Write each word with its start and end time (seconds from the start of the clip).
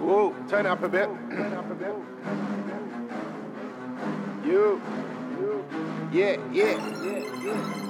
Whoa, 0.00 0.34
turn 0.48 0.66
up 0.66 0.82
a 0.82 0.88
bit. 0.88 1.08
Turn 1.30 1.52
up 1.54 1.70
a 1.70 1.74
bit. 1.74 1.94
You. 4.44 4.80
Yeah, 6.10 6.36
yeah, 6.52 6.76
yeah, 7.04 7.22
yeah. 7.44 7.88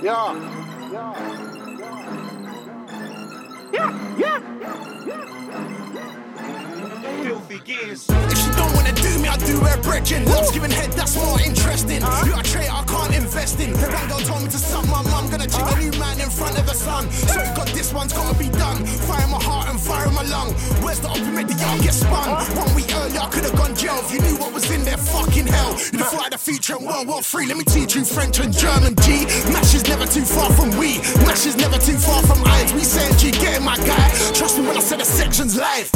Yeah. 0.00 0.32
Yeah. 3.72 3.90
Yeah. 4.16 4.40
Yeah. 5.06 5.22
Filthy 7.22 7.58
gears. 7.58 8.37
Do 9.38 9.60
me, 9.60 9.60
I 9.60 9.60
do 9.60 9.64
her 9.64 9.82
bridging. 9.82 10.24
Love's 10.26 10.50
giving 10.50 10.70
head, 10.70 10.92
that's 10.92 11.16
more 11.16 11.40
interesting. 11.40 12.02
Uh-huh. 12.02 12.26
You're 12.26 12.40
a 12.40 12.42
traitor, 12.42 12.72
I 12.72 12.84
can't 12.84 13.14
invest 13.14 13.60
in. 13.60 13.72
One 13.72 14.08
girl 14.08 14.20
told 14.20 14.42
me 14.42 14.48
to 14.48 14.58
suck 14.58 14.86
my 14.88 15.02
mum, 15.02 15.30
gonna 15.30 15.46
chick 15.46 15.64
a 15.64 15.78
new 15.78 15.92
man 15.98 16.20
in 16.20 16.30
front 16.30 16.58
of 16.58 16.66
the 16.66 16.74
sun. 16.74 17.10
So 17.10 17.40
God, 17.54 17.68
this 17.68 17.92
one's 17.92 18.12
gotta 18.12 18.36
be 18.38 18.48
done. 18.48 18.84
Fire 18.84 19.24
in 19.24 19.30
my 19.30 19.42
heart 19.42 19.68
and 19.68 19.80
fire 19.80 20.06
in 20.08 20.14
my 20.14 20.22
lung. 20.22 20.52
Where's 20.82 21.00
the 21.00 21.08
open 21.08 21.34
make 21.34 21.48
the 21.48 21.54
yard 21.54 21.82
get 21.82 21.94
spun? 21.94 22.28
Uh-huh. 22.28 22.64
One 22.64 22.74
week 22.74 22.90
earlier, 22.94 23.20
I 23.20 23.28
could've 23.28 23.56
gone 23.56 23.74
jail 23.74 23.98
if 24.02 24.12
you 24.12 24.20
knew 24.20 24.36
what 24.36 24.52
was 24.52 24.70
in 24.70 24.84
there. 24.84 24.96
Fucking 24.96 25.46
hell. 25.46 25.78
You 25.92 26.04
had 26.18 26.34
a 26.34 26.38
future 26.38 26.76
in 26.76 26.84
World 26.84 27.08
War 27.08 27.22
Three. 27.22 27.46
Let 27.46 27.56
me 27.56 27.64
teach 27.64 27.94
you 27.94 28.04
French 28.04 28.38
and 28.40 28.52
German. 28.52 28.94
G. 29.02 29.24
Mash 29.52 29.74
is 29.74 29.86
never 29.88 30.06
too 30.06 30.24
far 30.24 30.50
from 30.52 30.70
we. 30.78 30.98
Mash 31.26 31.46
is 31.46 31.56
never 31.56 31.78
too 31.78 31.96
far 31.96 32.22
from 32.22 32.44
irons. 32.44 32.72
We 32.72 32.82
saying 32.82 33.16
G, 33.18 33.30
getting 33.30 33.64
my 33.64 33.76
guy. 33.76 34.08
Trust 34.34 34.58
me 34.58 34.66
when 34.66 34.76
I 34.76 34.80
said 34.80 35.00
the 35.00 35.04
section's 35.04 35.56
live. 35.56 35.90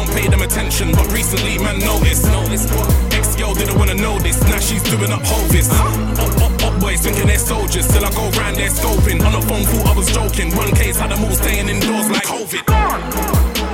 I 0.00 0.04
don't 0.06 0.16
pay 0.16 0.28
them 0.28 0.40
attention, 0.40 0.92
but 0.92 1.12
recently 1.12 1.58
man 1.58 1.78
noticed. 1.78 2.24
Noticed 2.24 2.72
what? 2.72 2.88
Ex 3.12 3.36
girl 3.36 3.52
didn't 3.52 3.76
wanna 3.76 3.94
know 3.94 4.18
this. 4.18 4.40
Now 4.48 4.58
she's 4.58 4.82
doing 4.82 5.12
up 5.12 5.20
Hovis. 5.20 5.68
Up, 5.68 6.40
up, 6.40 6.62
up 6.64 6.80
boys 6.80 7.02
thinking 7.02 7.26
they're 7.26 7.36
soldiers. 7.36 7.86
Till 7.86 8.06
I 8.06 8.10
go 8.16 8.30
round 8.40 8.56
there 8.56 8.70
scoping. 8.70 9.20
On 9.20 9.32
the 9.32 9.42
phone 9.44 9.62
thought 9.62 9.92
I 9.92 9.94
was 9.94 10.08
joking. 10.08 10.56
One 10.56 10.72
case 10.72 10.98
had 10.98 11.10
them 11.10 11.22
all 11.22 11.36
staying 11.36 11.68
indoors 11.68 12.08
like 12.08 12.22
COVID. 12.24 12.64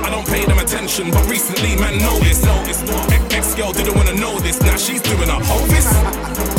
I 0.03 0.09
don't 0.11 0.27
pay 0.27 0.43
them 0.43 0.59
attention, 0.59 1.11
but 1.11 1.23
recently 1.29 1.77
man 1.77 1.97
noticed. 1.97 2.43
Noticed 2.43 2.83
what? 2.91 3.31
Ex 3.31 3.55
girl 3.55 3.71
didn't 3.71 3.95
wanna 3.95 4.15
know 4.15 4.37
this. 4.39 4.59
Now 4.59 4.75
she's 4.75 5.01
doing 5.01 5.29
up 5.29 5.43
Hovis. 5.43 5.87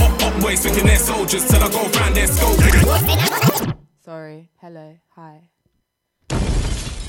Up, 0.01 0.23
up 0.23 0.41
boys 0.41 0.61
thinking 0.65 0.87
they're 0.87 0.97
soldiers. 0.97 1.45
Till 1.47 1.63
I 1.63 1.69
go 1.69 1.85
round 2.01 2.17
there 2.17 2.27
scoping. 2.27 3.77
Sorry. 4.01 4.49
Hello. 4.63 4.97
Hi. 5.15 5.51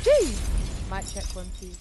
Jeez. 0.04 0.36
Mic 0.92 1.08
check 1.08 1.24
one 1.34 1.48
two. 1.58 1.72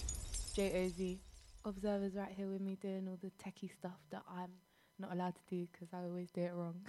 J 0.59 0.83
O 0.83 0.89
Z. 0.89 1.21
Observers 1.63 2.15
right 2.15 2.33
here 2.35 2.47
with 2.47 2.59
me 2.59 2.77
doing 2.81 3.07
all 3.07 3.17
the 3.21 3.31
techie 3.41 3.73
stuff 3.73 3.97
that 4.11 4.23
I'm 4.29 4.51
not 4.99 5.13
allowed 5.13 5.35
to 5.35 5.41
do 5.49 5.65
because 5.71 5.87
I 5.93 6.03
always 6.03 6.31
do 6.31 6.41
it 6.41 6.51
wrong. 6.53 6.81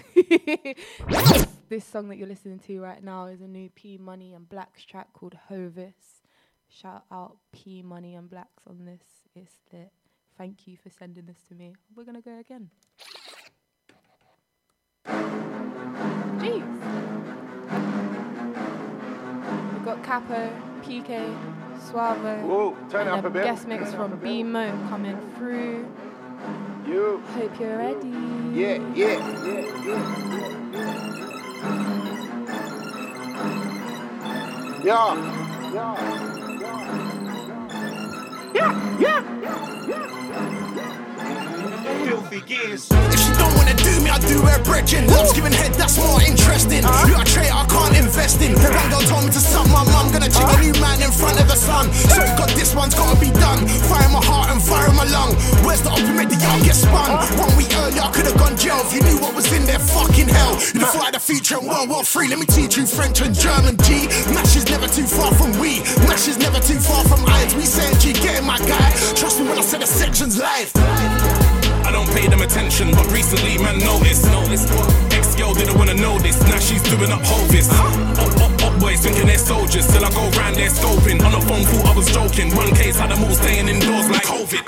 this 1.69 1.85
song 1.85 2.09
that 2.09 2.17
you're 2.17 2.27
listening 2.27 2.59
to 2.67 2.81
right 2.81 3.01
now 3.01 3.27
is 3.27 3.41
a 3.41 3.47
new 3.47 3.71
P 3.71 3.97
Money 3.97 4.35
and 4.35 4.49
Blacks 4.49 4.85
track 4.85 5.13
called 5.13 5.37
Hovis. 5.49 6.25
Shout 6.69 7.05
out 7.13 7.37
P 7.53 7.81
Money 7.81 8.17
and 8.17 8.29
Blacks 8.29 8.65
on 8.67 8.87
this. 8.87 9.07
It's 9.37 9.55
lit. 9.73 9.93
Thank 10.37 10.67
you 10.67 10.77
for 10.77 10.91
sending 10.91 11.27
this 11.27 11.39
to 11.51 11.55
me. 11.55 11.77
We're 11.95 12.03
gonna 12.03 12.23
go 12.23 12.41
again. 12.41 12.71
Jeez. 16.41 16.67
We've 19.75 19.85
got 19.85 20.03
Capo, 20.03 20.53
PK, 20.83 21.70
Suavo, 21.81 22.43
Whoa, 22.43 22.77
turn 22.91 23.09
and 23.09 23.17
up 23.17 23.25
a 23.25 23.29
a 23.29 23.31
bit. 23.31 23.45
guest 23.45 23.67
mix 23.67 23.93
from 23.95 24.17
B 24.19 24.43
Mo 24.43 24.71
coming 24.91 25.19
through. 25.37 25.87
You. 26.87 27.23
Hope 27.35 27.59
you're 27.61 27.77
ready. 27.79 28.09
Yeah, 28.55 28.79
yeah, 28.95 29.19
yeah, 29.45 29.85
yeah. 29.87 31.11
Yeah. 34.83 35.15
Yeah. 35.73 35.95
Yeah. 38.55 38.99
Yeah. 38.99 39.40
Filthy 42.21 42.41
gears. 42.45 42.85
If 42.91 43.17
she 43.17 43.33
don't 43.41 43.55
wanna 43.57 43.73
do 43.81 43.97
me, 44.05 44.11
I 44.11 44.19
do 44.21 44.45
her 44.45 44.61
bridging. 44.63 45.09
Love's 45.09 45.33
giving 45.33 45.53
head, 45.53 45.73
that's 45.75 45.97
more 45.97 46.21
interesting. 46.21 46.85
Uh-huh. 46.85 47.09
You're 47.09 47.23
a 47.23 47.25
traitor, 47.25 47.57
I 47.57 47.65
can't 47.65 47.97
invest 47.97 48.45
in. 48.45 48.53
One 48.61 48.91
girl 48.93 49.01
told 49.09 49.25
me 49.25 49.31
to 49.33 49.41
suck 49.41 49.65
my 49.73 49.85
mum, 49.89 50.13
gonna 50.13 50.29
chick 50.29 50.45
a 50.45 50.61
new 50.61 50.77
man 50.85 51.01
in 51.01 51.13
front 51.13 51.41
of 51.41 51.49
the 51.49 51.57
sun. 51.57 51.89
So 52.13 52.21
God, 52.37 52.51
this 52.53 52.77
one's 52.77 52.95
gotta 52.95 53.17
be 53.17 53.33
done. 53.33 53.65
Fire 53.89 54.05
in 54.05 54.13
my 54.13 54.21
heart 54.21 54.53
and 54.53 54.61
fire 54.61 54.93
in 54.93 54.97
my 54.97 55.09
lung. 55.09 55.33
Where's 55.65 55.81
the 55.81 55.91
open 55.97 56.13
make 56.13 56.29
the 56.29 56.37
yard 56.37 56.61
get 56.61 56.77
spun? 56.77 57.09
Uh-huh. 57.09 57.49
One 57.49 57.57
week 57.57 57.73
earlier, 57.81 58.05
I 58.05 58.13
could've 58.13 58.37
gone 58.37 58.57
jail 58.57 58.85
if 58.85 58.93
you 58.93 59.01
knew 59.01 59.17
what 59.17 59.33
was 59.33 59.49
in 59.57 59.65
there. 59.65 59.81
Fucking 59.81 60.29
hell. 60.29 60.61
You 60.77 60.85
thought 60.85 61.01
I 61.01 61.05
had 61.09 61.17
a 61.17 61.23
future 61.23 61.57
in 61.57 61.65
World 61.65 61.89
War 61.89 62.05
Three. 62.05 62.29
Let 62.29 62.39
me 62.39 62.47
teach 62.47 62.77
you 62.77 62.85
French 62.85 63.25
and 63.25 63.33
German. 63.33 63.81
G. 63.89 64.13
Mash 64.37 64.61
is 64.61 64.69
never 64.69 64.89
too 64.93 65.09
far 65.09 65.33
from 65.33 65.57
we. 65.57 65.81
Mash 66.05 66.29
is 66.29 66.37
never 66.37 66.61
too 66.61 66.79
far 66.85 67.01
from 67.09 67.25
irons. 67.25 67.57
We 67.57 67.65
saying 67.65 67.97
G, 67.97 68.13
getting 68.13 68.45
my 68.45 68.61
guy. 68.69 68.93
Trust 69.17 69.41
me 69.41 69.49
when 69.49 69.57
I 69.57 69.65
said 69.65 69.81
the 69.81 69.89
section's 69.89 70.37
live. 70.37 70.69
I 72.01 72.05
don't 72.07 72.17
pay 72.17 72.29
them 72.29 72.41
attention, 72.41 72.93
but 72.93 73.13
recently 73.13 73.59
man 73.59 73.79
noticed. 73.79 74.25
Noticed? 74.25 74.73
Ex 75.13 75.35
girl 75.35 75.53
didn't 75.53 75.77
wanna 75.77 75.93
know 75.93 76.19
this. 76.19 76.41
Now 76.49 76.59
she's 76.59 76.83
doing 76.83 77.13
up 77.13 77.21
Hovis. 77.21 77.69
Up, 77.69 78.41
up, 78.41 78.63
up 78.65 78.81
boys 78.81 79.01
thinking 79.01 79.27
they're 79.27 79.37
soldiers. 79.37 79.87
Till 79.87 80.03
I 80.03 80.09
go 80.09 80.25
round 80.41 80.57
there 80.57 80.71
scoping. 80.71 81.21
On 81.23 81.31
the 81.31 81.41
phone 81.45 81.63
thought 81.63 81.93
I 81.93 81.95
was 81.95 82.11
joking. 82.11 82.57
One 82.57 82.75
case 82.75 82.99
had 82.99 83.11
them 83.11 83.23
all 83.23 83.35
staying 83.35 83.69
indoors 83.69 84.09
like 84.09 84.23
COVID. 84.23 84.65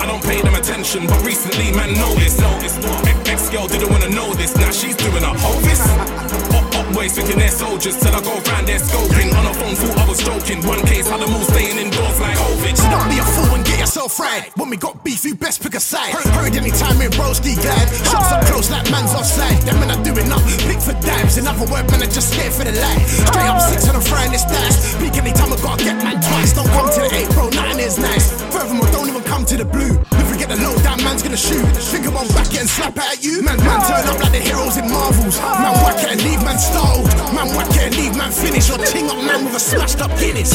I 0.00 0.06
don't 0.06 0.24
pay 0.24 0.40
them 0.40 0.54
attention, 0.54 1.06
but 1.06 1.22
recently 1.26 1.72
man 1.72 1.92
noticed. 1.92 2.40
Noticed? 2.40 2.80
Ex 3.28 3.50
girl 3.50 3.68
didn't 3.68 3.90
wanna 3.90 4.08
know 4.08 4.32
this. 4.32 4.56
Now 4.56 4.70
she's 4.70 4.96
doing 4.96 5.24
up 5.24 5.36
Hovis. 5.36 6.63
Up 6.84 6.94
boys 6.94 7.12
thinking 7.12 7.38
they're 7.38 7.48
soldiers. 7.48 7.96
Till 7.96 8.14
I 8.14 8.20
go 8.20 8.34
round 8.52 8.68
there 8.68 8.78
scoping. 8.78 9.32
On 9.32 9.44
the 9.44 9.54
phone 9.56 9.74
thought 9.74 9.98
I 9.98 10.08
was 10.08 10.20
joking. 10.20 10.60
One 10.66 10.80
case 10.84 11.08
had 11.08 11.20
them 11.20 11.32
all 11.32 11.44
staying 11.48 11.78
indoors 11.78 12.20
like 12.20 12.36
COVID. 12.36 12.76
So 12.76 12.86
don't 12.90 13.08
be 13.08 13.18
a 13.18 13.24
fool 13.24 13.54
and 13.56 13.64
get 13.64 13.78
yourself 13.80 14.18
right. 14.20 14.50
When 14.56 14.68
we 14.68 14.76
got 14.76 15.04
beef, 15.04 15.24
you 15.24 15.34
best 15.34 15.62
pick 15.62 15.74
a 15.74 15.80
side. 15.80 16.12
Heard, 16.12 16.28
heard 16.36 16.56
anytime 16.56 17.00
in 17.00 17.10
broski 17.12 17.56
glad. 17.56 17.88
Shots 18.04 18.32
up 18.32 18.44
close 18.46 18.70
like 18.70 18.90
man's 18.90 19.14
offside. 19.14 19.62
Them 19.64 19.80
men 19.80 19.90
are 19.90 20.02
doing 20.04 20.30
up, 20.30 20.42
pick 20.68 20.80
for 20.80 20.96
dimes. 21.00 21.38
In 21.38 21.46
other 21.46 21.64
words, 21.70 21.88
man 21.90 22.02
are 22.02 22.12
just 22.12 22.34
scared 22.34 22.52
for 22.52 22.64
the 22.64 22.72
light. 22.76 23.00
Straight 23.08 23.48
up 23.48 23.60
six 23.60 23.88
on 23.88 23.94
the 23.96 24.04
frying 24.04 24.32
this 24.32 24.44
dice. 24.44 24.96
Peak 25.00 25.16
anytime 25.16 25.52
I 25.52 25.56
gotta 25.56 25.84
get 25.84 25.96
man 26.04 26.20
twice. 26.20 26.52
Don't 26.52 26.68
come 26.68 26.88
to 26.90 27.00
the 27.00 27.10
eight, 27.16 27.30
bro, 27.32 27.48
nothing 27.48 27.80
is 27.80 27.98
nice. 27.98 28.32
Furthermore, 28.52 28.88
don't 28.92 29.08
even 29.08 29.22
come 29.24 29.44
to 29.46 29.56
the 29.56 29.64
blue. 29.64 29.96
Get 30.44 30.58
the 30.58 30.62
low 30.62 30.76
down, 30.82 31.02
man's 31.02 31.22
gonna 31.22 31.38
shoot. 31.38 31.64
Think 31.88 32.06
I'm 32.06 32.18
on 32.18 32.28
back 32.36 32.52
and 32.52 32.68
slap 32.68 32.98
at 32.98 33.24
you. 33.24 33.40
Man, 33.40 33.56
man 33.64 33.80
turn 33.88 34.04
up 34.04 34.20
like 34.20 34.32
the 34.32 34.44
heroes 34.44 34.76
in 34.76 34.84
Marvels. 34.92 35.40
Man 35.40 35.72
whack 35.80 36.04
it 36.04 36.12
and 36.12 36.20
leave 36.20 36.44
man 36.44 36.58
stalled. 36.58 37.08
Man 37.32 37.48
whack 37.56 37.72
it 37.72 37.88
and 37.88 37.96
leave 37.96 38.14
man 38.14 38.30
finished. 38.30 38.68
Or 38.68 38.76
ting 38.76 39.08
up 39.08 39.16
man 39.24 39.46
with 39.46 39.56
a 39.56 39.58
smashed 39.58 40.02
up 40.02 40.12
Guinness. 40.20 40.52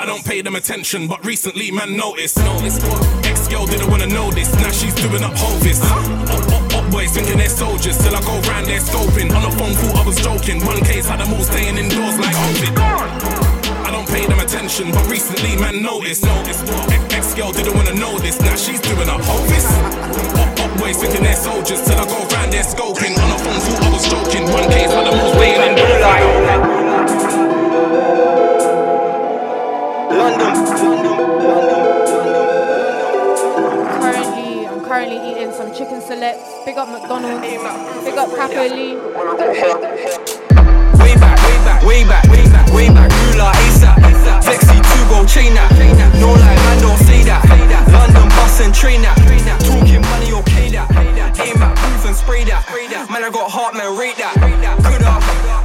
I 0.00 0.04
don't 0.04 0.24
pay 0.24 0.42
them 0.42 0.56
attention, 0.56 1.06
but 1.06 1.24
recently 1.24 1.70
man 1.70 1.96
noticed. 1.96 2.38
Ex 3.22 3.46
girl 3.46 3.66
didn't 3.66 3.88
wanna 3.88 4.08
know 4.08 4.32
this. 4.32 4.52
Now 4.58 4.72
she's 4.72 4.94
doing 4.96 5.22
up 5.22 5.38
Hovis. 5.38 5.78
Up, 5.86 6.50
up, 6.50 6.74
up 6.74 6.90
boys 6.90 7.12
thinking 7.12 7.38
they're 7.38 7.54
soldiers. 7.54 7.96
Till 8.02 8.16
I 8.16 8.20
go 8.22 8.34
round 8.50 8.66
there 8.66 8.80
scoping. 8.80 9.30
On 9.30 9.42
the 9.46 9.52
phone 9.62 9.74
thought 9.78 10.02
I 10.02 10.04
was 10.04 10.18
joking. 10.18 10.58
One 10.66 10.82
case 10.82 11.06
had 11.06 11.20
them 11.20 11.32
all 11.32 11.44
staying 11.44 11.78
indoors 11.78 12.18
like 12.18 12.34
COVID. 12.34 13.41
I 13.92 13.94
don't 13.96 14.08
pay 14.08 14.24
them 14.24 14.38
attention, 14.40 14.90
but 14.90 15.06
recently 15.06 15.54
man 15.60 15.82
noticed. 15.82 16.24
Noticed? 16.24 16.64
Ex 17.12 17.34
girl 17.34 17.52
didn't 17.52 17.74
wanna 17.76 17.92
know 17.92 18.18
this. 18.18 18.40
Now 18.40 18.56
she's 18.56 18.80
doing 18.80 19.06
up 19.06 19.20
Hovis. 19.20 19.68
Up, 20.40 20.48
up 20.64 20.78
boys 20.80 20.96
thinking 20.96 21.22
they're 21.22 21.36
soldiers. 21.36 21.82
Till 21.84 22.00
I 22.00 22.06
go 22.08 22.24
round 22.32 22.54
there 22.54 22.64
scoping. 22.64 23.12
On 23.20 23.28
the 23.28 23.36
phone 23.44 23.60
thought 23.60 23.84
I 23.84 23.90
was 23.92 24.08
joking. 24.08 24.48
One 24.48 24.64
case 24.72 24.90
had 24.90 25.04
them 25.04 25.20
all 25.20 25.34
staying 25.36 25.60
indoors 25.60 26.00
like 26.00 26.24
COVID. 26.24 26.60
Currently, 34.00 34.66
I'm 34.68 34.80
currently 34.80 35.18
eating 35.20 35.52
some 35.52 35.68
chicken 35.74 36.00
selects. 36.00 36.48
Big 36.64 36.78
up 36.78 36.88
McDonald's. 36.88 37.44
Big 37.44 38.16
up 38.16 38.30
Capo 38.40 38.74
Lee. 38.74 38.96
Way 40.96 41.14
back, 41.20 41.36
way 41.44 41.58
back, 41.60 41.84
way 41.84 42.04
back, 42.08 42.24
way 42.32 42.48
back, 42.48 42.72
way 42.72 42.88
back. 42.88 43.21
Ruler 43.42 43.52
ASAP. 43.66 43.98
Flexi 44.42 44.78
two 44.78 45.04
go 45.10 45.26
chain 45.26 45.54
that. 45.54 45.70
No 46.20 46.30
like 46.30 46.58
man 46.62 46.78
don't 46.80 46.98
say 46.98 47.22
that. 47.24 47.42
London 47.90 48.28
bus 48.38 48.60
and 48.60 48.74
train 48.74 49.02
that. 49.02 49.18
Talking 49.66 50.02
money 50.14 50.32
okay 50.32 50.70
that. 50.70 50.86
Aim 51.42 51.62
at 51.62 51.76
proof 51.76 52.06
and 52.06 52.16
spray 52.16 52.44
that. 52.44 52.62
Man 53.10 53.24
I 53.24 53.30
got 53.30 53.50
heart 53.50 53.74
man 53.74 53.98
rate 53.98 54.16
that. 54.18 54.38
Coulda, 54.86 55.18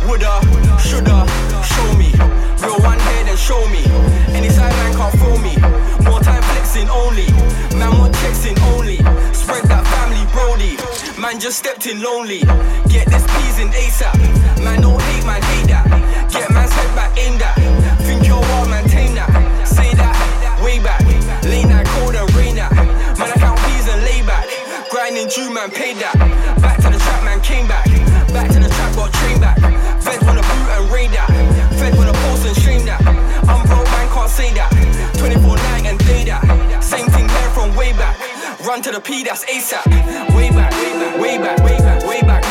woulda, 0.10 0.42
shoulda, 0.82 1.22
show 1.62 1.90
me. 2.02 2.10
Real 2.66 2.82
one 2.82 3.00
here 3.00 3.24
then 3.30 3.38
show 3.38 3.62
me. 3.70 3.86
Any 4.34 4.50
side 4.50 4.74
man 4.82 4.98
can't 4.98 5.14
fool 5.22 5.38
me. 5.38 5.54
More 6.02 6.20
time 6.20 6.42
flexing 6.42 6.90
only. 6.90 7.30
Man 7.78 7.94
want 8.00 8.16
checks 8.26 8.46
in 8.46 8.58
only. 8.74 8.98
Spread 9.34 9.70
that 9.70 9.86
family 9.86 10.26
Brody. 10.34 10.78
Man 11.22 11.40
just 11.40 11.60
stepped 11.60 11.86
in 11.86 12.02
lonely. 12.02 12.42
Get 12.90 13.06
this 13.06 13.26
peas 13.38 13.60
in 13.62 13.70
ASAP. 13.70 14.18
Man 14.66 14.82
don't 14.82 15.02
hate, 15.02 15.26
man 15.26 15.42
hate 15.54 15.68
that. 15.70 15.86
Get 16.32 16.50
man's 16.52 16.74
head 16.74 16.96
back, 16.96 17.14
aim 17.18 17.38
that. 17.38 17.57
True 25.38 25.54
man 25.54 25.70
paid 25.70 25.98
that. 25.98 26.18
Back 26.66 26.82
to 26.82 26.90
the 26.90 26.98
trap, 26.98 27.24
man 27.24 27.40
came 27.42 27.68
back. 27.68 27.86
Back 28.34 28.50
to 28.50 28.58
the 28.58 28.70
trap, 28.74 28.96
got 28.96 29.14
train 29.14 29.40
back. 29.40 29.62
Fed 30.02 30.18
wanna 30.26 30.42
boot 30.42 30.68
and 30.74 30.90
raid 30.90 31.12
that. 31.12 31.30
Fed 31.78 31.94
wanna 31.96 32.14
post 32.26 32.48
and 32.48 32.58
stream 32.58 32.84
that. 32.90 33.06
I'm 33.46 33.62
broke, 33.70 33.86
man, 33.86 34.10
can't 34.10 34.32
say 34.32 34.50
that. 34.58 34.74
24 35.14 35.58
night 35.58 35.86
and 35.86 36.00
day 36.10 36.26
that. 36.26 36.42
Same 36.84 37.06
thing 37.14 37.28
there 37.28 37.50
from 37.52 37.76
way 37.76 37.94
back. 37.94 38.18
Run 38.66 38.82
to 38.82 38.90
the 38.90 39.00
P, 39.00 39.22
that's 39.22 39.46
ASAP. 39.46 39.86
Way 40.34 40.50
back, 40.50 40.74
way 40.74 40.98
back, 40.98 41.20
way 41.22 41.38
back, 41.38 41.60
way 41.62 41.78
back, 41.78 42.02
way 42.10 42.22
back. 42.22 42.47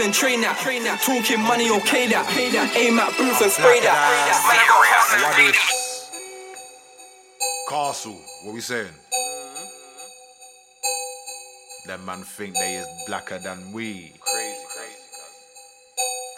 And 0.00 0.12
train 0.14 0.40
that. 0.42 1.00
Talking 1.02 1.40
money, 1.40 1.70
okay 1.70 2.06
that. 2.08 2.26
Aim 2.76 2.98
at 2.98 3.16
booth 3.16 3.40
and 3.42 3.50
spray 3.50 3.80
that. 3.80 3.94
Man, 3.94 4.14
I 4.44 4.56
got 4.66 4.78
heart, 4.86 5.20
man, 5.20 5.46
rate 5.46 5.54
that. 5.54 5.74
Castle, 7.68 8.18
what 8.44 8.54
we 8.54 8.60
saying? 8.60 8.86
Mm-hmm. 8.86 9.64
Them 11.88 12.04
man 12.04 12.22
think 12.22 12.54
they 12.54 12.76
is 12.76 12.86
blacker 13.06 13.38
than 13.38 13.72
we. 13.72 14.17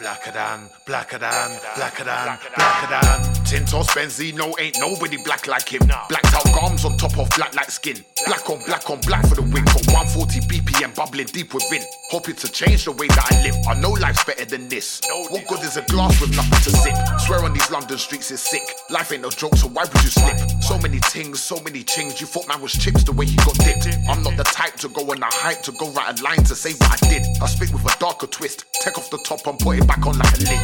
Blacker 0.01 0.33
than, 0.33 0.61
blacker 0.87 1.19
than, 1.19 1.61
blacker 1.77 2.05
than, 2.05 2.39
blacker 2.57 2.87
than. 2.89 3.21
Tintos 3.45 3.89
Benzino 3.89 4.59
ain't 4.59 4.79
nobody 4.81 5.19
black 5.25 5.47
like 5.47 5.69
him. 5.69 5.83
Blacked 6.09 6.33
out 6.33 6.45
gums 6.55 6.87
on 6.87 6.97
top 6.97 7.19
of 7.19 7.29
black 7.37 7.55
like 7.55 7.71
skin. 7.71 8.03
Black 8.25 8.49
on 8.49 8.63
black 8.65 8.89
on 8.89 8.99
black 9.01 9.27
for 9.27 9.35
the 9.35 9.43
win. 9.43 9.63
Got 9.67 9.85
140 9.93 10.41
BPM 10.49 10.95
bubbling 10.95 11.27
deep 11.27 11.53
within. 11.53 11.83
Hoping 12.11 12.35
to 12.37 12.51
change 12.51 12.87
the 12.87 12.93
way 12.93 13.09
that 13.09 13.29
I 13.31 13.43
live. 13.43 13.55
I 13.69 13.79
know 13.79 13.91
life's 13.91 14.25
better 14.25 14.47
than 14.47 14.69
this. 14.71 15.03
What 15.29 15.47
good 15.47 15.61
is 15.61 15.77
a 15.77 15.83
glass 15.83 16.19
with 16.19 16.35
nothing 16.35 16.73
to 16.73 16.79
sip? 16.79 16.97
Swear 17.21 17.45
on 17.45 17.53
these 17.53 17.71
London 17.71 17.99
streets 17.99 18.31
is 18.31 18.41
sick. 18.41 18.63
Life 18.89 19.13
ain't 19.13 19.21
no 19.21 19.29
joke, 19.29 19.55
so 19.57 19.69
why 19.69 19.85
would 19.85 20.03
you 20.03 20.09
slip? 20.09 20.39
So 20.63 20.79
many 20.79 20.99
things, 21.13 21.41
so 21.41 21.61
many 21.61 21.85
chings. 21.85 22.23
You 22.23 22.27
thought 22.27 22.49
man 22.49 22.63
was 22.63 22.73
chips 22.73 23.05
the 23.05 23.13
way 23.13 23.27
he 23.27 23.37
got 23.37 23.55
dipped. 23.59 23.87
I'm 24.09 24.23
not 24.23 24.39
the 24.39 24.45
type 24.45 24.77
to 24.77 24.89
go 24.89 25.03
on 25.11 25.23
a 25.23 25.29
hype 25.29 25.61
to 25.65 25.73
go 25.73 25.91
write 25.91 26.19
a 26.19 26.23
line 26.25 26.43
to 26.45 26.55
say 26.55 26.73
what 26.73 27.03
I 27.03 27.09
did. 27.11 27.27
I 27.43 27.47
spit 27.47 27.71
with 27.71 27.85
a 27.85 27.99
darker 27.99 28.29
twist. 28.29 28.65
Take 28.81 28.97
off 28.97 29.11
the 29.11 29.19
top 29.19 29.47
and 29.47 29.59
put 29.59 29.77
it 29.77 29.90
back 29.91 30.07
on 30.07 30.17
like 30.19 30.35
a 30.39 30.43
lid. 30.47 30.63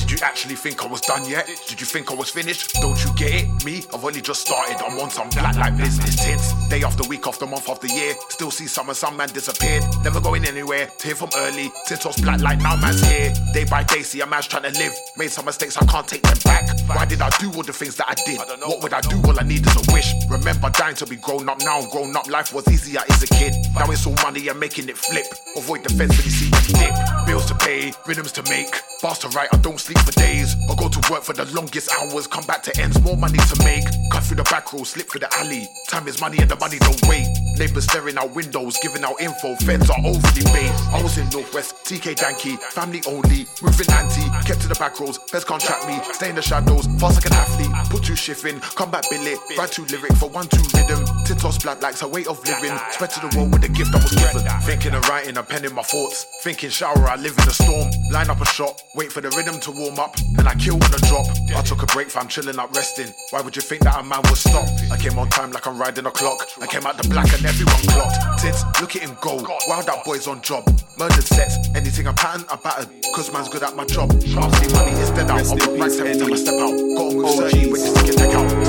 Did 0.00 0.10
you 0.10 0.18
actually 0.22 0.54
think 0.54 0.84
I 0.84 0.86
was 0.86 1.00
done 1.00 1.24
yet? 1.28 1.48
Did 1.68 1.80
you 1.80 1.86
think 1.86 2.10
I 2.10 2.14
was 2.14 2.30
finished? 2.30 2.74
Don't 2.74 3.02
you 3.02 3.10
get 3.16 3.32
it? 3.32 3.64
Me, 3.64 3.82
I've 3.94 4.04
only 4.04 4.20
just 4.20 4.42
started. 4.42 4.76
I'm 4.84 4.98
on 5.00 5.10
some 5.10 5.28
black 5.30 5.56
like 5.56 5.76
business 5.76 6.22
tints. 6.22 6.52
Day 6.68 6.82
after 6.82 7.08
week 7.08 7.26
after 7.26 7.46
month 7.46 7.68
after 7.68 7.86
year. 7.86 8.14
Still 8.28 8.50
see 8.50 8.66
some 8.66 8.88
and 8.88 8.96
some 8.96 9.16
man 9.16 9.28
disappeared. 9.28 9.82
Never 10.04 10.20
going 10.20 10.44
anywhere. 10.44 10.90
Here 11.02 11.14
from 11.14 11.30
early. 11.36 11.70
Tintos 11.88 12.20
black 12.22 12.40
like 12.40 12.60
now 12.60 12.76
man's 12.76 13.02
here. 13.06 13.32
Day 13.54 13.64
by 13.64 13.82
day, 13.82 14.02
see 14.02 14.20
a 14.20 14.26
man's 14.26 14.46
trying 14.46 14.70
to 14.70 14.78
live. 14.78 14.92
Made 15.16 15.30
some 15.30 15.46
mistakes, 15.46 15.76
I 15.78 15.86
can't 15.86 16.06
take 16.06 16.22
them 16.22 16.38
back. 16.44 16.68
Why 16.88 17.06
did 17.06 17.22
I 17.22 17.30
do 17.38 17.50
all 17.52 17.62
the 17.62 17.72
things 17.72 17.96
that 17.96 18.08
I 18.08 18.14
did? 18.26 18.38
What 18.60 18.82
would 18.82 18.92
I 18.92 19.00
do? 19.00 19.16
All 19.24 19.38
I 19.38 19.42
need 19.42 19.66
is 19.66 19.76
a 19.76 19.92
wish. 19.92 20.12
Remember 20.28 20.68
dying 20.70 20.96
to 20.96 21.06
be 21.06 21.16
grown 21.16 21.48
up. 21.48 21.60
Now 21.60 21.86
grown 21.86 22.14
up. 22.14 22.28
Life 22.28 22.52
was 22.52 22.68
easier 22.68 23.00
as 23.08 23.22
a 23.22 23.26
kid. 23.26 23.54
Now 23.74 23.90
it's 23.90 24.06
all 24.06 24.16
money 24.22 24.48
and 24.48 24.60
making 24.60 24.88
it 24.88 24.98
flip. 24.98 25.26
Avoid 25.56 25.84
the 25.84 25.94
fence 25.94 26.12
when 26.16 26.24
you 26.24 26.30
see 26.30 26.50
them 26.50 26.64
dip. 26.76 27.25
Bills 27.36 27.48
to 27.48 27.54
pay, 27.56 27.92
rhythms 28.06 28.32
to 28.32 28.42
make. 28.48 28.74
Fast 29.02 29.20
to 29.20 29.28
write, 29.28 29.50
I 29.52 29.58
don't 29.58 29.78
sleep 29.78 29.98
for 29.98 30.12
days. 30.12 30.56
I 30.70 30.74
go 30.74 30.88
to 30.88 31.12
work 31.12 31.22
for 31.22 31.34
the 31.34 31.44
longest 31.54 31.92
hours. 31.92 32.26
Come 32.26 32.44
back 32.46 32.62
to 32.62 32.80
ends, 32.80 32.98
more 33.02 33.14
money 33.14 33.36
to 33.36 33.62
make. 33.62 33.84
Cut 34.10 34.22
through 34.22 34.38
the 34.38 34.44
back 34.44 34.72
road, 34.72 34.84
slip 34.84 35.10
through 35.10 35.20
the 35.20 35.34
alley. 35.34 35.68
Time 35.86 36.08
is 36.08 36.18
money 36.18 36.38
and 36.38 36.50
the 36.50 36.56
money 36.56 36.78
don't 36.78 36.98
wait. 37.06 37.28
Neighbors 37.58 37.84
staring 37.84 38.18
out 38.18 38.34
windows, 38.34 38.78
giving 38.82 39.02
out 39.04 39.20
info. 39.20 39.56
Feds 39.56 39.88
are 39.88 39.98
overly 40.04 40.44
paid. 40.52 40.70
I 40.92 41.00
was 41.02 41.16
in 41.16 41.28
Northwest, 41.30 41.74
TK 41.84 42.16
Danky, 42.16 42.58
family 42.58 43.00
only, 43.08 43.46
moving 43.62 43.90
anti. 43.90 44.28
Kept 44.44 44.60
to 44.62 44.68
the 44.68 44.76
back 44.78 45.00
roads, 45.00 45.18
feds 45.30 45.44
can't 45.44 45.60
track 45.60 45.86
me. 45.86 45.98
Stay 46.12 46.28
in 46.28 46.36
the 46.36 46.42
shadows, 46.42 46.86
fast 47.00 47.16
like 47.16 47.26
an 47.26 47.32
athlete. 47.32 47.72
Put 47.88 48.04
two 48.04 48.16
shift 48.16 48.44
in, 48.44 48.60
come 48.60 48.90
back 48.90 49.08
billet. 49.08 49.38
Write 49.56 49.72
two 49.72 49.86
lyric 49.86 50.12
for 50.16 50.28
one 50.28 50.48
two 50.48 50.62
rhythm. 50.76 51.04
Tintos 51.24 51.62
black 51.62 51.80
likes 51.82 52.02
a 52.02 52.08
way 52.08 52.26
of 52.26 52.38
living. 52.46 52.76
Spread 52.90 53.10
to 53.10 53.20
the 53.20 53.32
world 53.36 53.52
with 53.52 53.62
the 53.62 53.68
gift 53.68 53.94
I 53.94 54.02
was 54.02 54.12
given. 54.12 54.44
Thinking 54.62 54.94
of 54.94 55.08
writing, 55.08 55.38
I'm 55.38 55.46
penning 55.46 55.74
my 55.74 55.82
thoughts. 55.82 56.26
Thinking 56.42 56.70
shower, 56.70 57.08
I 57.08 57.16
live 57.16 57.32
in 57.38 57.48
a 57.48 57.56
storm. 57.56 57.90
Line 58.12 58.28
up 58.28 58.40
a 58.40 58.46
shot, 58.46 58.82
wait 58.94 59.10
for 59.10 59.22
the 59.22 59.30
rhythm 59.30 59.58
to 59.60 59.70
warm 59.70 59.98
up, 59.98 60.16
and 60.36 60.46
I 60.46 60.54
kill 60.56 60.74
on 60.74 60.90
the 60.92 61.00
drop. 61.08 61.26
I 61.56 61.62
took 61.62 61.82
a 61.82 61.86
break, 61.86 62.10
fam, 62.10 62.28
chilling 62.28 62.58
up, 62.58 62.74
resting. 62.76 63.12
Why 63.30 63.40
would 63.40 63.56
you 63.56 63.62
think 63.62 63.82
that 63.84 63.98
a 63.98 64.02
man 64.02 64.20
would 64.24 64.36
stop? 64.36 64.68
I 64.92 64.98
came 64.98 65.18
on 65.18 65.30
time 65.30 65.52
like 65.52 65.66
I'm 65.66 65.78
riding 65.78 66.04
a 66.04 66.10
clock. 66.10 66.46
I 66.60 66.66
came 66.66 66.86
out 66.86 67.00
the 67.00 67.08
black 67.08 67.32
and 67.32 67.45
everyone 67.46 67.76
clocked. 67.88 68.42
Tits, 68.42 68.64
look 68.80 68.96
at 68.96 69.02
him 69.02 69.16
go. 69.20 69.36
Wow, 69.68 69.82
that 69.82 70.04
boy's 70.04 70.26
on 70.26 70.42
job. 70.42 70.66
Murdered 70.98 71.24
sets, 71.24 71.56
anything 71.74 72.06
I 72.06 72.12
pattern, 72.12 72.44
I 72.50 72.56
battered. 72.56 72.88
Cause 73.14 73.32
man's 73.32 73.48
good 73.48 73.62
at 73.62 73.74
my 73.76 73.84
job. 73.84 74.10
Obviously, 74.10 74.72
money 74.74 74.92
is 75.00 75.10
dead 75.10 75.30
out. 75.30 75.46
I'll 75.46 75.56
put 75.56 75.78
racks 75.80 75.98
every 75.98 76.18
time 76.18 76.32
I 76.32 76.36
step 76.36 76.54
out. 76.54 76.74
Gotta 76.96 77.14
move 77.14 77.34
30 77.36 77.70
with 77.70 77.82
the 77.82 77.88
stick 77.94 78.08
and 78.08 78.18
neck 78.18 78.34
out. 78.34 78.65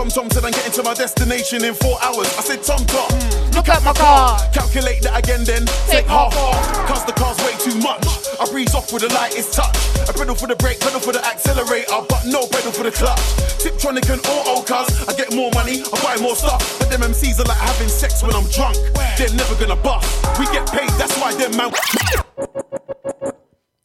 Tom 0.00 0.08
Tom 0.08 0.30
said 0.30 0.46
I'm 0.46 0.52
getting 0.52 0.72
to 0.72 0.82
my 0.82 0.94
destination 0.94 1.62
in 1.62 1.74
four 1.74 2.00
hours. 2.00 2.24
I 2.32 2.40
said 2.40 2.64
Tom 2.64 2.80
Tom, 2.88 3.04
hmm, 3.12 3.52
Look 3.52 3.68
at 3.68 3.84
my 3.84 3.92
car. 3.92 4.40
calculate 4.48 5.04
that 5.04 5.12
again 5.12 5.44
then. 5.44 5.68
Take 5.92 6.06
half 6.08 6.32
off. 6.40 6.56
Cause 6.88 7.04
the 7.04 7.12
car's 7.12 7.36
way 7.44 7.52
too 7.60 7.76
much. 7.84 8.00
I 8.40 8.48
breeze 8.48 8.74
off 8.74 8.90
with 8.94 9.04
the 9.04 9.12
lightest 9.12 9.52
touch. 9.52 9.76
I 10.08 10.12
pedal 10.16 10.34
for 10.34 10.48
the 10.48 10.56
brake, 10.56 10.80
pedal 10.80 11.00
for 11.00 11.12
the 11.12 11.20
accelerator, 11.20 12.00
but 12.08 12.24
no 12.24 12.48
pedal 12.48 12.72
for 12.72 12.84
the 12.88 12.96
clutch. 12.96 13.20
Tiptronic 13.60 14.08
and 14.08 14.24
auto 14.24 14.64
cars. 14.64 14.88
I 15.04 15.12
get 15.12 15.36
more 15.36 15.52
money, 15.52 15.84
I 15.84 15.96
buy 16.00 16.16
more 16.16 16.32
stuff. 16.32 16.64
But 16.80 16.88
them 16.88 17.04
MCs 17.04 17.36
are 17.36 17.44
like 17.44 17.60
having 17.60 17.92
sex 17.92 18.24
when 18.24 18.32
I'm 18.32 18.48
drunk. 18.56 18.80
They're 19.20 19.36
never 19.36 19.52
gonna 19.60 19.76
bust. 19.76 20.08
We 20.40 20.48
get 20.48 20.64
paid, 20.72 20.88
that's 20.96 21.12
why 21.20 21.36
them 21.36 21.52
man. 21.60 21.76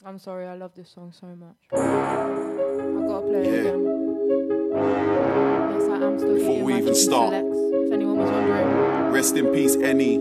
I'm 0.05 0.17
sorry, 0.17 0.47
I 0.47 0.55
love 0.55 0.71
this 0.79 0.87
song 0.95 1.11
so 1.11 1.27
much. 1.35 1.59
I 1.75 3.03
gotta 3.03 3.27
play 3.27 3.43
it 3.43 3.67
again. 3.67 4.14
Yes, 4.27 5.87
I 5.87 5.97
am 6.03 6.17
still 6.17 6.33
Before 6.35 6.63
we 6.63 6.73
even 6.77 6.95
start. 6.95 7.29
selects, 7.29 7.57
if 7.85 7.91
anyone 7.93 8.17
was 8.17 8.31
wondering. 8.31 8.67
Rest 9.13 9.35
in 9.37 9.45
peace, 9.53 9.75
any 9.75 10.17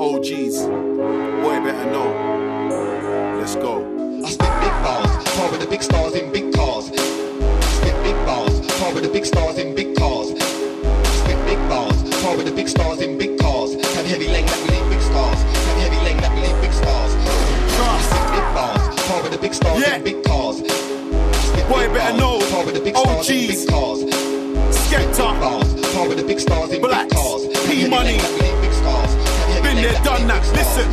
OGs. 0.00 0.66
Boy, 0.66 1.60
better 1.62 1.86
know. 1.92 2.10
Let's 3.38 3.54
go. 3.54 3.86
I 4.24 4.28
spit 4.30 4.50
big 4.60 4.74
balls, 4.82 5.24
par 5.36 5.50
with 5.52 5.60
the 5.60 5.66
big 5.68 5.82
stars 5.84 6.14
in 6.14 6.32
big 6.32 6.52
cars. 6.52 6.86
Spit 6.86 7.96
big 8.02 8.16
balls, 8.26 8.60
par 8.80 8.92
with 8.92 9.04
the 9.04 9.10
big 9.12 9.24
stars 9.24 9.56
in 9.58 9.74
big 9.76 9.94
cars. 9.96 10.28
Spit 10.30 11.38
big 11.46 11.58
balls, 11.68 12.02
par 12.22 12.36
with 12.36 12.46
the 12.46 12.52
big 12.52 12.68
stars 12.68 13.00
in 13.02 13.18
big 13.18 13.38
cars. 13.38 13.74
Have 13.94 14.06
heavy 14.06 14.26
leg 14.28 14.46
that 14.46 14.58
will 14.58 14.74
leave 14.74 14.90
big 14.90 15.00
stars. 15.00 15.38
Have 15.42 15.78
heavy 15.78 16.00
leg 16.02 16.16
that 16.22 16.34
will 16.34 16.42
leave 16.42 16.60
big 16.60 16.72
stars. 16.72 17.12
Spit 18.02 18.26
big 18.34 18.46
bars, 18.56 18.82
par 19.06 19.22
with 19.22 19.30
the 19.32 19.38
big 19.38 19.54
stars 19.54 19.80
Yeah. 19.80 19.94
in 19.96 20.02
big 20.02 20.24
cars. 20.24 20.60
Boy, 21.72 21.88
big 21.88 21.94
better 21.94 22.18
know. 22.18 22.38
Par 22.50 22.66
with 22.66 22.74
the 22.74 22.82
big 22.82 22.94
stars 22.94 23.30
in 23.30 23.32
OGs. 23.32 23.64
big 23.64 23.70
cars. 23.70 24.00
Skepta, 24.76 25.40
Bars, 25.40 25.72
par 25.94 26.06
there, 29.82 29.98
done 30.04 30.26
that. 30.28 30.46
Listen, 30.54 30.86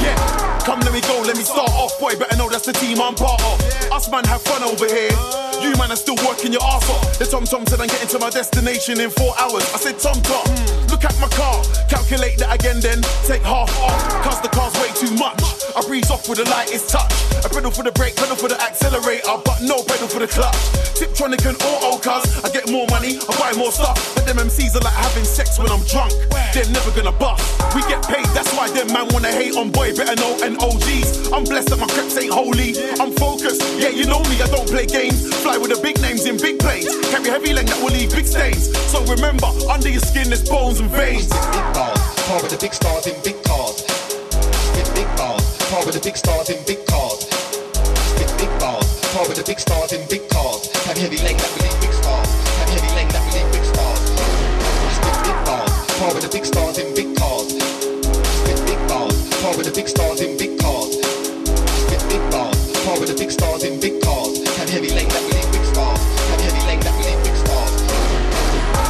yeah. 0.00 0.16
Come, 0.64 0.80
let 0.80 0.92
me 0.92 1.00
go, 1.02 1.22
let 1.22 1.36
me 1.36 1.44
start 1.44 1.70
off, 1.78 1.94
boy. 2.00 2.16
Better 2.18 2.36
know 2.36 2.48
that's 2.48 2.66
the 2.66 2.72
team 2.72 2.98
I'm 3.00 3.14
part 3.14 3.40
of. 3.44 3.60
Us 3.92 4.10
man 4.10 4.24
have 4.24 4.42
fun 4.42 4.64
over 4.64 4.86
here. 4.88 5.14
You 5.62 5.70
man 5.78 5.92
are 5.92 5.96
still 5.96 6.16
working 6.26 6.52
your 6.52 6.62
ass 6.64 6.88
off. 6.90 7.18
The 7.18 7.24
Tom 7.24 7.44
Tom 7.44 7.64
said 7.66 7.80
I'm 7.80 7.86
getting 7.86 8.08
to 8.08 8.18
my 8.18 8.30
destination 8.30 8.98
in 9.00 9.10
four 9.10 9.32
hours. 9.38 9.62
I 9.72 9.78
said 9.78 10.00
Tom 10.00 10.18
Tom, 10.26 10.44
look 10.90 11.04
at 11.04 11.14
my 11.20 11.28
car. 11.38 11.62
Calculate 11.88 12.36
that 12.38 12.50
again 12.50 12.80
then, 12.80 13.00
take 13.24 13.42
half 13.42 13.70
off. 13.78 13.94
Cause 14.24 14.40
the 14.42 14.48
car's 14.48 14.74
way 14.82 14.90
too 14.96 15.12
much. 15.14 15.38
I 15.76 15.84
breeze 15.86 16.10
off 16.10 16.28
with 16.28 16.38
the 16.38 16.48
lightest 16.50 16.90
touch. 16.90 17.12
A 17.44 17.48
pedal 17.48 17.70
for 17.70 17.84
the 17.84 17.92
brake, 17.92 18.16
pedal 18.16 18.34
for 18.36 18.48
the 18.48 18.58
accelerator, 18.60 19.38
but 19.44 19.62
no 19.62 19.84
pedal 19.86 20.08
for 20.08 20.18
the 20.18 20.28
clutch. 20.28 20.56
Tiptronic 20.96 21.44
and 21.46 21.56
auto 21.62 22.00
cars. 22.02 22.26
I 22.44 22.50
get 22.50 22.70
more 22.70 22.86
money, 22.88 23.20
I 23.22 23.32
buy 23.38 23.52
more 23.56 23.70
stuff. 23.70 23.96
But 24.14 24.26
them 24.26 24.36
MCs 24.36 24.74
are 24.74 24.84
like 24.84 24.98
having 24.98 25.24
sex 25.24 25.58
when 25.58 25.70
I'm 25.70 25.84
drunk. 25.86 26.12
They're 26.52 26.68
never 26.72 26.90
gonna 26.90 27.12
bust. 27.12 27.44
We 27.74 27.82
get 27.86 28.05
paid, 28.08 28.26
that's 28.34 28.52
why 28.54 28.68
them 28.70 28.92
man 28.92 29.08
wanna 29.10 29.30
hate 29.30 29.56
on 29.56 29.70
boy. 29.70 29.94
Better 29.94 30.16
know 30.16 30.38
and 30.42 30.56
OGs. 30.62 31.32
I'm 31.32 31.44
blessed 31.44 31.70
that 31.70 31.78
my 31.78 31.86
creps 31.86 32.16
ain't 32.16 32.32
holy. 32.32 32.74
I'm 33.00 33.12
focused, 33.12 33.62
yeah, 33.78 33.90
you 33.90 34.06
know 34.06 34.20
me, 34.30 34.40
I 34.40 34.46
don't 34.46 34.68
play 34.68 34.86
games. 34.86 35.18
Fly 35.42 35.58
with 35.58 35.70
the 35.74 35.80
big 35.82 36.00
names 36.00 36.26
in 36.26 36.38
big 36.38 36.58
planes. 36.58 36.88
Carry 37.10 37.28
heavy 37.28 37.52
length 37.52 37.70
that 37.74 37.80
will 37.82 37.92
leave 37.92 38.10
big 38.10 38.26
stains. 38.26 38.70
So 38.90 39.02
remember, 39.04 39.50
under 39.68 39.90
your 39.90 40.00
skin 40.00 40.28
there's 40.28 40.46
bones 40.48 40.80
and 40.80 40.90
veins. 40.90 41.28
Big 41.28 41.66
bars, 41.74 41.98
par 42.26 42.42
with 42.42 42.50
the 42.50 42.58
big 42.58 42.74
stars 42.74 43.06
in 43.06 43.16
big 43.22 43.42
cars. 43.42 43.82
Big 44.94 45.08
bars, 45.18 45.44
par 45.68 45.84
with 45.84 45.94
the 45.94 46.02
big 46.02 46.16
stars 46.16 46.50
in 46.50 46.62
big 46.64 46.80
cars. 46.86 47.26
Big 48.38 48.52
bars, 48.60 48.86
par 49.12 49.24
with 49.28 49.36
the 49.36 49.44
big 49.44 49.58
stars 49.58 49.92
in 49.92 50.02
big 50.08 50.28
cars. 50.30 50.70
Have 50.86 50.96
heavy 50.96 51.18
length 51.24 51.42
that 51.42 51.50
will 51.52 51.64
leave 51.64 51.80
big 51.80 51.92
stars. 51.92 52.28
Have 52.60 52.70
heavy 52.70 52.90
length 52.94 53.12
that 53.12 53.22
will 53.24 53.34
leave 53.34 53.50
big 53.52 53.64
stars. 53.64 54.00
Spit 54.94 55.16
big 55.24 55.38
bars, 55.44 55.72
par 55.98 56.14
with 56.14 56.22
the 56.22 56.30
big 56.30 56.44
stars 56.44 56.78
in 56.78 56.94
big 56.94 57.16
cars. 57.16 57.65
With 59.54 59.64
the 59.64 59.72
big 59.72 59.88
stars 59.88 60.20
in 60.20 60.36
big 60.36 60.58
cars. 60.58 60.98
Spit 60.98 62.02
big 62.10 62.20
bars, 62.30 62.58
with 62.98 63.08
the 63.08 63.16
big 63.16 63.30
stars 63.30 63.62
in 63.62 63.80
big 63.80 64.02
cars. 64.02 64.42
Have 64.58 64.68
heavy 64.68 64.88
that 64.88 65.06
big 65.52 65.64
stars. 65.64 66.00
Have 66.30 66.40
heavy 66.40 66.60
that 66.66 67.18
big 67.24 67.36
stars. 67.36 67.72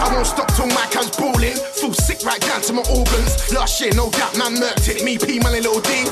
I 0.01 0.11
won't 0.13 0.27
stop 0.27 0.51
my 0.67 0.87
hands 0.91 1.15
balling. 1.17 1.55
Feel 1.55 1.93
sick 1.93 2.25
right 2.25 2.41
down 2.41 2.63
to 2.63 2.73
my 2.73 2.83
organs. 2.91 3.53
Last 3.53 3.81
year, 3.81 3.93
no 3.95 4.11
doubt, 4.11 4.37
man 4.39 4.57
murked 4.57 4.89
it. 4.89 5.05
Me, 5.05 5.19
P, 5.19 5.39
man, 5.39 5.53
little 5.53 5.81
D. 5.81 6.09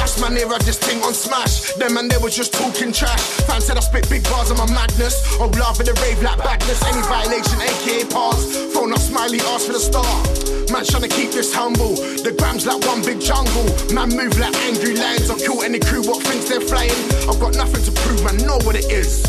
Us 0.00 0.20
man 0.20 0.36
here, 0.36 0.48
just 0.64 0.80
think 0.80 1.04
on 1.04 1.12
smash. 1.12 1.72
Them 1.74 1.94
man, 1.94 2.08
they 2.08 2.18
was 2.18 2.36
just 2.36 2.54
talking 2.54 2.92
trash. 2.92 3.20
Fans 3.44 3.66
said 3.66 3.76
I 3.76 3.80
spit 3.80 4.08
big 4.08 4.22
bars 4.24 4.50
on 4.50 4.58
my 4.58 4.70
madness. 4.72 5.20
Oh, 5.40 5.50
laugh 5.58 5.80
at 5.80 5.86
the 5.86 5.94
rave 6.00 6.22
like 6.22 6.38
badness. 6.38 6.82
Any 6.84 7.02
violation, 7.02 7.60
aka 7.60 8.04
pause. 8.06 8.72
Phone 8.72 8.92
up 8.92 9.00
smiley, 9.00 9.40
ask 9.40 9.66
for 9.66 9.72
the 9.72 9.80
star. 9.80 10.51
Man, 10.72 10.86
trying 10.86 11.02
to 11.02 11.08
keep 11.08 11.30
this 11.32 11.52
humble. 11.52 12.00
The 12.24 12.32
gram's 12.32 12.64
like 12.64 12.80
one 12.88 13.04
big 13.04 13.20
jungle. 13.20 13.68
Man, 13.92 14.08
move 14.08 14.32
like 14.40 14.56
angry 14.64 14.96
lions. 14.96 15.28
I'll 15.28 15.36
kill 15.36 15.60
any 15.60 15.78
crew 15.78 16.00
what 16.00 16.24
thinks 16.24 16.48
they're 16.48 16.64
flying. 16.64 16.96
I've 17.28 17.36
got 17.36 17.52
nothing 17.60 17.84
to 17.84 17.92
prove, 18.00 18.24
man, 18.24 18.40
know 18.40 18.56
what 18.64 18.74
it 18.74 18.88
is. 18.88 19.20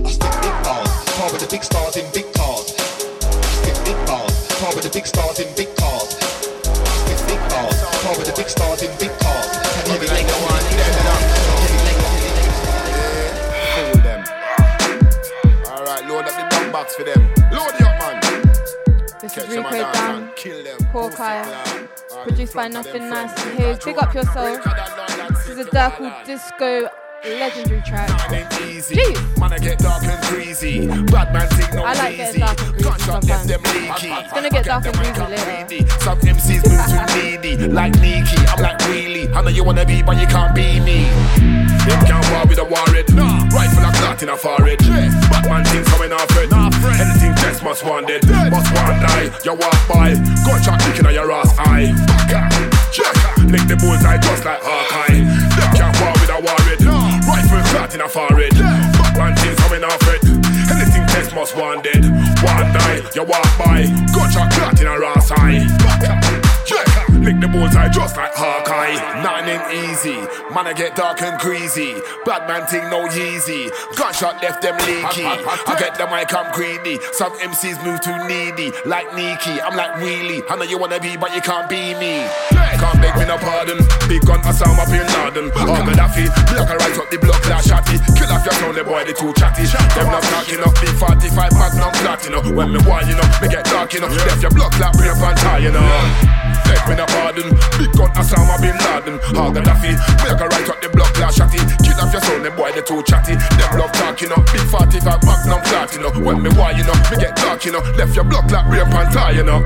I 0.00 0.08
spit 0.08 0.32
big 0.40 0.56
bars, 0.64 0.88
par 1.20 1.28
with 1.28 1.44
the 1.44 1.48
big 1.52 1.60
stars 1.62 2.00
in 2.00 2.08
big 2.16 2.24
cars. 2.32 2.72
Spit 2.72 3.76
big 3.84 4.00
bars, 4.08 4.32
par 4.56 4.72
with 4.72 4.88
the 4.88 4.92
big 4.96 5.04
stars 5.04 5.44
in 5.44 5.52
big 5.60 5.68
cars. 5.76 6.08
Spit 6.08 7.20
big 7.28 7.40
bars, 7.52 7.76
par 8.00 8.16
with 8.16 8.24
the 8.24 8.32
big 8.32 8.48
stars 8.48 8.80
in 8.80 8.88
big 8.96 9.12
cars. 9.20 9.44
Have 9.44 9.92
heavy 9.92 10.08
leg 10.08 10.24
on 10.24 10.40
one, 10.40 10.64
heavy 10.72 11.04
leg, 11.04 11.20
heavy 11.60 11.84
leg. 11.84 12.48
Fool 13.76 14.00
them. 14.08 14.24
Alright, 15.68 16.08
load 16.08 16.24
up 16.24 16.32
the 16.32 16.48
dumb 16.48 16.72
box 16.72 16.96
for 16.96 17.04
them. 17.04 17.39
This 19.20 19.34
Catch 19.34 19.44
is 19.44 19.54
them 19.54 19.64
Rico 19.64 19.68
and 19.76 19.92
dance 19.92 19.96
Dan, 19.98 20.22
and 20.22 20.36
kill. 20.36 20.64
Hawkeye, 20.92 21.10
Pussy 21.10 21.16
clown. 21.16 21.88
All 22.12 22.24
produced 22.24 22.54
by 22.54 22.68
Nothing 22.68 22.92
them 23.02 23.10
Nice 23.10 23.32
friends. 23.32 23.48
and 23.50 23.58
Huge. 23.60 23.84
Big 23.84 23.98
up 23.98 24.14
yourself. 24.14 24.34
Break 24.34 24.58
of 24.58 24.64
that 24.64 24.96
Lord 24.96 25.08
that 25.10 25.28
This 25.28 25.48
is 25.48 25.58
a 25.58 25.64
city, 25.64 26.24
Disco 26.24 26.88
legendary 27.24 27.82
track. 27.82 28.32
ain't 28.32 28.60
easy. 28.62 28.94
Jeez. 28.96 29.38
Man, 29.38 29.52
I 29.52 29.58
get 29.58 29.78
dark 29.78 30.02
and 30.04 30.22
greasy. 30.28 30.86
Bad 30.86 31.32
man 31.34 31.48
think 31.50 31.74
no 31.74 31.84
I 31.84 31.92
like 31.92 32.12
easy. 32.14 32.16
getting 32.16 32.40
dark 32.40 32.60
and 32.60 32.72
greasy 32.72 32.84
Gunshot 32.88 33.24
left 33.28 33.46
them 33.48 33.60
sometimes. 33.64 34.02
leaky. 34.02 34.08
It's 34.24 34.32
gonna 34.32 34.50
get 34.50 34.64
dark 34.64 34.86
and 34.86 34.94
Them 34.94 35.04
greasy 35.04 35.68
later. 35.68 36.00
Some 36.00 36.18
MCs 36.20 36.62
move 36.64 36.86
too 36.88 37.04
needy. 37.20 37.68
Like 37.68 37.94
Nikki, 38.00 38.36
I'm 38.48 38.62
like 38.62 38.80
really. 38.88 39.28
I 39.34 39.42
know 39.42 39.50
you 39.50 39.64
wanna 39.64 39.84
be, 39.84 40.02
but 40.02 40.16
you 40.18 40.26
can't 40.26 40.54
be 40.54 40.80
me. 40.80 41.04
Them 41.84 42.00
can't 42.08 42.24
war 42.32 42.46
with 42.48 42.58
a 42.58 42.64
warhead. 42.64 43.12
Nah. 43.14 43.44
Rifle 43.52 43.84
a 43.84 43.92
clot 44.00 44.22
in 44.22 44.28
a 44.30 44.36
forehead. 44.36 44.78
Batman 44.80 45.64
things 45.66 45.88
coming 45.88 46.12
off 46.12 46.30
it. 46.40 46.48
Anything 47.00 47.29
just 47.50 47.64
must 47.64 47.84
wanted. 47.84 48.22
Must 48.28 48.70
want 48.74 49.02
die. 49.02 49.26
You 49.44 49.54
walk 49.54 49.80
by. 49.88 50.14
Gunshot 50.46 50.78
kicking 50.80 51.06
on 51.06 51.14
your 51.14 51.32
ass 51.32 51.52
eye. 51.58 51.90
Check. 52.92 53.14
Lick 53.50 53.66
the 53.66 53.76
bullseye 53.76 54.18
just 54.18 54.44
like 54.44 54.60
Hawkeye. 54.62 55.18
Can't 55.74 55.94
war 56.00 56.12
with 56.14 56.30
a 56.30 56.38
warhead. 56.38 56.80
Rifle 57.26 57.62
clot 57.70 57.94
in 57.94 58.00
a 58.02 58.08
forehead. 58.08 58.54
Batman 58.94 59.34
things 59.36 59.58
coming 59.66 59.84
off 59.84 60.02
it. 60.14 60.22
Anything 60.70 61.06
test 61.10 61.34
must 61.34 61.56
wanted. 61.56 62.04
One 62.46 62.70
die. 62.70 63.02
You 63.14 63.24
walk 63.24 63.50
by. 63.58 63.86
Gunshot 64.14 64.52
clot 64.52 64.80
in 64.80 64.86
a 64.86 64.94
ass 65.16 65.32
eye. 65.32 65.79
Lick 67.30 67.38
the 67.38 67.46
bullseye 67.46 67.86
just 67.94 68.16
like 68.16 68.34
Hawkeye. 68.34 68.98
Nothing 69.22 69.54
ain't 69.54 69.86
easy. 69.86 70.18
Man, 70.50 70.66
I 70.66 70.74
get 70.74 70.98
dark 70.98 71.22
and 71.22 71.38
greasy. 71.38 71.94
Bad 72.26 72.50
man 72.50 72.66
thing 72.66 72.82
no 72.90 73.06
easy. 73.06 73.70
Gunshot 73.94 74.42
left 74.42 74.66
them 74.66 74.74
leaky. 74.82 75.22
I 75.22 75.78
get 75.78 75.94
the 75.94 76.10
mic, 76.10 76.34
I'm 76.34 76.50
greedy. 76.50 76.98
Some 77.14 77.30
MCs 77.38 77.78
move 77.86 78.02
too 78.02 78.18
needy. 78.26 78.74
Like 78.82 79.14
Nikki, 79.14 79.62
I'm 79.62 79.78
like 79.78 79.94
really. 80.02 80.42
I 80.50 80.58
know 80.58 80.66
you 80.66 80.74
wanna 80.74 80.98
be, 80.98 81.14
but 81.14 81.30
you 81.30 81.38
can't 81.38 81.70
be 81.70 81.94
me. 82.02 82.26
Can't 82.50 82.98
beg 82.98 83.14
me 83.14 83.22
no 83.30 83.38
pardon. 83.38 83.78
Big 84.10 84.26
gun 84.26 84.42
Osama 84.42 84.82
bin 84.90 85.06
Laden. 85.06 85.54
Or 85.54 85.70
oh, 85.70 85.86
Gaddafi. 85.86 86.26
Block 86.50 86.66
and 86.66 86.82
right 86.82 86.98
up 86.98 87.06
the 87.14 87.18
block 87.22 87.46
like 87.46 87.62
shotty. 87.62 87.94
Kill 88.18 88.26
off 88.26 88.42
your 88.42 88.58
sound, 88.58 88.74
the 88.74 88.82
boy, 88.82 89.06
they 89.06 89.14
too 89.14 89.30
chatty. 89.38 89.70
Them 89.70 90.10
not 90.10 90.26
talking 90.34 90.58
up. 90.66 90.74
Big 90.82 90.98
45 90.98 91.30
magnum 91.54 91.94
know. 92.30 92.42
When 92.42 92.72
me 92.72 92.80
wine, 92.90 93.06
you 93.06 93.14
know. 93.14 93.28
Me 93.38 93.46
get 93.46 93.64
dark, 93.66 93.94
you 93.94 94.00
know. 94.00 94.08
Left 94.08 94.42
your 94.42 94.50
block 94.50 94.74
like 94.82 94.98
real 94.98 95.14
and 95.14 95.38
tie, 95.38 95.58
you 95.58 95.70
know. 95.70 96.49
Beg 96.70 96.82
me 96.86 96.94
no 96.94 97.06
pardon. 97.10 97.50
Big 97.74 97.90
gun 97.98 98.14
Osama 98.14 98.54
bin 98.62 98.78
Laden. 98.78 99.18
Or 99.34 99.50
Gaddafi. 99.50 99.98
Block 100.22 100.38
and 100.38 100.52
right 100.54 100.68
up 100.70 100.78
the 100.78 100.88
block 100.94 101.10
like 101.18 101.34
shotty. 101.34 101.58
Kill 101.82 101.98
off 101.98 102.14
your 102.14 102.22
sound, 102.22 102.46
the 102.46 102.50
boy, 102.54 102.70
they 102.70 102.86
too 102.86 103.02
chatty. 103.02 103.34
Them 103.34 103.70
love 103.74 103.92
talking 103.92 104.30
up. 104.30 104.46
Big 104.54 104.62
45 104.70 105.02
magnum 105.26 105.60
flat, 105.66 105.90
you 105.90 106.00
know. 106.00 106.14
When 106.22 106.42
me 106.42 106.50
why 106.54 106.70
you 106.70 106.86
know. 106.86 106.94
Me 107.10 107.18
get 107.18 107.34
dark, 107.34 107.64
you 107.66 107.72
know. 107.72 107.82
Left 107.98 108.14
your 108.14 108.24
block 108.24 108.48
like 108.50 108.70
real 108.70 108.86
and 108.86 109.10
tie, 109.12 109.32
you 109.32 109.42
know. 109.42 109.58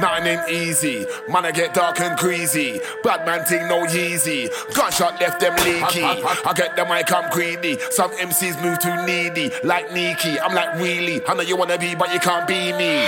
Nine 0.00 0.26
ain't 0.26 0.50
easy. 0.50 1.06
Man, 1.28 1.44
I 1.44 1.52
get 1.52 1.72
dark 1.72 2.00
and 2.00 2.18
greasy. 2.18 2.80
Bad 3.04 3.24
man 3.24 3.44
thing 3.44 3.68
no 3.68 3.86
easy. 3.86 4.50
Gunshot 4.74 5.20
left 5.20 5.38
them 5.38 5.54
leaky. 5.64 6.02
I 6.02 6.52
get 6.56 6.74
the 6.74 6.84
mic, 6.84 7.12
I'm 7.12 7.30
greedy. 7.30 7.78
Some 7.90 8.10
MCs 8.10 8.60
move 8.60 8.80
too 8.80 9.06
needy. 9.06 9.52
Like 9.62 9.92
Nikki, 9.92 10.40
I'm 10.40 10.52
like 10.52 10.74
really. 10.80 11.24
I 11.28 11.34
know 11.34 11.42
you 11.42 11.56
wanna 11.56 11.78
be, 11.78 11.94
but 11.94 12.12
you 12.12 12.18
can't 12.18 12.46
be 12.46 12.72
me. 12.72 13.06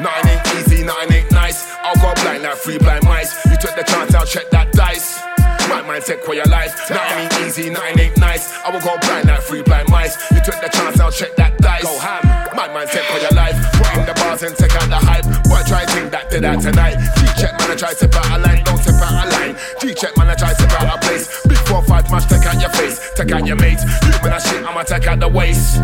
Nothing 0.00 0.30
ain't 0.30 0.46
easy, 0.58 0.84
nothing 0.84 1.12
ain't 1.12 1.30
nice. 1.30 1.70
I'll 1.82 1.94
go 1.96 2.12
blind 2.22 2.42
like 2.42 2.58
three 2.58 2.78
blind 2.78 3.04
mice. 3.04 3.30
You 3.46 3.56
took 3.56 3.76
the 3.76 3.84
chance, 3.84 4.14
I'll 4.14 4.26
check 4.26 4.50
that 4.50 4.72
dice. 4.72 5.22
My 5.68 5.82
mind 5.82 6.04
take 6.04 6.22
for 6.24 6.34
your 6.34 6.46
life. 6.46 6.74
Nothing 6.90 7.18
ain't 7.18 7.34
easy, 7.46 7.70
nothing 7.70 7.98
ain't 8.00 8.16
nice. 8.18 8.52
I 8.64 8.70
will 8.70 8.80
go 8.80 8.98
blind 9.06 9.28
like 9.28 9.42
three 9.42 9.62
blind 9.62 9.88
mice. 9.88 10.18
You 10.32 10.40
took 10.42 10.58
the 10.60 10.68
chance, 10.68 10.98
I'll 11.00 11.12
check 11.12 11.36
that 11.36 11.56
dice. 11.58 11.84
Go 11.84 11.98
ham. 11.98 12.22
My 12.54 12.66
mind 12.68 12.90
take 12.90 13.04
for 13.06 13.18
your 13.22 13.32
life. 13.38 13.54
Put 13.78 13.96
in 13.96 14.06
the 14.06 14.14
bars 14.14 14.42
and 14.42 14.56
take 14.56 14.74
out 14.74 14.88
the 14.90 14.98
hype. 14.98 15.24
Boy, 15.46 15.62
try 15.66 15.86
think 15.86 16.10
that 16.10 16.28
did 16.30 16.42
that 16.42 16.60
tonight. 16.60 16.98
G-check 16.98 17.54
man, 17.58 17.70
I 17.70 17.76
try 17.76 17.94
to 17.94 18.06
out 18.18 18.34
a 18.34 18.38
line. 18.42 18.64
Don't 18.64 18.78
step 18.78 18.98
out 18.98 19.14
a 19.14 19.30
line. 19.30 19.56
G-check 19.80 20.16
man, 20.16 20.28
I 20.28 20.34
try 20.34 20.52
to 20.54 20.66
out 20.74 20.98
a 20.98 20.98
place. 21.06 21.46
Big 21.46 21.58
four 21.70 21.82
five 21.82 22.10
match, 22.10 22.26
take 22.28 22.46
out 22.46 22.60
your 22.60 22.70
face. 22.70 22.98
Take 23.14 23.32
out 23.32 23.46
your 23.46 23.56
mates. 23.56 23.84
You 24.02 24.10
man, 24.26 24.34
I 24.34 24.38
shit, 24.38 24.62
I'ma 24.64 24.82
take 24.82 25.06
out 25.06 25.20
the 25.20 25.28
waist. 25.28 25.78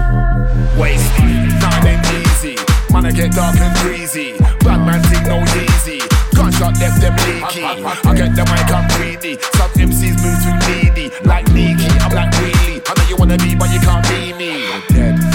Waist. 0.76 1.06
Nothing 1.62 1.94
ain't 1.94 2.06
easy. 2.26 2.79
Man, 2.92 3.06
I 3.06 3.12
get 3.12 3.32
dark 3.32 3.56
and 3.56 3.76
greasy. 3.78 4.36
Bad 4.60 4.84
man 4.84 5.00
think 5.04 5.26
no 5.26 5.38
easy. 5.62 6.00
Gunshot 6.34 6.74
left 6.80 7.00
them 7.00 7.14
leaky. 7.22 7.62
I 7.62 8.14
get 8.16 8.34
the 8.34 8.44
mic, 8.50 8.70
I'm 8.72 8.88
greedy. 8.98 9.38
Some 9.54 9.70
MCs 9.78 10.18
move 10.18 10.38
too 10.42 10.56
needy. 10.66 11.14
Like 11.24 11.46
Nikki, 11.52 11.86
I'm 12.00 12.12
like 12.12 12.32
really. 12.40 12.82
I 12.84 12.94
know 12.96 13.08
you 13.08 13.16
wanna 13.16 13.38
be, 13.38 13.54
but 13.54 13.70
you 13.72 13.80
can't 13.80 14.06
be 14.08 14.32
me. 14.34 14.66
I'm 14.72 14.82
Dead. 14.88 15.29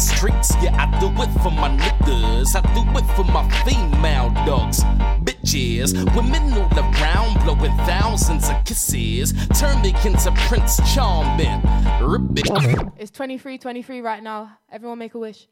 Streets, 0.00 0.54
yeah, 0.62 0.74
I 0.74 0.86
do 0.98 1.08
it 1.22 1.30
for 1.42 1.50
my 1.50 1.68
niggas. 1.68 2.56
I 2.56 2.60
do 2.74 2.82
it 2.98 3.06
for 3.14 3.24
my 3.24 3.48
female 3.64 4.30
dogs. 4.46 4.82
Bitches, 5.22 5.94
women 6.16 6.52
all 6.54 6.78
around, 6.78 7.44
blowing 7.44 7.76
thousands 7.86 8.48
of 8.48 8.64
kisses. 8.64 9.34
Turn 9.58 9.80
me 9.82 9.94
into 10.04 10.32
Prince 10.48 10.80
Charming. 10.94 11.62
Rip 12.00 12.22
it. 12.36 12.88
It's 12.96 13.10
23 13.10 13.58
23 13.58 14.00
right 14.00 14.22
now. 14.22 14.58
Everyone 14.72 14.98
make 14.98 15.14
a 15.14 15.18
wish. 15.18 15.46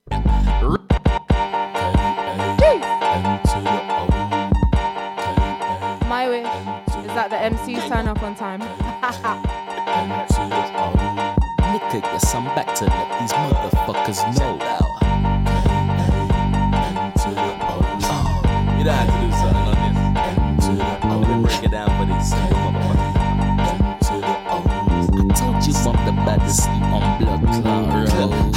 My 6.09 6.27
wish 6.27 6.47
is 7.05 7.15
that 7.15 7.29
the 7.31 7.37
MCs 7.37 7.89
turn 7.89 8.09
up 8.09 8.23
on 8.23 8.35
time. 8.35 8.63
Nigga, 11.89 12.03
yes, 12.03 12.35
I'm 12.35 12.45
back 12.45 12.75
to 12.75 12.85
let 12.85 13.09
these 13.19 13.33
motherfuckers 13.33 14.21
know. 14.39 14.53
You 18.77 18.85
don't 18.85 18.95
have 18.95 19.09
to 19.09 19.13
do 19.25 19.31
something 19.33 19.65
on 19.65 19.77
this. 20.57 20.67
I'm 21.03 21.09
gonna 21.23 21.41
break 21.41 21.63
it 21.65 21.71
down 21.71 21.89
for 21.97 22.05
these 22.05 22.31
motherfuckers. 22.35 23.17
I 25.17 25.33
told 25.35 25.59
you 25.67 25.73
I'm 25.89 25.97
the 26.05 26.13
baddest 26.27 26.69
on 26.69 27.03
blood 27.19 27.43
clot. 27.63 27.89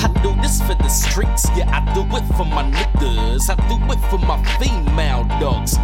I 0.04 0.06
do 0.22 0.30
this 0.42 0.60
for 0.62 0.76
the 0.76 0.90
streets, 0.90 1.44
yeah, 1.56 1.72
I 1.72 1.80
do 1.94 2.02
it 2.02 2.26
for 2.36 2.44
my 2.44 2.64
niggas. 2.70 3.50
I 3.50 3.56
do 3.70 3.78
it 3.94 4.00
for 4.10 4.18
my 4.18 4.44
female 4.60 5.24
dogs. 5.40 5.78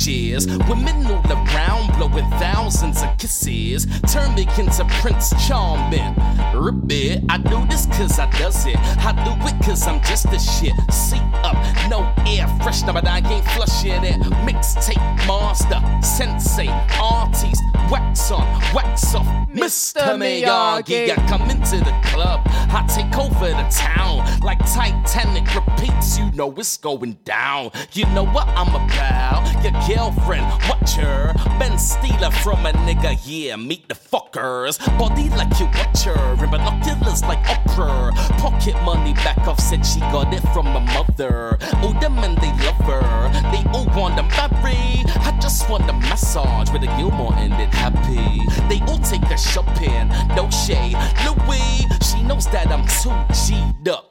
Bitches, 0.00 0.46
women 0.66 1.04
all 1.04 1.22
around, 1.30 1.94
blowing 1.98 2.28
thousands 2.40 3.02
of 3.02 3.18
kisses. 3.18 3.86
Turn 4.10 4.34
me 4.34 4.48
into 4.56 4.82
Prince 5.02 5.30
Charming. 5.46 6.14
Rip 6.54 6.90
it, 6.90 7.22
I 7.28 7.36
do 7.36 7.66
this 7.66 7.84
cause 7.84 8.18
I 8.18 8.30
does 8.38 8.64
it. 8.64 8.78
I 8.78 9.12
do 9.12 9.32
it 9.46 9.62
cause 9.62 9.86
I'm 9.86 10.00
just 10.02 10.30
the 10.30 10.38
shit. 10.38 10.72
Seat 10.90 11.20
up, 11.44 11.54
no 11.90 12.00
air 12.26 12.46
freshener, 12.62 12.94
but 12.94 13.06
I 13.06 13.18
ain't 13.18 13.44
flushing 13.48 14.02
it. 14.02 14.22
Mixtape 14.46 14.96
master, 15.26 15.82
sensei, 16.02 16.68
artist, 16.98 17.62
wax 17.90 18.30
on, 18.30 18.46
wax 18.72 19.14
off. 19.14 19.26
Mr. 19.50 20.16
Miyagi, 20.16 21.10
I 21.10 21.26
come 21.28 21.50
into 21.50 21.76
the 21.76 21.94
club. 22.04 22.40
I 22.72 22.86
take 22.86 23.16
over 23.18 23.48
the 23.48 23.68
town 23.70 24.40
like 24.42 24.58
Titanic 24.72 25.52
repeats. 25.54 26.18
You 26.18 26.30
know 26.32 26.52
it's 26.52 26.76
going 26.76 27.18
down. 27.24 27.70
You 27.92 28.06
know 28.06 28.24
what 28.24 28.46
I'm 28.48 28.68
about. 28.68 29.42
Your 29.64 29.72
girlfriend, 29.86 30.46
watch 30.68 30.92
her. 30.92 31.34
Ben 31.58 31.78
Stiller 31.78 32.30
from 32.30 32.64
a 32.66 32.72
nigga, 32.72 33.18
yeah, 33.24 33.56
meet 33.56 33.88
the 33.88 33.94
fuckers. 33.94 34.78
Body 34.98 35.28
like 35.30 35.58
you 35.58 35.66
watch 35.66 36.02
her, 36.04 36.36
and 36.38 36.50
binoculars 36.50 37.22
like 37.22 37.44
opera. 37.48 38.12
Pocket 38.38 38.80
money 38.84 39.14
back 39.14 39.38
off, 39.48 39.58
said 39.58 39.84
she 39.84 40.00
got 40.00 40.32
it 40.32 40.42
from 40.54 40.66
her 40.66 40.80
mother. 40.80 41.58
All 41.82 41.92
the 42.00 42.08
men 42.08 42.36
they 42.36 42.52
love 42.64 42.80
her, 42.86 43.30
they 43.50 43.64
all 43.70 43.86
want 43.96 44.16
to 44.16 44.22
marry. 44.22 45.04
I 45.22 45.38
just 45.42 45.68
want 45.68 45.88
a 45.90 45.92
massage 45.92 46.70
with 46.70 46.82
a 46.82 46.86
Gilmore 46.96 47.34
ended 47.34 47.72
happy. 47.74 48.40
They 48.68 48.80
all 48.86 48.98
take 48.98 49.24
her 49.24 49.36
shopping, 49.36 50.08
no 50.36 50.48
shade. 50.50 50.96
Louis, 51.24 51.86
she 52.02 52.22
knows 52.22 52.46
that 52.46 52.59
I'm 52.68 52.86
too 53.00 53.10
G'd 53.32 53.88
up. 53.88 54.06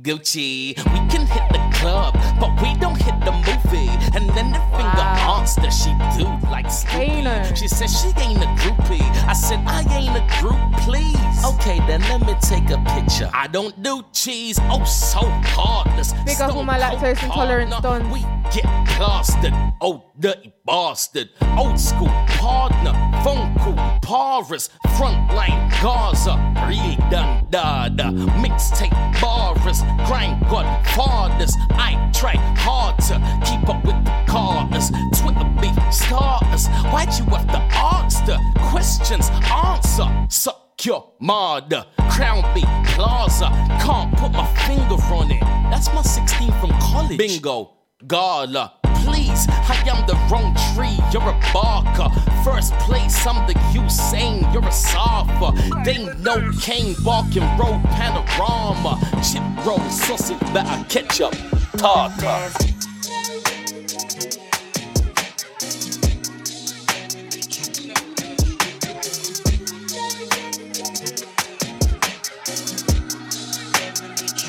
Gucci, 0.00 0.74
we 0.76 1.08
can 1.08 1.26
hit 1.26 1.48
the 1.50 1.60
club, 1.78 2.14
but 2.40 2.50
we 2.62 2.74
don't 2.80 3.00
hit 3.00 3.14
the 3.24 3.32
movie. 3.32 3.90
And 4.16 4.28
then 4.30 4.50
the 4.50 4.58
finger 4.72 5.08
monster, 5.26 5.70
she 5.70 5.94
do 6.16 6.24
like 6.50 6.70
Snoopy. 6.70 7.54
She 7.54 7.68
said 7.68 7.88
she 7.88 8.08
ain't 8.20 8.42
a 8.42 8.46
groupie. 8.62 9.02
I 9.28 9.34
said 9.34 9.60
I 9.66 9.82
ain't 9.94 10.16
a 10.16 10.40
group, 10.40 10.58
please. 10.82 11.44
Okay, 11.44 11.78
then 11.86 12.00
let 12.02 12.26
me 12.26 12.34
take 12.40 12.70
a 12.70 12.78
picture. 12.94 13.30
I 13.34 13.46
don't 13.48 13.80
do 13.82 14.02
cheese, 14.12 14.58
oh 14.70 14.82
so 14.84 15.20
heartless. 15.54 16.14
Big 16.24 16.40
up 16.40 16.56
all 16.56 16.64
my 16.64 16.78
lactose 16.78 17.22
intolerant 17.22 17.70
dons. 17.82 18.10
We 18.12 18.20
get 18.50 18.64
plastered, 18.88 19.54
oh 19.80 20.04
dirty 20.22 20.52
bastard. 20.64 21.30
Old 21.58 21.78
school 21.78 22.06
partner, 22.28 22.92
phone 23.24 23.54
call, 23.58 23.74
Paris, 24.00 24.70
frontline 24.94 25.68
Gaza, 25.82 26.30
redone 26.62 27.50
dada, 27.50 28.12
mixtape 28.38 29.20
bars, 29.20 29.82
crime 30.06 30.40
godfathers. 30.48 31.56
I 31.70 32.10
try 32.14 32.36
hard 32.56 32.98
to 33.08 33.14
keep 33.44 33.68
up 33.68 33.84
with 33.84 33.96
the 34.04 34.12
Carters, 34.28 34.90
Twitter 35.20 35.48
beef 35.60 35.76
starters. 35.92 36.68
Why'd 36.92 37.12
you 37.18 37.24
have 37.34 37.48
to 37.48 37.58
ask 37.74 38.24
the 38.24 38.38
questions? 38.70 39.28
Answer, 39.50 40.08
suck 40.28 40.84
your 40.84 41.14
mother. 41.20 41.84
Crown 42.10 42.42
B 42.54 42.62
Plaza, 42.94 43.48
can't 43.82 44.16
put 44.16 44.30
my 44.30 44.46
finger 44.66 45.02
on 45.12 45.32
it. 45.32 45.40
That's 45.68 45.92
my 45.92 46.02
16 46.02 46.52
from 46.60 46.70
college. 46.78 47.18
Bingo, 47.18 47.72
gala. 48.06 48.81
Please, 49.32 49.46
I 49.48 49.82
am 49.86 50.06
the 50.06 50.14
wrong 50.30 50.54
tree, 50.74 50.98
you're 51.10 51.22
a 51.22 51.52
barker. 51.54 52.10
First 52.44 52.74
place, 52.80 53.26
I'm 53.26 53.46
the 53.46 53.54
Usain, 53.72 54.52
you're 54.52 54.62
a 54.62 54.70
soffer. 54.70 55.52
They 55.84 56.04
know 56.22 56.50
Kane, 56.60 56.94
barking 57.02 57.42
road 57.56 57.82
panorama. 57.84 59.00
Chip 59.22 59.42
roll, 59.64 59.80
sausage, 59.88 60.38
better 60.52 60.84
ketchup, 60.90 61.32
tartar. 61.78 62.50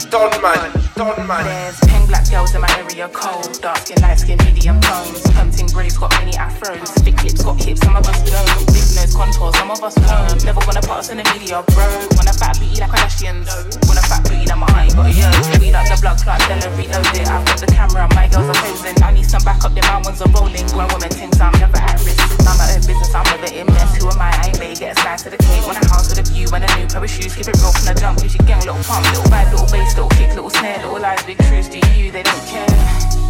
Don 0.09 0.41
man, 0.41 0.71
Don 0.95 1.27
man. 1.27 1.92
Black 2.13 2.29
girls 2.29 2.53
in 2.53 2.61
my 2.61 2.69
area 2.77 3.09
cold. 3.09 3.57
Dark 3.59 3.89
skin, 3.89 3.97
light 4.05 4.19
skin, 4.19 4.37
medium 4.45 4.77
tones. 4.81 5.25
Pumping 5.33 5.65
braids 5.73 5.97
got 5.97 6.13
many 6.21 6.37
afros. 6.37 6.93
Thick 7.01 7.17
lips 7.25 7.41
got 7.41 7.57
hips, 7.57 7.81
some 7.81 7.95
of 7.97 8.05
us 8.05 8.21
don't. 8.29 8.69
Big 8.69 8.85
nose 8.93 9.17
contour, 9.17 9.49
some 9.57 9.71
of 9.73 9.81
us 9.81 9.97
won't. 9.97 10.45
Never 10.45 10.61
wanna 10.61 10.85
put 10.85 11.01
us 11.01 11.09
in 11.09 11.17
the 11.17 11.25
media, 11.33 11.65
bro. 11.73 11.89
Wanna 12.13 12.37
fat 12.37 12.53
booty 12.61 12.77
like 12.77 12.93
Kardashians. 12.93 13.49
Wanna 13.89 14.05
fat 14.05 14.21
booty 14.29 14.45
like 14.45 14.61
my 14.61 14.69
aunt 14.77 14.93
got 14.93 15.09
a 15.09 15.11
year. 15.11 15.33
Speed 15.57 15.73
up 15.73 15.89
the 15.89 15.97
blood 16.05 16.21
clot, 16.21 16.37
Della 16.45 16.69
reload 16.77 17.17
it. 17.17 17.25
I've 17.33 17.45
got 17.49 17.57
the 17.57 17.65
camera, 17.73 18.05
my 18.13 18.29
girls 18.29 18.45
are 18.45 18.61
posing. 18.61 18.93
I 19.01 19.09
need 19.09 19.25
some 19.25 19.41
backup, 19.41 19.73
then 19.73 19.85
my 19.89 19.97
ones 20.05 20.21
are 20.21 20.29
rolling. 20.37 20.69
Grown 20.69 20.93
women 20.93 21.09
things, 21.09 21.41
I'm 21.41 21.49
never 21.57 21.81
at 21.81 21.97
risk. 22.05 22.21
Mind 22.45 22.61
my 22.61 22.77
own 22.77 22.85
business, 22.85 23.09
I'm 23.09 23.25
never 23.25 23.49
in 23.49 23.65
mess. 23.73 23.89
Who 23.97 24.05
am 24.05 24.21
I? 24.21 24.29
I 24.37 24.53
ain't 24.53 24.59
made. 24.61 24.77
Get 24.77 24.93
a 24.93 25.01
slice 25.01 25.25
of 25.25 25.33
the 25.33 25.41
cake. 25.41 25.65
Want 25.65 25.81
a 25.81 25.89
house 25.89 26.13
with 26.13 26.21
a 26.21 26.25
view 26.29 26.45
and 26.53 26.61
a 26.61 26.69
new 26.77 26.85
pair 26.85 27.01
of 27.01 27.09
shoes. 27.09 27.33
Keep 27.33 27.49
it 27.49 27.57
real 27.57 27.73
from 27.73 27.89
the 27.89 27.97
jump. 27.97 28.21
Use 28.21 28.37
your 28.37 28.45
gang, 28.45 28.61
little 28.61 28.77
pump, 28.85 29.01
little 29.09 29.25
vibe, 29.33 29.49
little 29.49 29.65
bass, 29.73 29.97
little 29.97 30.13
kick, 30.13 30.29
little 30.37 30.53
snare, 30.53 30.77
little 30.85 31.01
lies, 31.01 31.25
big 31.25 31.41
truths. 31.49 31.73
Do 31.73 31.81
you? 31.97 32.02
They 32.11 32.21
don't 32.21 32.45
care. 32.45 32.67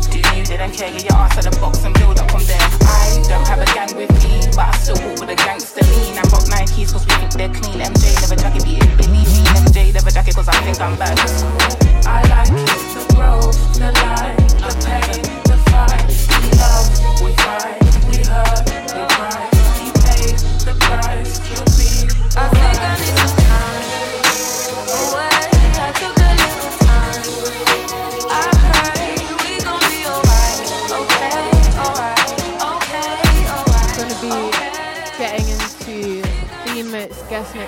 Do 0.09 0.17
you? 0.17 0.45
They 0.45 0.57
don't 0.57 0.73
care. 0.73 0.91
Get 0.91 1.03
your 1.05 1.13
ass 1.13 1.38
out 1.38 1.45
the 1.45 1.59
box 1.62 1.83
and 1.86 1.93
build 1.93 2.19
up 2.19 2.31
from 2.31 2.43
there. 2.45 2.57
I 2.81 3.21
don't 3.29 3.47
have 3.47 3.62
a 3.62 3.65
gang 3.73 3.95
with 3.95 4.09
me, 4.23 4.41
but 4.55 4.65
I 4.65 4.77
still 4.81 4.97
walk 4.97 5.19
with 5.21 5.29
a 5.29 5.36
gangster 5.36 5.86
lean. 5.86 6.17
I 6.17 6.23
rock 6.33 6.49
Nikes 6.49 6.91
cause 6.91 7.05
we 7.05 7.13
think 7.21 7.33
they're 7.38 7.53
clean. 7.53 7.79
MJ 7.86 8.17
never 8.21 8.36
jacket 8.36 8.65
beating 8.65 8.97
Billie 8.97 9.23
Jean. 9.29 9.45
MJ 9.69 9.93
never 9.93 10.09
jacket 10.09 10.36
cause 10.36 10.49
I 10.49 10.57
think 10.65 10.81
I'm 10.81 10.97
bad. 10.97 11.19
I 12.05 12.25
like 12.33 12.49
it, 12.49 12.65
the 12.97 13.13
growth, 13.13 13.77
the 13.77 13.93
light, 13.93 14.41
the 14.57 14.73
pain, 14.81 15.21
the 15.45 15.57
fight. 15.69 16.09
We 16.41 16.49
love, 16.57 16.89
we 17.21 17.31
fight, 17.45 17.77
we 18.09 18.25
hurt, 18.25 18.72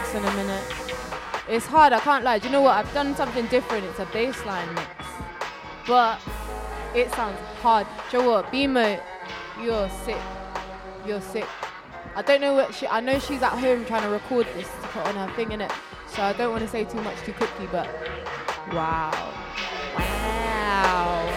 mix 0.05 0.15
in 0.15 0.25
a 0.25 0.35
minute. 0.35 0.63
It's 1.47 1.65
hard, 1.65 1.93
I 1.93 1.99
can't 1.99 2.23
lie. 2.23 2.39
Do 2.39 2.47
you 2.47 2.51
know 2.51 2.61
what? 2.61 2.77
I've 2.77 2.93
done 2.93 3.15
something 3.15 3.45
different. 3.47 3.85
It's 3.85 3.99
a 3.99 4.05
baseline 4.07 4.73
mix. 4.73 4.87
But 5.87 6.19
it 6.95 7.11
sounds 7.13 7.37
hard. 7.61 7.87
Do 8.09 8.17
you 8.17 8.23
know 8.23 8.31
what? 8.31 8.45
Bimo, 8.51 8.99
you're 9.61 9.89
sick. 9.89 10.21
You're 11.05 11.21
sick. 11.21 11.47
I 12.15 12.21
don't 12.21 12.41
know 12.41 12.53
what 12.53 12.73
she 12.73 12.87
I 12.87 13.01
know 13.01 13.19
she's 13.19 13.41
at 13.41 13.51
home 13.51 13.85
trying 13.85 14.03
to 14.03 14.09
record 14.09 14.47
this 14.55 14.67
to 14.67 14.87
put 14.87 15.05
on 15.05 15.15
her 15.15 15.35
thing 15.35 15.51
in 15.51 15.61
it. 15.61 15.71
So 16.07 16.23
I 16.23 16.33
don't 16.33 16.51
want 16.51 16.63
to 16.63 16.69
say 16.69 16.85
too 16.85 17.01
much 17.01 17.17
too 17.19 17.33
quickly, 17.33 17.67
but 17.71 17.87
wow. 18.71 19.11
Wow. 19.97 21.27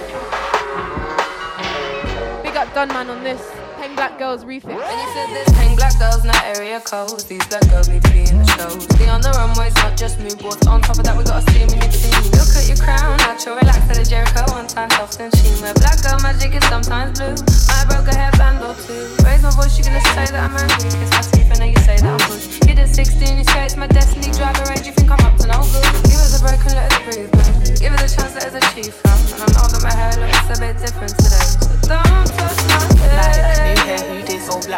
Big 2.43 2.57
up 2.57 2.73
Dunman 2.75 3.11
on 3.11 3.25
this. 3.25 3.68
Peng 3.89 3.97
Black 3.97 4.19
Girls 4.19 4.45
refit. 4.45 4.69
And 4.69 5.01
you 5.01 5.09
said 5.17 5.33
there's 5.33 5.49
pink 5.57 5.81
black 5.81 5.97
girls, 5.99 6.21
not 6.21 6.37
area 6.45 6.79
codes. 6.81 7.25
These 7.25 7.41
black 7.49 7.65
girls 7.73 7.89
need 7.89 8.05
to 8.05 8.13
be 8.13 8.29
in 8.29 8.37
the 8.37 8.49
shows. 8.53 8.85
Be 9.01 9.09
on 9.09 9.25
the 9.25 9.33
runways, 9.33 9.73
not 9.81 9.97
just 9.97 10.21
mood 10.21 10.37
boards. 10.37 10.67
On 10.67 10.83
top 10.83 11.01
of 11.01 11.05
that, 11.09 11.17
we 11.17 11.25
got 11.25 11.41
a 11.41 11.45
steam 11.49 11.73
in 11.73 11.81
your 11.81 11.89
team. 11.89 12.21
Look 12.37 12.53
at 12.53 12.69
your 12.69 12.77
crown, 12.77 13.17
natural, 13.25 13.57
relax 13.57 13.81
to 13.89 13.97
the 13.97 14.05
Jheri 14.05 14.29
curl. 14.37 14.45
One 14.53 14.69
time, 14.69 14.93
soft 14.93 15.17
and 15.25 15.33
sheen. 15.41 15.57
Where 15.65 15.73
black 15.73 16.05
girl 16.05 16.21
magic 16.21 16.53
is 16.53 16.65
sometimes 16.69 17.17
blue. 17.17 17.33
I 17.73 17.89
broke 17.89 18.13
a 18.13 18.17
hairband 18.17 18.61
or 18.61 18.77
two. 18.77 19.09
Raise 19.25 19.41
my 19.41 19.57
voice, 19.57 19.73
you 19.81 19.89
gonna 19.89 20.05
say 20.13 20.37
that 20.37 20.37
I'm 20.37 20.53
angry. 20.53 20.93
Kiss 20.93 21.09
my 21.09 21.25
teeth, 21.33 21.49
and 21.49 21.61
then 21.65 21.71
you 21.73 21.81
say 21.89 21.97
that 21.97 22.13
I'm 22.13 22.21
good. 22.29 22.45
You 22.69 22.75
did 22.77 22.93
16, 22.93 23.41
you 23.41 23.47
say 23.49 23.65
it's 23.65 23.81
my 23.81 23.89
destiny. 23.89 24.29
Driver 24.37 24.69
range, 24.69 24.85
you 24.85 24.93
think 24.93 25.09
I'm 25.09 25.23
up 25.25 25.41
to 25.41 25.49
no 25.49 25.65
good. 25.65 25.89
Give 26.05 26.21
us 26.21 26.37
a 26.37 26.45
break 26.45 26.61
and 26.61 26.77
let 26.77 26.93
us 26.93 26.99
breathe, 27.09 27.33
man. 27.33 27.57
Give 27.81 27.97
it 27.97 28.05
a 28.05 28.09
chance, 28.13 28.37
let 28.37 28.53
us 28.53 28.57
achieve 28.61 28.93
from. 28.93 29.17
And 29.33 29.41
I 29.41 29.49
know 29.57 29.65
that 29.65 29.81
my 29.81 29.95
hair 29.97 30.13
looks 30.21 30.45
a 30.53 30.57
bit 30.61 30.77
different 30.77 31.17
today. 31.17 31.38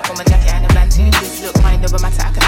Black 0.01 0.07
from 0.07 0.21
a 0.21 0.29
jacket 0.29 0.53
and 0.53 0.65
a 0.65 0.75
band 0.75 0.93
to. 0.93 1.03
Look, 1.45 1.63
mind 1.63 1.85
over 1.85 1.99
matter, 1.99 2.23
I 2.23 2.33
can 2.33 2.40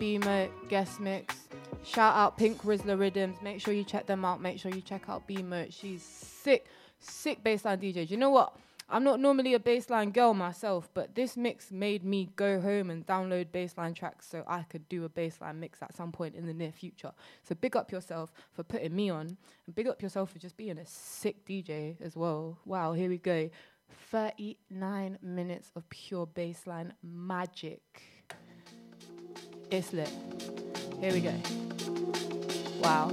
Up, 0.00 0.68
guest 0.68 0.98
mix. 0.98 1.36
Shout 1.84 2.16
out 2.16 2.38
Pink 2.38 2.62
Rizzler 2.62 2.98
Rhythms. 2.98 3.36
Make 3.42 3.60
sure 3.60 3.74
you 3.74 3.84
check 3.84 4.06
them 4.06 4.24
out. 4.24 4.40
Make 4.40 4.58
sure 4.58 4.70
you 4.70 4.80
check 4.80 5.08
out 5.08 5.26
B-Mo. 5.26 5.66
She's 5.68 6.02
sick, 6.02 6.66
sick 7.00 7.44
bassline 7.44 7.78
DJ. 7.78 8.06
Do 8.08 8.14
you 8.14 8.16
know 8.16 8.30
what? 8.30 8.56
I'm 8.92 9.04
not 9.04 9.20
normally 9.20 9.54
a 9.54 9.58
bassline 9.58 10.12
girl 10.12 10.34
myself, 10.34 10.88
but 10.94 11.14
this 11.14 11.36
mix 11.36 11.70
made 11.70 12.02
me 12.02 12.30
go 12.34 12.60
home 12.60 12.90
and 12.90 13.06
download 13.06 13.48
bassline 13.52 13.94
tracks 13.94 14.26
so 14.26 14.42
I 14.48 14.62
could 14.64 14.88
do 14.88 15.04
a 15.04 15.08
bassline 15.08 15.56
mix 15.56 15.80
at 15.80 15.94
some 15.94 16.10
point 16.10 16.34
in 16.34 16.46
the 16.46 16.54
near 16.54 16.72
future. 16.72 17.12
So 17.44 17.54
big 17.54 17.76
up 17.76 17.92
yourself 17.92 18.32
for 18.52 18.64
putting 18.64 18.96
me 18.96 19.08
on, 19.08 19.36
and 19.66 19.74
big 19.74 19.86
up 19.86 20.02
yourself 20.02 20.32
for 20.32 20.38
just 20.38 20.56
being 20.56 20.78
a 20.78 20.86
sick 20.86 21.46
DJ 21.46 22.00
as 22.00 22.16
well. 22.16 22.58
Wow, 22.64 22.94
here 22.94 23.08
we 23.08 23.18
go. 23.18 23.48
39 24.10 25.18
minutes 25.22 25.70
of 25.76 25.88
pure 25.88 26.26
bassline 26.26 26.90
magic. 27.02 28.02
It's 29.70 29.92
lit. 29.92 30.10
Here 31.00 31.12
we 31.12 31.20
go. 31.20 31.32
Wow. 32.82 33.12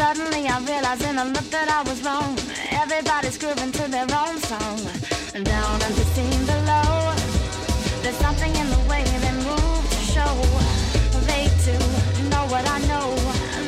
Suddenly 0.00 0.48
I 0.48 0.58
realized 0.64 1.04
in 1.04 1.18
a 1.18 1.26
look 1.26 1.44
that 1.52 1.68
I 1.68 1.84
was 1.84 2.00
wrong. 2.00 2.32
Everybody's 2.72 3.36
grooving 3.36 3.70
to 3.72 3.84
their 3.84 4.08
own 4.08 4.40
song. 4.48 4.80
Down 5.44 5.76
on 5.76 5.92
the 5.92 6.06
scene 6.16 6.40
below, 6.48 7.12
there's 8.00 8.16
something 8.16 8.48
in 8.48 8.66
the 8.72 8.80
way 8.88 9.04
they 9.04 9.36
move 9.44 9.84
to 9.92 10.00
show. 10.08 10.32
They 11.28 11.52
too 11.68 11.84
know 12.32 12.48
what 12.48 12.64
I 12.64 12.80
know. 12.88 13.12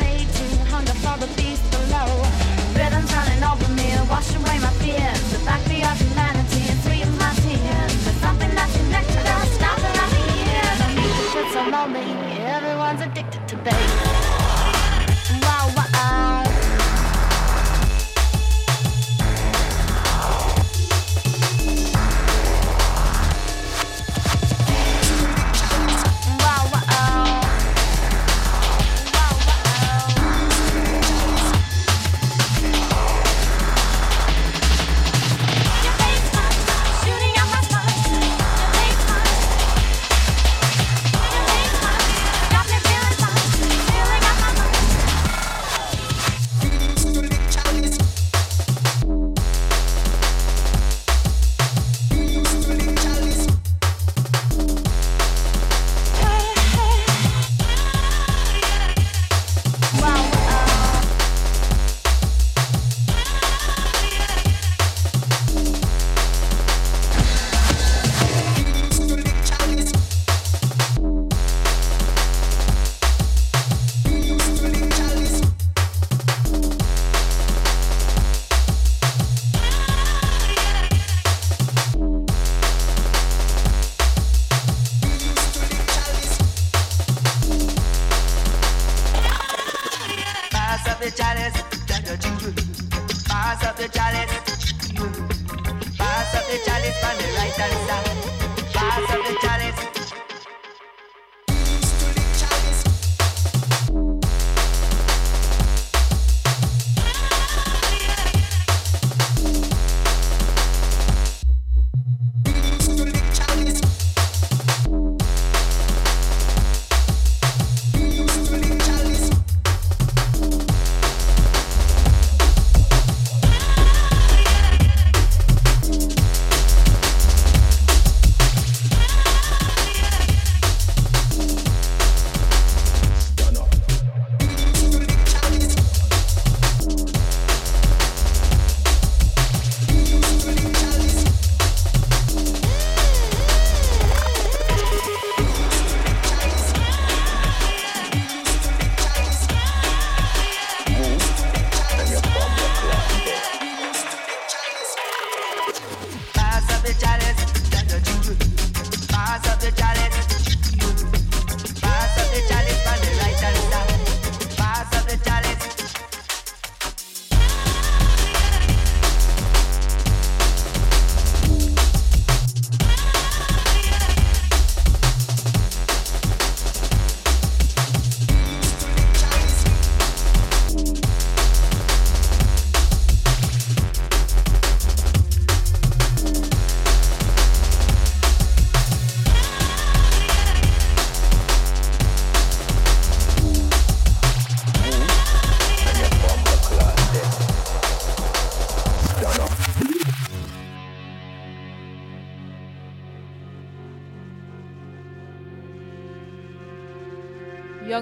They 0.00 0.24
too 0.32 0.52
hunger 0.72 0.96
for 1.04 1.20
the 1.20 1.28
beast 1.36 1.68
below. 1.68 2.08
Rhythms 2.80 3.12
running 3.12 3.44
over 3.44 3.68
me, 3.76 3.92
wash 4.08 4.32
away 4.32 4.56
my 4.64 4.72
fears. 4.80 5.20
The 5.36 5.40
backbeat 5.44 5.84
of 5.84 6.00
humanity 6.00 6.64
and 6.64 6.80
three 6.80 7.02
of 7.04 7.12
my 7.20 7.28
tears. 7.44 7.92
There's 8.08 8.20
something 8.24 8.52
that 8.56 8.72
connects 8.72 9.16
us, 9.20 9.50
now 9.60 9.76
that 9.84 9.96
I'm 10.00 10.12
here. 10.32 10.72
The 10.80 10.88
music's 10.96 11.52
so 11.52 11.62
lonely, 11.68 12.08
everyone's 12.40 13.04
addicted 13.04 13.44
to 13.52 13.56
bass. 13.68 14.11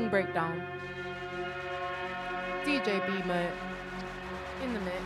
Young 0.01 0.09
Breakdown. 0.09 0.63
DJ 2.65 3.05
B. 3.07 3.13
In 4.65 4.73
the 4.73 4.81
mix. 4.81 4.97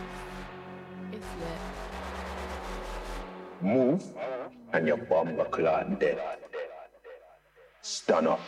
It's 1.11 1.25
lit. 1.41 1.61
Move, 3.61 4.03
and 4.71 4.87
your 4.87 4.95
bomber 4.95 5.43
clot 5.51 5.99
dead. 5.99 6.17
Stand 7.81 8.27
up. 8.29 8.39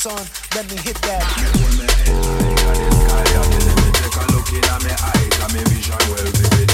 Son, 0.00 0.16
let 0.54 0.64
me 0.70 0.78
hit 0.78 0.96
that. 1.02 1.20
Fuck 6.40 6.69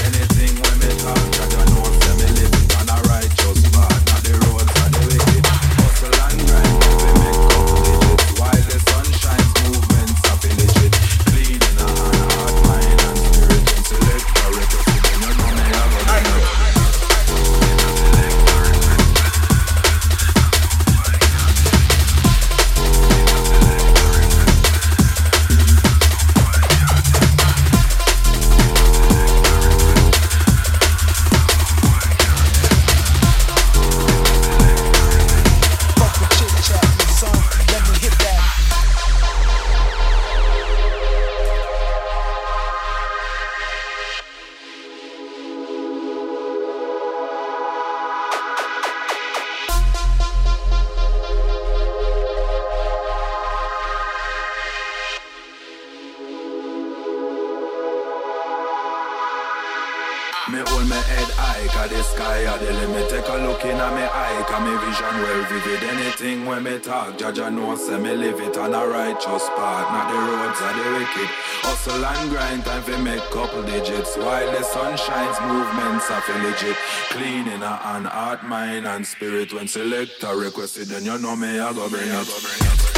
talk, 66.87 67.17
judge 67.17 67.39
I 67.39 67.49
know, 67.49 67.75
say 67.75 67.97
me 67.99 68.15
live 68.15 68.39
it 68.39 68.57
on 68.57 68.73
a 68.73 68.87
righteous 68.87 69.45
path, 69.57 69.87
not 69.91 70.07
the 70.09 70.17
roads 70.17 70.61
of 70.67 70.73
the 70.77 70.85
wicked. 70.97 71.29
Hustle 71.67 72.05
and 72.05 72.29
grind, 72.31 72.63
time 72.63 72.81
for 72.83 72.97
make 72.99 73.23
couple 73.29 73.63
digits. 73.63 74.15
While 74.15 74.51
the 74.51 74.63
sun 74.63 74.95
shines, 74.95 75.37
movements 75.41 76.09
are 76.09 76.21
feel 76.21 76.41
legit. 76.43 76.77
Clean 77.09 77.47
in 77.47 77.61
a 77.61 77.73
an 77.93 78.05
heart, 78.05 78.43
mind 78.43 78.87
and 78.87 79.05
spirit. 79.05 79.53
When 79.53 79.67
selector 79.67 80.35
request 80.37 80.77
it, 80.77 80.87
then 80.87 81.03
you 81.03 81.17
know 81.17 81.35
me, 81.35 81.59
I 81.59 81.73
go 81.73 81.89
bring 81.89 82.07
it. 82.07 82.96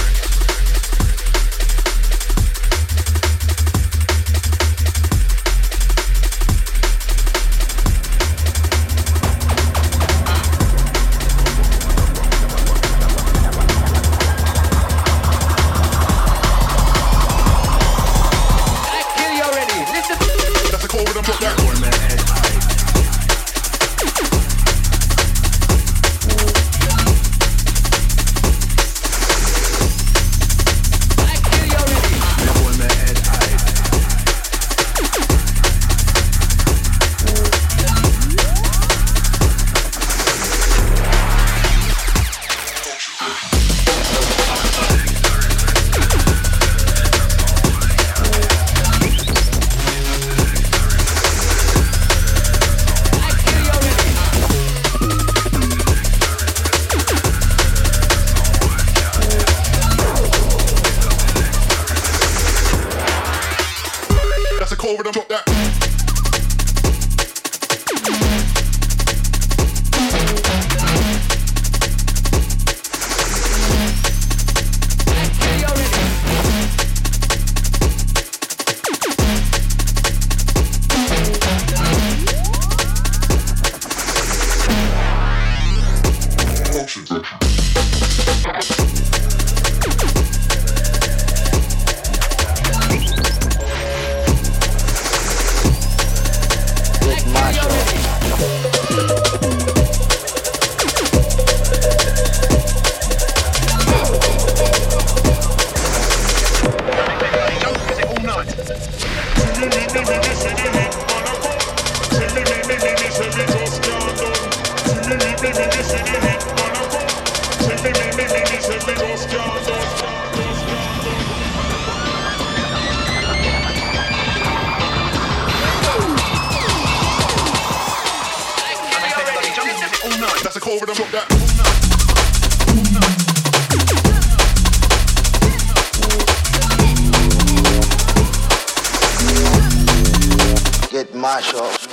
Get 140.99 141.15
mash 141.15 141.53
up. 141.53 141.88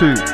Two, 0.00 0.29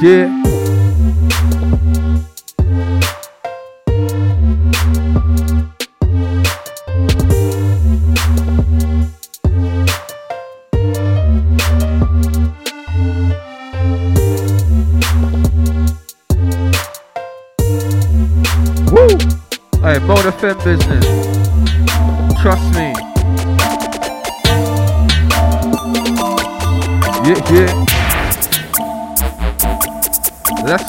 Yeah. 0.00 0.53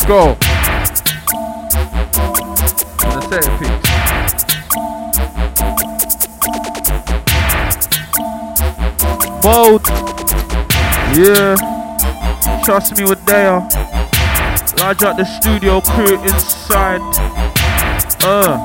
Let's 0.08 0.12
go. 0.12 0.38
Say 3.28 3.40
it, 3.42 3.46
Mode. 9.44 9.82
Yeah. 11.18 11.56
Trust 12.64 12.98
me 12.98 13.04
with 13.06 13.26
Dale. 13.26 13.68
Large 14.78 15.04
out 15.04 15.18
the 15.18 15.26
studio 15.26 15.82
crew 15.82 16.22
inside. 16.22 17.02
Uh. 18.24 18.60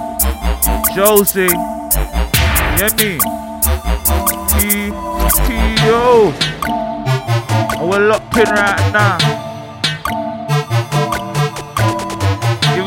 Josie. 0.95 1.49
Yeah, 2.77 2.91
me. 2.99 3.19
T. 4.47 4.91
T. 5.47 5.57
O. 5.89 6.35
Oh, 7.79 7.89
we're 7.91 8.07
locked 8.07 8.37
in 8.37 8.45
right 8.45 8.93
now. 8.93 9.40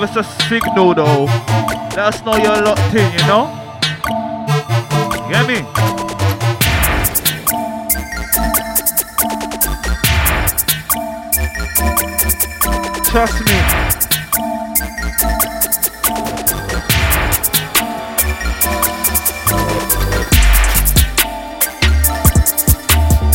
Give 0.03 0.17
us 0.17 0.27
a 0.27 0.43
signal 0.49 0.93
though. 0.93 1.23
Let 1.95 1.97
us 1.97 2.25
know 2.25 2.35
you're 2.35 2.61
locked 2.61 2.93
in, 2.93 3.09
you 3.13 3.25
know? 3.25 3.47
Get 5.29 5.47
me? 5.47 5.61
Trust 13.05 13.45
me. 13.45 13.57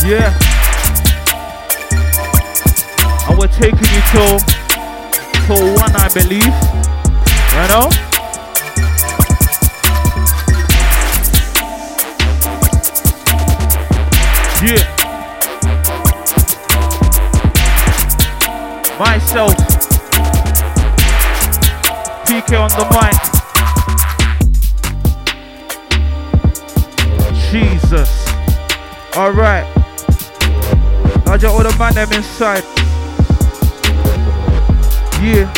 Yeah. 0.07 0.37
And 3.27 3.39
we're 3.39 3.47
taking 3.47 3.89
you 3.89 4.01
to 4.11 4.68
to 5.49 5.55
one, 5.55 5.95
I 5.95 6.07
believe. 6.13 6.45
You 7.55 7.65
know? 7.69 7.89
Yeah. 14.61 14.85
Myself. 18.99 19.55
PK 22.27 22.49
on 22.59 22.69
the 22.77 22.85
mic. 22.93 23.17
Jesus. 27.49 28.11
Alright. 29.17 29.65
I 31.27 31.37
just 31.37 31.45
all 31.45 31.63
the 31.63 31.75
man 31.79 31.95
them 31.95 32.13
inside. 32.13 32.88
Yeah. 35.29 35.53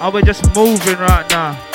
And 0.00 0.12
we're 0.12 0.22
just 0.22 0.44
moving 0.56 0.98
right 0.98 1.24
now. 1.30 1.67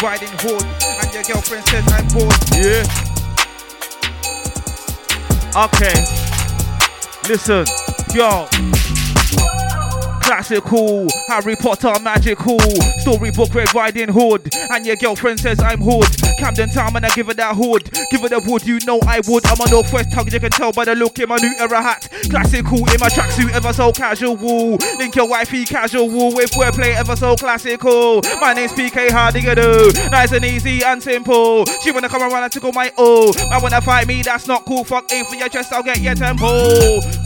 Riding 0.00 0.28
Hood, 0.38 0.62
and 1.02 1.12
your 1.12 1.24
girlfriend 1.24 1.66
says 1.66 1.84
I'm 1.90 2.06
bored. 2.14 2.32
Yeah. 2.54 2.84
Okay. 5.64 5.92
Listen, 7.28 7.66
yo. 8.14 8.46
Classical, 10.22 11.08
Harry 11.28 11.56
Potter 11.56 11.92
magic 12.02 12.38
magical. 12.38 12.58
Storybook 13.00 13.54
Red 13.54 13.74
Riding 13.74 14.08
Hood. 14.08 14.48
And 14.70 14.86
your 14.86 14.96
girlfriend 14.96 15.40
says 15.40 15.60
I'm 15.60 15.80
hood. 15.80 16.08
Camden 16.38 16.70
Town 16.70 16.96
and 16.96 17.04
I 17.04 17.10
give 17.10 17.26
her 17.26 17.34
that 17.34 17.54
hood. 17.54 17.90
Give 18.10 18.22
her 18.22 18.28
the 18.28 18.40
wood, 18.46 18.66
you 18.66 18.78
know 18.86 18.98
I 19.06 19.20
would. 19.28 19.44
I'm 19.46 19.60
a 19.60 19.70
Northwest 19.70 20.12
tug, 20.12 20.32
you 20.32 20.40
can 20.40 20.50
tell 20.50 20.72
by 20.72 20.86
the 20.86 20.94
look 20.94 21.18
in 21.18 21.28
my 21.28 21.36
new 21.36 21.52
era 21.58 21.82
hat. 21.82 22.08
Classical 22.30 22.78
in 22.78 23.00
my 23.00 23.08
tracksuit, 23.08 23.52
ever 23.52 23.72
so 23.72 23.92
casual. 23.92 24.76
Link 24.98 25.16
your 25.16 25.28
wifey 25.28 25.64
casual 25.64 26.08
with 26.08 26.50
wordplay 26.52 26.94
ever 26.94 27.16
so 27.16 27.36
classical. 27.36 28.22
My 28.40 28.54
name's 28.54 28.72
PK, 28.72 29.10
how 29.10 29.30
do 29.30 29.40
you 29.40 29.54
do? 29.54 29.92
Nice 30.10 30.32
and 30.32 30.44
easy 30.44 30.82
and 30.82 31.02
simple. 31.02 31.66
She 31.82 31.92
wanna 31.92 32.08
come 32.08 32.22
around 32.22 32.42
and 32.42 32.52
tickle 32.52 32.72
my 32.72 32.90
O. 32.96 33.32
I 33.52 33.58
wanna 33.60 33.80
fight 33.82 34.06
me, 34.06 34.22
that's 34.22 34.46
not 34.46 34.64
cool. 34.64 34.84
Fuck 34.84 35.12
aim 35.12 35.26
for 35.26 35.34
your 35.34 35.48
chest, 35.48 35.72
I'll 35.72 35.82
get 35.82 36.00
your 36.00 36.14
tempo. 36.14 36.48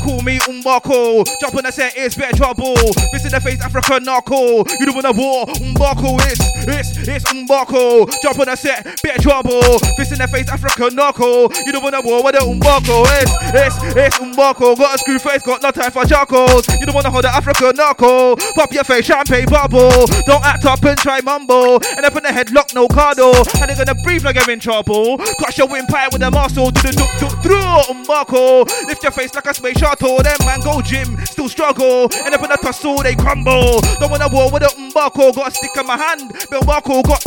Call 0.02 0.22
me 0.22 0.38
Umbako. 0.40 1.24
Jump 1.40 1.54
on 1.54 1.64
the 1.64 1.70
set, 1.70 1.94
it's 1.96 2.16
better 2.16 2.36
trouble. 2.36 2.74
This 3.12 3.24
in 3.24 3.30
the 3.30 3.40
face, 3.40 3.60
African 3.92 4.04
knuckle. 4.04 4.64
You 4.80 4.86
don't 4.86 4.94
wanna 4.94 5.12
war, 5.12 5.46
Umbako 5.46 6.16
is. 6.32 6.40
it's, 6.66 7.08
it's 7.08 7.24
Umbako. 7.32 8.10
Jump 8.22 8.38
on 8.38 8.48
a 8.48 8.56
set, 8.56 8.84
bit 9.02 9.16
of 9.16 9.22
trouble. 9.22 9.78
Fist 9.96 10.12
in 10.12 10.18
the 10.18 10.28
face, 10.28 10.48
African 10.48 10.94
knuckle. 10.96 11.52
You 11.66 11.72
don't 11.72 11.82
wanna 11.82 12.00
war 12.00 12.24
with 12.24 12.34
the 12.34 12.40
Umbako. 12.40 13.04
It's, 13.20 13.32
it's, 13.52 13.96
it's 13.96 14.18
Umbako. 14.18 14.78
Got 14.78 14.94
a 14.94 14.98
screw 14.98 15.18
face, 15.18 15.42
got 15.42 15.62
no 15.62 15.70
time 15.70 15.90
for 15.90 16.06
chuckles. 16.06 16.66
You 16.80 16.86
don't 16.86 16.94
wanna 16.94 17.10
hold 17.10 17.24
the 17.24 17.28
African 17.28 17.76
knuckle. 17.76 18.36
Pop 18.54 18.72
your 18.72 18.84
face, 18.84 19.04
champagne 19.04 19.44
bubble. 19.46 20.06
Don't 20.24 20.44
act 20.44 20.64
up 20.64 20.82
and 20.84 20.96
try 20.96 21.20
mumble. 21.20 21.80
And 21.96 22.06
up 22.06 22.16
in 22.16 22.22
the 22.22 22.30
headlock, 22.30 22.74
no 22.74 22.88
cardo. 22.88 23.34
And 23.60 23.68
they're 23.68 23.84
gonna 23.84 24.00
breathe 24.02 24.24
like 24.24 24.36
you're 24.36 24.50
in 24.50 24.60
trouble. 24.60 25.18
Crush 25.36 25.58
your 25.58 25.68
windpipe 25.68 26.12
with 26.14 26.22
a 26.22 26.30
muscle. 26.30 26.70
Do 26.70 26.80
the 26.80 26.92
duk 26.92 27.12
duk 27.20 27.42
through 27.42 27.60
Umbako. 27.92 28.64
Lift 28.86 29.02
your 29.02 29.12
face 29.12 29.34
like 29.34 29.46
a 29.46 29.52
space 29.52 29.78
shuttle. 29.78 30.22
Them 30.22 30.36
man 30.46 30.60
go 30.60 30.80
gym, 30.80 31.18
still 31.26 31.48
struggle. 31.48 32.08
And 32.24 32.34
up 32.34 32.42
in 32.42 32.48
the 32.48 32.56
tussle, 32.56 33.02
they 33.02 33.14
crumble. 33.14 33.81
Don't 34.00 34.10
wanna 34.10 34.28
war 34.28 34.50
with 34.50 34.62
the 34.62 34.68
Umbako. 34.68 35.34
Got 35.34 35.48
a 35.48 35.50
stick 35.50 35.70
in 35.78 35.86
my 35.86 35.96
hand. 35.96 36.32
Bill 36.50 36.62
Marco 36.64 37.02
got 37.02 37.22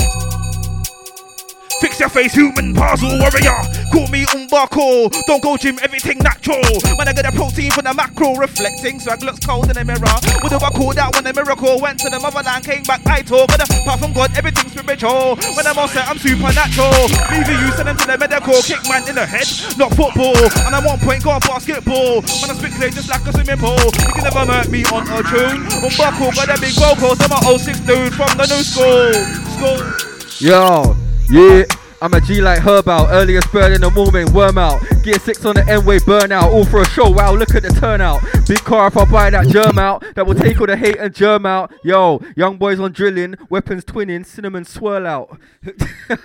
Fix 1.81 1.99
your 1.99 2.09
face, 2.09 2.33
human 2.33 2.73
puzzle 2.73 3.19
warrior. 3.19 3.59
Call 3.91 4.07
me 4.07 4.25
Umbako. 4.31 5.11
Don't 5.27 5.43
go 5.43 5.57
gym, 5.57 5.77
everything 5.81 6.17
natural. 6.19 6.63
Man, 6.97 7.07
I 7.07 7.13
get 7.13 7.25
a 7.25 7.31
protein 7.31 7.71
from 7.71 7.83
the 7.83 7.93
macro, 7.93 8.35
reflecting. 8.35 8.99
Swag 8.99 9.23
looks 9.23 9.45
cold 9.45 9.67
in 9.67 9.75
the 9.75 9.83
mirror. 9.83 10.15
What 10.39 10.49
do 10.49 10.57
I 10.57 10.71
call 10.71 10.93
that 10.93 11.13
when 11.15 11.27
a 11.27 11.33
miracle 11.33 11.79
went 11.81 11.99
to 11.99 12.09
the 12.09 12.19
motherland, 12.19 12.63
came 12.63 12.83
back? 12.83 13.05
I 13.05 13.21
talk. 13.21 13.47
But 13.47 13.61
uh, 13.61 13.81
apart 13.83 13.99
from 13.99 14.13
God, 14.13 14.31
everything's 14.37 14.71
spiritual. 14.71 15.35
When 15.55 15.67
I'm 15.67 15.77
all 15.77 15.87
set, 15.87 16.07
I'm 16.07 16.17
supernatural. 16.17 17.11
Leaving 17.31 17.59
you, 17.59 17.69
send 17.75 17.87
them 17.91 17.97
to 17.97 18.07
the 18.07 18.17
medical. 18.17 18.55
Kick 18.63 18.83
man 18.87 19.03
in 19.07 19.15
the 19.15 19.25
head, 19.25 19.47
not 19.77 19.91
football. 19.93 20.37
And 20.65 20.71
I'm 20.71 20.83
one 20.83 20.99
point 20.99 21.23
guard 21.23 21.43
basketball. 21.43 22.23
When 22.39 22.47
I 22.51 22.55
spit 22.55 22.71
clear, 22.79 22.89
just 22.89 23.09
like 23.09 23.27
a 23.27 23.31
swimming 23.35 23.59
pool. 23.59 23.75
You 23.75 24.11
can 24.15 24.23
never 24.23 24.47
hurt 24.47 24.69
me 24.71 24.87
on 24.95 25.03
a 25.11 25.19
tune. 25.27 25.67
Umbako 25.83 26.31
got 26.35 26.49
a 26.49 26.57
big 26.59 26.75
vocals. 26.79 27.19
I'm 27.19 27.35
an 27.35 27.59
06 27.59 27.79
dude 27.83 28.15
from 28.15 28.31
the 28.39 28.47
new 28.47 28.63
school. 28.63 29.11
School. 29.59 30.15
Yo, 30.39 30.97
yeah. 31.29 31.63
I'm 32.01 32.13
a 32.13 32.19
G 32.21 32.41
like 32.41 32.59
herb 32.59 32.89
out, 32.89 33.07
earliest 33.09 33.51
bird 33.51 33.71
in 33.71 33.81
the 33.81 33.89
morning, 33.89 34.31
worm 34.33 34.57
out. 34.57 34.81
Gear 35.01 35.17
6 35.17 35.45
on 35.45 35.55
the 35.55 35.65
M-way 35.67 35.97
burnout, 35.99 36.51
all 36.51 36.65
for 36.65 36.81
a 36.81 36.85
show, 36.85 37.09
wow, 37.09 37.33
look 37.33 37.55
at 37.55 37.63
the 37.63 37.69
turnout. 37.69 38.21
Big 38.47 38.59
car 38.59 38.87
if 38.87 38.97
I 38.97 39.05
buy 39.05 39.29
that 39.29 39.47
germ 39.47 39.79
out, 39.79 40.03
that 40.13 40.27
will 40.27 40.35
take 40.35 40.59
all 40.59 40.67
the 40.67 40.75
hate 40.75 40.97
and 40.97 41.15
germ 41.15 41.45
out. 41.45 41.73
Yo, 41.83 42.21
young 42.35 42.57
boys 42.57 42.79
on 42.79 42.91
drilling, 42.91 43.35
weapons 43.49 43.85
twinning, 43.85 44.25
cinnamon 44.25 44.65
swirl 44.65 45.07
out. 45.07 45.39
hey, 45.63 46.19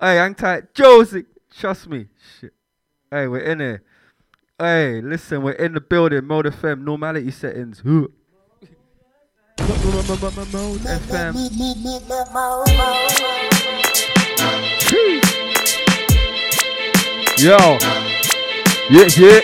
hang 0.00 0.34
tight, 0.34 0.74
Josie, 0.74 1.26
trust 1.54 1.86
me. 1.86 2.06
Shit. 2.40 2.54
Hey, 3.10 3.28
we're 3.28 3.40
in 3.40 3.60
here. 3.60 3.82
Hey, 4.58 5.02
listen, 5.02 5.42
we're 5.42 5.52
in 5.52 5.74
the 5.74 5.80
building, 5.80 6.24
Mode 6.24 6.46
FM, 6.46 6.82
normality 6.82 7.30
settings. 7.30 7.84
Mode 7.84 8.10
Yo. 17.38 17.56
Yeah, 18.90 19.08
yeah. 19.16 19.40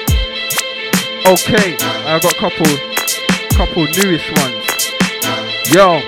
Okay, 1.27 1.75
I 2.07 2.21
got 2.23 2.33
a 2.33 2.39
couple, 2.39 2.69
couple 3.57 3.85
newish 3.97 4.31
ones. 4.37 4.93
Yo. 5.73 6.01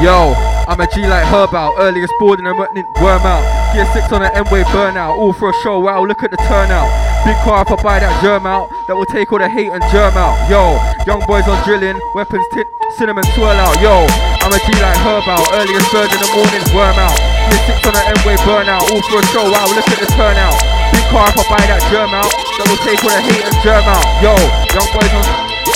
Yo, 0.00 0.34
I'm 0.68 0.80
a 0.80 0.86
G 0.94 1.06
like 1.06 1.26
herb 1.26 1.54
out, 1.54 1.74
earliest 1.78 2.12
boarding 2.18 2.46
and 2.46 2.56
worm 2.56 3.22
out. 3.26 3.74
Gear 3.74 3.86
6 3.92 4.12
on 4.12 4.22
an 4.22 4.30
M-way 4.34 4.62
burnout, 4.64 5.18
all 5.18 5.32
for 5.32 5.50
a 5.50 5.52
show, 5.62 5.78
wow, 5.80 6.04
look 6.04 6.22
at 6.22 6.30
the 6.30 6.36
turnout. 6.36 6.88
Big 7.24 7.36
car 7.38 7.62
if 7.62 7.72
I 7.72 7.82
buy 7.82 7.98
that 8.00 8.22
germ 8.22 8.46
out, 8.46 8.70
that 8.86 8.96
will 8.96 9.06
take 9.06 9.32
all 9.32 9.38
the 9.38 9.48
hate 9.48 9.72
and 9.72 9.82
germ 9.90 10.14
out. 10.16 10.36
Yo, 10.48 10.78
young 11.06 11.26
boys 11.26 11.48
on 11.48 11.62
drilling, 11.64 11.98
weapons 12.14 12.46
tip, 12.54 12.68
cinnamon 12.96 13.24
swirl 13.34 13.56
out. 13.56 13.80
Yo, 13.80 14.06
I'm 14.40 14.52
a 14.52 14.58
G 14.58 14.72
like 14.80 14.96
herb 15.00 15.26
out, 15.26 15.48
earliest 15.52 15.90
bird 15.92 16.12
in 16.12 16.20
the 16.20 16.30
morning, 16.32 16.62
worm 16.74 16.96
out. 16.96 17.35
6 17.54 17.86
on 17.86 17.94
an 17.94 18.04
M-way 18.18 18.36
burnout, 18.42 18.82
all 18.90 19.02
for 19.06 19.20
a 19.20 19.26
show, 19.30 19.46
wow, 19.46 19.66
look 19.70 19.86
at 19.86 19.98
the 20.00 20.08
turnout. 20.16 20.56
Big 20.90 21.04
car 21.12 21.28
if 21.30 21.38
I 21.38 21.44
buy 21.46 21.62
that 21.70 21.82
germ 21.92 22.10
out, 22.10 22.32
will 22.58 22.80
take 22.82 23.02
all 23.04 23.14
the 23.14 23.22
hate 23.22 23.44
and 23.44 23.56
germ 23.62 23.86
out. 23.86 24.06
Yo, 24.18 24.34
young 24.74 24.88
boys 24.90 25.12
on 25.14 25.26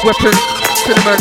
weapons, 0.02 0.40
cinnamon, 0.82 1.20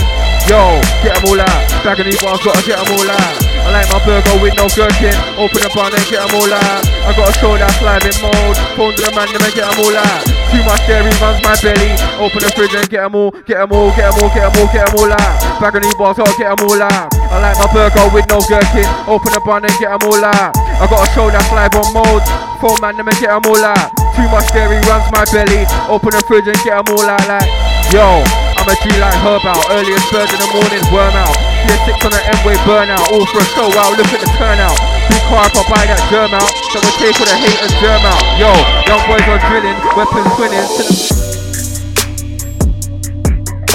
Yo, 0.49 0.81
get 1.05 1.13
them 1.13 1.29
all 1.29 1.41
out. 1.45 1.61
Bag 1.85 2.01
of 2.01 2.09
new 2.09 2.17
bars, 2.25 2.41
gotta 2.41 2.65
get 2.65 2.81
them 2.81 2.89
all 2.97 3.05
out. 3.05 3.37
I 3.61 3.69
like 3.69 3.89
my 3.93 4.01
burger 4.01 4.33
with 4.41 4.57
no 4.57 4.65
gherkin. 4.73 5.13
Open 5.37 5.61
the 5.61 5.69
bun 5.77 5.93
and 5.93 6.05
get 6.09 6.25
them 6.25 6.41
all 6.41 6.49
out. 6.49 6.81
I 7.05 7.13
got 7.13 7.29
a 7.29 7.33
show 7.37 7.53
that's 7.53 7.77
live 7.85 8.01
in 8.01 8.17
mode. 8.17 8.57
Phone 8.73 8.97
to 8.97 9.01
the 9.05 9.11
man, 9.13 9.29
them 9.29 9.45
and 9.45 9.53
get 9.53 9.69
them 9.69 9.77
all 9.77 9.93
out. 9.93 10.38
Too 10.49 10.63
much 10.65 10.81
dairy 10.89 11.13
runs 11.21 11.39
my 11.45 11.53
belly. 11.61 11.93
Open 12.17 12.41
the 12.41 12.49
fridge 12.57 12.73
and 12.73 12.89
get 12.89 13.05
them 13.05 13.15
all, 13.15 13.31
get 13.45 13.61
them 13.61 13.71
all, 13.71 13.93
get 13.93 14.09
them 14.09 14.17
all, 14.21 14.29
get 14.33 14.43
them 14.49 14.55
all, 14.57 14.69
get 14.73 14.85
them 14.89 14.95
all 14.97 15.13
out. 15.13 15.61
Bag 15.61 15.75
of 15.77 15.81
new 15.85 15.93
bars, 15.95 16.17
gotta 16.17 16.33
get 16.37 16.49
them 16.49 16.65
all 16.65 16.81
out. 16.81 17.07
I 17.29 17.37
like 17.37 17.57
my 17.61 17.67
burger 17.69 18.05
with 18.09 18.27
no 18.27 18.41
gherkin. 18.49 18.87
Open 19.05 19.31
the 19.33 19.41
bun 19.45 19.63
and 19.63 19.75
get 19.77 19.93
them 19.93 20.03
all 20.09 20.25
out. 20.25 20.57
I 20.57 20.85
got 20.89 21.05
a 21.05 21.07
show 21.13 21.29
that's 21.29 21.49
live 21.53 21.73
on 21.77 21.89
mode. 21.93 22.25
Phone 22.57 22.81
man, 22.81 22.97
them 22.97 23.07
and 23.07 23.19
get 23.21 23.29
them 23.29 23.45
all 23.45 23.61
out. 23.61 23.93
Too 24.17 24.27
much 24.33 24.49
dairy 24.51 24.81
runs 24.89 25.05
my 25.13 25.23
belly. 25.29 25.69
Open 25.85 26.11
the 26.11 26.21
fridge 26.25 26.49
and 26.49 26.57
get 26.65 26.73
them 26.73 26.97
all 26.97 27.05
out 27.05 27.25
like, 27.29 27.49
yo. 27.93 28.25
I'm 28.59 28.67
a 28.67 28.75
G 28.83 28.91
like 28.99 29.15
herb 29.23 29.45
out, 29.45 29.63
earliest 29.71 30.11
bird 30.11 30.27
in 30.27 30.39
the 30.41 30.49
morning, 30.51 30.83
worm 30.91 31.15
out. 31.15 31.48
Gear 31.67 31.79
6 31.85 32.05
on 32.05 32.11
the 32.11 32.21
M-way 32.39 32.55
burnout, 32.63 33.11
all 33.11 33.25
for 33.25 33.39
a 33.39 33.47
show, 33.55 33.67
wow, 33.75 33.91
look 33.91 34.07
at 34.13 34.21
the 34.21 34.31
turnout. 34.37 34.77
Big 35.09 35.21
car 35.27 35.45
if 35.45 35.55
I 35.57 35.63
buy 35.67 35.83
that 35.87 36.01
germ 36.09 36.33
out, 36.33 36.51
that 36.73 36.81
will 36.83 36.97
take 36.97 37.17
all 37.19 37.27
the 37.27 37.37
hate 37.37 37.59
and 37.59 37.73
germ 37.81 38.03
out. 38.05 38.21
Yo, 38.39 38.51
young 38.87 39.03
boys 39.07 39.25
are 39.27 39.41
drilling, 39.49 39.77
weapons 39.95 40.27
twinning. 40.37 41.28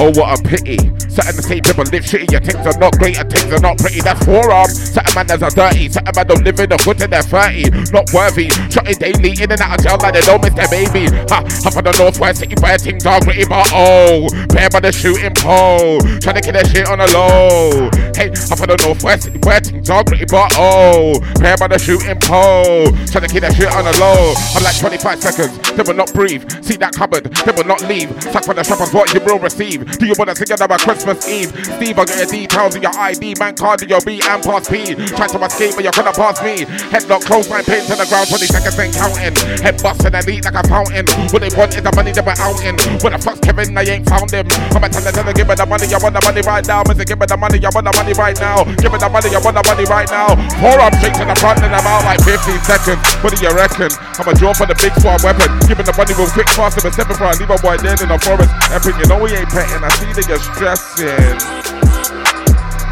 Oh, 0.01 0.11
what 0.19 0.39
a 0.39 0.43
pity. 0.43 0.77
Certain 1.07 1.43
say 1.43 1.61
people 1.61 1.85
live 1.95 2.03
shitty, 2.03 2.27
your 2.33 2.41
things 2.41 2.66
are 2.66 2.79
not 2.81 2.99
great 2.99 3.16
and 3.16 3.31
things 3.31 3.53
are 3.53 3.61
not 3.61 3.79
pretty. 3.79 4.01
That's 4.01 4.19
forearm. 4.25 4.66
Certain 4.66 5.15
man 5.15 5.31
are 5.31 5.51
dirty, 5.51 5.89
certain 5.89 6.11
man 6.11 6.27
don't 6.27 6.43
live 6.43 6.59
in 6.59 6.69
the 6.69 6.77
good 6.83 7.01
in 7.01 7.11
their 7.11 7.23
30. 7.23 7.71
Not 7.95 8.11
worthy. 8.12 8.51
Shot 8.75 8.91
it 8.91 8.99
daily, 8.99 9.39
in 9.39 9.53
and 9.53 9.61
out 9.61 9.79
of 9.79 9.85
jail 9.87 9.99
like 10.03 10.15
they 10.15 10.27
don't 10.27 10.43
miss 10.43 10.55
their 10.59 10.66
baby. 10.66 11.07
Ha, 11.31 11.47
up 11.47 11.77
on 11.79 11.85
the 11.87 11.95
northwest 11.95 12.41
city 12.41 12.57
where 12.59 12.79
things 12.79 13.07
are 13.07 13.21
gritty, 13.23 13.47
but 13.47 13.71
oh, 13.73 14.27
pair 14.51 14.69
by 14.71 14.81
the 14.81 14.91
shooting 14.91 15.35
pole. 15.39 16.03
Trying 16.19 16.43
to 16.43 16.43
get 16.43 16.59
their 16.59 16.66
shit 16.66 16.91
on 16.91 16.99
the 16.99 17.07
low. 17.15 17.87
Hey, 18.19 18.35
up 18.51 18.59
on 18.59 18.75
the 18.75 18.79
northwest 18.83 19.31
city 19.31 19.39
where 19.47 19.61
things 19.61 19.89
are 19.91 20.03
gritty, 20.03 20.27
but 20.27 20.51
oh, 20.59 21.23
pair 21.39 21.57
by 21.57 21.69
the 21.71 21.79
shooting 21.79 22.19
pole. 22.19 22.91
Trying 23.15 23.23
to 23.23 23.31
keep 23.31 23.47
their 23.47 23.55
shit 23.55 23.71
on 23.71 23.87
the 23.87 23.95
low. 24.03 24.35
I'm 24.59 24.66
like 24.66 24.75
25 24.75 25.23
seconds, 25.23 25.55
they 25.79 25.87
will 25.87 25.95
not 25.95 26.11
breathe. 26.12 26.43
See 26.66 26.75
that 26.83 26.95
cupboard, 26.99 27.31
they 27.47 27.53
will 27.55 27.71
not 27.71 27.87
leave. 27.87 28.11
Suck 28.35 28.43
for 28.43 28.55
the 28.55 28.65
shoppers, 28.65 28.91
what 28.91 29.15
you 29.15 29.21
will 29.23 29.39
receive. 29.39 29.84
Do 29.98 30.06
you 30.06 30.15
wanna 30.19 30.35
together 30.35 30.66
by 30.69 30.77
Christmas 30.78 31.28
Eve? 31.28 31.51
Steve, 31.77 31.98
I 31.98 32.05
get 32.05 32.19
your 32.19 32.27
details 32.27 32.77
of 32.77 32.82
your 32.82 32.97
ID, 32.97 33.35
man 33.39 33.55
card 33.55 33.82
of 33.82 33.89
your 33.89 34.01
B 34.02 34.20
and 34.24 34.43
pass 34.43 34.69
P. 34.69 34.94
Try 35.15 35.27
to 35.28 35.39
escape, 35.44 35.74
but 35.77 35.85
you're 35.85 35.93
gonna 35.93 36.12
pass 36.12 36.43
me. 36.43 36.65
Headlock, 36.90 37.24
close 37.24 37.48
line, 37.48 37.65
paint 37.65 37.86
to 37.89 37.97
the 37.97 38.06
ground, 38.06 38.28
20 38.28 38.47
seconds 38.47 38.77
then 38.77 38.93
counting. 38.93 39.35
Head 39.62 39.82
busting 39.82 40.15
and 40.15 40.28
eat 40.28 40.44
like 40.44 40.59
a 40.59 40.65
fountain. 40.69 41.06
What 41.32 41.40
they 41.40 41.52
want 41.56 41.77
is 41.77 41.82
the 41.82 41.93
money 41.94 42.12
that 42.12 42.24
we're 42.24 42.39
out 42.40 42.59
in. 42.65 42.77
Where 43.01 43.12
the 43.12 43.20
fuck's 43.20 43.40
Kevin? 43.40 43.77
I 43.77 43.82
ain't 43.85 44.09
found 44.09 44.31
him. 44.31 44.47
I'ma 44.77 44.89
tell 44.89 45.05
them, 45.05 45.32
give 45.35 45.48
me 45.48 45.55
the 45.55 45.66
money, 45.66 45.86
I 45.89 45.98
want 45.98 46.15
the 46.15 46.23
money 46.24 46.43
right 46.43 46.65
now. 46.66 46.82
Mr. 46.85 47.05
Give 47.05 47.19
me 47.19 47.27
the 47.27 47.36
money, 47.36 47.59
I 47.59 47.70
want 47.73 47.85
the 47.85 47.93
money 47.97 48.15
right 48.15 48.39
now. 48.40 48.65
Give 48.81 48.93
me 48.93 48.98
the 48.98 49.09
money, 49.09 49.31
I 49.32 49.40
want 49.40 49.56
the 49.56 49.65
money 49.65 49.85
right 49.89 50.09
now. 50.11 50.28
Four 50.61 50.78
up 50.81 50.94
straight 51.01 51.16
to 51.20 51.24
the 51.24 51.36
front 51.40 51.61
and 51.65 51.74
I'm 51.74 51.86
out 51.86 52.05
like 52.05 52.20
15 52.23 52.39
seconds. 52.65 53.01
What 53.20 53.35
do 53.35 53.39
you 53.40 53.52
reckon? 53.55 53.90
I'm 54.20 54.28
a 54.28 54.35
draw 54.35 54.52
for 54.55 54.66
the 54.66 54.77
big 54.78 54.94
squad 55.01 55.24
weapon. 55.24 55.51
Give 55.66 55.78
me 55.78 55.85
the 55.85 55.94
money 55.97 56.15
real 56.15 56.31
quick, 56.31 56.48
faster 56.52 56.81
than 56.81 56.93
stepping 56.93 57.16
for 57.16 57.27
I 57.27 57.35
leave 57.35 57.51
a 57.51 57.59
boy 57.59 57.77
dead 57.78 58.01
in 58.02 58.09
the 58.09 58.19
forest. 58.20 58.52
Epic, 58.70 58.94
you 59.01 59.06
know 59.11 59.19
we 59.19 59.35
ain't 59.35 59.51
petting. 59.51 59.74
I 59.83 59.89
see 59.99 60.13
you're 60.29 60.39
stressing. 60.39 61.39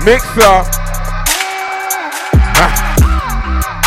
Mixer. 0.05 0.65
Ah. 2.55 3.02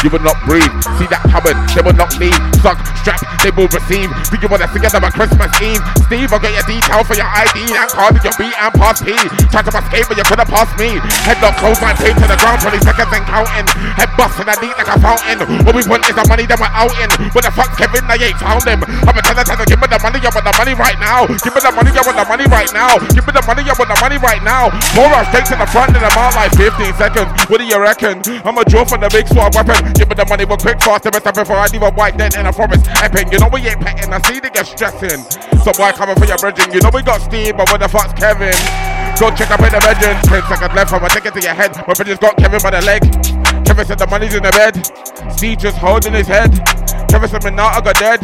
You 0.06 0.14
will 0.14 0.22
not 0.22 0.38
breathe. 0.46 0.70
See 1.02 1.10
that 1.10 1.26
cupboard, 1.34 1.58
they 1.74 1.82
will 1.82 1.98
not 1.98 2.14
leave. 2.22 2.38
Suck, 2.62 2.78
strap, 3.02 3.18
they 3.42 3.50
will 3.50 3.66
receive. 3.74 4.06
You 4.38 4.46
want 4.46 4.62
us 4.62 4.70
together 4.70 5.02
by 5.02 5.10
Christmas 5.10 5.50
Eve? 5.58 5.82
Steve, 6.06 6.30
I'll 6.30 6.38
get 6.38 6.54
your 6.54 6.62
details 6.70 7.10
for 7.10 7.18
your 7.18 7.26
ID 7.26 7.74
and 7.74 7.90
card 7.90 8.14
your 8.22 8.30
B 8.38 8.46
and 8.46 8.70
pass 8.78 9.02
P. 9.02 9.18
Try 9.50 9.66
to 9.66 9.74
escape, 9.74 10.06
but 10.06 10.14
you 10.14 10.26
couldn't 10.30 10.46
pass 10.46 10.70
me. 10.78 11.02
Headlock, 11.26 11.58
close 11.58 11.82
my 11.82 11.98
paint 11.98 12.22
to 12.22 12.30
the 12.30 12.38
ground, 12.38 12.62
20 12.62 12.86
seconds 12.86 13.10
and 13.18 13.26
counting. 13.26 13.66
Head 13.98 14.14
busting 14.14 14.46
and 14.46 14.62
eat 14.62 14.78
like 14.78 14.94
a 14.94 14.98
fountain. 15.02 15.42
What 15.66 15.74
we 15.74 15.82
want 15.90 16.06
is 16.06 16.14
the 16.14 16.22
money 16.30 16.46
that 16.46 16.62
we're 16.62 16.70
out 16.70 16.94
in. 17.02 17.10
What 17.34 17.42
the 17.42 17.50
fuck 17.50 17.74
Kevin? 17.74 18.06
I 18.06 18.22
ain't 18.22 18.38
found 18.38 18.62
him. 18.62 18.86
I'm 18.86 19.18
a 19.18 19.22
tell 19.26 19.42
tell 19.42 19.58
give 19.66 19.82
me 19.82 19.90
the 19.90 19.98
money, 20.06 20.22
I 20.22 20.30
want 20.30 20.46
the 20.46 20.54
money 20.54 20.78
right 20.78 21.00
now. 21.02 21.26
Give 21.42 21.50
me 21.50 21.66
the 21.66 21.74
money, 21.74 21.90
I 21.90 22.06
want 22.06 22.18
the 22.22 22.26
money 22.30 22.46
right 22.46 22.70
now. 22.78 23.02
Give 23.10 23.26
me 23.26 23.34
the 23.34 23.42
money, 23.42 23.66
I 23.66 23.74
want 23.74 23.90
the 23.90 23.98
money 23.98 24.22
right 24.22 24.44
now. 24.46 24.70
Pour 24.94 25.10
us 25.10 25.26
straight 25.34 25.50
to 25.50 25.58
the 25.58 25.66
front 25.74 25.98
and 25.98 26.06
I'm 26.06 26.14
out 26.14 26.38
like 26.38 26.54
15 26.54 26.94
seconds. 26.94 27.34
What 27.50 27.58
do 27.58 27.66
you 27.66 27.82
reckon? 27.82 28.22
I'm 28.46 28.54
a 28.54 28.66
draw 28.70 28.86
from 28.86 29.02
the 29.02 29.10
big 29.10 29.26
sword 29.34 29.50
weapon. 29.58 29.95
Give 29.96 30.10
me 30.10 30.16
the 30.16 30.26
money 30.28 30.46
real 30.46 30.58
quick, 30.58 30.82
fast, 30.82 31.04
the 31.04 31.12
best 31.12 31.24
before 31.24 31.56
I 31.56 31.68
leave 31.68 31.82
a 31.82 31.92
white 31.92 32.18
dead 32.18 32.36
and 32.36 32.48
I 32.48 32.52
promise. 32.52 32.84
Epping, 33.02 33.32
you 33.32 33.40
know 33.40 33.50
we 33.52 33.62
ain't 33.68 33.80
petting, 33.80 34.12
I 34.12 34.20
see 34.28 34.40
they 34.40 34.50
get 34.50 34.68
stressing. 34.68 35.24
So 35.64 35.72
boy 35.72 35.92
coming 35.96 36.16
for 36.16 36.26
your 36.26 36.38
bridging, 36.38 36.72
you 36.74 36.82
know 36.82 36.92
we 36.94 37.02
got 37.02 37.22
Steve, 37.22 37.56
but 37.58 37.72
what 37.72 37.80
the 37.80 37.88
fuck's 37.88 38.14
Kevin? 38.14 38.56
Go 39.16 39.32
check 39.32 39.50
up 39.52 39.64
in 39.64 39.72
the 39.72 39.80
bedroom, 39.80 40.20
10 40.28 40.44
seconds 40.52 40.76
left, 40.76 40.92
I'ma 40.92 41.08
take 41.08 41.26
it 41.26 41.34
to 41.34 41.42
your 41.42 41.56
head. 41.56 41.72
My 41.88 41.94
bridges 41.94 42.20
got 42.20 42.36
Kevin 42.38 42.60
by 42.62 42.72
the 42.72 42.82
leg. 42.84 43.45
Kevin 43.66 43.86
said 43.86 44.00
the 44.00 44.08
money's 44.08 44.34
in 44.34 44.44
the 44.44 44.54
bed. 44.54 44.78
Steve 45.34 45.58
just 45.58 45.78
holding 45.78 46.14
his 46.14 46.28
head. 46.28 46.54
Kevin 47.10 47.30
said, 47.30 47.44
"Man, 47.44 47.60
I 47.60 47.82
got 47.82 47.98
dead." 47.98 48.22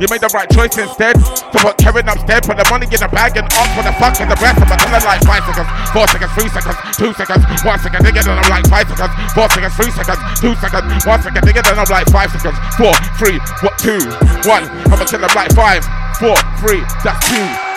You 0.00 0.08
made 0.10 0.20
the 0.20 0.32
right 0.34 0.48
choice 0.50 0.76
instead. 0.78 1.14
To 1.14 1.56
put 1.62 1.76
Kevin 1.78 2.08
upstairs, 2.08 2.42
put 2.42 2.56
the 2.58 2.66
money 2.66 2.86
in 2.90 2.98
the 2.98 3.10
bag 3.12 3.36
and 3.36 3.46
ask 3.54 3.70
for 3.76 3.84
the 3.86 3.94
fuck 4.02 4.18
and 4.18 4.30
the 4.30 4.38
rest. 4.42 4.58
I'm 4.58 4.74
telling 4.74 5.04
like 5.04 5.22
five 5.22 5.44
seconds, 5.46 5.68
four 5.94 6.06
seconds, 6.08 6.32
three 6.34 6.50
seconds, 6.50 6.76
two 6.96 7.12
seconds, 7.14 7.42
one 7.62 7.78
second. 7.78 8.00
Nigga, 8.02 8.24
then 8.24 8.34
I'm 8.34 8.50
like 8.50 8.66
five 8.66 8.88
seconds, 8.88 9.12
four 9.30 9.48
seconds, 9.50 9.74
three 9.78 9.92
seconds, 9.94 10.20
two 10.40 10.54
seconds, 10.58 11.06
one 11.06 11.20
second. 11.22 11.42
Nigga, 11.44 11.62
then 11.62 11.78
I'm 11.78 11.86
like 11.86 12.08
five 12.10 12.30
seconds, 12.34 12.58
four, 12.74 12.94
three, 13.14 13.38
what, 13.62 13.78
two, 13.78 14.00
one. 14.48 14.66
I'ma 14.90 15.06
kill 15.06 15.22
them 15.22 15.30
like 15.38 15.54
five, 15.54 15.86
four, 16.18 16.34
three, 16.58 16.82
that's 17.06 17.22
two. 17.30 17.71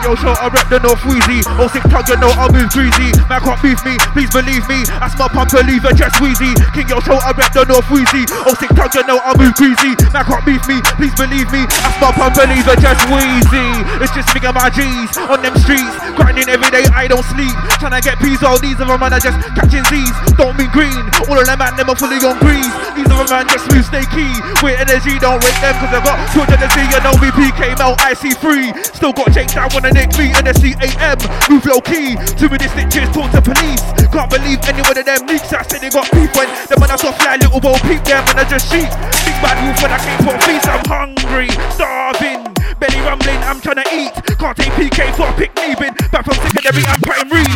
Yo, 0.00 0.16
show 0.16 0.32
I 0.32 0.48
rep 0.48 0.64
the 0.72 0.80
North 0.80 1.04
Wheezy. 1.04 1.44
Oh, 1.60 1.68
sick 1.68 1.84
tug, 1.92 2.08
you 2.08 2.16
know 2.16 2.32
I 2.32 2.48
move 2.48 2.72
greasy. 2.72 3.12
Man 3.28 3.44
can't 3.44 3.60
beef 3.60 3.84
me, 3.84 4.00
please 4.16 4.32
believe 4.32 4.64
me. 4.64 4.80
I 4.96 5.12
smell 5.12 5.28
pump, 5.28 5.52
believe 5.52 5.84
it, 5.84 5.92
just 5.92 6.16
wheezy. 6.24 6.56
King, 6.72 6.88
yo, 6.88 7.04
show 7.04 7.20
I 7.20 7.36
rep 7.36 7.52
the 7.52 7.68
North 7.68 7.84
Wheezy. 7.92 8.24
Oh, 8.48 8.56
sick 8.56 8.72
tug, 8.72 8.96
you 8.96 9.04
know 9.04 9.20
I 9.20 9.36
move 9.36 9.52
greasy. 9.60 9.92
Man 10.16 10.24
can't 10.24 10.40
beef 10.48 10.64
me, 10.64 10.80
please 10.96 11.12
believe 11.20 11.52
me. 11.52 11.68
I 11.68 11.92
smell 12.00 12.16
pump, 12.16 12.32
believe 12.32 12.64
it, 12.64 12.80
just 12.80 13.04
wheezy. 13.12 13.68
It's 14.00 14.12
just 14.16 14.32
me 14.32 14.40
and 14.40 14.56
my 14.56 14.72
G's 14.72 15.12
on 15.20 15.44
them 15.44 15.52
streets. 15.60 15.92
Grinding 16.16 16.48
every 16.48 16.72
day, 16.72 16.88
I 16.96 17.04
don't 17.04 17.24
sleep. 17.36 17.52
Trying 17.76 18.00
to 18.00 18.00
get 18.00 18.16
peas, 18.24 18.40
all 18.40 18.56
these 18.56 18.80
other 18.80 18.96
man 18.96 19.12
are 19.12 19.20
just 19.20 19.36
catching 19.52 19.84
Z's. 19.92 20.16
Don't 20.40 20.56
mean 20.56 20.72
green, 20.72 20.96
all 21.28 21.36
of 21.36 21.44
them 21.44 21.60
man, 21.60 21.76
them 21.76 21.92
are 21.92 21.98
fully 21.98 22.16
on 22.24 22.40
grease. 22.40 22.72
These 22.96 23.08
other 23.12 23.28
man 23.28 23.44
just 23.52 23.68
move 23.68 23.84
snaky. 23.84 24.32
With 24.64 24.80
energy, 24.80 25.20
don't 25.20 25.44
rate 25.44 25.60
them, 25.60 25.76
cause 25.76 25.92
I 25.92 26.00
got 26.00 26.16
good 26.32 26.48
energy. 26.56 26.88
You 26.88 27.00
know 27.04 27.14
me, 27.20 27.28
PK 27.36 27.76
Mel, 27.76 28.00
IC3. 28.00 28.96
Still 28.96 29.12
got 29.12 29.28
Jake 29.36 29.52
down 29.52 29.68
when 29.76 29.89
Nick 29.92 30.16
me 30.18 30.32
and 30.34 30.46
the 30.46 30.54
CAM. 30.54 31.18
Move 31.50 31.66
low 31.66 31.80
key. 31.80 32.16
Two 32.38 32.48
minutes 32.48 32.72
snitches 32.74 33.10
talk 33.12 33.30
to 33.32 33.42
police. 33.42 33.82
Can't 34.10 34.30
believe 34.30 34.58
any 34.66 34.82
one 34.82 34.98
of 34.98 35.04
them 35.06 35.26
leaks. 35.26 35.52
I 35.52 35.62
said 35.62 35.80
they 35.80 35.90
got 35.90 36.10
beef 36.10 36.30
when 36.34 36.48
the 36.66 36.76
man 36.78 36.90
I 36.90 36.96
saw 36.96 37.12
fly 37.12 37.36
little 37.36 37.60
boy 37.60 37.78
peep 37.86 38.02
them 38.04 38.24
and 38.26 38.40
I 38.40 38.44
just 38.48 38.66
sheep. 38.70 38.90
Big 39.26 39.36
bad 39.38 39.58
wolf 39.62 39.78
when 39.82 39.92
I 39.94 39.98
came 40.02 40.20
for 40.26 40.36
feast. 40.42 40.66
I'm 40.66 40.84
hungry, 40.90 41.50
starving, 41.70 42.42
belly 42.78 43.00
rumbling. 43.06 43.38
I'm 43.46 43.60
trying 43.60 43.82
to 43.82 43.88
eat. 43.94 44.12
Can't 44.38 44.56
take 44.56 44.74
PK 44.74 45.14
for 45.14 45.28
a 45.28 45.34
picnic. 45.38 45.78
Been 45.78 45.94
back 46.10 46.24
from 46.24 46.34
secondary 46.34 46.84
and 46.86 47.02
primary. 47.06 47.46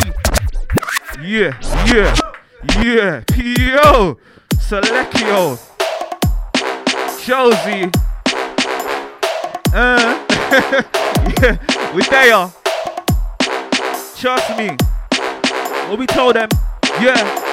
Yeah, 1.19 1.57
yeah, 1.91 2.15
yeah. 2.81 3.23
Yo, 3.35 4.17
Selectio, 4.55 5.59
Josie. 7.23 7.91
Uh, 9.73 10.25
yeah, 11.41 11.57
we 11.93 12.01
there. 12.03 12.49
Trust 14.17 14.57
me. 14.57 14.75
What 15.89 15.99
we 15.99 16.07
told 16.07 16.35
them, 16.35 16.49
yeah. 17.01 17.44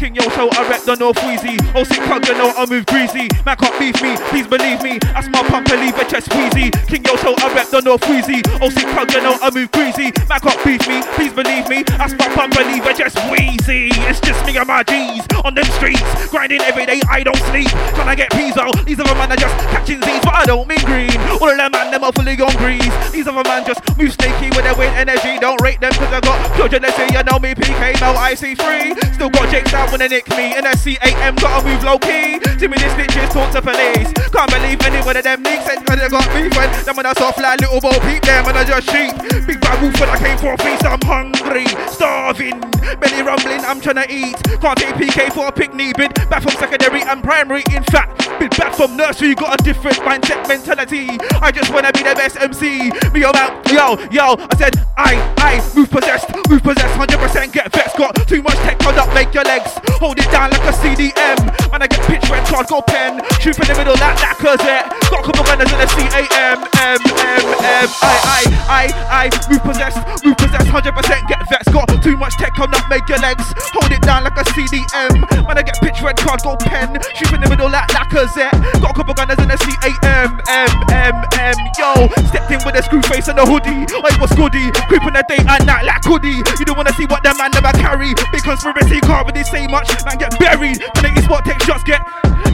King 0.00 0.14
Yo 0.14 0.24
Show, 0.32 0.48
I 0.56 0.64
rep 0.64 0.80
the 0.88 0.96
North 0.96 1.20
Wheezy. 1.28 1.60
Oh, 1.76 1.84
sick 1.84 2.00
tug, 2.08 2.24
you 2.24 2.32
know 2.32 2.56
I 2.56 2.64
move 2.64 2.86
greasy. 2.86 3.28
Man 3.44 3.52
can't 3.60 3.76
beef 3.76 4.00
me, 4.00 4.16
please 4.32 4.48
believe 4.48 4.80
me. 4.80 4.96
I 5.12 5.20
smell 5.20 5.44
pump, 5.44 5.68
believe 5.68 5.92
it, 5.92 6.08
chest 6.08 6.32
wheezy. 6.32 6.72
King 6.88 7.04
Yo 7.04 7.20
Show, 7.20 7.36
I 7.36 7.52
rep 7.52 7.68
the 7.68 7.84
North 7.84 8.08
Wheezy. 8.08 8.40
Oh, 8.64 8.72
sick 8.72 8.88
tug, 8.96 9.12
you 9.12 9.20
know 9.20 9.36
I 9.44 9.52
move 9.52 9.68
greasy. 9.76 10.08
Man 10.24 10.40
can't 10.40 10.56
beef 10.64 10.80
me, 10.88 11.04
please 11.20 11.36
believe 11.36 11.68
me. 11.68 11.84
I 12.00 12.08
smell 12.08 12.32
pump, 12.32 12.56
believe 12.56 12.80
it, 12.80 12.96
chest 12.96 13.20
wheezy. 13.28 13.92
It's 14.08 14.24
just 14.24 14.40
me 14.48 14.56
and 14.56 14.64
my 14.64 14.80
G's 14.88 15.20
on 15.44 15.52
them 15.52 15.68
streets. 15.76 16.00
Grinding 16.32 16.64
every 16.64 16.88
day, 16.88 17.04
I 17.04 17.20
don't 17.20 17.36
sleep. 17.52 17.68
Trying 17.92 18.08
to 18.08 18.16
get 18.16 18.32
peas 18.32 18.56
out. 18.56 18.72
These 18.88 19.04
other 19.04 19.12
man 19.20 19.28
are 19.28 19.36
just 19.36 19.52
catching 19.68 20.00
Z's, 20.00 20.24
but 20.24 20.32
I 20.32 20.48
don't 20.48 20.64
mean 20.64 20.80
green. 20.88 21.12
All 21.36 21.52
of 21.52 21.60
them 21.60 21.76
man, 21.76 21.92
them 21.92 22.08
are 22.08 22.12
fully 22.16 22.40
on 22.40 22.56
grease. 22.56 22.88
These 23.12 23.28
other 23.28 23.44
man 23.44 23.68
just 23.68 23.84
move 24.00 24.16
snaky 24.16 24.48
with 24.56 24.64
their 24.64 24.76
weight 24.80 24.96
energy. 24.96 25.36
Don't 25.44 25.60
rate 25.60 25.84
them 25.84 25.92
cause 25.92 26.08
I 26.08 26.24
got 26.24 26.40
pure 26.56 26.72
jealousy. 26.72 27.04
You 27.12 27.20
know 27.20 27.36
me, 27.36 27.52
PK, 27.52 28.00
Mel, 28.00 28.16
IC3. 28.16 28.96
Still 29.12 29.28
got 29.28 29.44
Jake's 29.52 29.74
out 29.76 29.89
they 29.98 30.08
nick 30.08 30.28
me. 30.30 30.54
And 30.54 30.66
that 30.66 30.78
CAM 30.78 31.34
gotta 31.36 31.66
move 31.66 31.82
low 31.82 31.98
key. 31.98 32.38
Timmy 32.60 32.78
the 32.78 32.88
snitches 32.94 33.30
talk 33.34 33.50
to 33.52 33.62
police. 33.62 34.12
Can't 34.30 34.50
believe 34.50 34.80
any 34.86 35.02
one 35.04 35.16
of 35.16 35.24
them 35.24 35.42
leaks 35.42 35.66
and 35.66 35.82
they 35.86 36.08
got 36.08 36.24
beef 36.32 36.54
when 36.56 36.70
them 36.84 36.96
when 36.96 37.06
I 37.06 37.12
saw 37.14 37.32
fly 37.32 37.56
little 37.58 37.80
boy 37.80 37.98
peep 38.06 38.22
them 38.22 38.46
and 38.46 38.56
I 38.56 38.64
just 38.64 38.86
sheep. 38.86 39.12
Big 39.46 39.60
bad 39.60 39.82
wolf 39.82 39.98
when 39.98 40.08
I 40.08 40.18
came 40.18 40.38
for 40.38 40.54
a 40.54 40.58
feast. 40.58 40.84
I'm 40.84 41.00
hungry, 41.02 41.66
starving, 41.90 42.60
belly 43.02 43.22
rumbling. 43.22 43.60
I'm 43.66 43.80
trying 43.80 44.00
to 44.00 44.06
eat. 44.06 44.36
Can't 44.60 44.78
take 44.78 44.94
PK 44.94 45.32
for 45.32 45.48
a 45.48 45.52
picnic. 45.52 45.96
Been 45.96 46.12
back 46.30 46.42
from 46.42 46.52
secondary 46.54 47.02
and 47.02 47.22
primary. 47.22 47.64
In 47.74 47.82
fact, 47.84 48.28
been 48.38 48.52
back 48.54 48.74
from 48.74 48.96
nursery. 48.96 49.34
Got 49.34 49.60
a 49.60 49.64
different 49.64 49.98
mindset 49.98 50.46
mentality. 50.46 51.18
I 51.42 51.50
just 51.50 51.72
wanna 51.72 51.92
be 51.92 52.04
the 52.04 52.14
best 52.14 52.36
MC. 52.36 52.92
Me 53.10 53.20
yo 53.20 53.32
out, 53.34 53.66
yo, 53.72 53.98
yo. 54.12 54.36
I 54.38 54.56
said 54.56 54.74
I, 54.96 55.16
I 55.38 55.58
move 55.74 55.90
possessed, 55.90 56.28
move 56.48 56.62
possessed. 56.62 56.94
100% 56.98 57.52
get 57.52 57.72
vexed. 57.72 57.96
Got 57.96 58.14
too 58.28 58.42
much 58.42 58.56
tech 58.64 58.84
on 58.86 58.98
up, 58.98 59.12
make 59.14 59.32
your 59.34 59.44
legs. 59.44 59.79
Hold 60.00 60.18
it 60.18 60.30
down 60.30 60.50
like 60.50 60.64
a 60.64 60.74
CDM. 60.74 61.38
And 61.72 61.82
I 61.82 61.86
get 61.86 62.00
pitch 62.06 62.24
red 62.30 62.46
card, 62.46 62.66
go 62.68 62.82
pen. 62.82 63.22
Shoot 63.40 63.58
in 63.58 63.66
the 63.68 63.76
middle 63.76 63.96
like 64.00 64.18
that 64.20 64.36
Cosette. 64.40 64.90
Got 65.08 65.20
a 65.20 65.26
couple 65.26 65.42
of 65.42 65.46
gunners 65.46 65.70
in 65.70 65.78
the 65.78 65.88
CAM. 65.88 66.58
M, 66.80 66.98
M, 67.00 67.44
M. 67.62 67.88
I, 68.02 68.18
I, 68.26 68.42
I, 68.68 68.84
I. 69.08 69.24
Move 69.48 69.62
possessed, 69.62 69.98
move 70.24 70.36
possessed. 70.36 70.68
100% 70.68 71.28
get 71.28 71.40
vexed. 71.48 71.72
Got 71.72 71.88
too 72.02 72.16
much 72.16 72.36
tech 72.36 72.58
up, 72.58 72.70
make 72.88 73.08
your 73.08 73.18
legs. 73.18 73.44
Hold 73.76 73.92
it 73.92 74.02
down 74.02 74.24
like 74.24 74.36
a 74.36 74.44
CDM. 74.52 75.46
When 75.46 75.56
I 75.58 75.62
get 75.62 75.78
pitch 75.80 76.02
red 76.02 76.16
card, 76.16 76.42
go 76.42 76.56
pen. 76.56 76.98
Shoot 77.14 77.32
in 77.32 77.40
the 77.40 77.48
middle 77.48 77.70
like 77.70 77.88
that 77.94 78.10
Cosette. 78.10 78.52
Got 78.80 78.92
a 78.92 78.96
couple 78.96 79.12
of 79.12 79.16
gunners 79.16 79.38
in 79.38 79.48
the 79.48 79.58
CAM. 79.58 80.40
M, 80.48 80.70
M, 80.90 81.16
M. 81.38 81.56
Yo, 81.78 82.08
stepped 82.28 82.50
in 82.50 82.60
with 82.64 82.76
a 82.76 82.82
screw 82.82 83.02
face 83.02 83.28
and 83.28 83.38
a 83.38 83.46
hoodie. 83.46 83.86
I 83.88 84.10
was 84.20 84.32
goody. 84.34 84.70
Creeping 84.90 85.14
the 85.14 85.24
day 85.28 85.40
and 85.40 85.66
night 85.66 85.84
like 85.84 86.04
hoodie. 86.04 86.42
You 86.58 86.64
don't 86.66 86.76
wanna 86.76 86.92
see 86.94 87.06
what 87.06 87.22
the 87.22 87.34
man 87.34 87.50
never 87.52 87.72
carry. 87.78 88.14
Big 88.32 88.42
conspiracy 88.42 89.00
can't 89.00 89.26
really 89.26 89.44
say 89.44 89.66
much. 89.70 89.88
Man 90.04 90.18
get 90.18 90.36
buried. 90.38 90.82
When 90.96 91.04
it 91.06 91.18
is 91.18 91.28
what 91.28 91.44
take 91.44 91.62
shots 91.62 91.84
get. 91.84 92.02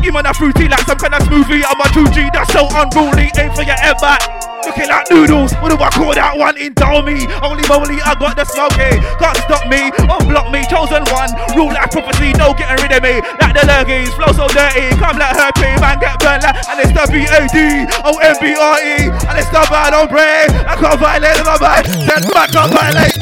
You 0.04 0.12
man 0.12 0.26
a 0.26 0.34
fruity 0.34 0.68
like 0.68 0.86
some 0.86 0.98
kind 0.98 1.14
of 1.14 1.22
smoothie. 1.26 1.64
I'm 1.66 1.80
a 1.80 1.88
2G, 1.90 2.30
that's 2.32 2.52
so 2.52 2.68
unruly. 2.70 3.32
Aim 3.40 3.50
for 3.56 3.64
your 3.64 3.74
head 3.74 3.96
back. 3.98 4.22
Looking 4.66 4.88
like 4.88 5.10
noodles. 5.10 5.54
What 5.62 5.70
do 5.70 5.78
I 5.78 5.90
call 5.90 6.14
that 6.14 6.36
one? 6.36 6.54
Indomie. 6.58 7.26
Holy 7.38 7.62
moly, 7.70 8.02
I 8.02 8.14
got 8.18 8.34
the 8.34 8.44
smoky. 8.44 8.82
Eh? 8.82 8.98
Can't 9.18 9.38
stop 9.46 9.64
me, 9.70 9.90
unblock 10.10 10.50
me. 10.50 10.62
Chosen 10.66 11.06
one. 11.10 11.30
Rule 11.54 11.70
like 11.70 11.90
prophecy, 11.90 12.34
no 12.34 12.52
getting 12.54 12.78
rid 12.82 12.92
of 12.92 13.02
me. 13.02 13.22
Like 13.38 13.54
the 13.54 13.62
lurgies, 13.66 14.10
flow 14.18 14.30
so 14.34 14.46
dirty. 14.50 14.90
Come 14.98 15.18
like 15.18 15.38
her 15.38 15.50
pay, 15.54 15.74
man 15.78 15.98
get 16.02 16.18
burnt 16.18 16.42
like. 16.42 16.58
And 16.66 16.82
it's 16.82 16.92
the 16.92 17.04
B-A-D, 17.06 17.86
O-M-B-R-E. 18.02 19.10
And 19.26 19.36
it's 19.38 19.50
the 19.54 19.62
bad 19.70 19.94
on. 19.94 20.06
I 20.10 20.74
can't 20.78 20.98
violate 21.00 21.42
my 21.46 21.58
mind. 21.62 21.86
Then 22.06 22.22
I 22.34 22.46
can't 22.50 22.70
violate. 22.74 23.18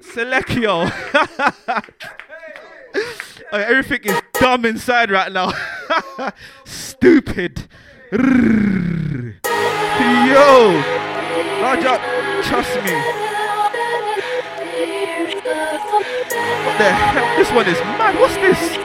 Selectio. 0.00 0.88
Everything 3.52 4.00
is 4.04 4.20
dumb 4.34 4.64
inside 4.64 5.10
right 5.10 5.32
now. 5.32 5.52
Stupid. 6.64 7.64
Yo, 8.12 8.18
Raja, 11.62 11.98
trust 12.44 12.76
me. 12.84 12.94
What 16.64 16.78
the 16.78 16.90
hell? 16.92 17.36
This 17.36 17.50
one 17.52 17.66
is 17.66 17.80
mad. 17.98 18.18
What's 18.20 18.36
this? 18.36 18.78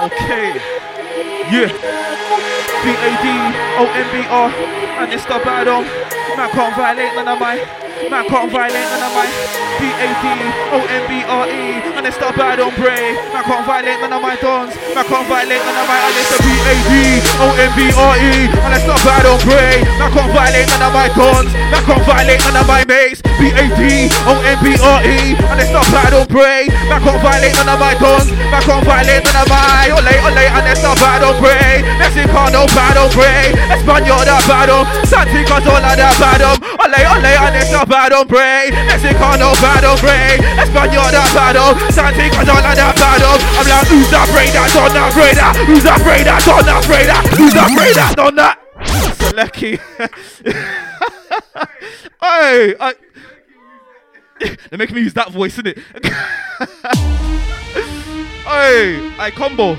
Okay. 0.00 0.56
Yeah. 1.50 1.68
B 2.80 2.88
A 2.96 3.10
D 3.20 3.26
O 3.76 3.84
M 3.92 4.08
B 4.12 4.16
R. 4.28 4.48
And 5.00 5.12
it's 5.12 5.24
the 5.24 5.38
battle. 5.44 5.78
Um, 5.78 5.84
man 6.36 6.50
can't 6.50 6.74
violate 6.76 7.14
none 7.14 7.28
of 7.28 7.38
my. 7.40 7.89
Man 8.08 8.24
can't 8.24 8.48
violate 8.48 8.88
none 8.88 9.04
of 9.04 9.12
my. 9.12 9.28
B 9.76 9.88
A 9.92 10.08
D 10.20 10.24
O 10.72 10.78
M 10.88 11.04
B 11.04 11.20
R 11.28 11.44
E. 11.48 11.84
And 12.00 12.06
it's 12.08 12.16
the 12.16 12.32
battle. 12.32 12.72
Bray. 12.80 13.12
Man 13.32 13.44
can't 13.44 13.64
violate 13.68 14.00
none 14.00 14.12
of 14.16 14.22
my 14.24 14.36
dons. 14.40 14.72
Man 14.96 15.04
can't 15.04 15.26
violate 15.28 15.60
none 15.60 15.76
of 15.76 15.84
my. 15.84 16.00
And 16.00 16.16
it's 16.16 16.32
the 16.32 16.38
B 16.40 16.48
A 16.48 16.74
D 16.88 16.92
O 17.44 17.48
M 17.60 17.72
B 17.76 17.92
R 17.92 18.16
E. 18.16 18.48
And 18.48 18.72
it's 18.72 18.88
the 18.88 18.96
battle. 19.04 19.36
Bray. 19.44 19.84
Man 20.00 20.08
can't 20.16 20.32
violate 20.32 20.68
none 20.72 20.84
of 20.88 20.92
my 20.96 21.08
dons. 21.12 21.52
Man 21.52 21.82
can't 21.84 22.04
violate 22.08 22.40
none 22.40 22.56
of 22.56 22.64
my 22.64 22.82
mates. 22.88 23.20
B 23.36 23.52
A 23.52 23.64
D 23.76 24.08
O 24.24 24.32
M 24.48 24.58
B 24.64 24.76
R 24.80 25.00
E. 25.04 25.36
And 25.52 25.60
it's 25.60 25.68
the 25.68 25.84
battle. 25.92 26.24
Bray. 26.24 26.72
Man 26.88 27.04
can't 27.04 27.20
violate 27.20 27.52
none 27.60 27.68
of 27.68 27.78
my 27.80 27.92
dons. 28.00 28.32
Man 28.48 28.62
can't 28.64 28.84
violate 28.84 29.24
none 29.28 29.44
of 29.44 29.48
my. 29.52 29.92
Ole, 29.92 30.14
ole. 30.24 30.44
And 30.56 30.66
it's 30.72 30.80
the 30.80 30.92
battle. 30.96 31.36
Bray. 31.36 31.84
Mexicano 32.00 32.64
battle. 32.72 33.12
Bray. 33.12 33.52
Espanol 33.76 34.24
the 34.24 34.36
battle. 34.48 34.88
Santi 35.04 35.44
Cazorla 35.44 35.92
the 36.00 36.08
battle. 36.16 36.56
Ole, 36.80 37.00
ole. 37.12 37.32
And 37.44 37.56
it's 37.56 37.72
the 37.72 37.89
battle. 37.90 38.24
Bray. 38.24 38.70
Mexicano 38.70 39.52
battle. 39.58 39.98
Bray. 39.98 40.38
Espanol 40.62 41.10
the 41.10 41.26
battle. 41.34 41.74
Santi 41.90 42.30
Cazorla 42.30 42.78
the 42.78 42.94
battle. 42.94 43.34
I'm 43.58 43.66
like, 43.66 43.90
who's 43.90 44.06
that? 44.14 44.30
Don't 44.72 44.94
afraid 44.94 45.34
that. 45.36 45.58
Who's 45.66 45.84
afraid 45.84 46.30
that? 46.30 46.46
Don't 46.46 46.70
afraid 46.70 47.10
that. 47.10 47.26
Who's 47.34 47.50
afraid 47.52 47.98
that? 47.98 48.14
Don't 48.16 48.36
that. 48.36 48.62
Selecki. 49.18 49.80
hey, 52.22 52.76
I. 52.78 52.94
They're 54.70 54.78
making 54.78 54.96
me 54.96 55.02
use 55.02 55.12
that 55.14 55.32
voice, 55.32 55.56
innit? 55.58 55.76
hey, 58.44 59.12
I 59.18 59.30
combo. 59.34 59.76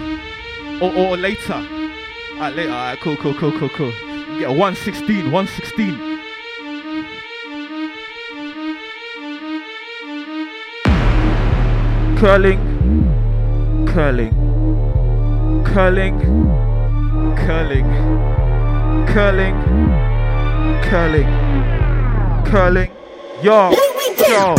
Or, 0.82 0.94
or 0.94 1.16
later. 1.18 1.54
Alright, 1.54 2.56
later. 2.56 2.72
Alright, 2.72 3.00
cool, 3.00 3.16
cool, 3.18 3.34
cool, 3.36 3.52
cool, 3.58 3.70
cool. 3.70 3.94
You 4.34 4.40
get 4.40 4.50
a 4.50 4.54
116, 4.54 5.32
116. 5.32 6.21
Curling, 12.22 12.60
curling, 13.88 14.32
curling, 15.66 16.20
curling, 17.36 17.88
curling, 19.08 19.56
curling, 20.84 21.26
curling. 22.46 22.92
Yo, 23.42 23.72
yo, 24.30 24.54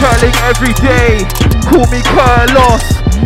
curling 0.00 0.36
every 0.40 0.72
day. 0.80 1.28
Call 1.68 1.84
me 1.92 2.00
Curlos. 2.00 2.80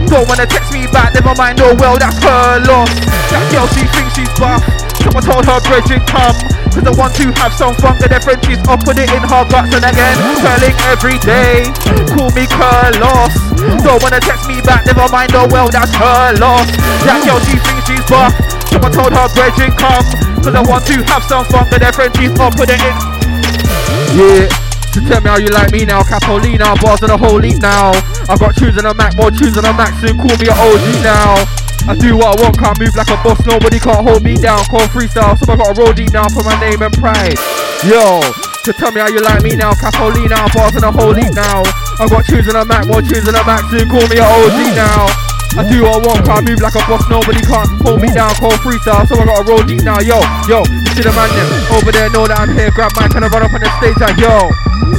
Don't 0.09 0.27
wanna 0.29 0.47
text 0.47 0.73
me 0.73 0.89
back, 0.89 1.15
never 1.15 1.37
mind, 1.37 1.61
no, 1.61 1.73
well, 1.79 1.97
that's 1.97 2.21
her. 2.25 2.59
That 2.59 3.53
girl, 3.53 3.69
she 3.69 3.87
thinks 3.87 4.17
she's 4.17 4.41
buff. 4.41 4.86
Someone 5.07 5.23
told 5.23 5.47
her 5.47 5.63
brethren 5.63 6.03
come. 6.11 6.35
Cause 6.75 6.83
I 6.83 6.93
want 6.99 7.15
to 7.17 7.31
have 7.39 7.55
some 7.55 7.79
fun, 7.79 7.95
get 8.03 8.11
their 8.11 8.21
Frenchies 8.21 8.59
up, 8.67 8.83
put 8.83 8.99
it 8.99 9.07
in 9.07 9.23
her 9.23 9.45
guts 9.47 9.71
and 9.71 9.87
again. 9.87 10.19
Curling 10.43 10.77
every 10.91 11.17
day. 11.23 11.71
Call 12.11 12.35
me 12.35 12.51
Curlos. 12.51 13.33
Don't 13.87 14.03
wanna 14.03 14.19
text 14.19 14.51
me 14.51 14.59
back, 14.67 14.85
never 14.85 15.07
mind, 15.09 15.31
no, 15.31 15.47
well, 15.47 15.71
that's 15.71 15.95
her 15.95 16.35
loss. 16.43 16.67
That 17.07 17.23
girl, 17.23 17.39
she 17.47 17.55
thinks 17.55 17.87
she's 17.87 18.03
buff. 18.11 18.35
Someone 18.67 18.91
told 18.91 19.15
her 19.15 19.31
brethren 19.31 19.71
come. 19.79 20.05
Cause 20.43 20.55
I 20.59 20.63
want 20.67 20.83
to 20.91 20.99
have 21.07 21.23
some 21.23 21.47
fun, 21.47 21.71
get 21.71 21.87
their 21.87 21.95
Frenchies 21.95 22.35
up, 22.43 22.59
put 22.59 22.67
it 22.67 22.83
in. 22.83 22.95
Yeah. 24.19 24.51
Tell 25.07 25.21
me 25.21 25.29
how 25.31 25.39
you 25.39 25.49
like 25.55 25.71
me 25.71 25.85
now, 25.85 26.03
Capolina, 26.03 26.75
bars 26.83 27.01
on 27.07 27.15
the 27.15 27.17
whole 27.17 27.39
league 27.39 27.63
now. 27.63 27.95
I 28.29 28.35
got 28.35 28.57
tunes 28.57 28.77
on 28.77 28.85
the 28.85 28.95
Mac, 28.95 29.15
more 29.15 29.31
tunes 29.31 29.57
on 29.57 29.63
the 29.63 29.73
Mac, 29.73 29.95
soon 30.03 30.19
call 30.19 30.35
me 30.35 30.49
an 30.51 30.57
OG 30.57 31.05
now. 31.05 31.66
I 31.87 31.95
do 31.95 32.19
what 32.19 32.35
I 32.35 32.43
want, 32.43 32.59
can't 32.59 32.75
move 32.83 32.99
like 32.99 33.07
a 33.15 33.19
boss, 33.23 33.39
nobody 33.47 33.79
can't 33.79 34.03
hold 34.03 34.27
me 34.27 34.35
down. 34.35 34.59
Call 34.67 34.83
freestyle, 34.91 35.39
so 35.39 35.47
I 35.47 35.57
got 35.57 35.71
a 35.71 35.75
roll 35.79 35.95
deep 35.95 36.11
now 36.11 36.27
for 36.27 36.43
my 36.43 36.59
name 36.59 36.83
and 36.83 36.91
pride. 36.99 37.39
Yo, 37.87 38.19
so 38.67 38.75
tell 38.75 38.91
me 38.91 38.99
how 38.99 39.07
you 39.07 39.23
like 39.23 39.47
me 39.47 39.55
now, 39.55 39.71
Capolina, 39.71 40.51
bars 40.51 40.75
on 40.75 40.83
the 40.83 40.91
whole 40.91 41.15
now. 41.15 41.63
I 42.03 42.11
got 42.11 42.27
tunes 42.27 42.51
on 42.51 42.59
a 42.59 42.67
Mac, 42.67 42.91
more 42.91 43.07
tunes 43.07 43.31
on 43.31 43.39
a 43.39 43.43
Mac, 43.47 43.63
soon 43.71 43.87
call 43.87 44.03
me 44.11 44.19
a 44.19 44.27
OG 44.27 44.59
now. 44.75 45.07
I 45.55 45.63
do 45.63 45.87
what 45.87 46.03
I 46.03 46.07
want, 46.11 46.21
can't 46.27 46.43
move 46.43 46.59
like 46.59 46.75
a 46.75 46.83
boss, 46.91 47.07
nobody 47.07 47.39
can't 47.47 47.71
hold 47.87 48.03
me 48.03 48.11
down, 48.11 48.35
call 48.35 48.59
freestyle, 48.67 49.07
so 49.07 49.15
I 49.15 49.23
got 49.23 49.41
a 49.41 49.45
roll 49.47 49.63
deep 49.63 49.87
now, 49.87 50.03
yo, 50.03 50.19
yo, 50.51 50.67
you 50.67 50.91
see 50.91 51.07
the 51.07 51.15
man 51.15 51.31
over 51.71 51.95
there, 51.95 52.11
know 52.11 52.27
that 52.27 52.43
I'm 52.43 52.51
here, 52.51 52.75
grab 52.75 52.91
mic 52.99 53.15
and 53.15 53.23
I 53.23 53.31
run 53.31 53.47
up 53.47 53.55
on 53.55 53.63
the 53.63 53.71
stage 53.79 53.97
like, 54.03 54.19
yo, 54.19 54.51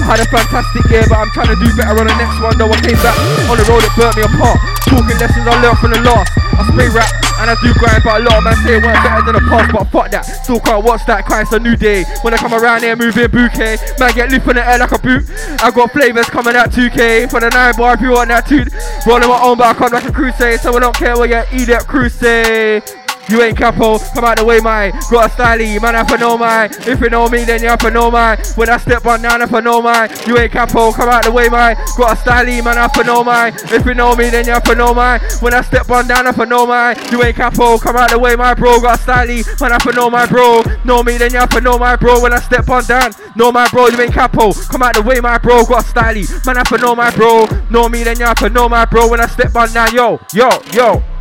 had 0.04 0.20
a 0.20 0.28
fantastic 0.28 0.84
year, 0.92 1.06
but 1.08 1.18
I'm 1.20 1.32
trying 1.32 1.52
to 1.52 1.60
do 1.60 1.68
better 1.76 1.96
on 1.96 2.08
the 2.08 2.16
next 2.18 2.40
one, 2.42 2.56
though 2.58 2.72
I 2.72 2.78
came 2.84 3.00
back. 3.00 3.16
On 3.48 3.56
the 3.56 3.66
road, 3.68 3.84
it 3.84 3.94
burnt 3.96 4.16
me 4.18 4.24
apart, 4.24 4.58
talking 4.88 5.18
lessons 5.20 5.48
I 5.48 5.54
learned 5.62 5.80
from 5.80 5.92
the 5.92 6.02
last. 6.02 6.32
I 6.58 6.66
spray 6.66 6.90
rap, 6.90 7.14
and 7.38 7.54
I 7.54 7.56
do 7.62 7.70
grind, 7.78 8.02
but 8.02 8.18
a 8.18 8.24
lot 8.26 8.42
of 8.42 8.44
man 8.44 8.56
say 8.66 8.78
it 8.78 8.84
weren't 8.84 8.98
better 9.06 9.22
than 9.30 9.36
the 9.38 9.46
past, 9.46 9.70
but 9.72 9.86
fuck 9.94 10.10
that, 10.10 10.26
still 10.26 10.60
can't 10.60 10.84
watch 10.84 11.06
that, 11.06 11.22
it's 11.30 11.54
a 11.54 11.60
new 11.60 11.76
day, 11.76 12.04
when 12.24 12.34
I 12.34 12.38
come 12.38 12.54
around 12.54 12.82
here 12.82 12.96
moving 12.96 13.30
bouquet, 13.30 13.78
man 14.00 14.12
get 14.16 14.32
loop 14.32 14.48
in 14.48 14.56
the 14.58 14.66
air 14.66 14.80
like 14.80 14.92
a 14.92 14.98
boot, 14.98 15.22
I 15.62 15.70
got 15.70 15.92
flavours 15.92 16.26
coming 16.34 16.56
at 16.56 16.72
2k, 16.72 17.30
for 17.30 17.40
the 17.40 17.50
9 17.50 17.78
bar 17.78 17.94
if 17.94 18.02
you 18.02 18.10
want 18.10 18.30
that 18.30 18.48
too, 18.48 18.66
rolling 19.06 19.30
my 19.30 19.40
own, 19.44 19.58
but 19.58 19.68
I 19.68 19.74
come 19.78 19.94
like 19.94 20.10
a 20.10 20.12
crusade, 20.12 20.60
so 20.60 20.76
I 20.76 20.80
don't 20.80 20.96
care 20.96 21.16
what 21.16 21.30
you 21.30 21.44
eat 21.54 21.70
at 21.70 21.86
crusade. 21.86 23.07
You 23.30 23.42
ain't 23.42 23.58
capo, 23.58 24.00
come 24.00 24.24
out 24.24 24.38
the 24.38 24.46
way, 24.46 24.60
my 24.62 24.92
got 25.12 25.32
a 25.32 25.36
styly, 25.36 25.76
eh, 25.76 25.80
man. 25.80 25.96
If 25.96 26.12
I 26.12 26.16
know 26.16 26.38
my, 26.38 26.66
if 26.66 27.02
you 27.02 27.10
know 27.10 27.28
me, 27.28 27.44
then 27.44 27.62
you 27.62 27.68
have 27.68 27.80
to 27.80 27.92
know 27.92 28.10
my. 28.10 28.38
When 28.56 28.70
I 28.70 28.78
step 28.78 29.06
on 29.06 29.22
down, 29.22 29.42
I 29.42 29.60
know 29.60 29.82
my, 29.82 30.08
you 30.26 30.38
ain't 30.38 30.52
capo, 30.54 30.94
come 30.94 31.10
out 31.10 31.24
the 31.24 31.32
way, 31.32 31.50
my 31.50 31.74
got 31.98 32.18
a 32.18 32.22
styly, 32.22 32.60
eh, 32.60 32.62
man. 32.62 32.78
If 32.78 32.98
I 32.98 33.04
know 33.04 33.24
my, 33.24 33.48
if 33.48 33.86
you 33.86 33.94
know 33.94 34.16
me, 34.16 34.30
then 34.30 34.46
you 34.46 34.54
have 34.54 34.64
to 34.64 34.76
know 34.76 34.94
my. 34.94 35.20
When 35.42 35.54
I 35.54 35.62
step 35.62 35.90
on 35.90 36.08
down, 36.08 36.26
I 36.28 36.46
know 36.46 36.66
my, 36.66 36.96
you 37.12 37.22
ain't 37.22 37.36
capo, 37.36 37.78
come 37.78 37.98
out 37.98 38.12
the 38.12 38.20
way, 38.20 38.36
my 38.36 38.54
bro. 38.54 38.80
Got 38.80 39.00
a 39.00 39.04
styly, 39.04 39.46
eh, 39.46 39.56
man. 39.60 39.74
If 39.74 39.88
I 39.88 39.92
know 39.92 40.10
my 40.10 40.26
bro, 40.26 40.64
know 40.86 41.04
me, 41.04 41.18
then 41.18 41.34
you 41.34 41.40
have 41.40 41.50
to 41.50 41.62
know 41.62 41.78
my 41.78 41.98
bro. 41.98 42.22
When 42.22 42.32
I 42.32 42.40
step 42.40 42.70
on 42.70 42.86
down, 42.86 43.12
know 43.36 43.52
my 43.52 43.68
bro, 43.70 43.88
you 43.88 44.00
ain't 44.00 44.14
capo, 44.14 44.54
come 44.54 44.84
out 44.84 44.96
the 44.96 45.02
way, 45.02 45.20
my 45.20 45.38
bro. 45.38 45.66
Got 45.66 45.84
a 45.84 45.88
styly, 45.88 46.24
man. 46.46 46.58
I 46.58 46.78
know 46.78 46.96
my 46.96 47.12
bro, 47.12 47.46
know 47.70 47.90
me, 47.90 48.04
then 48.04 48.20
you 48.20 48.26
have 48.26 48.38
to 48.38 48.50
know 48.50 48.70
my 48.70 48.86
bro. 48.86 49.10
When 49.10 49.20
I 49.20 49.28
step 49.28 49.56
on 49.56 49.72
down, 49.74 49.94
yo, 49.94 50.20
yo, 50.34 50.50
yo. 50.72 51.17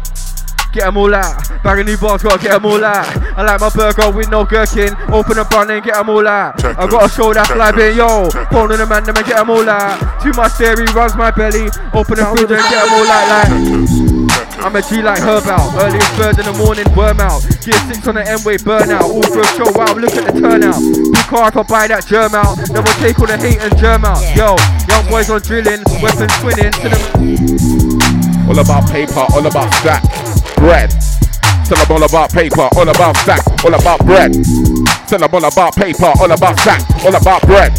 Get 0.77 0.85
them 0.85 0.99
all 0.99 1.15
out. 1.15 1.41
Bag 1.65 1.79
of 1.79 1.87
new 1.87 1.97
bars, 1.97 2.23
gotta 2.23 2.37
get 2.37 2.53
them 2.53 2.67
all 2.67 2.85
out. 2.85 3.09
I 3.33 3.43
like 3.43 3.61
my 3.63 3.71
burger 3.71 4.11
with 4.15 4.29
no 4.29 4.45
gherkin. 4.45 4.93
Open 5.09 5.39
a 5.39 5.45
bun 5.47 5.71
and 5.71 5.83
get 5.83 5.95
them 5.95 6.11
all 6.11 6.29
out. 6.29 6.63
I 6.63 6.87
got 6.87 7.07
a 7.07 7.09
show 7.09 7.33
that's 7.33 7.49
live 7.57 7.79
in, 7.79 7.97
yo. 7.97 8.29
Phone 8.53 8.71
on 8.73 8.77
the 8.77 8.85
man, 8.85 9.05
them 9.05 9.17
and 9.17 9.25
get 9.25 9.41
them 9.41 9.49
all 9.49 9.67
out. 9.67 10.21
Too 10.23 10.37
much 10.37 10.59
dairy 10.59 10.85
runs 10.93 11.17
my 11.17 11.31
belly. 11.31 11.73
Open 11.97 12.21
the 12.21 12.29
fridge 12.29 12.53
and 12.53 12.61
get 12.69 12.77
them 12.77 12.93
all 12.93 13.09
out 13.09 13.27
like. 13.33 13.97
I'm 14.61 14.77
a 14.77 14.83
G 14.83 15.01
like 15.01 15.21
herb 15.21 15.49
out. 15.49 15.73
Earliest 15.81 16.13
bird 16.17 16.39
in 16.41 16.45
the 16.45 16.53
morning, 16.61 16.85
worm 16.93 17.21
out. 17.21 17.41
Gear 17.65 17.81
6 17.89 18.07
on 18.09 18.15
the 18.17 18.29
M-way, 18.29 18.59
burn 18.59 18.91
out. 18.91 19.09
All 19.09 19.23
for 19.23 19.41
a 19.41 19.47
show, 19.57 19.73
wow, 19.73 19.97
look 19.97 20.13
at 20.13 20.29
the 20.29 20.41
turnout. 20.41 20.77
Big 20.77 21.25
car, 21.25 21.49
I 21.49 21.51
can 21.57 21.65
buy 21.65 21.89
that 21.89 22.05
germ 22.05 22.35
out. 22.37 22.61
Never 22.69 22.93
take 23.01 23.17
all 23.17 23.27
the 23.27 23.41
hate 23.41 23.65
and 23.65 23.73
germ 23.81 24.05
out. 24.05 24.21
Yo, 24.37 24.61
young 24.93 25.09
boys 25.09 25.33
on 25.33 25.41
drilling, 25.41 25.81
weapons 26.05 26.37
twinning. 26.45 26.73
To 26.85 26.89
the 26.93 27.01
All 28.49 28.59
about 28.59 28.91
paper, 28.91 29.25
all 29.33 29.47
about 29.47 29.73
stack, 29.81 30.05
bread. 30.57 30.91
Tell 31.67 31.77
them 31.79 31.91
all 31.91 32.05
about 32.05 32.33
paper, 32.33 32.69
all 32.77 32.89
about 32.89 33.17
stack, 33.19 33.43
all 33.65 33.75
about 33.75 34.05
bread. 34.07 34.33
Tell 35.09 35.19
them 35.19 35.31
all 35.33 35.45
about 35.45 35.75
paper, 35.75 36.13
all 36.21 36.31
about 36.31 36.59
stack, 36.61 36.83
all 37.05 37.15
about 37.15 37.43
bread. 37.43 37.75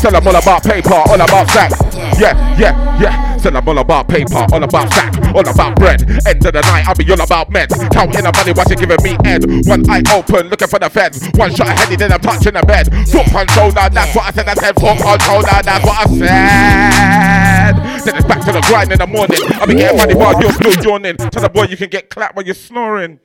Tell 0.00 0.10
them 0.12 0.26
all 0.26 0.36
about 0.36 0.62
paper, 0.64 0.94
all 0.94 1.20
about 1.20 1.48
stack. 1.50 1.70
Yeah, 2.18 2.58
yeah, 2.58 3.00
yeah. 3.00 3.33
Tell 3.44 3.52
them 3.52 3.68
all 3.68 3.78
about 3.78 4.08
paper, 4.08 4.46
all 4.52 4.64
about 4.64 4.90
stack, 4.90 5.34
all 5.34 5.46
about 5.46 5.76
bread. 5.76 6.00
End 6.26 6.40
of 6.46 6.54
the 6.54 6.62
night, 6.64 6.88
I'll 6.88 6.94
be 6.94 7.04
all 7.12 7.20
about 7.20 7.50
meds. 7.50 7.76
Counting 7.92 8.24
the 8.24 8.32
money, 8.32 8.56
you 8.56 8.76
giving 8.80 8.96
me 9.04 9.18
head. 9.22 9.44
One 9.68 9.84
eye 9.90 10.00
open, 10.16 10.48
looking 10.48 10.66
for 10.66 10.78
the 10.78 10.88
feds. 10.88 11.28
One 11.34 11.54
shot 11.54 11.68
ahead, 11.68 11.98
then 11.98 12.10
I'm 12.10 12.20
touching 12.20 12.54
the 12.54 12.62
bed. 12.62 12.88
Foot 13.12 13.26
punch 13.26 13.50
shoulder, 13.50 13.86
that's 13.92 14.16
what 14.16 14.24
I 14.24 14.30
said. 14.30 14.48
I 14.48 14.54
said 14.54 14.74
foot 14.80 14.96
punch 14.96 15.22
shoulder, 15.24 15.60
that's 15.62 15.84
what 15.84 15.92
I 15.92 16.04
said. 16.16 17.76
Then 18.06 18.16
it's 18.16 18.24
back 18.26 18.40
to 18.46 18.52
the 18.52 18.62
grind 18.62 18.92
in 18.92 18.98
the 18.98 19.06
morning. 19.06 19.36
I'll 19.60 19.66
be 19.66 19.74
getting 19.74 19.98
money 19.98 20.14
while 20.14 20.40
you're 20.40 20.50
still 20.50 20.82
yawning. 20.82 21.18
Tell 21.18 21.42
the 21.42 21.50
boy 21.50 21.64
you 21.64 21.76
can 21.76 21.90
get 21.90 22.08
clapped 22.08 22.36
while 22.36 22.46
you're 22.46 22.54
snoring. 22.54 23.20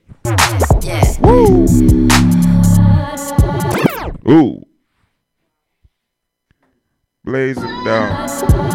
Woo. 1.21 1.63
Ooh. 4.29 4.65
Blazing 7.23 7.83
down. 7.85 8.68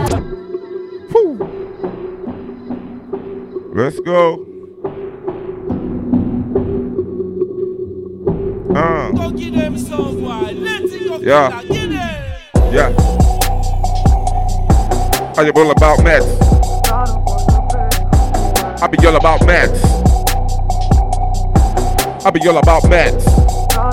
Let's 3.76 3.98
go. 3.98 4.34
Uh. 8.72 9.10
Go 9.10 9.30
give 9.32 9.52
them 9.54 9.76
some 9.76 10.20
boy. 10.20 10.52
Let's 10.54 10.96
go 10.96 11.18
Yeah. 11.18 11.60
give 11.62 11.90
them. 11.90 12.72
Yeah. 12.72 12.92
How 15.34 15.42
you 15.42 15.50
all 15.56 15.70
about 15.72 15.98
meds? 15.98 16.24
I 18.80 18.86
be 18.86 19.04
all 19.06 19.16
about 19.16 19.40
meds. 19.40 19.82
I 22.24 22.30
be 22.30 22.46
all 22.48 22.58
about 22.58 22.82
meds. 22.84 23.24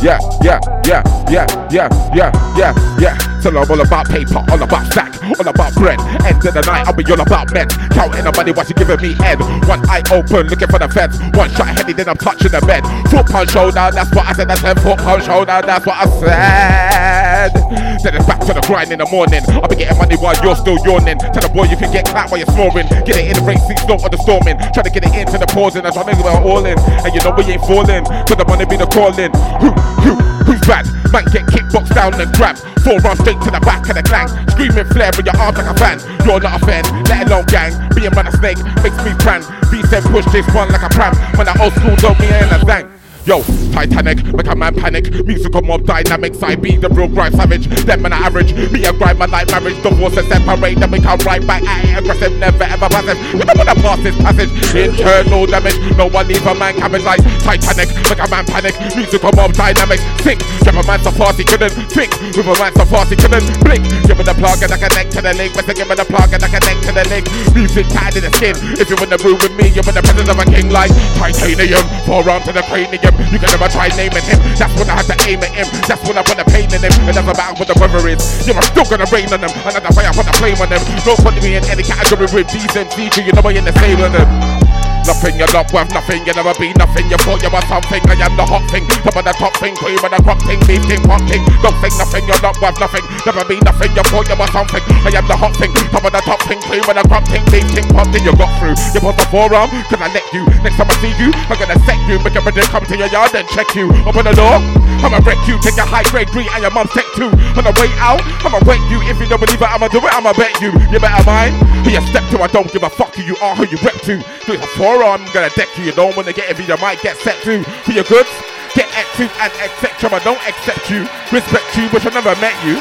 Yeah, 0.03 0.20
yeah, 0.44 0.60
yeah, 0.86 1.02
yeah, 1.28 1.45
yeah, 1.72 1.90
yeah, 2.14 2.56
yeah, 2.56 2.98
yeah. 2.99 3.31
Tell 3.42 3.52
them 3.52 3.66
all 3.70 3.82
about 3.82 4.08
paper, 4.08 4.38
all 4.38 4.62
about 4.62 4.86
stack, 4.92 5.18
all 5.24 5.48
about 5.48 5.74
bread. 5.74 6.00
End 6.26 6.46
of 6.46 6.54
the 6.54 6.62
night, 6.62 6.86
I'll 6.86 6.94
be 6.94 7.04
all 7.10 7.20
about 7.20 7.48
meds. 7.50 7.74
Counting 7.90 8.24
the 8.24 8.32
money, 8.38 8.52
what 8.52 8.70
you 8.70 8.76
giving 8.76 9.02
me 9.02 9.14
head. 9.14 9.40
One 9.68 9.82
eye 9.90 10.04
open, 10.12 10.48
looking 10.48 10.68
for 10.68 10.78
the 10.78 10.88
feds. 10.88 11.18
One 11.34 11.50
shot 11.50 11.68
heady, 11.68 11.94
then 11.94 12.08
I'm 12.08 12.18
touching 12.18 12.52
the 12.52 12.62
bed. 12.62 12.86
Foot 13.10 13.26
pound 13.26 13.50
shoulder, 13.50 13.90
that's 13.92 14.14
what 14.14 14.28
I 14.28 14.34
said. 14.34 14.48
That's 14.48 14.62
said 14.62 14.80
foot 14.80 15.00
pound 15.00 15.24
shoulder, 15.24 15.62
that's 15.66 15.86
what 15.86 15.98
I 15.98 16.06
said. 16.20 17.20
Then 17.50 18.14
it's 18.14 18.26
back 18.30 18.46
to 18.46 18.54
the 18.54 18.62
grind 18.70 18.92
in 18.92 19.00
the 19.00 19.10
morning. 19.10 19.42
I'll 19.58 19.68
be 19.68 19.76
getting 19.76 19.98
money 19.98 20.14
while 20.18 20.38
you're 20.46 20.56
still 20.56 20.78
yawning. 20.86 21.18
Tell 21.18 21.42
the 21.42 21.50
boy 21.50 21.66
you 21.66 21.78
can 21.78 21.90
get 21.90 22.06
clapped 22.06 22.30
while 22.30 22.38
you're 22.38 22.54
snoring. 22.54 22.86
Get 23.02 23.18
it 23.18 23.34
in 23.34 23.36
the 23.40 23.46
race, 23.48 23.62
seats, 23.66 23.82
not 23.90 24.04
on 24.04 24.12
the 24.14 24.22
storming. 24.22 24.62
Try 24.76 24.86
to 24.86 24.94
get 24.94 25.02
it 25.02 25.14
into 25.16 25.42
the 25.42 25.50
pausing. 25.50 25.82
I'm 25.82 25.94
trying 25.94 26.14
to 26.14 26.18
get 26.18 26.30
all 26.30 26.62
in. 26.62 26.78
And 26.78 27.10
you 27.10 27.22
know 27.26 27.34
we 27.34 27.50
ain't 27.50 27.66
falling. 27.66 28.06
Cause 28.30 28.38
the 28.38 28.46
money 28.46 28.70
be 28.70 28.78
the 28.78 28.86
calling. 28.86 29.34
Who, 29.58 29.74
who, 30.06 30.14
who's 30.46 30.62
bad? 30.70 30.86
Man 31.10 31.26
get 31.34 31.50
kickboxed 31.50 31.98
down 31.98 32.14
and 32.14 32.30
grabbed. 32.38 32.62
Four 32.86 33.02
rounds 33.02 33.22
straight 33.26 33.42
to 33.42 33.50
the 33.50 33.62
back 33.66 33.90
of 33.90 33.98
the 33.98 34.04
clank. 34.06 34.30
Screaming 34.54 34.86
flare 34.94 35.12
with 35.18 35.26
your 35.26 35.38
arms 35.42 35.58
like 35.58 35.70
a 35.70 35.76
fan. 35.82 35.98
You're 36.26 36.40
not 36.40 36.62
a 36.62 36.66
fan, 36.66 36.86
let 37.10 37.26
alone 37.26 37.46
gang. 37.50 37.74
Being 37.98 38.14
by 38.14 38.30
the 38.30 38.34
snake 38.38 38.62
makes 38.86 38.98
me 39.02 39.18
plan. 39.18 39.42
B 39.74 39.82
said 39.90 40.06
push 40.14 40.26
this 40.30 40.46
one 40.54 40.70
like 40.70 40.86
a 40.86 40.90
pram. 40.94 41.18
When 41.38 41.50
the 41.50 41.56
old 41.58 41.74
school 41.74 41.96
don't 41.98 42.20
me 42.20 42.28
in 42.30 42.50
a 42.54 42.62
zang. 42.62 43.01
Yo, 43.23 43.43
Titanic, 43.72 44.18
make 44.34 44.48
a 44.48 44.56
man 44.56 44.73
panic. 44.73 45.06
Musical 45.26 45.61
mob 45.61 45.85
dynamics, 45.85 46.41
I 46.41 46.56
be 46.56 46.76
the 46.76 46.89
real 46.89 47.07
grind 47.07 47.35
savage. 47.35 47.68
Them 47.85 48.02
man 48.02 48.14
average, 48.14 48.52
me 48.73 48.84
and 48.84 48.98
grind 48.98 49.19
my 49.19 49.30
like 49.30 49.45
marriage. 49.53 49.77
Divorce 49.84 50.18
and 50.18 50.26
separate, 50.26 50.81
then 50.81 50.89
we 50.89 50.99
come 50.99 51.19
right 51.22 51.45
back 51.45 51.61
at 51.61 51.85
it. 51.85 52.02
Aggressive, 52.02 52.34
never 52.41 52.65
ever 52.65 52.89
passive. 52.89 53.22
You 53.38 53.45
don't 53.45 53.57
wanna 53.57 53.77
pass 53.77 54.02
this 54.02 54.18
passage. 54.18 54.49
Internal 54.73 55.45
damage, 55.45 55.77
no 55.93 56.10
one 56.10 56.27
leave 56.27 56.41
a 56.49 56.56
man 56.57 56.73
cabbage 56.73 57.06
like 57.06 57.22
Titanic, 57.45 57.93
make 58.10 58.18
a 58.18 58.27
man 58.34 58.45
panic. 58.49 58.73
Musical 58.98 59.31
mob 59.38 59.53
dynamics, 59.53 60.02
sick. 60.26 60.41
Give 60.65 60.73
a 60.73 60.81
man 60.89 60.98
so 61.06 61.11
fast 61.14 61.38
he 61.38 61.45
couldn't 61.45 61.77
think. 61.93 62.10
With 62.34 62.49
a 62.49 62.57
man 62.57 62.73
so 62.73 62.89
fast 62.89 63.14
he 63.14 63.15
couldn't 63.22 63.45
blink. 63.61 63.85
Give 64.10 64.18
me 64.18 64.26
the 64.26 64.34
plug 64.34 64.65
and 64.65 64.73
I 64.73 64.81
connect 64.81 65.14
to 65.14 65.22
the 65.22 65.34
link. 65.38 65.53
Better 65.53 65.77
give 65.77 65.85
me 65.85 65.93
the 65.93 66.10
plug 66.10 66.34
and 66.34 66.41
I 66.41 66.49
connect 66.49 66.89
to 66.89 66.91
the 66.91 67.06
link. 67.06 67.30
Music 67.53 67.85
tied 67.93 68.18
in 68.18 68.26
the 68.26 68.34
skin. 68.34 68.57
If 68.81 68.89
you're 68.89 68.98
in 69.06 69.14
the 69.14 69.22
room 69.22 69.38
with 69.45 69.53
me, 69.53 69.69
you're 69.69 69.85
in 69.85 69.93
the 69.93 70.02
presence 70.02 70.26
of 70.26 70.41
a 70.41 70.45
king 70.49 70.73
like 70.73 70.89
titanium. 71.22 71.85
Round 72.10 72.43
to 72.49 72.52
the 72.52 72.65
cranium. 72.65 73.11
Him. 73.12 73.34
You 73.34 73.40
can 73.40 73.50
never 73.52 73.68
try 73.68 73.92
naming 74.00 74.24
him. 74.24 74.40
That's 74.56 74.74
when 74.80 74.88
I 74.90 75.04
had 75.04 75.08
to 75.12 75.18
aim 75.28 75.44
at 75.44 75.52
him. 75.52 75.68
That's 75.88 76.02
when 76.08 76.18
I 76.18 76.24
put 76.24 76.38
the 76.40 76.48
pain 76.48 76.72
in 76.72 76.82
him. 76.82 76.94
It 77.08 77.16
doesn't 77.16 77.26
matter 77.28 77.56
what 77.60 77.68
the 77.68 77.78
weather 77.80 78.02
is. 78.08 78.48
You 78.48 78.54
are 78.56 78.64
still 78.64 78.88
gonna 78.88 79.08
rain 79.12 79.32
on 79.34 79.42
them. 79.42 79.52
Another 79.68 79.92
fire, 79.92 80.12
put 80.16 80.26
the 80.26 80.36
flame 80.40 80.60
on 80.64 80.70
them. 80.70 80.82
No 81.06 81.16
put 81.20 81.36
me 81.44 81.56
in 81.60 81.66
any 81.68 81.84
category 81.84 82.28
with 82.32 82.50
these 82.50 82.72
MCG. 82.72 83.26
You 83.26 83.34
know 83.34 83.44
I 83.44 83.52
in 83.54 83.66
the 83.66 83.76
same 83.76 84.00
with 84.00 84.14
them. 84.14 84.70
Nothing, 85.06 85.36
you're 85.38 85.52
not 85.52 85.68
worth 85.73 85.91
nothing, 85.94 86.22
you 86.26 86.34
never 86.34 86.53
be 86.56 86.73
nothing. 86.78 87.10
You 87.10 87.18
thought 87.22 87.41
you 87.41 87.49
were 87.49 87.65
something, 87.68 88.02
I 88.06 88.15
am 88.22 88.34
the 88.38 88.45
hot 88.45 88.64
thing. 88.69 88.86
Top 89.02 89.18
of 89.18 89.26
the 89.26 89.34
top 89.34 89.53
thing, 89.57 89.76
cream 89.76 89.98
of 89.98 90.11
the 90.14 90.19
crop 90.22 90.40
thing, 90.45 90.61
beef 90.69 90.82
king, 90.88 91.02
pop 91.03 91.22
king. 91.26 91.41
Don't 91.61 91.76
think 91.82 91.94
nothing, 91.98 92.23
you're 92.30 92.41
not 92.41 92.56
worth 92.61 92.78
nothing. 92.80 93.03
Never 93.26 93.44
be 93.45 93.57
nothing, 93.65 93.91
you 93.91 94.03
thought 94.07 94.30
you 94.30 94.38
were 94.38 94.52
something. 94.53 94.84
I 95.03 95.10
am 95.14 95.26
the 95.28 95.38
hot 95.38 95.57
thing, 95.57 95.73
top 95.90 96.06
of 96.06 96.14
the 96.14 96.22
top 96.22 96.41
thing, 96.45 96.61
cream 96.65 96.86
of 96.86 96.95
the 96.95 97.03
crop 97.10 97.26
thing, 97.28 97.44
beef 97.49 97.68
king, 97.73 97.88
pop 97.91 98.07
thing. 98.14 98.23
You 98.23 98.34
got 98.38 98.52
through, 98.61 98.78
you 98.94 99.02
put 99.02 99.18
the 99.18 99.26
forearm, 99.34 99.69
cause 99.90 100.02
I 100.02 100.10
let 100.14 100.26
you. 100.32 100.45
Next 100.61 100.78
time 100.78 100.90
I 100.90 100.95
see 101.02 101.14
you, 101.18 101.34
I'm 101.49 101.57
gonna 101.57 101.78
set 101.84 101.99
you. 102.06 102.22
Make 102.22 102.38
everybody 102.38 102.65
come 102.69 102.86
to 102.86 102.95
your 102.95 103.10
yard 103.10 103.34
and 103.34 103.48
check 103.49 103.73
you. 103.73 103.90
Open 104.06 104.23
the 104.26 104.34
door, 104.38 104.61
I'ma 105.02 105.19
wreck 105.26 105.41
you. 105.49 105.57
Take 105.65 105.82
a 105.82 105.86
high 105.86 106.06
grade 106.14 106.30
green 106.30 106.48
and 106.53 106.61
your 106.61 106.72
mum's 106.72 106.94
take 106.94 107.10
two. 107.18 107.34
On 107.57 107.64
the 107.65 107.73
way 107.82 107.90
out, 107.98 108.22
I'ma 108.45 108.61
wake 108.69 108.84
you. 108.94 109.02
If 109.10 109.18
you 109.19 109.28
don't 109.28 109.41
believe 109.41 109.60
it, 109.60 109.69
I'ma 109.69 109.90
do 109.90 109.99
it, 109.99 110.14
I'ma 110.14 110.34
bet 110.38 110.53
you. 110.61 110.72
You 110.94 110.99
better 111.02 111.26
mind 111.26 111.57
who 111.84 111.90
you 111.91 112.02
step 112.07 112.23
to. 112.32 112.40
I 112.41 112.48
don't 112.48 112.72
give 112.72 112.84
a 112.84 112.90
fuck 112.90 113.15
who 113.15 113.23
you 113.23 113.36
are, 113.41 113.56
who 113.56 113.65
you 113.65 113.78
rep 113.82 113.98
to. 114.07 114.22
Do 114.45 114.53
it 114.53 114.64
a 114.92 114.98
forearm, 115.00 115.24
gonna 115.34 115.50
deck 115.56 115.72
you. 115.78 115.86
You 115.86 115.92
don't 115.94 116.16
wanna 116.16 116.34
get 116.34 116.50
every 116.50 116.66
you 116.66 116.78
might 116.78 117.02
get 117.02 117.16
set 117.18 117.40
to. 117.44 117.64
For 117.88 117.92
your 117.92 118.04
goods, 118.06 118.30
get 118.76 118.92
active 118.92 119.32
and 119.40 119.52
etc. 119.64 120.12
I 120.12 120.20
don't 120.24 120.42
accept 120.44 120.90
you, 120.92 121.08
respect 121.32 121.68
you, 121.78 121.88
wish 121.92 122.06
I 122.06 122.12
never 122.12 122.36
met 122.44 122.56
you. 122.68 122.76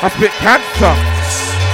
I 0.00 0.08
spit 0.08 0.32
cancer. 0.40 0.94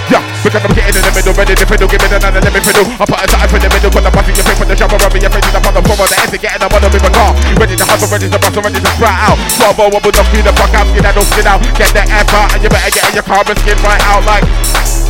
Yeah, 0.07 0.23
because 0.43 0.63
I'm 0.63 0.71
getting 0.71 0.95
in 0.95 1.03
the 1.03 1.11
middle, 1.19 1.35
ready 1.35 1.55
to 1.59 1.67
fiddle, 1.67 1.91
give 1.91 1.99
me 1.99 2.07
another, 2.07 2.39
me 2.39 2.63
fiddle. 2.63 2.87
I 2.95 3.03
put 3.03 3.19
a 3.19 3.27
time 3.27 3.51
in 3.51 3.59
the 3.59 3.71
middle, 3.75 3.91
put 3.91 4.07
bus 4.07 4.27
in 4.31 4.39
your 4.39 4.47
face, 4.47 4.59
put 4.59 4.71
the 4.71 4.79
shovel 4.79 4.99
rubbing 5.03 5.23
your 5.23 5.35
face, 5.35 5.51
on 5.51 5.75
the 5.75 5.83
floor, 5.83 6.07
the 6.07 6.15
exit, 6.23 6.43
getting 6.43 6.63
a 6.63 6.69
mother 6.71 6.91
with 6.95 7.03
a 7.03 7.11
car. 7.11 7.35
Ready 7.59 7.75
to 7.75 7.85
hustle, 7.87 8.07
ready 8.07 8.31
to 8.31 8.39
bustle, 8.39 8.63
ready 8.63 8.79
to 8.79 8.91
sprout 8.95 9.19
out. 9.19 9.39
Twelve 9.59 9.83
oh, 9.83 9.91
wobble, 9.91 10.15
knock 10.15 10.31
you 10.31 10.47
the 10.47 10.55
fuck 10.55 10.75
out, 10.79 10.87
skin 10.95 11.07
out, 11.07 11.15
don't 11.19 11.27
skin 11.27 11.47
out. 11.47 11.59
Get 11.75 11.91
the 11.91 12.03
F 12.07 12.31
out, 12.39 12.55
and 12.55 12.63
you 12.63 12.71
better 12.71 12.91
get 12.95 13.03
in 13.11 13.15
your 13.19 13.27
car 13.27 13.43
and 13.43 13.59
skin 13.59 13.79
right 13.83 14.03
out 14.07 14.23
like 14.23 14.47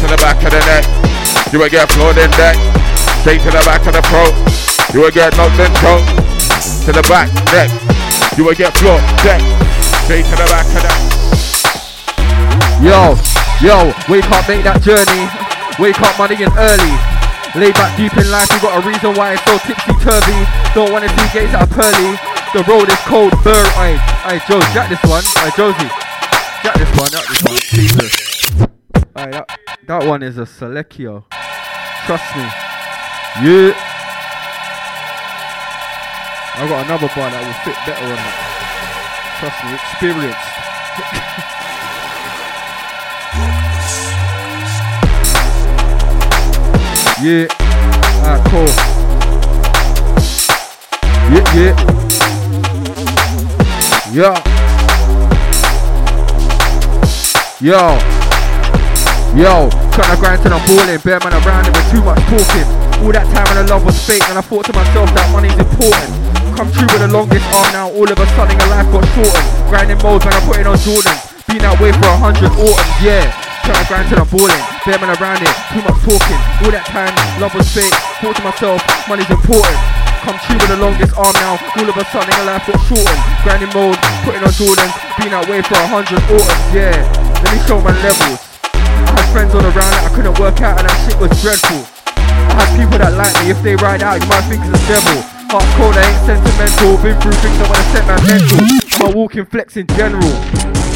to 0.01 0.05
the 0.09 0.17
back 0.17 0.41
of 0.41 0.49
the 0.49 0.61
neck. 0.65 0.85
You 1.53 1.61
will 1.61 1.69
get 1.69 1.93
floored 1.93 2.17
in 2.17 2.33
deck, 2.33 2.57
straight 3.27 3.43
to 3.43 3.51
the 3.51 3.65
back 3.67 3.83
of 3.83 3.91
the 3.91 4.03
throat. 4.07 4.31
You 4.95 5.03
will 5.03 5.11
get 5.11 5.35
knocked 5.35 5.59
and 5.59 5.75
choked 5.83 6.07
to 6.87 6.95
the 6.95 7.03
back 7.11 7.27
neck. 7.51 7.67
You 8.39 8.47
will 8.47 8.55
get 8.55 8.71
floored 8.79 9.03
deck, 9.27 9.43
straight 10.07 10.23
to 10.31 10.39
the 10.39 10.47
back 10.47 10.63
of 10.71 10.87
the. 10.87 10.95
Yo, 12.87 13.19
yo, 13.59 13.91
wake 14.07 14.31
up, 14.31 14.47
make 14.47 14.63
that 14.63 14.79
journey. 14.79 15.27
Wake 15.83 15.99
up, 15.99 16.15
money 16.23 16.39
in 16.39 16.55
early. 16.55 16.95
Lay 17.59 17.75
back 17.75 17.99
deep 17.99 18.15
in 18.15 18.31
life, 18.31 18.47
you 18.55 18.63
got 18.63 18.79
a 18.79 18.83
reason 18.87 19.11
why 19.19 19.35
it's 19.35 19.43
so 19.43 19.59
tipsy 19.59 19.91
turvy. 20.07 20.47
Don't 20.71 20.95
wanna 20.95 21.11
see 21.11 21.27
gates 21.35 21.51
that 21.51 21.67
are 21.67 21.73
pearly. 21.75 22.15
The 22.55 22.63
road 22.71 22.87
is 22.87 23.03
cold, 23.11 23.35
burr. 23.43 23.67
Aye, 23.75 23.99
aye, 24.23 24.39
Joe, 24.47 24.63
jack 24.71 24.87
this 24.87 25.03
one. 25.03 25.27
Aye, 25.43 25.51
Josie, 25.59 25.91
jack 26.63 26.79
this 26.79 26.95
one, 26.95 27.11
jack 27.11 27.27
this 27.27 27.43
one. 27.43 27.59
Jesus. 27.75 28.15
Aye, 29.19 29.35
that, 29.35 29.51
that 29.91 30.07
one 30.07 30.23
is 30.23 30.39
a 30.39 30.47
Selecchio. 30.47 31.27
Trust 32.07 32.31
me. 32.39 32.66
Yeah. 33.43 33.75
I 36.57 36.67
got 36.67 36.87
another 36.87 37.09
bar 37.15 37.29
that 37.29 37.45
will 37.45 37.53
fit 37.61 37.77
better 37.85 38.01
on 38.01 38.17
that. 38.17 38.33
Trust 39.37 39.61
me, 39.61 39.77
experienced. 39.77 40.57
Yeah. 47.21 47.45
Alright, 48.25 48.41
cool. 48.49 48.73
Yeah, 51.29 51.45
yeah. 51.53 51.75
Yo. 54.13 54.33
Yo. 57.61 58.01
Yo. 59.37 59.69
Trying 59.93 60.09
to 60.09 60.17
grind 60.19 60.41
till 60.43 60.55
I'm 60.55 60.65
balling. 60.67 61.01
Bear 61.05 61.21
man 61.21 61.35
around 61.45 61.67
it 61.67 61.77
with 61.77 61.91
too 61.91 62.03
much 62.03 62.21
talking. 62.31 62.86
All 63.05 63.13
that 63.13 63.29
time 63.31 63.47
when 63.53 63.61
the 63.61 63.67
love 63.69 63.85
was 63.85 63.99
fake, 64.03 64.25
and 64.31 64.39
I 64.39 64.43
thought 64.43 64.65
to 64.67 64.73
myself 64.73 65.13
that 65.13 65.29
money's 65.31 65.57
important. 65.59 66.11
Come 66.57 66.73
true 66.73 66.89
with 66.89 67.05
the 67.05 67.13
longest 67.13 67.45
arm 67.53 67.69
now. 67.77 67.93
All 67.93 68.09
of 68.09 68.17
a 68.17 68.27
sudden, 68.33 68.57
your 68.57 68.71
life 68.73 68.89
got 68.89 69.05
shortened. 69.13 69.49
Grinding 69.69 70.01
modes 70.01 70.25
when 70.25 70.33
I 70.33 70.41
put 70.49 70.57
in 70.57 70.67
on 70.67 70.81
Jordan. 70.81 71.17
Been 71.47 71.61
that 71.63 71.77
way 71.79 71.93
for 71.93 72.09
a 72.09 72.17
hundred 72.17 72.51
autumns, 72.57 72.97
yeah. 73.05 73.29
Trying 73.63 73.79
to 73.79 73.87
grind 73.87 74.07
till 74.09 74.19
I'm 74.23 74.31
balling. 74.33 74.65
Bear 74.89 74.97
man 74.97 75.13
around 75.15 75.45
it, 75.45 75.53
too 75.71 75.83
much 75.85 75.99
talking. 76.01 76.41
All 76.65 76.73
that 76.73 76.87
time, 76.89 77.13
love 77.39 77.53
was 77.53 77.69
fake. 77.71 77.93
Thought 78.25 78.41
to 78.41 78.43
myself, 78.43 78.81
money's 79.05 79.29
important. 79.29 79.77
Come 80.25 80.39
true 80.49 80.59
with 80.59 80.71
the 80.73 80.81
longest 80.81 81.13
arm 81.15 81.37
now. 81.39 81.61
All 81.77 81.87
of 81.87 81.97
a 82.01 82.05
sudden, 82.11 82.33
your 82.33 82.49
life 82.49 82.65
got 82.65 82.81
shortened. 82.89 83.23
Grinding 83.45 83.73
mode, 83.77 84.01
putting 84.25 84.43
on 84.43 84.55
Jordans. 84.57 84.95
Been 85.21 85.31
that 85.37 85.45
way 85.47 85.61
for 85.61 85.77
a 85.77 85.87
hundred 85.87 86.19
autumns, 86.33 86.67
yeah. 86.73 86.97
Let 87.45 87.51
me 87.53 87.59
show 87.69 87.79
my 87.79 87.93
levels. 88.01 88.41
I 88.73 89.13
had 89.13 89.27
friends 89.31 89.53
all 89.53 89.63
around 89.63 89.93
that 89.93 90.09
I 90.09 90.11
couldn't 90.17 90.41
work 90.41 90.59
out, 90.65 90.81
and 90.81 90.89
that 90.89 90.97
shit 91.05 91.21
was 91.21 91.31
dreadful. 91.45 91.96
I 92.51 92.65
had 92.65 92.71
people 92.79 92.99
that 92.99 93.15
like 93.15 93.35
me. 93.43 93.51
If 93.51 93.63
they 93.63 93.77
ride 93.77 94.03
out, 94.03 94.21
you 94.21 94.27
might 94.29 94.45
think 94.47 94.63
it's 94.67 94.75
a 94.75 94.83
devil. 94.87 95.19
Heart 95.51 95.67
cold, 95.79 95.95
I 95.95 96.03
ain't 96.07 96.23
sentimental. 96.27 96.99
Been 97.03 97.17
through 97.23 97.39
things 97.39 97.59
that 97.59 97.69
wanna 97.71 97.87
set 97.95 98.05
my 98.07 98.19
mental. 98.27 98.63
I'm 98.99 99.15
a 99.15 99.17
walking 99.17 99.47
flex 99.47 99.77
in 99.77 99.87
general. 99.95 100.35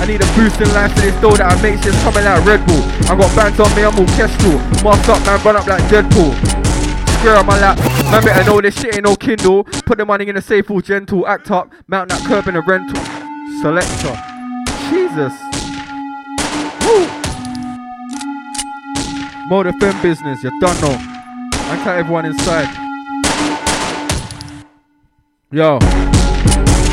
I 0.01 0.06
need 0.06 0.24
a 0.24 0.28
boost 0.32 0.60
in 0.60 0.72
life 0.72 0.94
to 0.97 1.01
this 1.02 1.14
door 1.20 1.36
that 1.36 1.52
I 1.52 1.55
make 1.60 1.77
shit 1.85 1.93
coming 2.01 2.24
like 2.24 2.40
Red 2.44 2.64
Bull. 2.66 2.81
I 3.06 3.14
got 3.14 3.31
bands 3.36 3.60
on 3.60 3.68
me, 3.77 3.85
I'm 3.85 3.93
orchestral. 3.94 4.56
Mask 4.81 5.09
up, 5.12 5.20
man, 5.28 5.39
run 5.44 5.56
up 5.60 5.66
like 5.68 5.85
Deadpool. 5.93 6.32
Square 7.20 7.36
on 7.36 7.47
my 7.47 7.60
lap, 7.60 7.77
man 8.09 8.24
better 8.24 8.44
know 8.44 8.60
this 8.62 8.81
shit 8.81 8.94
ain't 8.94 9.05
no 9.05 9.14
Kindle. 9.14 9.64
Put 9.85 9.98
the 9.98 10.06
money 10.06 10.27
in 10.27 10.36
a 10.36 10.43
safe, 10.43 10.70
all 10.70 10.81
gentle. 10.81 11.27
Act 11.28 11.51
up, 11.51 11.70
mount 11.86 12.09
that 12.09 12.24
curb 12.24 12.48
in 12.48 12.56
a 12.56 12.62
rental. 12.62 12.97
Selector. 13.60 14.16
Jesus. 14.89 15.36
Woo. 16.81 17.06
Mode 19.48 19.66
FM 19.66 20.02
business, 20.02 20.43
you 20.43 20.51
don't 20.60 20.81
know. 20.81 21.19
I 21.70 21.78
count 21.86 22.02
everyone 22.02 22.26
inside. 22.26 22.66
Yo. 25.55 25.78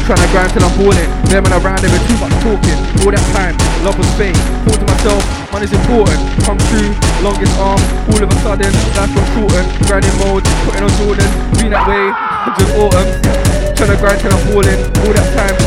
Trying 0.06 0.22
to 0.22 0.30
grind 0.30 0.54
till 0.54 0.62
I'm 0.62 0.70
balling. 0.78 1.10
Them 1.34 1.50
and 1.50 1.58
around 1.58 1.82
with 1.82 1.98
too 2.06 2.14
much 2.22 2.30
talking. 2.46 2.78
All 3.02 3.10
that 3.10 3.26
time, 3.34 3.58
love 3.82 3.98
was 3.98 4.06
fake. 4.22 4.38
Thought 4.70 4.78
to 4.78 4.86
myself, 4.86 5.26
money's 5.50 5.74
important. 5.74 6.22
Come 6.46 6.62
true, 6.70 6.94
longest 7.26 7.58
arm. 7.58 7.82
All 8.14 8.22
of 8.22 8.30
a 8.30 8.38
sudden, 8.46 8.70
life 8.94 9.10
got 9.18 9.26
shortened. 9.34 9.66
Grinding 9.90 10.14
mode, 10.22 10.46
putting 10.70 10.86
on 10.86 10.94
Jordan. 11.02 11.30
Been 11.58 11.74
that 11.74 11.90
way, 11.90 12.14
just 12.62 12.78
autumn. 12.78 13.10
Trying 13.74 13.90
to 13.90 13.98
grind 13.98 14.22
till 14.22 14.30
I'm 14.30 14.46
balling. 14.46 14.78
All 15.02 15.14
that 15.18 15.26
time. 15.34 15.58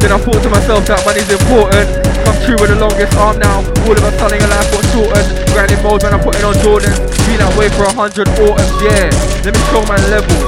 Then 0.00 0.08
I 0.08 0.16
thought 0.16 0.40
to 0.40 0.48
myself 0.48 0.88
that 0.88 1.04
money's 1.04 1.28
important. 1.28 2.01
Come 2.24 2.38
true 2.46 2.58
with 2.58 2.70
the 2.70 2.78
longest 2.78 3.14
arm 3.18 3.38
now. 3.38 3.66
All 3.86 3.96
of 3.96 4.04
us 4.06 4.14
telling 4.18 4.42
a 4.42 4.48
life 4.48 4.68
got 4.70 4.84
shortened. 4.94 5.28
Grinding 5.50 5.82
mode 5.82 6.02
when 6.02 6.14
I'm 6.14 6.22
putting 6.22 6.44
on 6.46 6.54
Jordan. 6.62 6.94
Been 7.26 7.38
that 7.42 7.54
way 7.58 7.68
for 7.74 7.84
a 7.86 7.92
hundred 7.94 8.30
autumns, 8.38 8.74
yeah. 8.82 9.10
Let 9.42 9.52
me 9.54 9.62
show 9.70 9.82
my 9.90 9.98
level. 10.10 10.38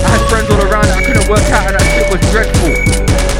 I 0.00 0.08
had 0.16 0.22
friends 0.28 0.48
all 0.48 0.60
around 0.60 0.88
that 0.88 1.00
I 1.00 1.04
couldn't 1.04 1.28
work 1.28 1.44
out 1.52 1.68
and 1.68 1.76
that 1.76 1.86
shit 1.92 2.08
was 2.08 2.20
dreadful. 2.32 2.72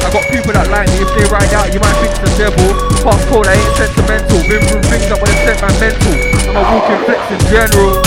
I 0.05 0.13
got 0.13 0.21
people 0.29 0.53
that 0.53 0.69
like 0.69 0.85
me, 0.93 1.01
if 1.01 1.09
they 1.17 1.25
ride 1.33 1.49
out, 1.57 1.73
you 1.73 1.81
might 1.81 1.97
think 1.97 2.13
it's 2.13 2.21
the 2.21 2.33
devil. 2.37 2.69
Past 3.01 3.25
cold, 3.25 3.49
I 3.49 3.57
ain't 3.57 3.73
sentimental. 3.73 4.37
Been 4.45 4.61
through 4.69 4.85
things 4.85 5.09
that 5.09 5.17
would've 5.17 5.41
sent 5.41 5.57
my 5.65 5.73
mental. 5.81 6.13
I'm 6.53 6.61
a 6.61 6.63
walking 6.69 7.01
flex 7.09 7.21
in 7.33 7.41
general. 7.49 8.05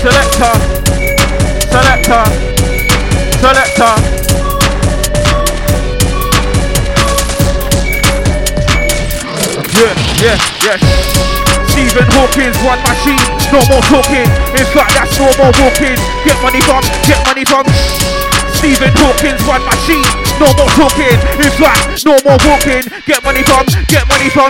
Selector, 0.00 0.54
selector, 1.68 2.24
selector. 3.36 4.15
Yeah, 9.76 9.92
yeah, 10.24 10.36
yeah. 10.64 10.78
Stephen 11.68 12.08
Hawking's, 12.16 12.56
one 12.64 12.80
machine, 12.80 13.20
no 13.52 13.60
more 13.68 13.84
talking. 13.92 14.24
In 14.56 14.64
fact, 14.72 14.96
that's 14.96 15.20
no 15.20 15.28
more 15.36 15.52
walking. 15.60 16.00
Get 16.24 16.40
money 16.40 16.64
from, 16.64 16.80
get 17.04 17.20
money 17.28 17.44
from. 17.44 17.68
Stephen 18.56 18.88
Hawking's, 18.96 19.36
one 19.44 19.60
machine, 19.68 20.08
no 20.40 20.48
more 20.56 20.72
talking. 20.80 21.12
In 21.44 21.52
fact, 21.60 22.08
no 22.08 22.16
more 22.24 22.40
walking. 22.48 22.88
Get 23.04 23.20
money 23.20 23.44
from, 23.44 23.68
get 23.92 24.08
money 24.08 24.32
from. 24.32 24.48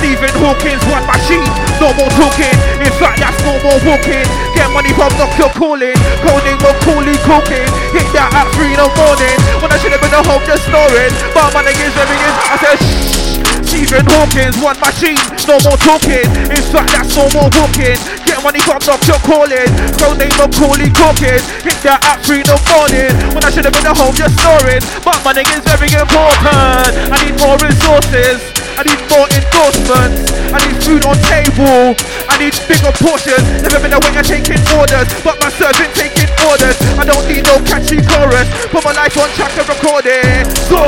Stephen 0.00 0.32
Hawking's, 0.40 0.80
one 0.88 1.04
machine, 1.04 1.44
no 1.76 1.92
more 1.92 2.08
talking. 2.16 2.56
In 2.80 2.92
fact, 2.96 3.20
that's 3.20 3.36
no 3.44 3.60
more 3.60 3.76
walking. 3.84 4.24
Get 4.56 4.72
money 4.72 4.96
from, 4.96 5.12
knock 5.20 5.36
your 5.36 5.52
calling. 5.52 5.92
Calling 6.24 6.56
or 6.56 6.74
calling, 6.88 7.20
cooking. 7.28 7.68
Hit 7.92 8.08
that 8.16 8.32
at 8.32 8.48
three 8.56 8.72
in 8.72 8.80
the 8.80 8.88
morning. 8.96 9.36
When 9.60 9.68
I 9.68 9.76
should 9.76 9.92
have 9.92 10.00
been 10.00 10.16
at 10.16 10.24
home 10.24 10.40
just 10.48 10.64
snoring. 10.64 11.12
But 11.36 11.52
my 11.52 11.60
niggas 11.60 11.92
living 11.92 12.16
in, 12.16 12.32
I 12.48 12.56
said. 12.64 13.21
Stephen 13.66 14.04
Hawking's, 14.08 14.56
one 14.60 14.78
machine, 14.80 15.18
no 15.48 15.58
more 15.64 15.78
talking. 15.80 16.26
In 16.48 16.62
fact, 16.70 16.92
that's 16.92 17.12
no 17.16 17.28
more 17.34 17.50
walking. 17.58 17.98
Get 18.24 18.38
money 18.42 18.60
from 18.62 18.80
knock 18.86 19.02
your 19.06 19.20
calling. 19.26 19.68
Code 19.98 20.18
name 20.18 20.34
Macaulay 20.40 20.90
Culkin. 20.94 21.40
Hit 21.60 21.78
that 21.84 22.00
at 22.04 22.24
three 22.24 22.40
in 22.40 22.48
the 22.48 22.58
morning. 22.72 23.12
When 23.34 23.42
I 23.44 23.50
should 23.50 23.64
have 23.68 23.74
been 23.74 23.86
at 23.86 23.96
home 23.96 24.14
just 24.16 24.38
snoring. 24.40 24.82
But 25.04 25.18
money 25.24 25.44
is 25.52 25.62
very 25.68 25.92
important. 25.92 26.92
I 27.12 27.16
need 27.26 27.36
more 27.42 27.60
resources. 27.60 28.40
I 28.80 28.88
need 28.88 29.00
more 29.12 29.28
endorsements. 29.28 30.32
I 30.48 30.58
need 30.64 30.78
food 30.80 31.04
on 31.04 31.16
table. 31.28 31.92
I 32.28 32.40
need 32.40 32.56
bigger 32.64 32.92
portions. 32.96 33.44
Never 33.60 33.84
been 33.84 33.92
away 33.92 34.16
and 34.16 34.26
taking 34.26 34.62
orders, 34.72 35.08
but 35.20 35.36
my 35.44 35.52
servant 35.52 35.92
taking 35.92 36.31
orders. 36.48 36.76
I 36.98 37.04
don't 37.04 37.24
need 37.28 37.44
no 37.46 37.58
catchy 37.66 38.02
chorus. 38.02 38.48
Put 38.70 38.82
my 38.84 38.92
life 38.92 39.16
on 39.18 39.28
track 39.36 39.54
and 39.58 39.68
record 39.68 40.06
it. 40.06 40.46
So, 40.66 40.80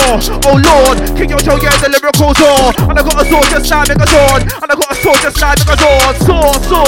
oh 0.50 0.56
Lord, 0.58 0.98
King 1.14 1.30
Yocho, 1.34 1.58
yeah, 1.60 1.74
the 1.78 1.88
lyrical 1.90 2.34
saw. 2.34 2.72
And 2.88 2.98
I 2.98 3.02
got 3.02 3.20
a 3.20 3.24
sword 3.28 3.46
just 3.50 3.70
like 3.70 3.94
a 3.94 4.06
sword. 4.08 4.42
And 4.48 4.68
I 4.70 4.74
got 4.74 4.90
a 4.90 4.96
sword 4.98 5.18
just 5.22 5.38
like 5.40 5.60
a 5.62 5.76
sword. 5.78 6.14
So, 6.24 6.36
so, 6.68 6.80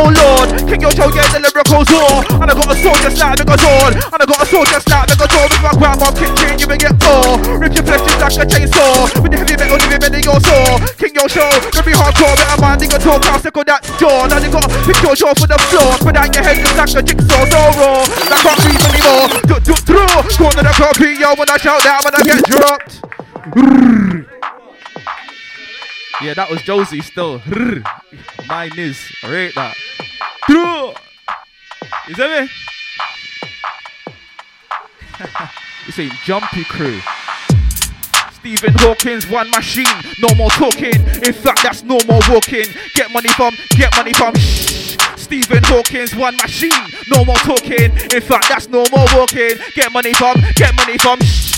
oh 0.00 0.08
Lord, 0.10 0.48
King 0.68 0.82
Yocho, 0.84 1.06
yeah, 1.14 1.28
the 1.32 1.40
lyrical 1.40 1.82
saw. 1.86 2.22
And 2.40 2.48
I 2.50 2.54
got 2.54 2.68
a 2.68 2.76
sword 2.78 2.98
just 3.00 3.18
like 3.18 3.40
a 3.40 3.56
sword. 3.56 3.92
And 3.96 4.20
I 4.20 4.26
got 4.26 4.40
a 4.42 4.46
sword 4.46 4.68
just 4.68 4.88
like 4.88 5.10
a 5.10 5.26
sword. 5.30 5.48
With 5.50 5.64
my 5.64 5.72
grandma 5.78 6.08
kitchen, 6.12 6.58
you 6.58 6.66
will 6.68 6.80
get 6.80 6.94
more. 7.02 7.38
Rip 7.58 7.72
your 7.74 7.84
flesh 7.84 8.04
just 8.04 8.20
like 8.20 8.36
a 8.36 8.44
chainsaw. 8.46 9.08
With 9.22 9.32
the 9.32 9.38
heavy 9.40 9.56
metal, 9.56 9.78
living 9.78 10.00
bending 10.00 10.24
your 10.24 10.40
saw. 10.40 10.78
King 10.98 11.14
Yocho, 11.16 11.46
very 11.72 11.94
hardcore, 11.96 12.36
better 12.36 12.60
man, 12.60 12.78
nigga 12.78 12.98
talk, 13.00 13.24
I'll 13.26 13.40
circle 13.40 13.64
that 13.64 13.82
door. 13.98 14.28
Now 14.28 14.38
they 14.38 14.50
got 14.50 14.66
pick 14.84 14.98
your 15.02 15.14
jaw 15.14 15.32
for 15.34 15.46
the 15.46 15.58
floor. 15.70 15.96
Put 16.00 16.16
out 16.16 16.34
your 16.34 16.44
head 16.44 16.58
just 16.60 16.76
like 16.76 16.92
a 16.94 17.02
jigsaw, 17.06 17.44
so 17.46 17.60
raw. 17.78 18.09
I 18.10 18.38
can't 18.42 18.60
breathe 18.62 18.84
anymore. 18.90 19.28
Do, 19.46 19.60
do, 19.60 19.74
through. 19.74 20.06
Corner 20.36 20.62
the 20.62 20.72
copy, 20.74 21.14
yo, 21.18 21.34
when 21.36 21.48
I 21.50 21.56
shout 21.56 21.82
that, 21.84 22.04
when 22.04 22.14
I 22.14 22.22
get 22.24 22.44
dropped. 22.44 23.00
Yeah, 26.22 26.34
that 26.34 26.50
was 26.50 26.62
Josie 26.62 27.00
still. 27.00 27.40
Mine 28.46 28.78
is. 28.78 28.98
I 29.22 29.30
rate 29.30 29.54
that. 29.54 29.76
Through. 30.46 30.92
You 32.08 32.14
see 32.14 32.28
me? 32.28 32.48
you 35.86 35.92
saying 35.92 36.12
jumpy 36.24 36.64
crew. 36.64 37.00
Stephen 38.40 38.72
Hawking's, 38.78 39.28
one 39.28 39.50
machine, 39.50 39.84
no 40.18 40.34
more 40.34 40.48
talking. 40.48 40.94
In 40.94 41.32
fact, 41.34 41.62
that's 41.62 41.82
no 41.82 41.98
more 42.08 42.20
walking. 42.30 42.64
Get 42.94 43.12
money 43.12 43.28
from, 43.28 43.54
get 43.76 43.94
money 43.98 44.14
from. 44.14 44.34
Shh. 44.34 44.96
Stephen 45.16 45.62
Hawking's, 45.64 46.16
one 46.16 46.36
machine, 46.36 46.72
no 47.10 47.22
more 47.26 47.36
talking. 47.36 47.92
In 47.92 48.22
fact, 48.22 48.48
that's 48.48 48.66
no 48.68 48.86
more 48.90 49.04
walking. 49.14 49.58
Get 49.74 49.92
money 49.92 50.14
from, 50.14 50.40
get 50.54 50.74
money 50.74 50.96
from. 50.96 51.20
Shh. 51.20 51.52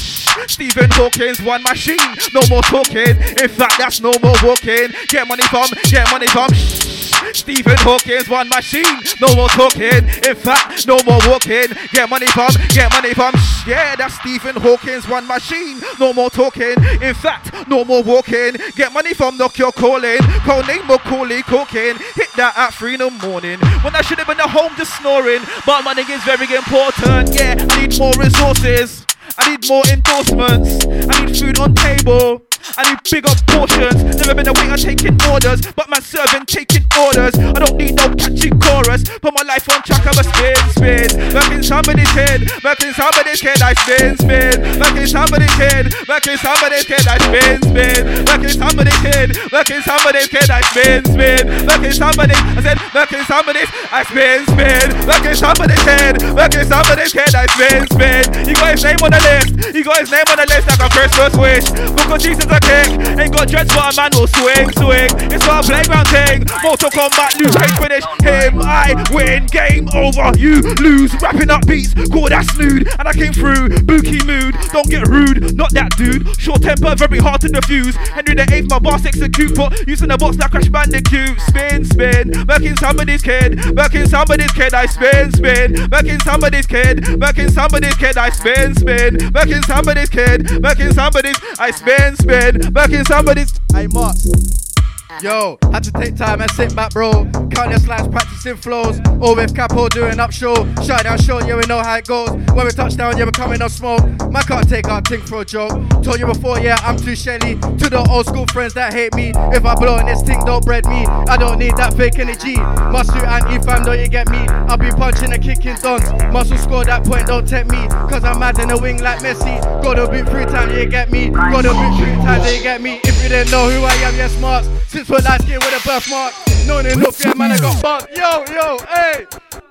Stephen 0.48 0.90
Hawking's, 0.90 1.40
one 1.40 1.62
machine, 1.62 2.16
no 2.34 2.40
more 2.50 2.62
talking. 2.62 3.14
In 3.38 3.48
fact, 3.48 3.78
that's 3.78 4.00
no 4.00 4.10
more 4.20 4.34
walking. 4.42 4.90
Get 5.06 5.28
money 5.28 5.44
from, 5.44 5.68
get 5.84 6.10
money 6.10 6.26
from. 6.26 6.52
Shh. 6.52 6.91
Stephen 7.32 7.76
Hawking's 7.78 8.28
one 8.28 8.48
machine, 8.48 8.98
no 9.20 9.34
more 9.34 9.48
talking. 9.48 10.04
In 10.26 10.36
fact, 10.36 10.86
no 10.86 10.98
more 11.06 11.20
walking. 11.26 11.68
Get 11.92 12.08
money 12.08 12.26
from, 12.26 12.50
get 12.68 12.92
money 12.92 13.14
from. 13.14 13.34
Yeah, 13.66 13.96
that's 13.96 14.14
Stephen 14.20 14.56
Hawking's 14.56 15.08
one 15.08 15.26
machine, 15.26 15.80
no 15.98 16.12
more 16.12 16.30
talking. 16.30 16.76
In 17.00 17.14
fact, 17.14 17.68
no 17.68 17.84
more 17.84 18.02
walking. 18.02 18.56
Get 18.76 18.92
money 18.92 19.14
from, 19.14 19.38
knock 19.38 19.58
your 19.58 19.72
calling. 19.72 20.18
Call 20.44 20.62
name 20.64 20.86
Macaulay 20.86 21.42
Culkin. 21.42 21.96
Hit 22.14 22.28
that 22.36 22.56
at 22.56 22.74
three 22.74 22.94
in 22.94 23.00
the 23.00 23.10
morning 23.10 23.58
when 23.82 23.94
I 23.94 24.02
should 24.02 24.18
have 24.18 24.26
been 24.26 24.40
at 24.40 24.50
home 24.50 24.72
just 24.76 24.96
snoring. 24.98 25.42
But 25.66 25.82
money 25.82 26.02
is 26.02 26.22
very 26.24 26.46
important. 26.54 27.34
Yeah, 27.34 27.56
I 27.58 27.80
need 27.80 27.98
more 27.98 28.12
resources. 28.18 29.06
I 29.38 29.50
need 29.50 29.68
more 29.68 29.82
endorsements. 29.90 30.84
I 30.86 31.24
need 31.24 31.36
food 31.38 31.58
on 31.58 31.74
table. 31.74 32.42
I 32.76 32.88
need 32.88 33.00
bigger 33.10 33.34
portions. 33.48 33.98
Never 34.16 34.34
been 34.34 34.48
a 34.48 34.54
waiter 34.54 34.78
taking 34.78 35.18
orders, 35.28 35.60
but 35.74 35.90
man 35.90 36.02
serving 36.02 36.46
taking 36.46 36.86
orders. 36.94 37.34
I 37.38 37.58
don't 37.58 37.76
need 37.76 37.96
no 37.96 38.08
catchy 38.14 38.50
chorus. 38.50 39.02
Put 39.20 39.34
my 39.34 39.42
life 39.42 39.68
on 39.70 39.82
track, 39.82 40.06
I'm 40.06 40.18
a 40.18 40.24
spin, 40.24 40.56
spin. 40.70 41.08
Back 41.34 41.50
in 41.52 41.62
somebody's 41.62 42.10
head, 42.10 42.46
back 42.62 42.80
in 42.82 42.94
somebody's 42.94 43.40
head, 43.40 43.60
I 43.62 43.74
spin, 43.74 44.16
spin. 44.16 44.78
Back 44.78 44.96
in 44.96 45.06
somebody's 45.06 45.54
head, 45.58 45.94
back 46.06 46.26
in 46.26 46.38
somebody's 46.38 46.86
head, 46.86 47.06
I 47.06 47.18
spin, 47.18 47.62
spin. 47.62 48.24
Back 48.24 48.42
in 48.42 48.54
somebody's 48.54 49.00
head, 49.02 49.28
back 49.50 49.70
in 49.70 49.82
somebody's 49.82 50.30
head, 50.30 50.50
I 50.50 50.60
spin, 50.70 51.04
spin. 51.04 51.66
Back 51.66 51.82
in 51.82 51.92
somebody's, 51.92 52.38
I 52.38 52.60
said, 52.62 52.78
back 52.94 53.12
in 53.12 53.24
somebody's, 53.24 53.70
I 53.90 54.02
spin, 54.04 54.46
spin. 54.46 54.86
Back 55.06 55.24
in 55.26 55.36
somebody's 55.36 55.82
head, 55.82 56.14
back 56.36 56.54
in 56.54 56.64
somebody's 56.66 57.12
head, 57.12 57.34
I 57.34 57.46
spin, 57.50 57.86
spin. 57.90 58.22
You 58.46 58.54
got 58.54 58.70
his 58.72 58.84
name 58.84 59.00
on 59.02 59.10
the 59.10 59.20
list, 59.20 59.74
you 59.74 59.84
got 59.84 59.98
his 59.98 60.10
name 60.10 60.26
on 60.30 60.36
the 60.38 60.46
list 60.46 60.66
like 60.70 60.80
a 60.80 60.88
Christmas 60.88 61.32
wish. 61.36 61.66
Because 61.92 62.22
Jesus 62.22 62.51
a 62.52 62.60
king, 62.60 63.00
ain't 63.18 63.32
got 63.32 63.48
dreads 63.48 63.72
but 63.74 63.92
a 63.92 63.96
man 63.96 64.10
will 64.14 64.28
swing, 64.28 64.68
swing. 64.76 65.10
It's 65.32 65.46
a 65.46 65.62
playground 65.64 66.08
thing. 66.08 66.44
Mortal 66.62 66.90
Kombat, 66.90 67.40
Liu 67.40 67.48
Kang 67.48 67.74
finish 67.80 68.04
him. 68.20 68.60
I 68.62 68.94
win, 69.10 69.46
game 69.46 69.88
over, 69.94 70.36
you 70.36 70.60
lose. 70.84 71.14
Wrapping 71.20 71.50
up 71.50 71.66
beats, 71.66 71.94
call 72.10 72.28
that 72.28 72.44
snood. 72.52 72.88
And 72.98 73.08
I 73.08 73.12
came 73.12 73.32
through, 73.32 73.80
bookie 73.82 74.22
mood. 74.24 74.54
Don't 74.72 74.88
get 74.88 75.08
rude, 75.08 75.56
not 75.56 75.72
that 75.72 75.96
dude. 75.96 76.28
Short 76.38 76.62
temper, 76.62 76.94
very 76.96 77.18
hard 77.18 77.40
to 77.42 77.48
diffuse. 77.48 77.96
Henry 77.96 78.34
the 78.34 78.46
eighth, 78.52 78.68
my 78.68 78.78
boss 78.78 79.04
execute. 79.06 79.54
Put 79.54 79.86
using 79.88 80.08
the 80.08 80.18
box 80.18 80.36
like 80.38 80.50
Crash 80.50 80.68
Bandicoot. 80.68 81.40
Spin, 81.40 81.84
spin, 81.84 82.32
in 82.62 82.76
somebody's 82.76 83.22
kid, 83.22 83.58
in 83.64 84.06
somebody's 84.08 84.52
kid. 84.52 84.74
I 84.74 84.86
spin, 84.86 85.32
spin, 85.32 85.76
in 86.06 86.20
somebody's 86.20 86.66
kid, 86.66 87.08
in 87.08 87.50
somebody's 87.50 87.96
kid. 87.96 88.16
I 88.16 88.30
spin, 88.30 88.74
spin, 88.74 89.16
in 89.16 89.62
somebody's 89.62 90.10
kid, 90.10 90.50
in 90.50 90.92
somebody's. 90.92 91.36
I 91.58 91.70
spin, 91.70 92.16
spin, 92.16 92.41
back 92.72 92.90
in 92.90 93.04
somebody's. 93.04 93.52
Hey, 93.72 93.86
Mots. 93.86 94.71
Yo, 95.20 95.58
had 95.70 95.84
to 95.84 95.92
take 95.92 96.16
time 96.16 96.40
and 96.40 96.50
sit 96.52 96.74
back, 96.74 96.92
bro. 96.92 97.12
Count 97.50 97.70
your 97.70 97.78
slides, 97.78 98.08
practicing 98.08 98.56
flows. 98.56 99.00
All 99.20 99.36
with 99.36 99.54
Capo 99.54 99.88
doing 99.88 100.18
up 100.18 100.32
show. 100.32 100.54
Shut 100.82 101.04
down 101.04 101.18
show, 101.18 101.38
yeah, 101.40 101.56
we 101.56 101.62
know 101.66 101.80
how 101.82 101.96
it 101.96 102.06
goes. 102.06 102.30
When 102.30 102.64
we 102.64 102.70
touch 102.70 102.96
down, 102.96 103.18
yeah, 103.18 103.24
we're 103.24 103.32
coming 103.32 103.60
on 103.60 103.68
smoke. 103.68 104.02
Man 104.30 104.42
can't 104.44 104.68
take 104.68 104.88
our 104.88 105.00
thing 105.02 105.20
for 105.20 105.42
a 105.42 105.44
joke. 105.44 105.72
Told 106.02 106.18
you 106.18 106.26
before, 106.26 106.58
yeah, 106.58 106.76
I'm 106.82 106.96
too 106.96 107.14
shelly. 107.14 107.56
To 107.56 107.90
the 107.90 108.06
old 108.10 108.26
school 108.26 108.46
friends 108.52 108.74
that 108.74 108.94
hate 108.94 109.14
me. 109.14 109.32
If 109.52 109.64
I 109.64 109.74
blow 109.74 109.98
in 109.98 110.06
this 110.06 110.22
thing, 110.22 110.40
don't 110.44 110.64
bread 110.64 110.86
me. 110.86 111.04
I 111.06 111.36
don't 111.36 111.58
need 111.58 111.76
that 111.76 111.94
fake 111.94 112.18
energy. 112.18 112.56
Must 112.56 113.12
do 113.12 113.20
anti 113.20 113.58
fam, 113.64 113.84
don't 113.84 113.98
you 113.98 114.08
get 114.08 114.28
me? 114.30 114.38
I'll 114.68 114.78
be 114.78 114.90
punching 114.90 115.32
and 115.32 115.42
kicking 115.42 115.76
dons. 115.76 116.10
Muscle 116.32 116.58
score 116.58 116.84
that 116.84 117.04
point, 117.04 117.26
don't 117.26 117.46
tempt 117.46 117.70
me. 117.70 117.86
Cause 118.08 118.24
I'm 118.24 118.38
mad 118.40 118.58
in 118.58 118.68
the 118.68 118.78
wing 118.78 119.02
like 119.02 119.20
Messi. 119.20 119.60
Gotta 119.82 120.06
boot 120.08 120.28
three 120.28 120.46
times, 120.46 120.72
you 120.76 120.86
get 120.86 121.10
me. 121.10 121.28
Gotta 121.30 121.70
boot 121.74 121.96
three 121.98 122.14
times, 122.24 122.56
you 122.56 122.62
get 122.62 122.80
me. 122.80 123.00
If 123.04 123.22
you 123.22 123.28
didn't 123.28 123.50
know 123.50 123.68
who 123.68 123.84
I 123.84 123.92
am, 124.06 124.16
yes, 124.16 124.36
smart. 124.36 124.64
Since 124.88 125.01
we're 125.08 125.18
light 125.18 125.40
skin 125.42 125.58
with 125.58 125.84
a 125.84 125.86
birthmark. 125.86 126.34
Known 126.66 126.86
enough, 126.86 127.24
yeah, 127.24 127.34
man, 127.34 127.52
I 127.52 127.58
got 127.58 127.82
buzz. 127.82 128.06
Yo, 128.14 128.44
yo, 128.52 128.78
hey, 128.88 129.26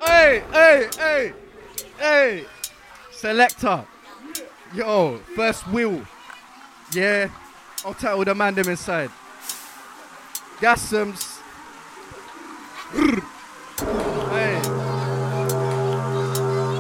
hey, 0.06 0.44
hey, 0.52 0.90
hey, 0.98 1.34
hey. 1.98 2.46
Selector. 3.12 3.86
Yo, 4.74 5.20
first 5.36 5.68
wheel. 5.68 6.02
Yeah, 6.94 7.30
I'll 7.86 7.94
tell 7.94 8.24
the 8.24 8.36
man 8.36 8.56
them 8.56 8.70
inside. 8.70 9.10
Gasums. 10.60 11.40
Hey. 14.32 14.62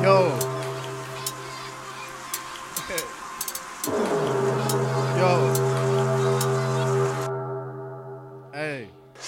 Yo. 0.03 0.37
Yo. 5.17 5.50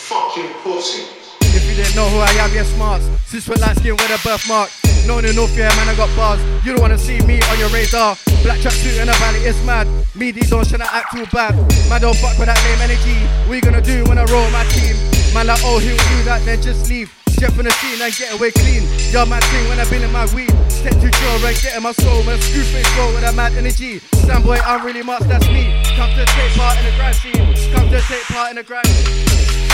Fucking 0.04 0.52
pussy. 0.64 1.08
If 1.56 1.64
you 1.64 1.76
didn't 1.80 1.96
know 1.96 2.10
who 2.10 2.20
I 2.20 2.28
am, 2.44 2.52
smarts. 2.76 3.08
Since 3.24 3.48
we're 3.48 3.56
light 3.56 3.78
skin 3.78 3.96
with 3.96 4.12
a 4.12 4.20
birthmark. 4.20 4.70
Known 5.08 5.24
enough, 5.24 5.56
yeah, 5.56 5.72
man, 5.80 5.88
I 5.88 5.96
got 5.96 6.12
bars. 6.16 6.44
You 6.66 6.76
don't 6.76 6.82
wanna 6.82 6.98
see 6.98 7.22
me 7.24 7.40
on 7.48 7.58
your 7.58 7.70
radar. 7.70 8.18
Black 8.44 8.60
tracksuit 8.60 9.00
in 9.00 9.08
the 9.08 9.16
valley, 9.16 9.40
it's 9.48 9.64
mad. 9.64 9.88
Me, 10.14 10.32
these 10.32 10.50
don't 10.50 10.68
shouldn't 10.68 10.92
act 10.92 11.16
too 11.16 11.24
bad. 11.32 11.56
Man, 11.88 12.02
don't 12.02 12.18
fuck 12.18 12.38
with 12.38 12.52
that 12.52 12.60
name 12.68 12.84
energy. 12.84 13.16
What 13.48 13.56
you 13.56 13.62
gonna 13.62 13.82
do 13.82 14.04
when 14.12 14.18
I 14.18 14.26
roll 14.28 14.44
my 14.52 14.68
team? 14.76 14.92
Man, 15.34 15.48
like, 15.48 15.64
oh, 15.64 15.80
he'll 15.80 15.96
do 15.96 16.24
that, 16.28 16.44
then 16.44 16.62
just 16.62 16.90
leave. 16.90 17.08
Jet 17.40 17.54
from 17.54 17.64
the 17.64 17.72
scene 17.72 18.02
and 18.02 18.12
get 18.12 18.36
away 18.36 18.52
clean. 18.52 18.84
Yo, 19.08 19.24
my 19.26 19.40
thing 19.40 19.68
when 19.70 19.80
I've 19.80 19.90
been 19.90 20.04
in 20.04 20.12
my 20.12 20.28
weed. 20.36 20.52
Step 20.68 21.00
to 21.00 21.08
jaw 21.08 21.48
and 21.48 21.56
get 21.64 21.80
in 21.80 21.84
my 21.84 21.94
soul. 21.94 22.24
Man, 22.28 22.40
screw 22.44 22.64
face 22.64 22.92
roll 22.98 23.14
with 23.16 23.24
a 23.24 23.32
mad 23.32 23.54
energy. 23.56 24.00
Stand 24.28 24.44
boy, 24.44 24.60
I'm 24.68 24.86
really 24.86 25.04
much, 25.04 25.24
that's 25.32 25.48
me. 25.48 25.72
Come 25.96 26.12
to 26.12 26.26
take 26.28 26.52
part 26.60 26.78
in 26.80 26.92
the 26.92 26.94
grind 27.00 27.16
scene. 27.16 27.72
Come 27.72 27.88
to 27.88 28.02
take 28.04 28.28
part 28.28 28.52
in 28.52 28.58
the 28.58 28.64
grind 28.64 29.73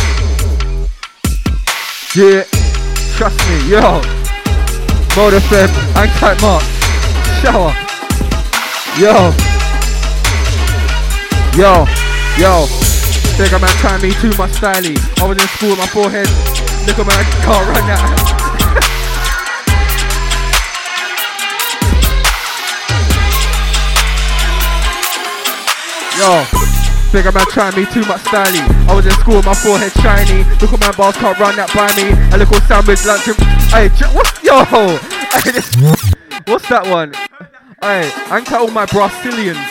Yeah, 2.16 2.42
trust 3.18 3.38
me, 3.48 3.70
yo. 3.70 4.02
Motor 5.16 5.40
Feb, 5.46 5.70
hang 5.94 6.10
tight 6.18 6.42
Mark. 6.42 6.64
Shower. 7.38 7.70
Yo. 8.98 9.30
Yo. 11.54 11.86
Yo. 12.36 12.66
Think 13.38 13.54
I'm 13.54 13.62
trying 13.78 14.02
me 14.02 14.10
too 14.14 14.36
much 14.40 14.58
styly. 14.58 14.98
I 15.22 15.28
was 15.28 15.38
in 15.38 15.48
school 15.50 15.70
with 15.70 15.78
my 15.78 15.86
forehead. 15.86 16.28
Look 16.88 16.98
at 16.98 17.06
my 17.06 17.24
car 17.46 17.62
right 17.70 17.86
now. 17.86 18.40
Yo, 26.18 26.59
think 27.10 27.26
I'm 27.26 27.34
trying 27.50 27.76
me 27.76 27.86
too 27.86 28.06
much 28.06 28.22
styly. 28.22 28.62
I 28.88 28.94
was 28.94 29.06
in 29.06 29.12
school 29.14 29.38
with 29.38 29.46
my 29.46 29.56
forehead 29.56 29.92
shiny. 29.94 30.44
Look 30.62 30.74
at 30.74 30.80
my 30.80 30.92
bars, 30.94 31.18
can't 31.18 31.40
run 31.40 31.56
that 31.56 31.74
by 31.74 31.90
me. 31.98 32.14
A 32.34 32.38
little 32.38 32.62
sandwich 32.70 33.04
lunch. 33.06 33.26
Hey, 33.74 33.90
j- 33.98 34.06
what's 34.14 34.30
yo? 34.44 34.62
What's 36.46 36.70
that 36.70 36.86
one? 36.88 37.14
Hey, 37.82 38.12
I 38.30 38.38
ain't 38.38 38.52
all 38.54 38.70
my 38.70 38.86
Brazilians. 38.86 39.58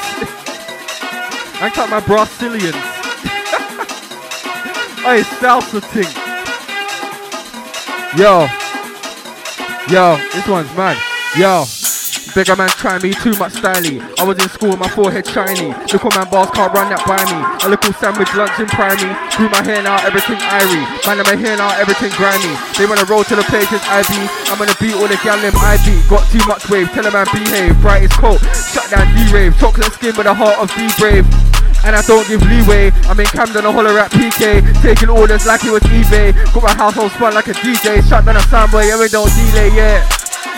I 1.60 1.66
ain't 1.66 1.90
my 1.90 2.00
Brazilians. 2.00 2.74
hey, 5.06 5.22
salsa 5.38 5.80
thing. 5.94 6.10
Yo, 8.18 8.48
yo, 9.90 10.16
this 10.34 10.46
one's 10.48 10.74
mad. 10.76 10.96
Yo, 11.36 11.64
bigger 12.34 12.56
man 12.56 12.68
try 12.74 12.98
me 12.98 13.14
too 13.14 13.34
much 13.38 13.54
styly. 13.54 14.02
I 14.18 14.24
was 14.24 14.38
in 14.38 14.48
school 14.48 14.76
my 14.76 14.88
forehead 14.88 15.26
shiny. 15.26 15.70
Little 15.92 16.10
man 16.12 16.28
bars 16.30 16.50
can't 16.50 16.72
run 16.72 16.90
that 16.90 17.04
by 17.06 17.20
me. 17.28 17.38
A 17.62 17.66
little 17.68 17.92
sandwich 17.96 18.32
lunch 18.34 18.58
in 18.58 18.66
primary. 18.66 19.12
Grew 19.36 19.48
my 19.48 19.62
hair 19.62 19.82
now, 19.82 20.02
everything 20.02 20.38
irie. 20.38 20.84
Man, 21.06 21.22
my 21.22 21.36
hair 21.38 21.56
now, 21.56 21.70
everything 21.78 22.10
grimy. 22.18 22.52
They 22.74 22.86
wanna 22.86 23.06
roll 23.06 23.24
to 23.24 23.34
the 23.36 23.46
pages 23.46 23.82
IB. 23.86 24.10
I'm 24.50 24.58
gonna 24.58 24.74
beat 24.80 24.94
all 24.98 25.08
the 25.08 25.18
gal 25.22 25.38
them. 25.38 25.54
Got 26.08 26.24
too 26.30 26.42
much 26.46 26.68
wave, 26.70 26.88
tell 26.90 27.06
a 27.06 27.12
man 27.12 27.26
behave. 27.32 27.78
Bright 27.80 28.02
is 28.04 28.12
cold, 28.16 28.40
shut 28.72 28.90
down 28.90 29.06
D-Rave. 29.14 29.56
Chocolate 29.58 29.92
skin 29.92 30.16
with 30.16 30.26
a 30.26 30.34
heart 30.34 30.58
of 30.58 30.72
D-Brave. 30.74 31.26
And 31.84 31.94
I 31.94 32.02
don't 32.02 32.26
give 32.26 32.42
leeway. 32.42 32.90
I'm 33.06 33.20
in 33.20 33.26
Camden, 33.26 33.64
a 33.64 33.72
holler 33.72 33.98
at 33.98 34.10
PK. 34.10 34.62
Taking 34.82 35.10
orders 35.10 35.46
like 35.46 35.64
it 35.64 35.70
was 35.70 35.82
eBay. 35.94 36.34
Got 36.52 36.62
my 36.62 36.74
household 36.74 37.12
spun 37.12 37.34
like 37.34 37.46
a 37.48 37.54
DJ. 37.54 38.02
Shut 38.02 38.24
down 38.24 38.36
a 38.36 38.40
soundboy, 38.50 38.90
and 38.90 39.00
we 39.00 39.08
don't 39.08 39.30
delay, 39.30 39.70
yeah. 39.70 40.02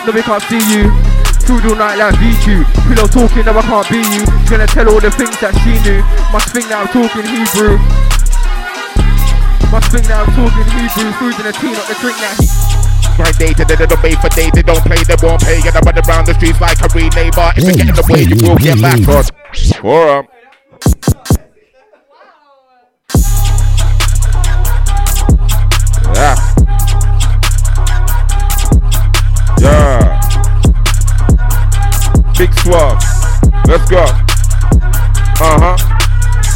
No, 0.05 0.11
we 0.11 0.23
can't 0.23 0.41
see 0.43 0.57
you. 0.73 1.10
Food 1.47 1.65
all 1.67 1.75
night 1.75 1.97
like 1.99 2.15
VQ. 2.15 2.63
Pillow 2.87 3.07
talking, 3.11 3.43
no, 3.43 3.51
I 3.51 3.61
can't 3.61 3.87
be 3.91 3.99
you. 3.99 4.23
Gonna 4.47 4.67
tell 4.67 4.87
all 4.87 5.03
the 5.03 5.11
things 5.11 5.35
that 5.43 5.51
she 5.61 5.75
knew. 5.83 5.99
Must 6.31 6.47
think 6.55 6.71
that 6.71 6.79
I'm 6.79 6.89
talking 6.89 7.27
Hebrew. 7.27 7.75
Must 9.67 9.87
think 9.91 10.07
that 10.07 10.23
I'm 10.23 10.31
talking 10.31 10.67
Hebrew. 10.71 11.11
Food 11.19 11.35
in 11.43 11.45
a 11.47 11.53
tea, 11.53 11.75
not 11.75 11.87
the 11.91 11.95
drink 11.99 12.15
that 12.23 12.39
he. 12.39 12.47
Grind 13.19 13.35
data, 13.35 13.67
they 13.67 13.75
don't 13.75 13.99
pay 13.99 14.15
for 14.15 14.31
data, 14.31 14.51
they 14.55 14.63
don't 14.63 14.83
play, 14.87 15.03
they 15.03 15.19
won't 15.19 15.43
pay. 15.43 15.59
Get 15.59 15.75
run 15.75 15.91
around 15.91 16.25
the 16.31 16.33
streets 16.39 16.61
like 16.63 16.79
a 16.79 16.87
relay, 16.95 17.27
but 17.35 17.57
if 17.59 17.67
you 17.67 17.75
get 17.75 17.91
in 17.91 17.95
the 17.99 18.05
way, 18.07 18.23
you 18.23 18.39
will 18.39 18.55
get 18.55 18.79
back 18.79 19.03
on. 19.11 19.27
Or 19.83 20.23
Big 32.41 32.55
swab. 32.55 32.99
Let's 33.67 33.87
go. 33.87 34.01
Uh 34.01 35.59
huh. 35.59 36.00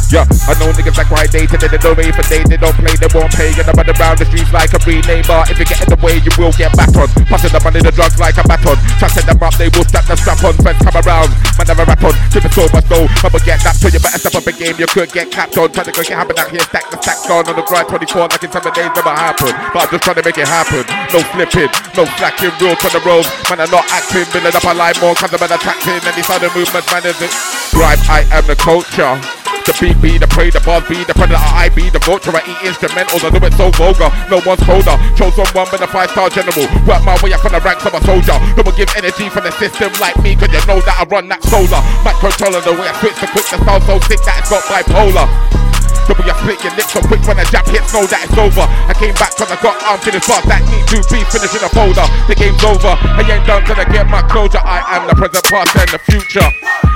Yeah, 0.06 0.22
I 0.46 0.54
know 0.62 0.70
niggas 0.70 1.02
cry 1.10 1.26
day 1.26 1.50
to 1.50 1.58
day, 1.58 1.66
they 1.66 1.82
don't 1.82 1.98
pay 1.98 2.14
for 2.14 2.22
day, 2.30 2.38
they 2.46 2.54
don't 2.54 2.78
play, 2.78 2.94
they 2.94 3.10
won't 3.10 3.26
pay. 3.34 3.50
And 3.50 3.66
I'm 3.66 3.74
around 3.74 4.22
the 4.22 4.26
streets 4.30 4.54
like 4.54 4.70
a 4.70 4.78
relay 4.86 5.18
bar. 5.26 5.42
If 5.50 5.58
you 5.58 5.66
get 5.66 5.82
in 5.82 5.90
the 5.90 5.98
way, 5.98 6.22
you 6.22 6.30
will 6.38 6.54
get 6.54 6.70
back 6.78 6.94
on. 6.94 7.10
Passing 7.26 7.50
the 7.50 7.58
money, 7.58 7.82
the 7.82 7.90
drugs 7.90 8.14
like 8.14 8.38
a 8.38 8.46
baton. 8.46 8.78
Try 9.02 9.10
set 9.10 9.26
them 9.26 9.42
up, 9.42 9.58
they 9.58 9.66
will 9.74 9.82
strap 9.82 10.06
the 10.06 10.14
strap 10.14 10.38
on. 10.46 10.54
Friends 10.62 10.78
come 10.78 10.94
around, 11.02 11.34
man, 11.58 11.66
never 11.66 11.82
rap 11.82 12.06
on. 12.06 12.14
Tip 12.30 12.46
it 12.46 12.54
so 12.54 12.70
much 12.70 12.86
though, 12.86 13.10
I'ma 13.26 13.42
get 13.42 13.58
that, 13.66 13.74
so 13.74 13.90
you 13.90 13.98
better 13.98 14.22
step 14.22 14.38
up 14.38 14.46
a 14.46 14.54
game, 14.54 14.78
you 14.78 14.86
could 14.86 15.10
get 15.10 15.26
capped 15.34 15.58
on. 15.58 15.74
Trying 15.74 15.90
to 15.90 15.94
go 15.98 16.06
get 16.06 16.14
happen 16.14 16.38
out 16.38 16.54
here, 16.54 16.62
stack 16.62 16.86
the 16.94 17.02
stacks 17.02 17.26
on 17.26 17.50
on 17.50 17.58
the 17.58 17.66
grind 17.66 17.90
24, 17.90 18.30
like 18.30 18.46
in 18.46 18.50
seven 18.54 18.70
days, 18.78 18.90
never 18.94 19.10
happen. 19.10 19.50
But 19.74 19.90
I'm 19.90 19.90
just 19.90 20.06
trying 20.06 20.22
to 20.22 20.24
make 20.24 20.38
it 20.38 20.46
happen. 20.46 20.86
No 21.10 21.18
slipping, 21.34 21.70
no 21.98 22.06
slacking, 22.14 22.54
real 22.62 22.78
on 22.78 22.92
the 22.94 23.02
road. 23.02 23.26
Man, 23.50 23.58
I'm 23.58 23.70
not 23.74 23.82
acting, 23.90 24.22
building 24.30 24.54
up 24.54 24.62
a 24.62 24.70
line 24.70 24.94
more, 25.02 25.18
cause 25.18 25.34
I'm 25.34 25.42
attacking. 25.42 25.98
These 26.14 26.30
other 26.30 26.50
movements, 26.54 26.86
man, 26.94 27.02
is 27.02 27.18
it? 27.18 27.34
Grind, 27.74 27.98
I 28.06 28.22
am 28.30 28.46
the 28.46 28.54
culture. 28.54 29.18
The 29.66 29.74
beat 29.82 29.98
be 29.98 30.14
the 30.14 30.30
prey, 30.30 30.46
the 30.54 30.62
buzz 30.62 30.86
be 30.86 31.02
the 31.02 31.10
predator, 31.10 31.42
I 31.42 31.74
be 31.74 31.90
the 31.90 31.98
vulture, 31.98 32.30
I 32.30 32.38
eat 32.46 32.70
instrumentals, 32.70 33.26
I 33.26 33.34
do 33.34 33.42
it 33.42 33.50
so 33.58 33.66
vulgar, 33.74 34.06
no 34.30 34.38
one's 34.46 34.62
colder. 34.62 34.94
Chosen 35.18 35.42
one 35.58 35.66
with 35.74 35.82
a 35.82 35.90
five 35.90 36.06
star 36.14 36.30
general, 36.30 36.70
work 36.86 37.02
my 37.02 37.18
way 37.18 37.34
up 37.34 37.42
from 37.42 37.50
the 37.50 37.58
ranks 37.58 37.82
of 37.82 37.90
a 37.90 38.00
soldier. 38.06 38.38
One 38.62 38.76
give 38.78 38.94
energy 38.94 39.26
from 39.26 39.42
the 39.42 39.50
system 39.58 39.90
like 39.98 40.14
me, 40.22 40.38
cause 40.38 40.54
you 40.54 40.62
know 40.70 40.78
that 40.86 41.02
I 41.02 41.04
run 41.10 41.26
that 41.34 41.42
solar. 41.50 41.82
Microcontroller, 42.06 42.62
the 42.62 42.78
way 42.78 42.86
I 42.86 42.94
switch 43.02 43.18
the 43.18 43.26
quick, 43.26 43.50
the 43.50 43.58
style 43.58 43.82
so 43.82 43.98
sick 44.06 44.22
that 44.22 44.38
it's 44.38 44.54
got 44.54 44.62
bipolar. 44.70 45.65
Double 46.06 46.24
your 46.24 46.38
split 46.38 46.62
your 46.62 46.74
lips 46.78 46.92
so 46.94 47.00
quick 47.02 47.22
when 47.26 47.38
a 47.38 47.44
jab 47.50 47.66
hits, 47.66 47.90
know 47.90 48.06
that 48.06 48.22
it's 48.22 48.38
over. 48.38 48.62
I 48.62 48.94
came 48.94 49.14
back 49.18 49.34
cause 49.34 49.50
I 49.50 49.58
got 49.58 49.74
armed 49.82 50.02
to 50.06 50.10
this 50.14 50.22
fast 50.22 50.46
that 50.46 50.62
need 50.70 50.86
to 50.94 51.02
be 51.10 51.20
finishing 51.26 51.62
a 51.66 51.70
folder. 51.74 52.06
The 52.30 52.34
game's 52.38 52.62
over, 52.62 52.94
I 52.94 53.26
ain't 53.26 53.46
done 53.46 53.66
till 53.66 53.78
I 53.78 53.84
get 53.90 54.06
my 54.06 54.22
closure. 54.30 54.62
I 54.62 54.98
am 54.98 55.10
the 55.10 55.14
present, 55.18 55.44
past, 55.50 55.74
and 55.74 55.90
the 55.90 55.98
future. 55.98 56.46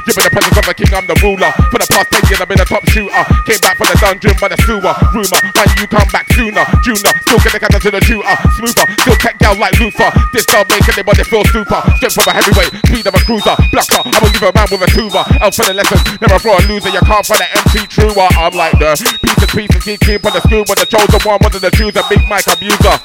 You 0.09 0.17
be 0.17 0.23
the 0.25 0.33
presence 0.33 0.57
of 0.57 0.65
the 0.65 0.75
king, 0.75 0.91
I'm 0.91 1.07
the 1.07 1.15
ruler. 1.21 1.53
For 1.71 1.79
the 1.79 1.87
past 1.87 2.09
10 2.11 2.27
years, 2.33 2.41
I've 2.41 2.49
been 2.49 2.59
a 2.59 2.65
top 2.65 2.83
shooter. 2.89 3.23
Came 3.45 3.61
back 3.61 3.77
from 3.77 3.89
the 3.93 3.97
dungeon 4.01 4.35
by 4.41 4.49
the 4.49 4.59
sewer. 4.65 4.95
Rumor, 5.13 5.41
when 5.55 5.69
you 5.77 5.87
come 5.87 6.09
back 6.11 6.27
sooner. 6.33 6.65
Junior, 6.83 7.15
still 7.23 7.39
get 7.45 7.53
the 7.53 7.61
cutter 7.61 7.79
to 7.79 7.91
the 7.93 8.03
shooter. 8.03 8.35
Smoother, 8.57 8.87
still 9.05 9.19
tech 9.21 9.37
gal 9.39 9.55
like 9.61 9.77
Luther. 9.77 10.09
This 10.33 10.49
style 10.49 10.65
make 10.73 10.83
anybody 10.89 11.23
feel 11.29 11.45
super. 11.53 11.79
Strength 12.01 12.17
from 12.17 12.27
a 12.27 12.33
heavyweight, 12.33 12.73
speed 12.91 13.07
of 13.07 13.15
a 13.15 13.23
cruiser. 13.23 13.55
Blacker, 13.71 14.03
I 14.03 14.19
will 14.19 14.33
leave 14.33 14.47
a 14.47 14.53
man 14.57 14.69
with 14.73 14.83
a 14.83 14.91
tuba. 14.91 15.23
Out 15.45 15.53
for 15.53 15.65
the 15.69 15.75
lessons, 15.77 16.03
never 16.19 16.39
for 16.41 16.57
a 16.57 16.63
loser. 16.65 16.91
You 16.91 17.05
can't 17.05 17.25
find 17.27 17.45
an 17.45 17.51
MC 17.61 17.87
truer. 17.87 18.29
I'm 18.41 18.57
like 18.57 18.75
the 18.81 18.97
pieces, 19.09 19.51
pieces, 19.55 19.85
he 19.85 19.97
keep 19.97 20.25
on 20.27 20.33
the 20.33 20.41
screw. 20.41 20.65
But 20.67 20.79
the 20.79 20.87
chosen 20.87 21.21
one 21.25 21.39
wasn't 21.41 21.63
the 21.63 21.71
chooser. 21.71 22.03
Big 22.09 22.21
mic 22.29 22.45
abuser. 22.51 22.97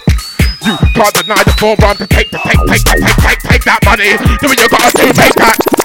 You 0.66 0.76
can't 0.98 1.14
deny 1.14 1.44
the 1.44 1.54
forerun 1.62 1.98
to 1.98 2.08
take, 2.08 2.32
to 2.32 2.40
take, 2.44 2.60
take, 2.66 2.84
take, 2.84 3.02
take, 3.02 3.18
take, 3.22 3.40
take 3.40 3.64
that 3.66 3.80
money. 3.86 4.18
Do 4.42 4.48
what 4.50 4.60
you 4.60 4.68
gotta 4.68 4.92
do, 4.98 5.06
make 5.14 5.36
that. 5.36 5.76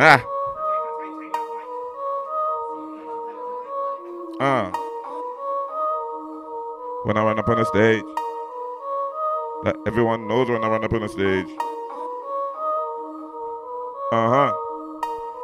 Ah. 0.00 0.24
Uh. 4.38 4.70
When 7.02 7.16
I 7.16 7.24
run 7.24 7.38
up 7.38 7.48
on 7.48 7.58
the 7.58 7.64
stage, 7.64 8.04
everyone 9.86 10.28
knows 10.28 10.48
when 10.48 10.62
I 10.62 10.68
run 10.68 10.84
up 10.84 10.92
on 10.92 11.02
the 11.02 11.08
stage. 11.08 11.48
Uh 14.12 14.28
huh. 14.30 14.52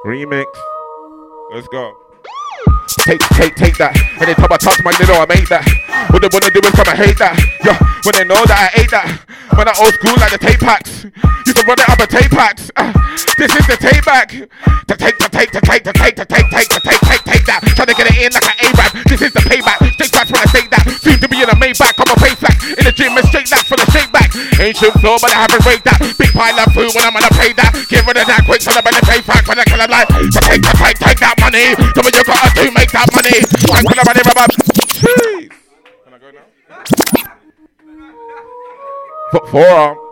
Remix. 0.04 0.46
Let's 1.52 1.68
go. 1.68 1.96
Take, 3.04 3.20
take, 3.36 3.54
take 3.54 3.76
that. 3.78 3.96
Anytime 4.20 4.52
I 4.52 4.56
touch 4.56 4.80
my 4.84 4.92
little, 4.98 5.16
I 5.16 5.26
make 5.26 5.48
that. 5.48 5.64
What 6.10 6.22
they 6.22 6.30
wanna 6.32 6.50
do 6.50 6.60
is 6.64 6.72
come 6.72 6.88
and 6.88 6.98
hate 6.98 7.18
that. 7.18 7.36
Yeah, 7.64 7.76
when 8.04 8.14
they 8.16 8.24
know 8.24 8.40
that 8.46 8.72
I 8.72 8.80
ate 8.80 8.90
that. 8.92 9.08
When 9.56 9.68
I 9.68 9.74
old 9.76 9.94
school 9.94 10.16
like 10.16 10.32
the 10.32 10.40
tape 10.40 10.60
packs. 10.60 11.04
You 11.44 11.52
can 11.52 11.64
run 11.68 11.76
it 11.76 11.88
up 11.88 12.00
a 12.00 12.06
tape 12.08 12.32
packs. 12.32 12.72
Uh, 12.76 12.92
this 13.36 13.52
is 13.52 13.66
the 13.68 13.76
tape 13.76 14.04
back. 14.04 14.32
To 14.32 14.94
take, 14.96 15.16
to 15.20 15.28
take, 15.28 15.52
to 15.52 15.60
take, 15.60 15.84
to 15.84 15.92
take, 15.92 16.16
to 16.16 16.24
take, 16.24 16.48
take, 16.48 16.68
to 16.68 16.80
take, 16.80 17.00
take, 17.04 17.24
take 17.24 17.44
that. 17.44 17.60
Trying 17.76 17.92
to 17.92 17.96
get 17.96 18.08
it 18.08 18.16
in 18.20 18.32
like 18.32 18.48
an 18.48 18.56
A-rap. 18.68 18.92
This 19.04 19.20
is 19.20 19.32
the 19.32 19.44
payback. 19.44 19.78
Take 19.96 20.12
backs 20.12 20.32
when 20.32 20.40
I 20.40 20.48
say 20.52 20.64
that. 20.72 20.84
Seem 21.00 21.20
to 21.20 21.28
be 21.28 21.44
in 21.44 21.48
a 21.48 21.56
Maybach. 21.56 21.94
I'm 21.96 22.10
a 22.10 22.16
pay 22.16 22.34
flash. 22.34 22.56
In 22.74 22.84
the 22.84 22.92
gym, 22.92 23.16
and 23.16 23.24
straight 23.28 23.48
that 23.52 23.64
for 23.68 23.76
the 23.76 23.86
shake 23.92 24.10
back. 24.10 24.32
Ancient 24.58 24.96
floor, 24.98 25.20
but 25.22 25.30
I 25.30 25.46
haven't 25.46 25.62
break 25.62 25.84
that. 25.86 26.00
Big 26.18 26.32
pile 26.34 26.58
of 26.58 26.72
food 26.74 26.90
when 26.96 27.04
I'm 27.04 27.14
gonna 27.14 27.30
pay 27.38 27.54
that. 27.54 27.70
Get 27.86 28.02
rid 28.08 28.18
of 28.18 28.26
that 28.26 28.42
quick 28.48 28.60
so 28.64 28.74
the 28.74 28.82
belly 28.82 29.00
pay 29.06 29.22
back. 29.22 29.46
When 29.46 29.60
I 29.60 29.64
kill 29.64 29.80
a 29.80 29.88
life. 29.88 30.10
To 30.10 30.40
take, 30.42 30.64
to 30.64 30.72
take, 30.74 30.98
take 30.98 31.20
that 31.22 31.38
money. 31.38 31.78
So 31.94 32.02
what 32.02 32.10
you 32.10 32.24
gotta 32.26 32.50
do, 32.56 32.73
make 32.74 32.90
that 32.92 33.08
money. 33.14 33.38
I'm 33.72 33.84
gonna 33.84 34.02
money, 34.04 34.22
rubber. 34.26 34.46
Jeez. 34.98 35.52
F- 39.34 39.50
forearm. 39.50 40.03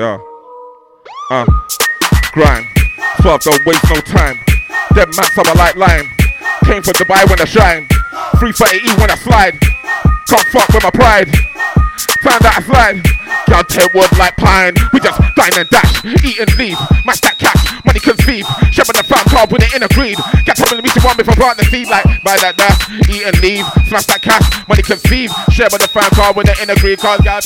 Yeah. 0.00 0.16
Uh. 1.28 1.44
Grind. 2.32 2.64
Swap, 3.20 3.36
don't 3.44 3.60
waste 3.66 3.84
no 3.92 4.00
time. 4.00 4.40
Them 4.96 5.12
mats 5.12 5.36
are 5.36 5.44
like 5.52 5.76
lime. 5.76 6.08
Came 6.64 6.80
from 6.80 6.96
Dubai 6.96 7.28
when 7.28 7.36
I 7.36 7.44
shine. 7.44 7.84
Free 8.40 8.48
for 8.56 8.64
AE 8.64 8.96
when 8.96 9.12
I 9.12 9.16
slide. 9.20 9.60
Can't 10.24 10.48
fuck 10.48 10.72
with 10.72 10.88
my 10.88 10.90
pride. 10.96 11.28
Found 12.24 12.40
that 12.40 12.56
I 12.56 12.62
slide. 12.64 13.04
Y'all 13.52 13.60
tear 13.68 13.92
wood 13.92 14.08
like 14.16 14.40
pine. 14.40 14.72
We 14.96 15.04
just 15.04 15.20
dine 15.36 15.52
and 15.60 15.68
dash. 15.68 16.00
Eat 16.24 16.40
and 16.40 16.48
leave. 16.56 16.80
Match 17.04 17.20
that 17.20 17.36
cash. 17.36 17.60
Money 17.84 18.00
conceive. 18.00 18.48
Shepherd 18.72 18.96
the 18.96 19.04
farm 19.04 19.28
car 19.28 19.44
with 19.52 19.60
it 19.60 19.76
in 19.76 19.84
a 19.84 19.88
greed. 19.92 20.16
Got 20.48 20.56
telling 20.56 20.80
me 20.80 20.88
she 20.88 21.04
want 21.04 21.20
me 21.20 21.28
for 21.28 21.36
plant 21.36 21.60
the 21.60 21.68
seed 21.68 21.92
like 21.92 22.08
buy 22.24 22.40
that 22.40 22.56
dash. 22.56 22.88
Eat 23.12 23.28
and 23.28 23.36
leave. 23.44 23.68
Smash 23.84 24.08
that 24.08 24.24
cash. 24.24 24.48
Money 24.64 24.80
conceive. 24.80 25.28
Share 25.52 25.68
with 25.68 25.84
the 25.84 25.92
farm 25.92 26.08
car 26.16 26.32
with 26.32 26.48
it 26.48 26.56
in 26.64 26.72
a 26.72 26.76
greed. 26.80 26.96
Cause 26.96 27.20
y'all 27.20 27.44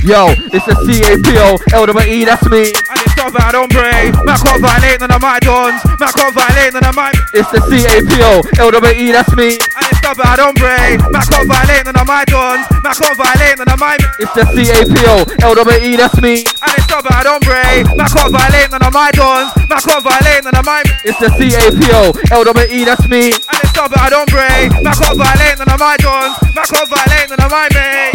Yo, 0.00 0.32
it's 0.48 0.64
the 0.64 0.72
CAPO, 0.72 1.60
LWE, 1.76 2.24
that's 2.24 2.48
me. 2.48 2.72
And 2.72 2.98
it's 3.04 3.12
stuff 3.12 3.36
that 3.36 3.44
I 3.44 3.52
don't 3.52 3.68
pray. 3.68 4.08
Man 4.24 4.38
can't 4.40 4.56
violate 4.64 4.96
none 4.96 5.12
of 5.12 5.20
my 5.20 5.36
dons. 5.44 5.84
Man 6.00 6.08
can't 6.16 6.32
violate 6.32 6.72
none 6.72 6.88
of 6.88 6.96
my. 6.96 7.12
It's 7.36 7.52
the 7.52 7.60
CAPO, 7.60 8.48
LWE, 8.56 9.12
that's 9.12 9.28
me. 9.36 9.60
And 9.60 9.89
stop 10.14 10.26
it, 10.26 10.30
I 10.30 10.36
don't. 10.36 10.50
Man 10.60 11.22
can't 11.22 11.46
violate 11.46 11.84
none 11.86 11.96
of 11.96 12.06
my 12.06 12.24
dons. 12.24 12.66
Man 12.82 12.94
can't 12.94 13.16
violate 13.16 13.58
none 13.58 13.70
of 13.70 13.78
my. 13.78 13.96
It's 14.18 14.32
the 14.34 14.42
CAPO, 14.42 15.38
LWE, 15.38 15.96
that's 15.96 16.20
me. 16.20 16.42
And 16.42 16.72
it's 16.74 16.84
stop 16.84 17.04
it, 17.06 17.12
I 17.12 17.22
don't 17.22 17.42
break. 17.44 17.86
Man 17.94 18.08
can't 18.10 18.32
violate 18.32 18.70
none 18.70 18.82
of 18.82 18.92
my 18.92 19.10
dons. 19.14 19.54
Man 19.70 19.80
can't 19.80 20.02
violate 20.02 20.44
none 20.44 20.56
of 20.56 20.64
my. 20.66 20.82
It's 21.04 21.18
the 21.18 21.30
CAPO, 21.30 22.18
LWE, 22.34 22.84
that's 22.84 23.06
me. 23.08 23.30
And 23.30 23.58
it's 23.62 23.70
stop 23.70 23.92
it, 23.92 23.98
I 23.98 24.10
don't 24.10 24.28
break. 24.30 24.74
Man 24.82 24.94
can't 24.94 25.16
violate 25.16 25.58
none 25.58 25.70
of 25.70 25.78
my 25.78 25.96
dons. 25.98 26.34
Man 26.54 26.66
can't 26.66 26.88
violate 26.90 27.28
none 27.30 27.42
of 27.46 27.50
my 27.50 27.66
mate. 27.70 28.14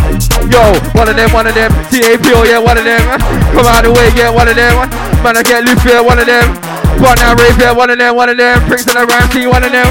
Yo, 0.51 0.63
one 0.99 1.07
of 1.07 1.15
them, 1.15 1.31
one 1.31 1.47
of 1.47 1.55
them. 1.55 1.71
CAPO, 1.89 2.43
yeah, 2.43 2.59
one 2.59 2.77
of 2.77 2.83
them. 2.83 3.03
Come 3.55 3.65
out 3.65 3.85
of 3.85 3.89
the 3.89 3.91
way, 3.95 4.11
yeah, 4.19 4.29
one 4.29 4.47
of 4.47 4.55
them. 4.55 4.75
One. 4.75 4.89
Man, 5.23 5.37
I 5.37 5.43
get 5.43 5.63
loose, 5.63 5.83
yeah, 5.85 6.01
one 6.01 6.19
of 6.19 6.27
them. 6.27 6.75
One 6.99 7.17
now 7.19 7.35
rave, 7.35 7.59
yeah, 7.59 7.71
one 7.75 7.89
of 7.89 7.97
them, 7.97 8.15
one 8.15 8.29
of 8.29 8.37
them. 8.37 8.55
Prince 8.67 8.87
and 8.87 8.95
the 8.95 9.05
Ramsey, 9.05 9.47
one 9.47 9.63
of 9.63 9.71
them. 9.71 9.89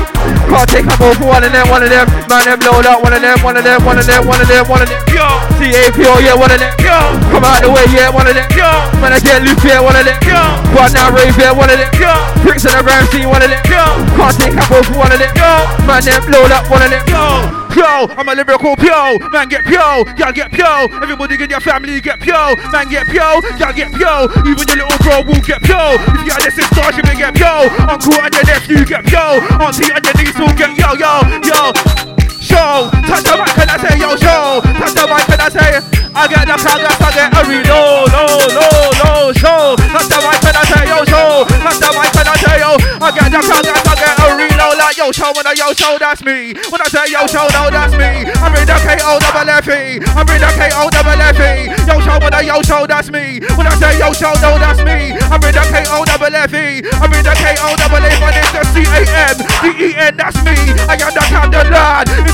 Can't 0.48 0.68
take 0.70 0.86
a 0.86 0.94
for 0.96 1.12
one 1.26 1.42
of 1.44 1.50
them, 1.52 1.66
one 1.68 1.82
of 1.82 1.90
them. 1.90 2.06
Man, 2.28 2.44
them 2.44 2.60
load 2.66 2.86
up, 2.86 3.02
one 3.02 3.12
of 3.12 3.20
them, 3.22 3.38
one 3.42 3.56
of 3.56 3.64
them, 3.64 3.80
one 3.84 3.98
of 3.98 4.06
them, 4.06 4.22
one 4.26 4.40
of 4.40 4.48
them, 4.48 4.64
one 4.68 4.82
of 4.82 4.88
them. 4.88 5.00
Yo, 5.10 5.26
CAPO, 5.58 6.22
yeah, 6.22 6.34
one 6.34 6.50
of 6.52 6.58
them. 6.60 6.72
yo, 6.78 6.96
Come 7.32 7.44
out 7.44 7.62
the 7.62 7.70
way, 7.70 7.84
yeah, 7.90 8.10
one 8.10 8.26
of 8.26 8.34
them. 8.34 8.46
yo, 8.54 8.68
Man, 9.00 9.12
I 9.12 9.18
get 9.20 9.42
loose, 9.42 9.58
yeah, 9.64 9.80
one 9.80 9.96
of 9.96 10.04
them. 10.04 10.18
yo, 10.22 10.38
One 10.76 10.92
now 10.92 11.10
rave, 11.10 11.34
yeah, 11.38 11.50
one 11.52 11.70
of 11.70 11.78
them. 11.78 11.90
yo, 11.98 12.12
Prince 12.44 12.64
and 12.66 12.74
the 12.78 12.82
Ramsey, 12.84 13.26
one 13.26 13.42
of 13.42 13.50
them. 13.50 13.62
yo, 13.66 13.82
Can't 14.14 14.34
take 14.38 14.54
a 14.54 14.62
for 14.68 14.82
one 14.94 15.10
of 15.12 15.18
them. 15.18 15.32
yo, 15.34 15.50
Man, 15.88 16.02
them 16.04 16.22
load 16.30 16.52
up, 16.52 16.70
one 16.70 16.82
of 16.82 16.90
them. 16.90 17.02
yo. 17.08 17.64
Pyo, 17.74 18.06
I'm 18.14 18.28
a 18.30 18.34
lyrical 18.38 18.76
pyo, 18.78 19.18
man 19.34 19.48
get 19.50 19.64
pyo, 19.66 20.06
y'all 20.14 20.30
get 20.30 20.52
pyo, 20.54 20.86
everybody 21.02 21.34
in 21.42 21.50
your 21.50 21.58
family 21.58 21.98
get 22.00 22.20
pyo, 22.22 22.54
man 22.70 22.86
get 22.86 23.02
pyo, 23.10 23.42
y'all 23.58 23.74
get 23.74 23.90
pyo, 23.90 24.30
even 24.46 24.62
your 24.62 24.86
little 24.86 24.98
bro 25.02 25.26
will 25.26 25.42
get 25.42 25.58
pyo, 25.58 25.98
if 25.98 26.22
you 26.22 26.30
got 26.30 26.38
this 26.38 26.54
in 26.54 26.62
starship 26.70 27.02
you 27.10 27.18
get 27.18 27.34
pyo, 27.34 27.66
uncle 27.90 28.14
and 28.22 28.30
your 28.30 28.46
nephew 28.46 28.78
get 28.86 29.02
pyo, 29.02 29.42
auntie 29.58 29.90
and 29.90 29.98
your 30.06 30.14
niece 30.22 30.33
get 30.56 30.76
yo, 30.76 30.94
yo, 30.94 31.20
yo, 31.44 32.23
show, 32.44 32.92
touch 33.08 33.24
the 33.24 33.34
mic 33.40 33.56
and 33.56 33.70
I 33.72 33.76
say 33.80 33.96
yo, 33.96 34.12
show, 34.20 34.60
touch 34.76 34.92
the 34.92 35.04
mic 35.08 35.28
and 35.32 35.40
I 35.40 35.48
say, 35.48 35.80
I 36.14 36.28
get 36.28 36.44
the 36.44 36.56
progress, 36.60 37.00
I 37.00 37.10
get 37.16 37.32
a 37.32 37.40
reload, 37.48 38.12
no, 38.12 38.24
no, 38.52 38.68
no, 39.00 39.32
show, 39.32 39.74
touch 39.80 40.08
the 40.12 40.18
mic 40.20 40.44
and 40.44 40.56
I 40.60 40.64
say 40.68 40.84
yo, 40.84 40.98
show, 41.08 41.48
touch 41.48 41.80
the 41.80 41.90
mic 41.96 42.12
and 42.12 42.28
I 42.28 42.36
say 42.36 42.56
yo, 42.60 42.76
I 43.00 43.08
get 43.16 43.32
the 43.32 43.40
progress, 43.40 43.82
I 43.88 43.94
get 43.96 44.14
a 44.20 44.26
reload, 44.36 44.76
like 44.76 44.96
yo, 45.00 45.08
show, 45.10 45.32
when 45.32 45.48
I 45.48 45.56
yo, 45.56 45.72
show, 45.72 45.96
that's 45.96 46.20
me, 46.20 46.52
when 46.68 46.80
I 46.84 46.88
say 46.92 47.08
yo, 47.08 47.24
show, 47.26 47.48
no, 47.56 47.72
that's 47.72 47.96
me, 47.96 48.28
I'm 48.28 48.52
in 48.52 48.68
the 48.68 48.76
KO 48.76 49.16
double 49.24 49.48
F 49.48 49.68
E, 49.72 50.04
I'm 50.12 50.28
in 50.28 50.40
the 50.44 50.50
KO 50.52 50.84
double 50.92 51.16
F 51.24 51.40
E, 51.40 51.72
yo, 51.88 51.96
show, 52.04 52.20
when 52.20 52.34
I 52.36 52.44
yo, 52.44 52.60
show, 52.60 52.84
that's 52.84 53.08
me, 53.08 53.40
when 53.56 53.64
I 53.64 53.74
say 53.80 53.96
yo, 53.96 54.12
show, 54.12 54.36
no, 54.44 54.60
that's 54.60 54.84
me, 54.84 55.16
I'm 55.32 55.40
in 55.40 55.52
the 55.56 55.64
KO 55.64 56.04
double 56.04 56.36
F 56.36 56.52
E, 56.52 56.84
I'm 57.00 57.08
in 57.08 57.24
the 57.24 57.34
KO 57.40 57.72
double 57.80 58.04
F, 58.04 58.20
and 58.20 58.36
it's 58.36 58.52
the 58.52 58.62
C 58.68 58.84
A 58.84 59.00
M, 59.32 59.36
D 59.64 59.64
E 59.80 59.88
N, 59.96 60.12
that's 60.20 60.36
me, 60.44 60.76
I 60.84 61.00
am 61.00 61.12
the 61.16 61.24
Camden 61.24 61.72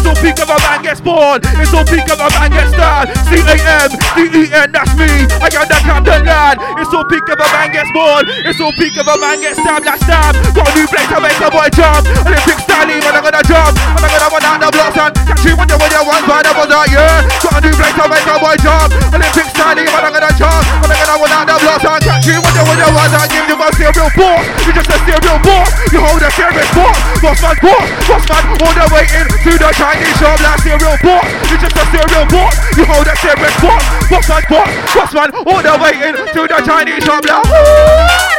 all 0.07 0.17
peak 0.21 0.39
of 0.41 0.49
a 0.49 0.59
man 0.65 0.81
gets 0.83 1.01
born, 1.01 1.41
it's 1.61 1.73
all 1.75 1.85
peak 1.85 2.07
of 2.09 2.21
a 2.21 2.29
man 2.37 2.51
gets 2.51 2.73
starred, 2.73 3.09
C 3.29 3.41
A 3.41 3.57
M, 3.57 3.91
D 4.17 4.19
E 4.31 4.43
N, 4.53 4.69
that's 4.73 4.93
me, 4.97 5.09
I 5.41 5.49
am 5.53 5.67
the 5.69 5.79
Camden 5.81 6.23
lad, 6.25 6.57
it's 6.81 6.93
all 6.93 7.05
peak 7.09 7.27
of 7.29 7.41
a 7.41 7.49
man 7.53 7.73
gets 7.73 7.91
born, 7.93 8.25
it's 8.47 8.61
all 8.61 8.73
peak 8.77 8.97
of 9.01 9.09
a 9.09 9.17
man 9.19 9.41
gets 9.41 9.59
stabbed, 9.61 9.87
like 9.87 10.01
stab, 10.05 10.37
got 10.55 10.69
a 10.69 10.73
new 10.77 10.87
place 10.89 11.09
to 11.11 11.19
make 11.21 11.41
a 11.41 11.49
boy 11.51 11.69
jump, 11.73 12.05
and 12.07 12.33
it's 12.35 12.45
big 12.47 12.61
Stanley 12.61 13.01
when 13.03 13.15
I'm 13.17 13.25
gonna 13.25 13.43
jump, 13.45 13.75
and 13.77 14.03
I'm 14.05 14.11
gonna 14.11 14.29
run 14.31 14.45
out 14.47 14.59
the 14.61 14.69
blocks 14.73 14.99
and 15.01 15.13
catch 15.27 15.45
you 15.45 15.55
when 15.57 15.69
you 15.69 15.77
when 15.81 15.91
you 15.91 16.03
want, 16.05 16.25
but 16.29 16.45
I 16.47 16.53
was 16.55 16.71
out, 16.71 16.89
yeah, 16.91 17.27
got 17.41 17.57
a 17.57 17.61
new 17.65 17.75
place 17.75 17.97
to 17.97 18.05
make 18.09 18.29
a 18.29 18.37
boy 18.41 18.57
jump, 18.61 18.91
and 19.15 19.21
it's 19.21 19.35
big 19.37 19.49
Stanley 19.53 19.85
when 19.89 20.03
I'm 20.05 20.13
gonna 20.15 20.33
jump, 20.37 20.65
and 20.85 20.89
I'm 20.89 20.97
gonna 20.97 21.17
run 21.21 21.33
out 21.35 21.45
the 21.49 21.57
blocks 21.61 21.85
and 21.85 22.03
catch 22.05 22.27
you 22.29 22.39
when 22.41 22.53
you 22.55 22.65
when 22.69 22.79
you 22.79 22.91
want, 22.93 23.13
and 23.13 23.29
give 23.31 23.47
you 23.49 23.57
a 23.59 23.69
serial 23.77 24.11
boss, 24.17 24.45
you 24.65 24.73
just 24.73 24.91
a 24.91 24.99
serial 25.05 25.39
boss, 25.45 25.69
you 25.93 26.01
hold 26.01 26.23
a 26.23 26.31
serious 26.33 26.71
boss, 26.77 26.97
boss 27.21 27.39
man 27.43 27.57
boss, 27.63 27.89
boss 28.09 28.25
man 28.29 28.45
all 28.61 28.75
the 28.75 28.87
way 28.93 29.05
into 29.17 29.53
the 29.57 29.71
Chinese 29.91 30.23
shop 30.23 30.39
like 30.39 30.63
serial 30.63 30.95
boss, 31.03 31.27
you 31.51 31.59
just 31.59 31.75
a 31.75 31.83
serial 31.91 32.23
boss, 32.31 32.55
you 32.79 32.87
hold 32.87 33.11
a 33.11 33.15
serious 33.19 33.57
boss, 33.59 33.83
boss 34.07 34.29
man 34.31 34.43
boss, 34.47 34.71
boss 34.95 35.11
man 35.11 35.31
all 35.35 35.59
the 35.59 35.75
way 35.83 35.99
into 36.07 36.47
the 36.47 36.59
Chinese 36.63 37.03
shop 37.03 37.27
like, 37.27 37.43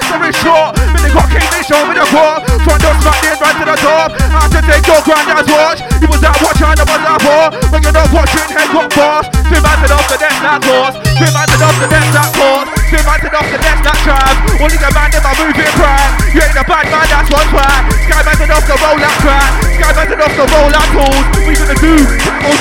very 0.07 0.31
short, 0.31 0.79
but 0.79 1.03
they 1.03 1.11
got 1.11 1.27
King 1.27 1.43
they 1.51 1.59
show 1.67 1.83
me 1.91 1.99
the 1.99 2.07
core, 2.07 2.39
front 2.63 2.79
door 2.79 2.95
smack 3.03 3.19
in 3.27 3.35
right 3.35 3.55
to 3.59 3.65
the 3.67 3.75
top, 3.83 4.15
I 4.31 4.47
to 4.47 4.59
take 4.63 4.87
your 4.87 5.03
granddad's 5.03 5.51
watch, 5.51 5.79
he 5.99 6.07
was 6.07 6.23
out 6.23 6.39
watching, 6.39 6.71
I 6.71 6.87
was 6.87 7.03
out 7.03 7.19
for, 7.19 7.43
when 7.67 7.83
you're 7.83 7.99
not 7.99 8.07
watching, 8.15 8.47
head 8.47 8.71
got 8.71 8.87
boss, 8.95 9.27
swim 9.51 9.67
out 9.67 9.91
off 9.91 10.07
the 10.07 10.17
deck 10.23 10.35
that 10.39 10.63
course, 10.63 10.95
swim 11.19 11.35
out 11.35 11.51
off 11.51 11.75
the 11.83 11.87
deck 11.91 12.07
that 12.15 12.31
course, 12.31 12.67
swim 12.87 13.07
out 13.11 13.27
off 13.27 13.47
the 13.51 13.59
deck 13.59 13.79
that 13.83 13.97
trap, 14.07 14.35
only 14.55 14.79
the 14.79 14.87
man 14.95 15.11
in 15.11 15.19
my 15.19 15.35
moving 15.35 15.73
prank, 15.75 16.11
you 16.31 16.39
ain't 16.47 16.55
a 16.55 16.63
bad 16.63 16.87
man, 16.87 17.07
that's 17.11 17.27
one 17.27 17.47
track, 17.51 17.81
sky 18.07 18.23
mounted 18.23 18.51
off 18.55 18.63
the 18.63 18.75
roll 18.79 18.95
that 19.03 19.15
track, 19.19 19.51
sky 19.75 19.91
mounted 19.99 20.21
off 20.23 20.31
the 20.31 20.45
roll 20.47 20.69
that 20.71 20.87
tools, 20.95 21.40
we 21.47 21.53
gonna 21.55 21.76
do, 21.76 21.97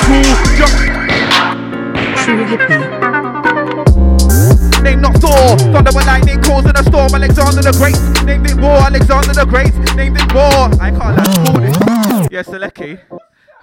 school, 0.01 0.29
just 0.57 0.77
True 2.23 2.45
hippie. 2.45 2.81
Name 4.83 5.01
not 5.01 5.15
Thor, 5.17 5.57
thunder 5.57 5.91
and 5.97 6.05
lightning 6.05 6.41
causing 6.41 6.75
a 6.75 6.83
storm. 6.83 7.13
Alexander 7.13 7.61
the 7.61 7.71
Great, 7.77 7.97
named 8.25 8.49
it 8.49 8.57
war. 8.59 8.77
Alexander 8.77 9.33
the 9.33 9.45
Great, 9.45 9.73
named 9.95 10.17
it 10.19 10.33
war. 10.33 10.69
I 10.79 10.91
can't 10.91 11.17
it. 11.63 12.31
Yeah, 12.31 12.43
Seleki, 12.43 12.99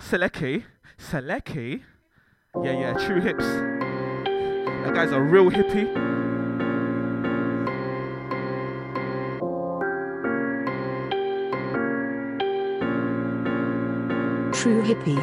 Seleki, 0.00 0.64
Seleki. 0.98 1.82
Yeah, 2.62 2.72
yeah, 2.72 2.92
true 3.06 3.20
hips. 3.20 3.44
That 3.44 4.92
guy's 4.94 5.12
a 5.12 5.20
real 5.20 5.50
hippie. 5.50 6.07
True 14.58 14.82
hippie. 14.82 15.14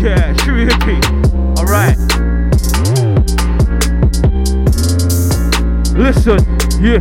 Yeah, 0.00 0.32
true 0.38 0.64
hippie. 0.64 1.02
Alright. 1.58 1.98
Listen, 5.94 6.38
yeah, 6.82 6.98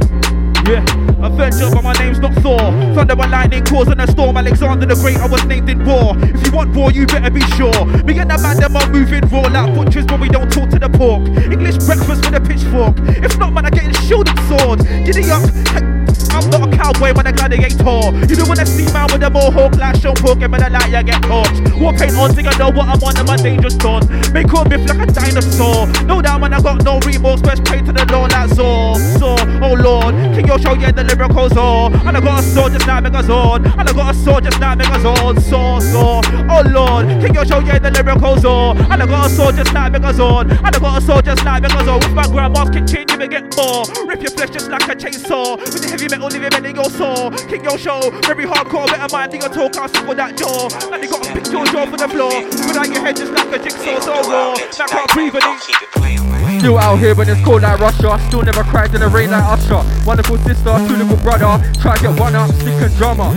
yeah. 0.72 1.26
Avenger, 1.26 1.70
but 1.72 1.84
my 1.84 1.94
name's 1.94 2.20
not 2.20 2.34
Thor. 2.36 2.60
Thunder 2.96 3.14
and 3.20 3.32
lightning 3.32 3.64
causing 3.66 4.00
a 4.00 4.08
storm. 4.08 4.38
Alexander 4.38 4.86
the 4.86 4.96
Great, 4.96 5.18
I 5.18 5.28
was 5.28 5.44
named 5.46 5.70
in 5.70 5.86
war. 5.86 6.16
If 6.18 6.46
you 6.46 6.52
want 6.52 6.76
war, 6.76 6.92
you 6.92 7.06
better 7.06 7.30
be 7.30 7.42
sure. 7.58 7.86
Me 8.04 8.18
and 8.20 8.32
the 8.32 8.38
man, 8.42 8.58
them 8.58 8.76
are 8.76 8.88
moving 8.90 9.22
raw 9.30 9.42
like 9.42 9.76
butchers, 9.76 10.06
but 10.06 10.20
we 10.20 10.30
don't 10.30 10.52
talk 10.52 10.70
to 10.70 10.80
the 10.80 10.90
pork. 10.90 11.28
English 11.52 11.78
breakfast 11.86 12.26
with 12.26 12.36
a 12.36 12.42
pitchfork. 12.42 12.96
If 13.24 13.38
not, 13.38 13.54
man, 13.54 13.66
I 13.66 13.70
get 13.70 13.96
shielded 13.98 14.38
sword. 14.48 14.80
Giddy 15.06 15.30
up. 15.30 16.01
I'm 16.32 16.50
not 16.50 16.74
a 16.74 16.78
cowboy, 16.78 17.14
man, 17.14 17.28
a 17.28 17.34
gladiator. 17.34 18.12
You 18.28 18.36
don't 18.36 18.48
wanna 18.48 18.66
see 18.66 18.86
man 18.92 19.08
with 19.12 19.24
a 19.24 19.30
mohawk 19.30 19.76
like 19.76 19.96
Sean 20.02 20.16
Pork, 20.16 20.40
when 20.40 20.64
I 20.64 20.68
light, 20.68 20.92
you 20.92 21.04
get 21.04 21.22
torched. 21.24 21.80
War 21.80 21.94
paint 21.94 22.16
on, 22.18 22.34
think 22.34 22.48
I 22.48 22.58
know 22.58 22.70
what 22.70 22.88
I'm 22.88 23.04
on, 23.04 23.18
and 23.18 23.28
my 23.28 23.38
dangerous 23.38 23.76
dawn. 23.76 24.02
Make 24.34 24.54
all 24.54 24.66
biff 24.66 24.88
like 24.88 25.08
a 25.08 25.12
dinosaur. 25.12 25.88
No 26.06 26.22
doubt, 26.22 26.42
man, 26.42 26.54
I 26.54 26.62
got 26.62 26.84
no 26.84 27.00
remorse, 27.00 27.42
best 27.42 27.64
pray 27.66 27.82
to 27.82 27.92
the 27.92 28.06
Lord 28.12 28.32
like 28.32 28.50
Zor. 28.50 28.96
Zor, 29.20 29.38
oh 29.62 29.74
Lord, 29.74 30.16
King 30.34 30.48
your 30.48 30.60
show, 30.60 30.74
yeah, 30.74 30.92
the 30.92 31.04
lyrical 31.04 31.50
Zor. 31.50 31.92
And 31.94 32.18
I 32.18 32.22
got 32.22 32.40
a 32.40 32.44
sword 32.44 32.74
just 32.74 32.88
like 32.88 33.04
Megazord. 33.04 33.66
And 33.66 33.90
I 33.90 33.94
got 33.94 34.16
a 34.16 34.18
sword 34.18 34.44
just 34.44 34.60
like 34.60 34.78
Megazord. 34.80 35.40
Zor, 35.42 35.82
Zor, 35.82 36.22
oh 36.50 36.64
Lord, 36.70 37.08
King 37.22 37.34
your 37.34 37.46
show, 37.46 37.60
yeah, 37.60 37.80
the 37.80 37.92
lyrical 37.92 38.38
Zor. 38.40 38.76
And 38.78 39.04
I 39.04 39.06
got 39.06 39.28
a 39.28 39.30
sword 39.30 39.56
just 39.56 39.74
like 39.74 39.94
Megazord. 39.94 40.52
And 40.52 40.76
I 40.76 40.80
got 40.80 41.02
a 41.02 41.06
sword 41.06 41.26
just 41.26 41.44
like 41.44 41.64
Megazord. 41.64 42.04
With 42.04 42.14
my 42.14 42.28
grandma's 42.28 42.70
kitchen, 42.70 43.06
you 43.10 43.18
may 43.18 43.28
get 43.28 43.56
more. 43.56 43.86
Rip 44.08 44.22
your 44.22 44.32
flesh 44.32 44.50
just 44.50 44.70
like 44.70 44.88
a 44.88 44.96
chainsaw. 44.96 45.58
With 45.58 45.82
the 45.82 45.90
heavy 45.90 46.08
metal, 46.08 46.21
leave 46.30 46.44
it 46.44 46.52
bending 46.52 46.76
your 46.76 46.90
saw. 46.90 47.30
King 47.48 47.64
your 47.64 47.78
show, 47.78 48.12
very 48.28 48.46
hardcore, 48.46 48.88
better 48.88 49.12
mind 49.12 49.34
your 49.34 49.50
talk, 49.50 49.76
I'll 49.78 49.88
for 49.88 50.16
that 50.16 50.38
jaw. 50.38 50.70
And 50.94 51.04
you 51.04 51.10
got 51.10 51.28
a 51.28 51.34
big 51.34 51.46
jaw 51.46 51.66
jaw 51.66 51.86
for 51.86 51.98
the 51.98 52.08
floor. 52.08 52.46
Without 52.68 52.88
your 52.88 53.02
head 53.02 53.16
just 53.16 53.32
like 53.32 53.52
a 53.52 53.58
jigsaw, 53.58 54.00
so 54.00 54.14
raw. 54.30 54.54
That 54.78 54.88
can't 54.90 55.10
breathe 55.14 55.36
and 55.36 55.44
it. 55.44 56.62
Still 56.62 56.78
out 56.78 57.00
here 57.00 57.16
when 57.16 57.30
it's 57.30 57.44
cold 57.44 57.64
like 57.64 57.80
Russia. 57.80 58.20
Still 58.28 58.44
never 58.44 58.64
cried 58.64 58.94
in 58.94 59.02
the 59.02 59.08
rain 59.08 59.32
like 59.32 59.44
Usher. 59.44 59.82
Wonderful 60.06 60.38
sister, 60.40 60.78
two 60.88 60.96
little 60.96 61.18
brother. 61.18 61.58
Try 61.82 61.96
to 61.98 62.02
get 62.04 62.20
one 62.20 62.36
up, 62.36 62.52
stick 62.52 62.78
and 62.78 62.94
drummer. 62.98 63.34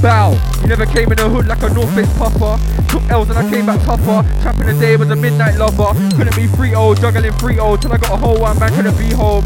Bow, 0.00 0.32
you 0.62 0.68
never 0.68 0.86
came 0.86 1.12
in 1.12 1.18
the 1.18 1.28
hood 1.28 1.46
like 1.46 1.62
a 1.62 1.68
North 1.68 1.94
Face 1.94 2.08
puffer. 2.16 2.56
Took 2.88 3.04
L's 3.10 3.28
and 3.28 3.38
I 3.38 3.50
came 3.50 3.66
back 3.66 3.84
tougher. 3.84 4.24
Trapping 4.40 4.66
the 4.66 4.80
day 4.80 4.96
was 4.96 5.10
a 5.10 5.16
midnight 5.16 5.58
lover. 5.58 5.92
Couldn't 6.16 6.34
be 6.34 6.46
3 6.46 6.70
0, 6.70 6.94
juggling 6.94 7.32
3 7.32 7.54
0 7.54 7.76
till 7.76 7.92
I 7.92 7.98
got 7.98 8.12
a 8.12 8.16
whole 8.16 8.40
one. 8.40 8.58
Man 8.58 8.72
couldn't 8.72 8.96
be 8.96 9.12
home. 9.12 9.44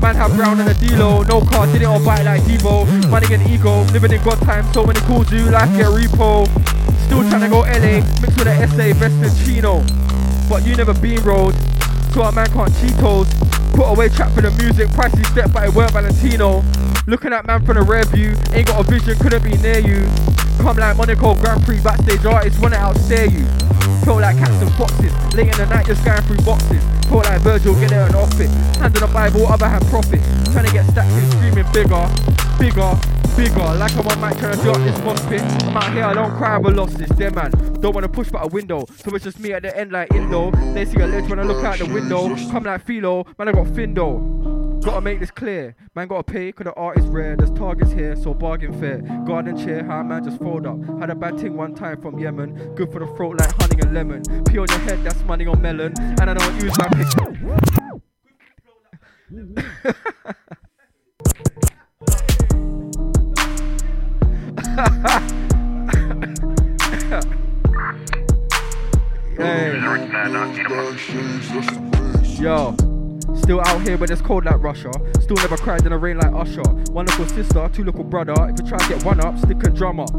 Man 0.00 0.14
have 0.16 0.34
brown 0.36 0.60
and 0.60 0.68
a 0.68 0.74
D-Lo, 0.74 1.22
no 1.22 1.40
car, 1.40 1.66
did 1.66 1.82
it 1.82 1.86
on 1.86 2.04
bite 2.04 2.22
like 2.22 2.42
Debo. 2.42 3.10
Money 3.10 3.34
and 3.34 3.50
ego, 3.50 3.82
living 3.92 4.12
in 4.12 4.22
God 4.22 4.38
time, 4.42 4.70
so 4.72 4.84
many 4.84 5.00
calls 5.00 5.30
you 5.32 5.50
like 5.50 5.70
get 5.70 5.86
repo. 5.86 6.46
Still 7.06 7.28
trying 7.28 7.42
to 7.42 7.48
go 7.48 7.60
LA, 7.60 8.02
mixed 8.20 8.38
with 8.38 8.46
an 8.46 8.68
SA, 8.68 8.92
vest 8.98 9.46
chino. 9.46 9.82
But 10.48 10.66
you 10.66 10.76
never 10.76 10.94
been 10.94 11.22
road, 11.24 11.54
so 12.12 12.22
a 12.22 12.32
man 12.32 12.46
can't 12.52 12.70
Cheetos. 12.74 13.26
Put 13.74 13.84
away 13.90 14.08
trap 14.08 14.32
for 14.32 14.42
the 14.42 14.50
music, 14.62 14.88
pricey 14.88 15.24
step, 15.26 15.52
but 15.52 15.64
it 15.64 15.74
weren't 15.74 15.92
Valentino. 15.92 16.62
Looking 17.06 17.32
at 17.32 17.46
man 17.46 17.64
from 17.64 17.76
the 17.76 17.82
rear 17.82 18.04
view, 18.04 18.34
ain't 18.52 18.68
got 18.68 18.80
a 18.80 18.90
vision, 18.90 19.18
couldn't 19.18 19.42
be 19.42 19.56
near 19.58 19.78
you. 19.78 20.08
Come 20.58 20.78
like 20.78 20.96
Monaco 20.96 21.34
Grand 21.36 21.62
Prix, 21.64 21.80
backstage 21.80 22.24
artists 22.24 22.60
wanna 22.60 22.76
outstare 22.76 23.30
you. 23.30 23.44
Felt 24.04 24.20
like 24.20 24.38
cats 24.38 24.62
and 24.62 24.72
foxes, 24.74 25.12
late 25.34 25.48
in 25.48 25.58
the 25.58 25.66
night 25.66 25.86
just 25.86 26.04
going 26.04 26.22
through 26.22 26.44
boxes. 26.44 26.95
Felt 27.08 27.24
like 27.24 27.40
Virgil, 27.42 27.74
get 27.80 27.90
there 27.90 28.06
and 28.06 28.14
off 28.14 28.40
it. 28.40 28.50
Hand 28.78 28.96
on 28.96 29.08
the 29.08 29.10
Bible, 29.12 29.46
other 29.46 29.68
hand 29.68 29.84
profit. 29.86 30.20
Trying 30.52 30.66
to 30.66 30.72
get 30.72 30.86
stacked 30.86 31.10
in, 31.12 31.30
screaming 31.30 31.70
bigger. 31.72 32.06
bigger, 32.58 32.92
bigger. 33.36 33.68
Like 33.78 33.96
I'm 33.96 34.06
on 34.06 34.20
mic 34.20 34.38
trying 34.38 34.56
to 34.56 34.62
do 34.62 34.72
this 34.84 34.98
mosh 35.04 35.20
pit. 35.28 35.40
I'm 35.66 35.76
out 35.76 35.92
here, 35.92 36.04
I 36.04 36.14
don't 36.14 36.36
cry 36.36 36.56
over 36.56 36.70
losses. 36.70 37.08
There, 37.10 37.30
man. 37.30 37.50
Don't 37.80 37.94
wanna 37.94 38.08
push 38.08 38.30
back 38.30 38.44
a 38.44 38.48
window, 38.48 38.84
so 38.96 39.14
it's 39.14 39.24
just 39.24 39.38
me 39.38 39.52
at 39.52 39.62
the 39.62 39.76
end 39.76 39.92
like 39.92 40.12
Indo. 40.14 40.50
They 40.74 40.84
see 40.84 41.00
a 41.00 41.06
ledge 41.06 41.28
when 41.28 41.38
I 41.38 41.42
look 41.42 41.64
out 41.64 41.78
the 41.78 41.86
window. 41.86 42.34
Come 42.50 42.64
like 42.64 42.84
Philo, 42.84 43.24
man, 43.38 43.48
I 43.48 43.52
got 43.52 43.66
Findo. 43.68 44.55
Gotta 44.82 45.00
make 45.00 45.20
this 45.20 45.30
clear, 45.30 45.74
man. 45.94 46.08
Gotta 46.08 46.22
pay, 46.22 46.52
cause 46.52 46.64
the 46.64 46.74
art 46.74 46.98
is 46.98 47.06
rare. 47.06 47.36
There's 47.36 47.50
targets 47.50 47.92
here, 47.92 48.14
so 48.16 48.34
bargain 48.34 48.78
fair. 48.78 48.98
Garden 49.26 49.56
chair, 49.56 49.84
how 49.84 50.00
a 50.00 50.04
man 50.04 50.24
just 50.24 50.38
fold 50.38 50.66
up. 50.66 50.78
Had 51.00 51.10
a 51.10 51.14
bad 51.14 51.38
thing 51.38 51.56
one 51.56 51.74
time 51.74 52.00
from 52.00 52.18
Yemen. 52.18 52.74
Good 52.74 52.92
for 52.92 53.00
the 53.00 53.06
throat 53.16 53.38
like 53.38 53.50
honey 53.60 53.80
and 53.82 53.92
lemon. 53.94 54.22
Pee 54.44 54.58
on 54.58 54.68
your 54.68 54.78
head, 54.80 55.02
that's 55.04 55.22
money 55.24 55.46
on 55.46 55.60
melon. 55.60 55.94
And 55.98 56.30
I 56.30 56.34
don't 56.34 56.62
use 56.62 56.76
my 56.78 56.88
pick. 56.88 57.06
Hey. 69.36 69.78
Yo, 72.38 72.74
still 73.38 73.60
out 73.60 73.82
here 73.82 73.96
when 73.96 74.10
it's 74.10 74.22
cold 74.22 74.44
like 74.44 74.62
Russia. 74.62 74.90
Still 75.20 75.36
never 75.36 75.56
cried 75.56 75.82
in 75.82 75.90
the 75.90 75.98
rain 75.98 76.18
like 76.18 76.32
Usher. 76.32 76.62
One 76.92 77.06
little 77.06 77.26
sister, 77.26 77.70
two 77.72 77.84
little 77.84 78.04
brother. 78.04 78.34
If 78.48 78.60
you 78.60 78.68
try 78.68 78.78
to 78.78 78.88
get 78.88 79.04
one 79.04 79.20
up, 79.20 79.38
stick 79.38 79.62
a 79.64 79.70
drum 79.70 80.00
up. 80.00 80.10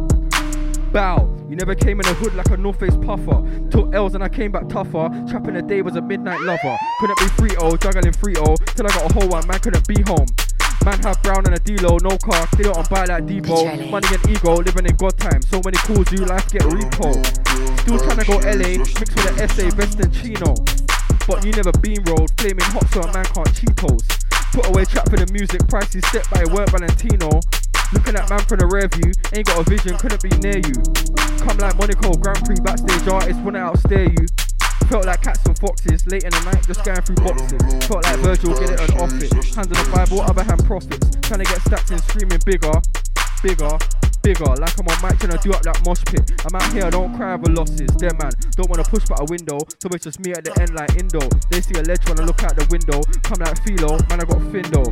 Bow, 0.91 1.29
you 1.49 1.55
never 1.55 1.75
came 1.75 1.99
in 1.99 2.05
a 2.07 2.13
hood 2.13 2.33
like 2.35 2.49
a 2.49 2.57
North 2.57 2.79
Face 2.79 2.95
puffer. 2.95 3.43
Took 3.69 3.93
L's 3.93 4.15
and 4.15 4.23
I 4.23 4.29
came 4.29 4.51
back 4.51 4.69
tougher. 4.69 5.09
Trapping 5.29 5.55
the 5.55 5.61
day 5.61 5.81
was 5.81 5.95
a 5.95 6.01
midnight 6.01 6.41
lover. 6.41 6.77
Couldn't 6.99 7.19
be 7.19 7.25
3 7.25 7.49
0, 7.49 7.77
juggling 7.77 8.13
3 8.13 8.35
0. 8.35 8.55
Till 8.55 8.87
I 8.87 8.89
got 8.89 9.11
a 9.11 9.13
whole 9.13 9.29
one, 9.29 9.47
man 9.47 9.59
couldn't 9.59 9.87
be 9.87 10.01
home. 10.07 10.27
Man 10.85 10.99
have 11.03 11.21
brown 11.21 11.45
and 11.45 11.55
a 11.55 11.59
D-low, 11.59 11.97
no 11.97 12.17
car, 12.17 12.47
still 12.53 12.73
on 12.77 12.85
buy 12.89 13.03
like 13.05 13.25
Debo. 13.25 13.89
Money 13.91 14.07
and 14.11 14.29
ego, 14.29 14.55
living 14.55 14.85
in 14.85 14.95
God 14.95 15.17
time. 15.17 15.41
So 15.41 15.61
many 15.65 15.77
calls, 15.77 16.09
you 16.11 16.19
life 16.19 16.49
get 16.49 16.61
repo. 16.61 17.13
Still 17.81 17.99
trying 17.99 18.17
to 18.19 18.25
go 18.25 18.37
LA, 18.37 18.77
mixed 18.77 19.15
with 19.15 19.41
an 19.41 19.49
SA, 19.49 19.75
vest 19.75 19.99
and 19.99 20.13
chino. 20.13 20.86
But 21.27 21.43
you 21.43 21.51
never 21.51 21.75
been 21.83 22.01
rolled, 22.07 22.31
flaming 22.39 22.63
hot 22.71 22.87
so 22.95 23.01
a 23.03 23.11
man 23.11 23.27
can't 23.27 23.51
cheapos. 23.51 24.07
Put 24.55 24.71
away 24.71 24.85
trap 24.85 25.11
for 25.11 25.19
the 25.19 25.27
music, 25.35 25.59
pricey 25.67 25.99
set 26.07 26.23
by 26.31 26.47
work 26.55 26.71
Valentino. 26.71 27.43
Looking 27.91 28.15
at 28.15 28.31
man 28.31 28.39
from 28.47 28.63
the 28.63 28.67
rear 28.67 28.87
view, 28.87 29.11
ain't 29.35 29.45
got 29.47 29.59
a 29.59 29.63
vision, 29.67 29.99
couldn't 29.99 30.23
be 30.23 30.31
near 30.39 30.63
you. 30.63 30.79
Come 31.43 31.59
like 31.59 31.75
Monaco 31.75 32.15
Grand 32.15 32.39
Prix 32.47 32.63
backstage 32.63 33.07
artists 33.11 33.43
wanna 33.43 33.59
outstare 33.59 34.07
you. 34.07 34.23
Felt 34.87 35.03
like 35.03 35.21
cats 35.21 35.43
and 35.43 35.59
foxes, 35.59 36.07
late 36.07 36.23
in 36.23 36.31
the 36.31 36.43
night, 36.47 36.63
just 36.63 36.79
going 36.87 37.03
through 37.03 37.19
boxes. 37.19 37.59
Felt 37.91 38.07
like 38.07 38.19
Virgil, 38.23 38.55
get 38.55 38.71
it 38.71 38.79
and 38.79 38.91
off 39.03 39.11
it. 39.19 39.31
Hands 39.51 39.67
on 39.67 39.75
the 39.75 39.89
Bible, 39.91 40.23
other 40.23 40.43
hand 40.43 40.63
prophets. 40.63 41.11
Trying 41.27 41.43
to 41.43 41.47
get 41.51 41.59
stacked 41.67 41.91
in, 41.91 41.99
screaming 42.07 42.39
bigger, 42.47 42.71
bigger, 43.41 43.77
bigger. 44.23 44.51
Like 44.55 44.75
I'm 44.79 44.87
on 44.87 44.97
mic 45.01 45.19
trying 45.19 45.37
to 45.37 45.39
do 45.41 45.53
up 45.53 45.61
that 45.63 45.79
mosh 45.85 46.03
pit. 46.05 46.31
I'm 46.45 46.55
out 46.55 46.71
here, 46.73 46.89
don't 46.89 47.15
cry 47.15 47.33
over 47.33 47.51
losses. 47.51 47.89
There, 47.97 48.13
man, 48.19 48.31
don't 48.55 48.69
wanna 48.69 48.83
push 48.83 49.05
back 49.05 49.19
a 49.21 49.25
window, 49.25 49.59
so 49.79 49.89
it's 49.93 50.03
just 50.03 50.19
me 50.19 50.31
at 50.31 50.43
the 50.43 50.53
end 50.59 50.73
like 50.75 50.95
Indo. 50.95 51.21
They 51.49 51.61
see 51.61 51.75
a 51.79 51.83
ledge 51.83 52.03
when 52.07 52.19
I 52.19 52.23
look 52.23 52.43
out 52.43 52.55
the 52.55 52.65
window. 52.71 53.01
Come 53.23 53.39
like 53.39 53.57
Philo, 53.63 53.97
man, 54.09 54.21
I 54.21 54.25
got 54.25 54.41
Findo. 54.51 54.83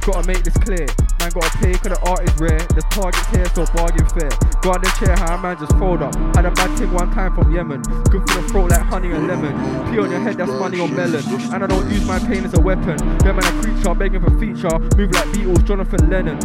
Gotta 0.00 0.26
make 0.26 0.42
this 0.42 0.56
clear, 0.64 0.88
man, 1.20 1.28
gotta 1.28 1.52
pay, 1.58 1.76
cause 1.76 1.92
the 1.92 2.00
art 2.08 2.24
is 2.24 2.32
rare. 2.40 2.64
There's 2.72 2.88
targets 2.88 3.26
here, 3.28 3.44
so 3.52 3.68
bargain 3.76 4.08
fair. 4.08 4.32
Garden 4.62 4.90
chair, 4.96 5.14
how 5.16 5.36
man 5.36 5.58
just 5.58 5.76
fold 5.76 6.00
up. 6.00 6.16
Had 6.34 6.46
a 6.46 6.50
bad 6.52 6.72
thing 6.78 6.90
one 6.92 7.12
time 7.12 7.34
from 7.34 7.52
Yemen. 7.52 7.82
Good 8.08 8.24
for 8.28 8.40
the 8.40 8.48
throat 8.48 8.70
like 8.70 8.80
honey 8.80 9.12
and 9.12 9.28
lemon. 9.28 9.52
Pee 9.92 9.98
on 10.00 10.10
your 10.10 10.20
head, 10.20 10.38
that's 10.38 10.50
money 10.50 10.80
on 10.80 10.96
melon. 10.96 11.22
And 11.52 11.64
I 11.64 11.66
don't 11.66 11.88
use 11.90 12.06
my 12.06 12.18
pain 12.18 12.44
as 12.44 12.54
a 12.54 12.60
weapon. 12.60 12.96
Them 13.18 13.36
man 13.36 13.44
a 13.44 13.62
creature, 13.62 13.94
begging 13.94 14.24
for 14.24 14.32
feature. 14.40 14.78
Move 14.96 15.12
like 15.12 15.28
Beatles, 15.36 15.64
Jonathan 15.64 16.08
Lennon. 16.08 16.38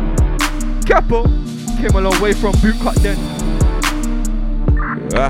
Capo, 0.86 1.24
came 1.78 1.96
a 1.96 2.02
long 2.02 2.22
way 2.22 2.34
from 2.34 2.54
bootcut 2.54 2.96
then. 3.02 3.18
Yeah. 5.12 5.30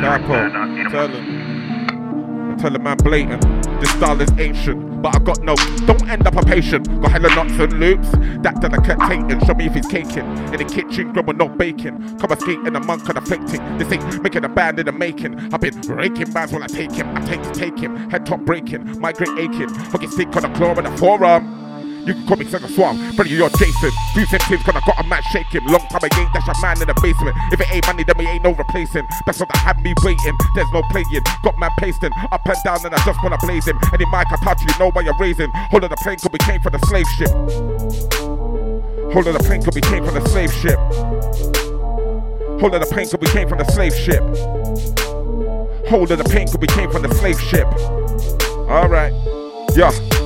Capo, 0.00 0.90
tell 0.90 1.08
him. 1.08 2.58
Tell 2.58 2.74
him 2.74 2.82
man 2.82 2.96
blatant. 2.98 3.42
This 3.80 3.90
style 3.90 4.20
is 4.20 4.30
ancient, 4.38 5.02
but 5.02 5.14
I 5.14 5.18
got 5.20 5.42
no. 5.42 5.54
Don't 5.86 6.08
end 6.08 6.26
up 6.26 6.36
a 6.36 6.42
patient. 6.44 6.86
Got 7.00 7.12
hella 7.12 7.28
knots 7.34 7.58
and 7.58 7.72
loops. 7.80 8.10
That 8.42 8.60
kept 8.84 9.00
taking. 9.02 9.44
Show 9.46 9.54
me 9.54 9.66
if 9.66 9.74
he's 9.74 9.86
caking. 9.86 10.26
In 10.52 10.56
the 10.58 10.64
kitchen, 10.64 11.12
with 11.12 11.36
no 11.36 11.48
bacon. 11.48 12.18
Come 12.18 12.32
a 12.32 12.40
skate 12.40 12.58
in 12.66 12.72
the 12.72 12.80
monk 12.80 13.08
of 13.08 13.16
afflicting. 13.16 13.78
This 13.78 13.90
ain't 13.92 14.22
making 14.22 14.44
a 14.44 14.48
band 14.48 14.78
in 14.78 14.86
the 14.86 14.92
making. 14.92 15.38
I've 15.54 15.60
been 15.60 15.80
raking 15.82 16.32
bands 16.32 16.52
when 16.52 16.62
I 16.62 16.66
take 16.66 16.92
him. 16.92 17.16
I 17.16 17.20
take 17.20 17.42
to 17.42 17.52
take 17.52 17.78
him. 17.78 17.96
Head 18.10 18.26
top 18.26 18.40
breaking. 18.40 19.00
Migraine 19.00 19.38
aching. 19.38 19.68
Fucking 19.68 20.10
stick 20.10 20.34
on 20.36 20.42
the 20.42 20.48
claw 20.50 20.74
in 20.76 20.84
the 20.84 20.96
forearm. 20.96 21.62
You 22.04 22.14
can 22.14 22.26
call 22.26 22.36
me 22.36 22.44
Santa 22.46 22.66
Swam, 22.66 23.14
pretty 23.14 23.30
you're 23.30 23.48
Jason. 23.50 23.90
Two 24.14 24.26
sentence, 24.26 24.62
cause 24.64 24.74
I 24.74 24.80
got 24.84 24.98
a 24.98 25.06
man 25.06 25.22
shaking. 25.30 25.64
Long 25.66 25.86
time 25.86 26.02
again, 26.02 26.28
that's 26.34 26.48
a 26.48 26.54
man 26.60 26.82
in 26.82 26.88
the 26.88 26.94
basement. 26.98 27.36
If 27.52 27.60
it 27.60 27.72
ain't 27.72 27.86
money, 27.86 28.02
then 28.02 28.18
we 28.18 28.26
ain't 28.26 28.42
no 28.42 28.52
replacing. 28.54 29.06
That's 29.24 29.38
what 29.38 29.54
I 29.54 29.58
had 29.58 29.80
me 29.82 29.94
waiting. 30.02 30.36
There's 30.56 30.70
no 30.72 30.82
playing. 30.90 31.06
Got 31.44 31.58
man 31.60 31.70
pasting 31.78 32.10
up 32.32 32.44
and 32.44 32.56
down, 32.64 32.84
and 32.84 32.94
I 32.94 32.98
just 33.06 33.22
wanna 33.22 33.38
blaze 33.38 33.68
him. 33.68 33.78
Any 33.94 34.04
mic 34.06 34.26
I 34.32 34.36
touch, 34.42 34.62
you 34.62 34.74
know 34.80 34.90
why 34.90 35.02
you're 35.02 35.16
raising. 35.18 35.50
Hold 35.70 35.84
of 35.84 35.90
the 35.90 35.96
plane, 36.02 36.18
could 36.18 36.32
we 36.32 36.38
came 36.40 36.60
from 36.60 36.72
the 36.72 36.80
slave 36.86 37.06
ship. 37.14 37.30
Hold 39.14 39.28
of 39.28 39.34
the 39.38 39.44
plane, 39.46 39.62
could 39.62 39.74
we 39.74 39.80
came 39.80 40.04
from 40.04 40.14
the 40.14 40.26
slave 40.28 40.52
ship. 40.52 40.78
Hold 42.58 42.74
of 42.74 42.80
the 42.80 42.88
plane, 42.90 43.08
could 43.08 43.20
we 43.20 43.28
came 43.28 43.48
from 43.48 43.58
the 43.58 43.70
slave 43.70 43.94
ship. 43.94 44.22
Hold 45.86 46.10
of 46.10 46.18
the 46.18 46.24
pain, 46.24 46.48
could 46.48 46.60
we 46.60 46.66
came 46.66 46.90
from 46.90 47.02
the 47.02 47.14
slave 47.14 47.40
ship. 47.40 47.66
Alright, 48.66 49.12
yeah. 49.76 50.21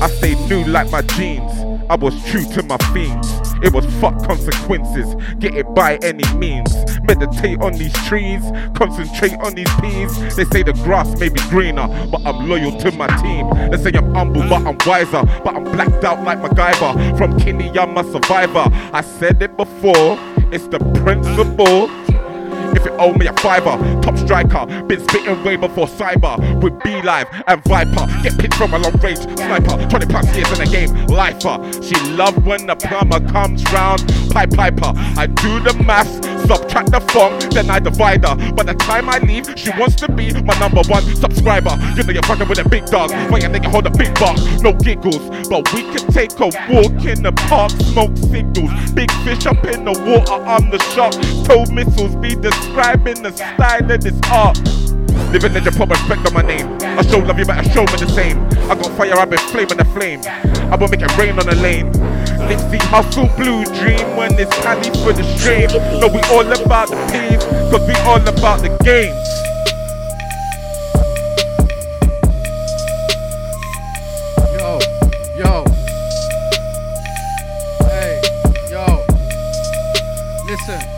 I 0.00 0.08
stayed 0.08 0.38
new 0.48 0.64
like 0.64 0.90
my 0.90 1.02
jeans. 1.02 1.52
I 1.90 1.96
was 1.96 2.14
true 2.26 2.44
to 2.52 2.62
my 2.64 2.76
themes. 2.92 3.26
It 3.62 3.72
was 3.72 3.84
fuck 4.00 4.22
consequences. 4.24 5.16
Get 5.38 5.54
it 5.56 5.66
by 5.74 5.96
any 6.02 6.22
means. 6.34 6.72
Meditate 7.02 7.60
on 7.60 7.72
these 7.72 7.92
trees. 8.06 8.42
Concentrate 8.74 9.34
on 9.40 9.54
these 9.54 9.70
peas. 9.80 10.36
They 10.36 10.44
say 10.44 10.62
the 10.62 10.74
grass 10.84 11.18
may 11.18 11.28
be 11.28 11.40
greener, 11.48 11.88
but 12.10 12.20
I'm 12.24 12.48
loyal 12.48 12.78
to 12.78 12.92
my 12.92 13.08
team. 13.22 13.48
They 13.70 13.78
say 13.78 13.96
I'm 13.96 14.14
humble, 14.14 14.42
but 14.42 14.66
I'm 14.66 14.78
wiser. 14.86 15.24
But 15.42 15.56
I'm 15.56 15.64
blacked 15.64 16.04
out 16.04 16.22
like 16.22 16.38
MacGyver. 16.38 17.18
From 17.18 17.38
Kinney, 17.40 17.76
I'm 17.78 17.96
a 17.96 18.04
survivor. 18.04 18.68
I 18.92 19.00
said 19.00 19.42
it 19.42 19.56
before. 19.56 20.18
It's 20.52 20.68
the 20.68 20.78
principle. 21.02 21.88
If 22.76 22.84
you 22.84 22.92
owe 22.92 23.12
me 23.12 23.26
a 23.26 23.32
fiver, 23.34 23.76
top 24.00 24.16
striker, 24.18 24.66
been 24.84 25.00
spitting 25.00 25.42
way 25.44 25.56
before 25.56 25.86
cyber 25.86 26.36
with 26.62 26.78
B 26.82 27.00
Live 27.02 27.28
and 27.46 27.62
Viper. 27.64 28.06
Get 28.22 28.38
picked 28.38 28.54
from 28.54 28.74
a 28.74 28.78
long 28.78 28.96
range 29.00 29.18
sniper, 29.18 29.88
20 29.88 30.06
plus 30.06 30.36
years 30.36 30.50
in 30.52 30.58
the 30.58 30.70
game, 30.70 31.06
lifer. 31.06 31.58
She 31.82 31.94
love 32.12 32.46
when 32.46 32.66
the 32.66 32.76
plumber 32.76 33.20
comes 33.30 33.64
round, 33.72 34.06
pipe 34.30 34.50
piper. 34.50 34.92
I 35.16 35.26
do 35.26 35.60
the 35.60 35.74
maths, 35.84 36.18
subtract 36.48 36.90
the 36.90 37.00
funk, 37.12 37.52
then 37.52 37.70
I 37.70 37.78
divide 37.78 38.24
her. 38.24 38.34
By 38.52 38.64
the 38.64 38.74
time 38.74 39.08
I 39.08 39.18
leave, 39.18 39.46
she 39.56 39.70
wants 39.78 39.96
to 39.96 40.10
be 40.10 40.32
my 40.42 40.58
number 40.58 40.80
one 40.88 41.04
subscriber. 41.14 41.76
You 41.94 42.02
know 42.02 42.12
you're 42.12 42.22
fucking 42.22 42.48
with 42.48 42.58
a 42.58 42.68
big 42.68 42.86
dog, 42.86 43.10
but 43.30 43.42
your 43.42 43.50
nigga 43.50 43.70
hold 43.70 43.86
a 43.86 43.90
big 43.90 44.12
box, 44.18 44.40
no 44.62 44.72
giggles. 44.72 45.22
But 45.48 45.70
we 45.72 45.82
can 45.92 46.10
take 46.10 46.32
a 46.40 46.48
walk 46.72 47.04
in 47.04 47.22
the 47.22 47.32
park, 47.48 47.70
smoke 47.92 48.16
signals. 48.16 48.72
Big 48.92 49.10
fish 49.22 49.46
up 49.46 49.62
in 49.66 49.84
the 49.84 49.92
water, 49.92 50.42
I'm 50.44 50.70
the 50.70 50.78
shark. 50.96 51.14
Told 51.44 51.72
missiles 51.72 52.16
be 52.16 52.34
describing 52.34 53.22
the 53.22 53.32
style 53.32 53.90
of 53.90 54.00
this 54.00 54.18
art. 54.32 54.58
Living 55.32 55.54
in 55.54 55.62
Japan, 55.62 55.88
respect 55.88 56.26
on 56.26 56.32
my 56.32 56.42
name. 56.42 56.78
I 56.80 57.02
show 57.02 57.18
love 57.18 57.38
you, 57.38 57.44
I 57.48 57.62
show 57.74 57.84
me 57.84 57.96
the 58.00 58.08
same. 58.08 58.38
I 58.70 58.74
got 58.74 58.90
fire, 58.96 59.14
I've 59.14 59.28
been 59.28 59.38
flaming 59.52 59.76
the 59.76 59.84
flame. 59.84 60.22
I 60.72 60.76
will 60.76 60.88
make 60.88 61.02
it 61.02 61.16
rain 61.18 61.38
on 61.38 61.44
the 61.44 61.56
lane. 61.56 61.92
Nipsey 62.48 62.78
Hussle, 62.78 63.28
blue 63.36 63.62
dream 63.66 64.16
when 64.16 64.32
it's 64.38 64.54
candy 64.62 64.88
for 65.04 65.12
the 65.12 65.22
stream. 65.36 65.68
No, 66.00 66.08
we 66.08 66.20
all 66.32 66.50
about 66.50 66.88
the 66.88 66.96
peas, 67.12 67.44
cause 67.70 67.86
we 67.86 67.94
all 68.08 68.26
about 68.26 68.62
the 68.62 68.70
game. 68.82 69.14
Yo, 74.56 74.78
yo. 75.36 75.64
Hey, 77.86 78.20
yo. 78.70 79.04
Listen. 80.46 80.97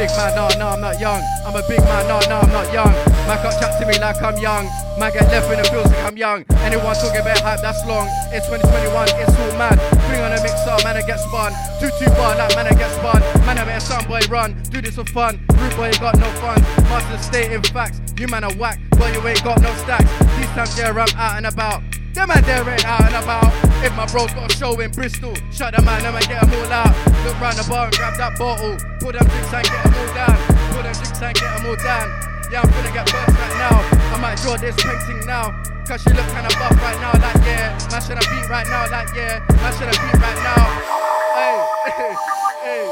Big 0.00 0.08
man, 0.16 0.34
no, 0.34 0.48
no, 0.56 0.68
I'm 0.72 0.80
not 0.80 0.98
young. 0.98 1.20
I'm 1.44 1.54
a 1.54 1.60
big 1.68 1.78
man, 1.80 2.08
no, 2.08 2.16
no, 2.24 2.40
I'm 2.40 2.48
not 2.48 2.72
young. 2.72 2.88
Man 3.28 3.36
can't 3.44 3.52
chat 3.60 3.78
to 3.78 3.86
me 3.86 4.00
like 4.00 4.16
I'm 4.22 4.38
young. 4.38 4.64
Man 4.96 5.12
get 5.12 5.28
left 5.28 5.52
in 5.52 5.60
the 5.60 5.68
feels 5.68 5.92
like 5.92 6.04
I'm 6.08 6.16
young. 6.16 6.42
Anyone 6.64 6.94
talking 6.96 7.20
about 7.20 7.38
hype, 7.40 7.60
that's 7.60 7.84
long. 7.84 8.08
It's 8.32 8.48
2021, 8.48 8.96
it's 9.20 9.36
all 9.36 9.52
mad. 9.60 9.76
Bring 10.08 10.24
on 10.24 10.32
a 10.32 10.40
mixer, 10.40 10.72
man, 10.88 10.96
I 10.96 11.02
get 11.04 11.20
spun. 11.20 11.52
2-2 11.84 12.16
bar, 12.16 12.34
like 12.34 12.56
man, 12.56 12.68
I 12.68 12.72
get 12.80 12.88
spun. 12.96 13.20
Man, 13.44 13.58
I 13.58 13.64
better 13.68 13.84
some 13.84 14.06
boy 14.08 14.20
run. 14.30 14.56
Do 14.70 14.80
this 14.80 14.94
for 14.94 15.04
fun. 15.04 15.36
Rude 15.52 15.76
boy, 15.76 15.92
you 15.92 16.00
got 16.00 16.16
no 16.16 16.32
fun. 16.40 16.56
Master 16.88 17.18
stating 17.20 17.62
facts. 17.64 18.00
You 18.16 18.26
man 18.28 18.44
are 18.44 18.56
whack, 18.56 18.80
but 18.96 19.12
you 19.12 19.20
ain't 19.28 19.44
got 19.44 19.60
no 19.60 19.68
stacks. 19.84 20.08
These 20.40 20.48
times, 20.56 20.78
yeah, 20.78 20.96
I'm 20.96 20.96
out 20.96 21.36
and 21.36 21.44
about. 21.44 21.82
Them 22.14 22.28
man 22.28 22.42
there 22.42 22.68
ain't 22.68 22.84
out 22.84 23.06
and 23.06 23.14
about. 23.14 23.46
If 23.84 23.94
my 23.96 24.04
bro's 24.06 24.34
got 24.34 24.52
a 24.52 24.56
show 24.56 24.78
in 24.80 24.90
Bristol, 24.90 25.32
shut 25.52 25.74
the 25.74 25.80
man, 25.82 26.02
them 26.02 26.14
and 26.14 26.26
get 26.26 26.40
them 26.42 26.52
all 26.58 26.72
out. 26.72 26.94
Look 27.24 27.40
round 27.40 27.56
the 27.56 27.64
bar 27.68 27.86
and 27.86 27.96
grab 27.96 28.16
that 28.18 28.36
bottle. 28.38 28.76
Put 28.98 29.14
them 29.14 29.26
drinks 29.30 29.52
and 29.54 29.64
get 29.64 29.84
them 29.84 29.94
all 29.94 30.14
down. 30.14 30.36
Put 30.74 30.82
them 30.82 30.92
drinks 30.92 31.22
and 31.22 31.34
get 31.38 31.54
them 31.54 31.66
all 31.70 31.76
down. 31.78 32.10
Yeah, 32.50 32.62
I'm 32.66 32.70
finna 32.74 32.90
get 32.92 33.06
burst 33.06 33.38
right 33.38 33.56
now. 33.62 33.78
I 34.10 34.18
might 34.18 34.42
draw 34.42 34.58
this 34.58 34.74
painting 34.74 35.22
now. 35.26 35.54
Cause 35.86 36.02
she 36.02 36.10
look 36.10 36.26
kinda 36.34 36.50
buff 36.58 36.74
right 36.82 36.98
now, 37.00 37.12
like 37.14 37.46
yeah. 37.46 37.78
Man 37.90 38.02
should 38.02 38.18
I 38.18 38.26
beat 38.26 38.50
right 38.50 38.66
now, 38.66 38.90
like 38.90 39.14
yeah. 39.14 39.38
Man 39.62 39.70
should 39.78 39.86
I 39.86 39.94
beat 39.94 40.18
right 40.18 40.42
now. 40.42 40.66
Hey, 41.38 41.62
hey, 41.94 42.10
hey. 42.62 42.90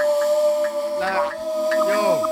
Like, 0.99 1.31
yo. 1.91 2.23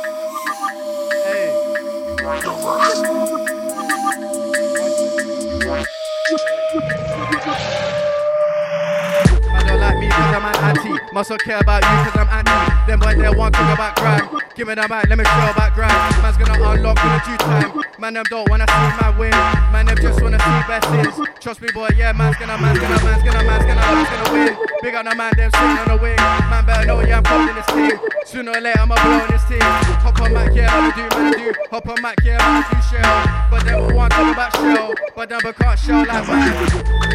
I 6.28 6.32
don't 9.64 9.78
like 9.78 9.98
me 10.00 10.08
cause 10.08 10.34
I'm 10.34 10.44
an 10.44 10.56
anti. 10.56 10.90
Must 11.12 11.30
not 11.30 11.40
care 11.40 11.58
about 11.60 11.84
you 11.84 11.88
cause 11.88 12.16
I'm 12.16 12.28
anti. 12.28 12.75
Them 12.86 13.00
boy 13.00 13.14
they 13.18 13.30
want 13.34 13.54
to 13.54 13.60
talk 13.60 13.74
about 13.74 13.96
grind. 13.96 14.42
Give 14.54 14.68
me 14.68 14.74
the 14.74 14.82
mic, 14.86 15.10
let 15.10 15.18
me 15.18 15.24
show 15.24 15.50
about 15.50 15.74
crime. 15.74 16.22
Man's 16.22 16.38
gonna 16.38 16.54
unlock 16.54 17.02
in 17.02 17.10
the 17.10 17.20
due 17.26 17.36
time. 17.42 17.82
Man, 17.98 18.14
them 18.14 18.24
don't 18.30 18.48
wanna 18.48 18.64
see 18.64 18.88
my 19.02 19.10
win. 19.18 19.30
Man, 19.74 19.86
them 19.86 19.98
just 19.98 20.22
wanna 20.22 20.38
see 20.38 20.60
blessings. 20.70 21.28
Trust 21.40 21.60
me, 21.62 21.68
boy, 21.74 21.90
yeah, 21.96 22.12
man's 22.12 22.36
gonna, 22.36 22.56
man's 22.56 22.78
gonna, 22.78 23.02
man's 23.02 23.22
gonna, 23.24 23.42
man's 23.42 23.66
gonna, 23.66 23.80
man's 23.80 24.08
gonna 24.08 24.32
win. 24.32 24.56
Big 24.82 24.94
up 24.94 25.04
the 25.04 25.14
man, 25.16 25.32
them 25.36 25.50
sitting 25.50 25.78
on 25.82 25.88
the 25.88 25.96
wing. 26.00 26.16
Man, 26.16 26.64
better 26.64 26.86
know, 26.86 27.00
yeah, 27.00 27.18
I'm 27.18 27.24
holding 27.26 27.56
this 27.56 27.66
team. 27.66 27.98
Sooner 28.24 28.52
or 28.52 28.60
later, 28.60 28.80
I'ma 28.80 28.94
blow 29.02 29.26
this 29.34 29.44
team. 29.50 29.66
Hop 30.06 30.20
on 30.20 30.32
Mac, 30.32 30.54
yeah, 30.54 30.70
man, 30.70 30.92
I 30.92 30.94
do, 30.94 31.02
man, 31.10 31.34
I 31.34 31.36
do. 31.36 31.54
Hop 31.70 31.88
on 31.88 32.02
Mac, 32.02 32.16
yeah, 32.22 32.38
man, 32.38 32.62
I 32.62 32.70
do 32.70 32.78
shell. 32.86 33.50
But 33.50 33.64
them 33.66 33.96
want 33.96 34.12
talk 34.12 34.32
about 34.32 34.52
shell. 34.54 34.94
But 35.16 35.28
them 35.28 35.40
but 35.42 35.56
can't 35.56 35.78
shell 35.78 36.06
like 36.06 36.28
man. 36.28 36.54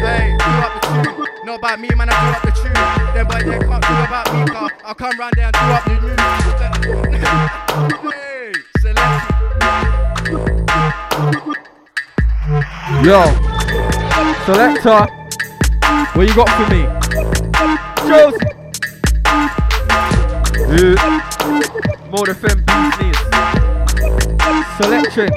Hey, 0.04 0.36
do 0.36 0.44
up 0.44 0.82
the 0.82 1.12
tune. 1.16 1.31
Not 1.44 1.58
about 1.58 1.80
me, 1.80 1.88
man, 1.96 2.08
I 2.08 2.12
do 2.12 2.26
up 2.36 2.42
the 2.42 2.52
tune. 2.52 2.72
Them 3.14 3.26
boy, 3.26 3.42
they 3.42 3.58
can't 3.58 3.82
do 3.82 3.94
about 4.06 4.32
me, 4.32 4.44
car. 4.46 4.70
I'll 4.84 4.94
come 4.94 5.18
round 5.18 5.34
there 5.34 5.46
and 5.46 5.54
do 5.54 5.58
up 5.58 5.84
the 5.84 5.94
news. 6.00 6.20
hey, 8.14 8.52
select. 8.78 9.32
Yo, 13.02 13.26
selector, 14.46 15.02
what 16.14 16.28
you 16.28 16.34
got 16.36 16.48
for 16.48 16.66
me? 16.70 16.86
Josie. 18.06 18.50
Yeah. 20.70 20.94
More 22.08 22.26
FM 22.26 22.58
business. 22.70 23.18
Selection. 24.78 25.30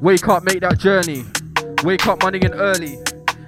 Wake 0.00 0.28
up, 0.28 0.44
make 0.44 0.60
that 0.60 0.78
journey. 0.78 1.24
Wake 1.82 2.06
up, 2.06 2.22
money 2.22 2.38
in 2.40 2.52
early. 2.54 2.98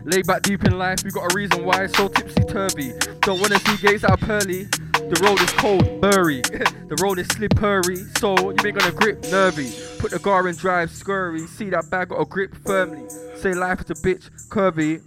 Lay 0.04 0.20
back 0.22 0.42
deep 0.42 0.64
in 0.64 0.76
life, 0.78 1.02
we 1.02 1.10
got 1.10 1.32
a 1.32 1.34
reason 1.34 1.64
why 1.64 1.84
it's 1.84 1.96
so 1.96 2.08
tipsy 2.08 2.44
turvy. 2.44 2.92
Don't 3.20 3.40
wanna 3.40 3.58
see 3.58 3.76
gates 3.78 4.04
out 4.04 4.20
pearly. 4.20 4.64
The 4.64 5.20
road 5.24 5.40
is 5.40 5.50
cold, 5.52 6.00
burry. 6.00 6.40
the 6.88 6.96
road 7.02 7.18
is 7.18 7.26
slippery, 7.28 7.96
so 8.18 8.36
you 8.36 8.66
ain't 8.66 8.78
gonna 8.78 8.92
grip 8.92 9.22
nervy. 9.30 9.72
Put 9.98 10.10
the 10.10 10.18
car 10.18 10.46
in 10.46 10.56
drive, 10.56 10.90
scurry. 10.90 11.46
See 11.46 11.70
that 11.70 11.88
bag 11.90 12.10
got 12.10 12.20
a 12.20 12.26
grip 12.26 12.54
firmly. 12.66 13.08
Say 13.36 13.54
life 13.54 13.80
is 13.80 13.90
a 13.90 13.94
bitch, 13.94 14.30
curvy. 14.48 15.00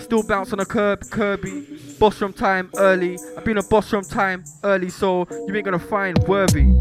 Still 0.00 0.22
bounce 0.22 0.52
on 0.52 0.60
a 0.60 0.64
curb, 0.64 1.10
Kirby. 1.10 1.66
Boss 1.98 2.16
from 2.16 2.32
time 2.32 2.70
early. 2.76 3.18
I've 3.36 3.44
been 3.44 3.58
a 3.58 3.62
boss 3.64 3.90
from 3.90 4.04
time 4.04 4.44
early, 4.62 4.88
so 4.88 5.26
you 5.48 5.54
ain't 5.56 5.64
gonna 5.64 5.80
find 5.80 6.16
worthy. 6.28 6.78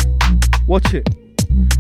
Watch 0.68 0.94
it. 0.94 1.25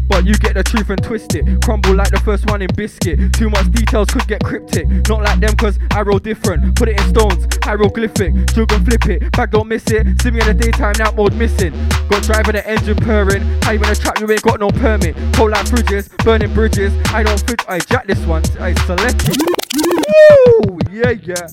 But 0.07 0.25
you 0.25 0.33
get 0.35 0.53
the 0.53 0.63
truth 0.63 0.89
and 0.89 1.01
twist 1.03 1.35
it. 1.35 1.45
Crumble 1.63 1.95
like 1.95 2.11
the 2.11 2.19
first 2.19 2.45
one 2.49 2.61
in 2.61 2.69
biscuit. 2.75 3.33
Too 3.33 3.49
much 3.49 3.71
details 3.71 4.09
could 4.09 4.27
get 4.27 4.43
cryptic. 4.43 4.87
Not 5.09 5.23
like 5.23 5.39
them 5.39 5.55
cause 5.55 5.79
I 5.91 6.01
roll 6.01 6.19
different. 6.19 6.75
Put 6.75 6.89
it 6.89 6.99
in 6.99 7.09
stones, 7.09 7.47
hieroglyphic. 7.63 8.33
Jug 8.53 8.71
and 8.71 8.85
flip 8.85 9.05
it. 9.07 9.31
Back 9.31 9.51
don't 9.51 9.67
miss 9.67 9.85
it. 9.87 10.21
See 10.21 10.31
me 10.31 10.39
in 10.41 10.47
the 10.47 10.53
daytime, 10.53 10.93
night 10.97 11.15
mode 11.15 11.33
missing. 11.35 11.73
Got 12.09 12.23
driving 12.23 12.53
the 12.53 12.67
engine 12.67 12.97
purring. 12.97 13.41
How 13.63 13.71
you 13.71 13.79
in 13.79 13.89
a 13.89 13.95
trap, 13.95 14.19
you 14.19 14.31
ain't 14.31 14.41
got 14.41 14.59
no 14.59 14.69
permit. 14.69 15.15
Cold 15.33 15.51
like 15.51 15.65
fridges, 15.65 16.15
burning 16.23 16.53
bridges. 16.53 16.93
I 17.13 17.23
don't 17.23 17.39
fit, 17.45 17.67
I 17.67 17.79
jack 17.79 18.07
this 18.07 18.19
one. 18.25 18.43
I 18.59 18.73
select 18.85 19.27
it. 19.27 19.37
Woo! 19.75 20.77
Yeah, 20.91 21.11
yeah. 21.11 21.47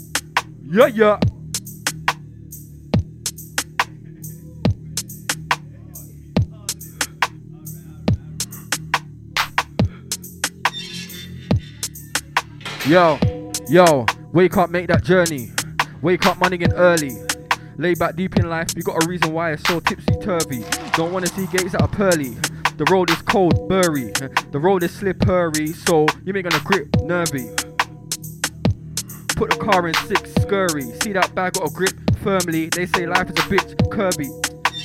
Yeah, 0.65 0.87
yeah. 0.87 1.19
Yo, 12.89 13.17
yo, 13.69 14.05
wake 14.33 14.57
up, 14.57 14.69
make 14.69 14.89
that 14.89 15.05
journey. 15.05 15.53
Wake 16.03 16.27
up, 16.27 16.37
money 16.39 16.57
in 16.61 16.73
early. 16.73 17.13
Lay 17.79 17.95
back 17.95 18.17
deep 18.17 18.37
in 18.37 18.51
life, 18.51 18.75
we 18.75 18.83
got 18.83 19.01
a 19.01 19.09
reason 19.09 19.33
why 19.33 19.53
it's 19.53 19.63
so 19.69 19.79
tipsy 19.79 20.17
turvy. 20.21 20.65
Don't 20.95 21.13
wanna 21.13 21.29
see 21.29 21.47
gates 21.47 21.73
that 21.73 21.83
are 21.83 21.87
pearly. 21.87 22.31
The 22.79 22.85
road 22.91 23.09
is 23.11 23.23
cold, 23.23 23.69
burry. 23.69 24.11
The 24.51 24.59
road 24.59 24.83
is 24.83 24.91
slippery, 24.91 25.69
so 25.69 26.09
you 26.25 26.35
ain't 26.35 26.43
gonna 26.49 26.65
grip 26.65 26.89
nervy. 27.03 27.51
Put 29.37 29.51
the 29.51 29.59
car 29.61 29.87
in 29.87 29.95
six, 29.95 30.35
scurry. 30.43 30.91
See 31.05 31.13
that 31.13 31.33
bag 31.37 31.53
got 31.53 31.71
a 31.71 31.73
grip 31.73 31.95
firmly. 32.21 32.67
They 32.67 32.87
say 32.87 33.07
life 33.07 33.31
is 33.31 33.37
a 33.37 33.47
bitch, 33.49 33.77
curvy. 33.91 34.27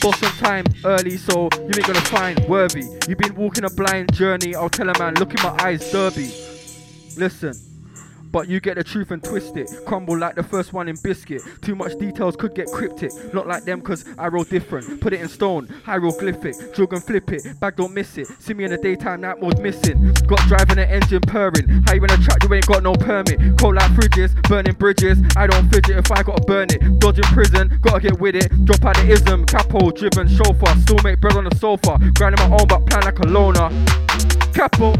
Boss 0.02 0.22
on 0.22 0.32
time 0.34 0.66
early, 0.86 1.18
so 1.18 1.50
you 1.52 1.72
ain't 1.76 1.88
gonna 1.88 2.02
find 2.02 2.48
worthy. 2.48 2.86
You've 3.08 3.18
been 3.18 3.34
walking 3.34 3.64
a 3.64 3.72
blind 3.72 4.14
journey. 4.14 4.54
I'll 4.54 4.70
tell 4.70 4.88
a 4.88 5.00
man, 5.00 5.16
look 5.16 5.34
in 5.34 5.42
my 5.42 5.58
eyes, 5.66 5.92
derby. 5.92 6.32
Listen. 7.18 7.67
But 8.32 8.48
you 8.48 8.60
get 8.60 8.76
the 8.76 8.84
truth 8.84 9.12
and 9.12 9.24
twist 9.24 9.56
it. 9.58 9.70
Crumble 9.86 10.18
like 10.18 10.36
the 10.36 10.44
first 10.44 10.74
one 10.74 10.88
in 10.88 10.98
biscuit. 11.02 11.42
Too 11.62 11.76
much 11.76 11.98
details 11.98 12.36
could 12.36 12.54
get 12.54 12.68
cryptic. 12.68 13.12
Not 13.34 13.48
like 13.48 13.64
them 13.64 13.82
cause 13.82 14.06
I 14.18 14.28
roll 14.28 14.44
different. 14.44 15.02
Put 15.02 15.14
it 15.14 15.22
in 15.22 15.30
stone, 15.30 15.68
hieroglyphic. 15.86 16.74
Jug 16.74 16.94
and 16.94 17.04
flip 17.04 17.32
it. 17.32 17.60
Back 17.60 17.78
don't 17.78 17.94
miss 17.94 18.18
it. 18.18 18.28
See 18.40 18.54
me 18.54 18.66
in 18.66 18.72
the 18.72 18.78
daytime, 18.78 19.22
night 19.22 19.42
mode 19.42 19.60
missing. 19.60 20.14
Got 20.28 20.40
driving 20.48 20.80
an 20.80 20.90
engine 20.90 21.22
purring. 21.22 21.68
How 21.86 21.94
you 21.94 22.04
in 22.04 22.12
a 22.12 22.18
track, 22.18 22.44
you 22.44 22.54
ain't 22.54 22.66
got 22.66 22.84
no 22.84 22.94
permit. 22.94 23.58
Cold 23.58 23.76
like 23.76 23.92
fridges, 23.92 24.34
burning 24.44 24.76
bridges. 24.76 25.20
I 25.36 25.48
don't 25.48 25.70
fidget 25.72 25.98
if 25.98 26.12
I 26.12 26.24
gotta 26.24 26.44
burn 26.44 26.68
it. 26.70 27.00
Dodging 27.00 27.24
prison, 27.26 27.80
gotta 27.82 28.00
get 28.00 28.20
with 28.20 28.36
it. 28.36 28.50
Drop 28.66 28.84
out 28.86 28.96
the 28.98 29.10
ism, 29.10 29.46
capo, 29.46 29.92
driven 29.92 30.28
chauffeur. 30.28 30.76
Still 30.82 31.00
make 31.04 31.22
bread 31.22 31.38
on 31.38 31.46
the 31.46 31.56
sofa. 31.56 31.98
Grinding 32.16 32.50
my 32.50 32.58
own 32.58 32.68
but 32.68 32.86
plan 32.86 33.04
like 33.04 33.20
a 33.20 33.28
loner. 33.28 33.70
Capo, 34.54 34.94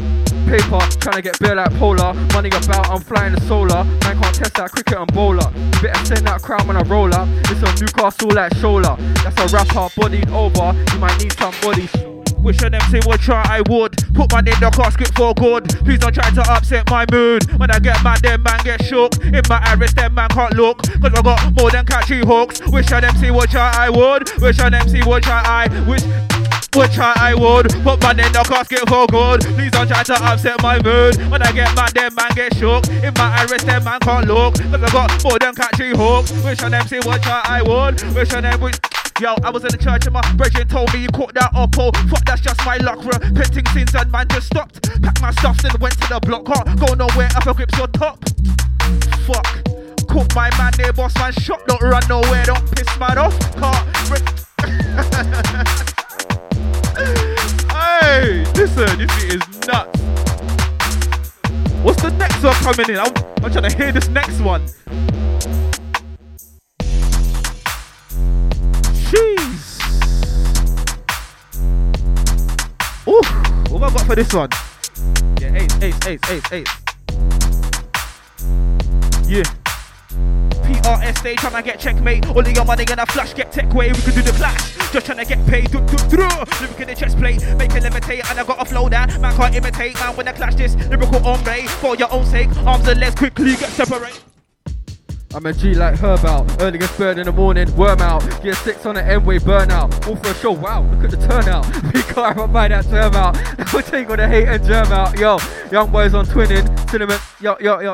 paper, 0.48 0.80
trying 1.00 1.18
to 1.18 1.22
get 1.22 1.40
bare 1.40 1.56
like 1.56 1.74
polar. 1.76 2.14
Money 2.34 2.50
about, 2.50 2.90
I'm 2.90 3.02
flying 3.02 3.36
the 3.36 3.42
solar. 3.42 3.84
Man 3.84 4.22
can't 4.22 4.36
test 4.36 4.56
that 4.56 4.72
cricket 4.72 4.98
and 4.98 5.14
bowler. 5.14 5.50
Better 5.82 6.06
send 6.06 6.28
that 6.28 6.42
crowd 6.42 6.66
when 6.68 6.78
I 6.78 6.82
roll 6.84 7.14
up. 7.14 7.28
It's 7.52 7.62
a 7.62 7.84
Newcastle 7.84 8.32
like 8.32 8.56
shoulder. 8.56 8.96
That's 9.24 9.38
a 9.40 9.56
rapper, 9.56 9.90
bodied 9.96 10.30
over. 10.30 10.74
You 10.94 11.00
might 11.00 11.18
need 11.22 11.34
somebody. 11.34 11.90
Wish 12.40 12.64
on 12.64 12.72
them 12.72 12.82
say 12.90 13.00
what 13.06 13.20
try 13.20 13.44
I 13.50 13.62
would. 13.70 13.98
Put 14.14 14.32
man 14.32 14.48
in 14.48 14.60
the 14.60 14.72
casket 14.72 15.14
for 15.16 15.34
good. 15.34 15.68
Please 15.84 16.00
don't 16.00 16.14
try 16.14 16.30
to 16.30 16.42
upset 16.52 16.90
my 16.90 17.06
mood. 17.12 17.44
When 17.60 17.70
I 17.72 17.80
get 17.80 18.02
mad, 18.04 18.22
them 18.22 18.44
man 18.44 18.60
get 18.64 18.84
shook. 18.86 19.18
In 19.26 19.42
my 19.50 19.60
iris, 19.66 19.94
them 19.94 20.14
man 20.14 20.30
can't 20.30 20.54
look. 20.54 20.84
Cause 20.84 21.14
I 21.14 21.22
got 21.22 21.54
more 21.58 21.72
than 21.72 21.86
catchy 21.86 22.20
hooks. 22.20 22.62
Wish 22.68 22.88
them 22.88 23.16
say 23.18 23.32
what 23.32 23.50
try 23.50 23.72
I 23.76 23.90
would. 23.90 24.30
Wish 24.40 24.58
them 24.58 24.88
see 24.88 25.02
what 25.04 25.24
try 25.24 25.42
I 25.44 25.68
wish. 25.90 26.04
Would 26.76 26.92
try 26.92 27.14
I 27.16 27.34
would 27.34 27.70
put 27.84 28.02
man 28.02 28.20
in 28.20 28.32
the 28.32 28.44
casket 28.48 28.88
for 28.88 29.08
good. 29.08 29.42
Please 29.56 29.72
don't 29.72 29.88
try 29.88 30.04
to 30.04 30.24
upset 30.24 30.62
my 30.62 30.82
mood. 30.82 31.16
When 31.32 31.42
I 31.42 31.52
get 31.52 31.74
mad, 31.76 31.94
them 31.94 32.14
man 32.16 32.32
get 32.36 32.56
shook. 32.56 32.88
In 32.88 33.14
my 33.16 33.40
iris, 33.40 33.64
them 33.64 33.84
man 33.84 34.00
can't 34.02 34.28
look. 34.28 34.56
Cause 34.56 34.84
I 34.84 34.90
got 34.92 35.24
more 35.24 35.40
than 35.40 35.56
catchy 35.56 35.90
hooks. 35.90 36.32
Wish 36.44 36.62
on 36.62 36.72
them 36.72 36.88
say 36.88 37.00
what 37.00 37.24
try 37.24 37.42
I 37.46 37.62
would. 37.62 38.02
Wish 38.14 38.34
on 38.34 38.44
them 38.44 38.60
wish. 38.62 38.76
Yo, 39.20 39.34
I 39.44 39.50
was 39.50 39.64
in 39.64 39.72
the 39.72 39.78
church 39.78 40.06
and 40.06 40.14
my 40.14 40.22
brethren 40.36 40.68
told 40.68 40.94
me 40.94 41.02
you 41.02 41.10
caught 41.10 41.34
that 41.34 41.50
up, 41.56 41.74
oh 41.80 41.90
Fuck, 42.08 42.24
that's 42.24 42.40
just 42.40 42.64
my 42.64 42.78
luck, 42.78 43.04
repenting 43.04 43.66
sins 43.74 43.96
and 43.96 44.12
man 44.12 44.28
just 44.28 44.46
stopped 44.46 44.84
Packed 45.02 45.22
my 45.24 45.32
stuff 45.32 45.58
and 45.64 45.74
went 45.80 46.00
to 46.02 46.08
the 46.08 46.20
block, 46.20 46.46
can't 46.46 46.80
go 46.80 46.94
nowhere, 46.94 47.28
I 47.34 47.40
upper 47.40 47.56
grips 47.56 47.76
your 47.80 47.88
top 47.88 48.24
Fuck, 49.26 49.64
caught 50.08 50.36
my 50.36 50.56
man 50.60 50.72
there, 50.78 50.94
boss 50.94 51.16
man 51.16 51.34
shot, 51.34 51.66
don't 51.66 51.82
run 51.82 52.04
nowhere, 52.08 52.46
don't 52.46 52.64
piss 52.76 52.96
man 53.00 53.18
off, 53.18 53.36
can't 53.58 53.88
Hey, 58.08 58.46
listen, 58.56 58.98
this 58.98 59.12
shit 59.20 59.34
is 59.34 59.68
nuts. 59.68 60.00
What's 61.84 62.02
the 62.02 62.10
next 62.18 62.42
one 62.42 62.54
coming 62.54 62.90
in? 62.90 62.98
I'm, 62.98 63.12
I'm 63.44 63.52
trying 63.52 63.70
to 63.70 63.76
hear 63.76 63.92
this 63.92 64.08
next 64.08 64.40
one. 64.40 64.66
Jeez. 69.12 69.82
Ooh, 73.10 73.22
what 73.74 73.82
have 73.82 73.84
I 73.84 73.98
got 73.98 74.06
for 74.08 74.16
this 74.16 74.34
one? 74.34 74.52
Yeah, 75.42 75.56
ace, 75.56 75.76
ace, 75.82 76.08
ace, 76.08 76.32
ace, 76.32 76.52
ace. 76.54 76.74
Yeah. 79.28 79.67
PRS 80.68 81.18
stage, 81.18 81.38
trying 81.38 81.54
to 81.54 81.62
get 81.62 81.80
checkmate. 81.80 82.28
All 82.28 82.40
of 82.40 82.52
your 82.52 82.66
money 82.66 82.84
gonna 82.86 83.06
flush, 83.06 83.34
get 83.34 83.52
tech 83.52 83.74
way. 83.74 83.92
We 83.92 84.02
can 84.02 84.16
do 84.16 84.22
the 84.22 84.32
clash. 84.32 84.76
Just 84.92 85.06
trying 85.06 85.20
to 85.20 85.26
get 85.26 85.46
paid. 85.48 85.72
Do, 85.72 85.80
do, 85.80 85.98
do. 86.10 86.18
Lyric 86.18 86.80
in 86.80 86.88
the 86.88 86.96
chest 86.96 87.18
plate, 87.18 87.42
make 87.58 87.74
it 87.74 87.84
levitate. 87.84 88.30
And 88.30 88.40
I 88.40 88.44
got 88.44 88.62
a 88.62 88.66
flow 88.66 88.90
that 88.90 89.20
man 89.22 89.36
can't 89.36 89.56
imitate. 89.56 89.96
Man, 89.96 90.16
when 90.16 90.28
I 90.28 90.34
clash 90.34 90.56
this 90.56 90.76
lyrical 90.76 91.26
ombre 91.26 91.68
for 91.82 91.96
your 91.96 92.12
own 92.12 92.26
sake, 92.26 92.56
arms 92.66 92.88
and 92.88 93.00
legs 93.00 93.16
quickly 93.16 93.56
get 93.56 93.70
separate. 93.70 94.37
I'm 95.38 95.46
a 95.46 95.54
G 95.54 95.76
like 95.76 96.00
herb 96.00 96.26
out. 96.26 96.60
Earliest 96.60 96.98
bird 96.98 97.20
in 97.20 97.26
the 97.26 97.32
morning, 97.32 97.72
worm 97.78 98.02
out. 98.02 98.24
Get 98.42 98.56
six 98.56 98.88
on 98.88 98.96
the 98.96 99.06
M-way 99.06 99.38
burnout. 99.38 100.08
All 100.08 100.16
for 100.16 100.32
a 100.32 100.34
show, 100.34 100.52
wow, 100.52 100.82
look 100.82 101.04
at 101.04 101.12
the 101.12 101.28
turnout. 101.28 101.64
Big 101.94 102.06
car, 102.06 102.34
I 102.40 102.48
buy 102.48 102.68
that 102.70 102.86
term 102.86 103.14
out. 103.14 103.38
We'll 103.72 103.84
take 103.84 104.10
all 104.10 104.18
the 104.18 104.28
hate 104.28 104.48
and 104.48 104.64
germ 104.66 104.92
out. 104.92 105.16
Yo, 105.20 105.38
young 105.72 105.92
boys 105.92 106.16
on 106.16 106.26
twinning. 106.26 106.66
Cinnamon, 106.90 107.20
yo, 107.40 107.56
yo, 107.60 107.80
yo, 107.82 107.94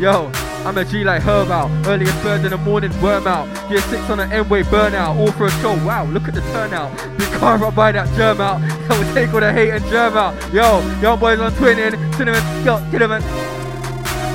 yo. 0.00 0.32
I'm 0.66 0.76
a 0.78 0.84
G 0.84 1.04
like 1.04 1.22
herb 1.22 1.52
out. 1.52 1.70
Earliest 1.86 2.20
bird 2.24 2.44
in 2.44 2.50
the 2.50 2.58
morning, 2.58 2.90
worm 3.00 3.24
out. 3.28 3.46
Get 3.70 3.84
six 3.84 4.02
on 4.10 4.18
the 4.18 4.24
M-way 4.24 4.64
burnout. 4.64 5.16
All 5.16 5.30
for 5.30 5.46
a 5.46 5.50
show, 5.62 5.74
wow, 5.86 6.06
look 6.06 6.26
at 6.26 6.34
the 6.34 6.40
turnout. 6.40 6.90
Big 7.16 7.30
car, 7.34 7.64
I 7.64 7.70
buy 7.70 7.92
that 7.92 8.12
germ 8.16 8.40
out. 8.40 8.60
We'll 8.90 9.14
take 9.14 9.32
all 9.32 9.38
the 9.38 9.52
hate 9.52 9.70
and 9.70 9.84
germ 9.84 10.16
out. 10.16 10.34
Yo, 10.52 10.80
young 11.00 11.20
boys 11.20 11.38
on 11.38 11.52
twinning. 11.52 11.94
Cinnamon, 12.16 12.42
yo, 12.66 12.78
cinnamon. 12.90 13.59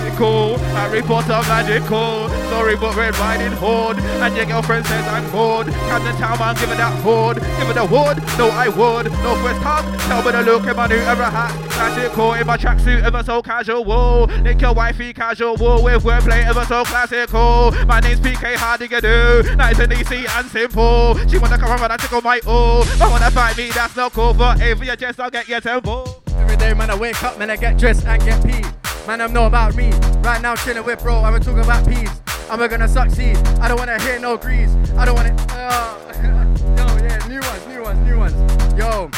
Magical, 0.06 0.58
Harry 0.76 1.02
Potter 1.02 1.42
magical. 1.50 2.30
Sorry, 2.50 2.76
but 2.76 2.96
red 2.96 3.18
riding 3.18 3.52
hood. 3.54 3.98
And 3.98 4.38
your 4.38 4.46
girlfriend 4.46 4.86
says 4.86 5.04
I'm 5.08 5.24
good. 5.32 5.74
Come 5.74 6.04
to 6.04 6.12
town, 6.20 6.38
man, 6.38 6.54
give 6.56 6.70
it 6.70 6.78
that 6.78 6.94
hood. 7.02 7.38
Give 7.38 7.70
it 7.70 7.74
the 7.74 7.86
wood. 7.86 8.22
No, 8.38 8.50
I 8.50 8.70
would. 8.70 9.12
Northwest 9.24 9.62
Hub. 9.64 9.84
Tell 10.02 10.24
me 10.24 10.32
the 10.32 10.44
look 10.44 10.68
in 10.68 10.76
my 10.76 10.86
new 10.86 10.96
era 10.98 11.26
hat. 11.26 11.52
Classical 11.72 12.34
in 12.34 12.46
my 12.46 12.56
tracksuit, 12.56 13.02
ever 13.02 13.24
so 13.24 13.42
casual. 13.42 14.26
Link 14.44 14.62
your 14.62 14.76
wifey 14.76 15.12
casual 15.12 15.58
Whoa, 15.58 15.82
with 15.82 16.04
wordplay, 16.04 16.46
ever 16.46 16.66
so 16.66 16.86
classical. 16.86 17.72
My 17.88 18.00
name's 18.00 18.20
PK, 18.20 19.02
do? 19.02 19.56
Nice 19.56 19.80
and 19.80 19.92
easy 19.92 20.26
and 20.30 20.48
simple. 20.52 21.18
She 21.28 21.40
wanna 21.40 21.58
come 21.58 21.72
around 21.72 21.92
and 21.92 22.00
tickle 22.00 22.22
my 22.22 22.40
all. 22.46 22.84
I 23.02 23.10
wanna 23.10 23.32
fight 23.32 23.58
me, 23.58 23.72
that's 23.72 23.96
not 23.96 24.14
cool. 24.14 24.36
But 24.36 24.62
if 24.62 24.84
you 24.86 24.96
just, 24.96 25.20
I'll 25.20 25.32
get 25.32 25.48
your 25.48 25.62
temple. 25.62 26.22
Every 26.38 26.58
day, 26.58 26.76
man, 26.76 26.92
I 26.92 26.96
wake 26.96 27.22
up, 27.24 27.40
man, 27.40 27.50
I 27.50 27.56
get 27.56 27.78
dressed 27.78 28.06
and 28.06 28.24
get 28.24 28.46
pee. 28.46 28.64
Man, 29.08 29.22
I'm 29.22 29.32
know 29.32 29.46
about 29.46 29.76
me. 29.76 29.92
Right 30.24 30.42
now, 30.42 30.56
chilling 30.56 30.84
with 30.84 31.00
bro, 31.04 31.22
I'm 31.22 31.40
talking 31.40 31.60
about 31.60 31.88
peas. 31.88 32.10
Am 32.50 32.60
I 32.60 32.68
gonna 32.68 32.88
succeed? 32.88 33.38
I 33.62 33.68
don't 33.68 33.78
wanna 33.78 34.02
hear 34.02 34.18
no 34.20 34.36
grease. 34.36 34.76
I 34.98 35.06
don't 35.06 35.14
wanna. 35.14 35.36
Uh, 35.52 36.00
yo, 36.76 36.86
yeah, 37.06 37.28
new 37.28 37.40
ones, 37.40 37.68
new 37.68 37.84
ones, 37.84 38.00
new 38.10 38.18
ones. 38.18 38.74
Yo, 38.76 39.12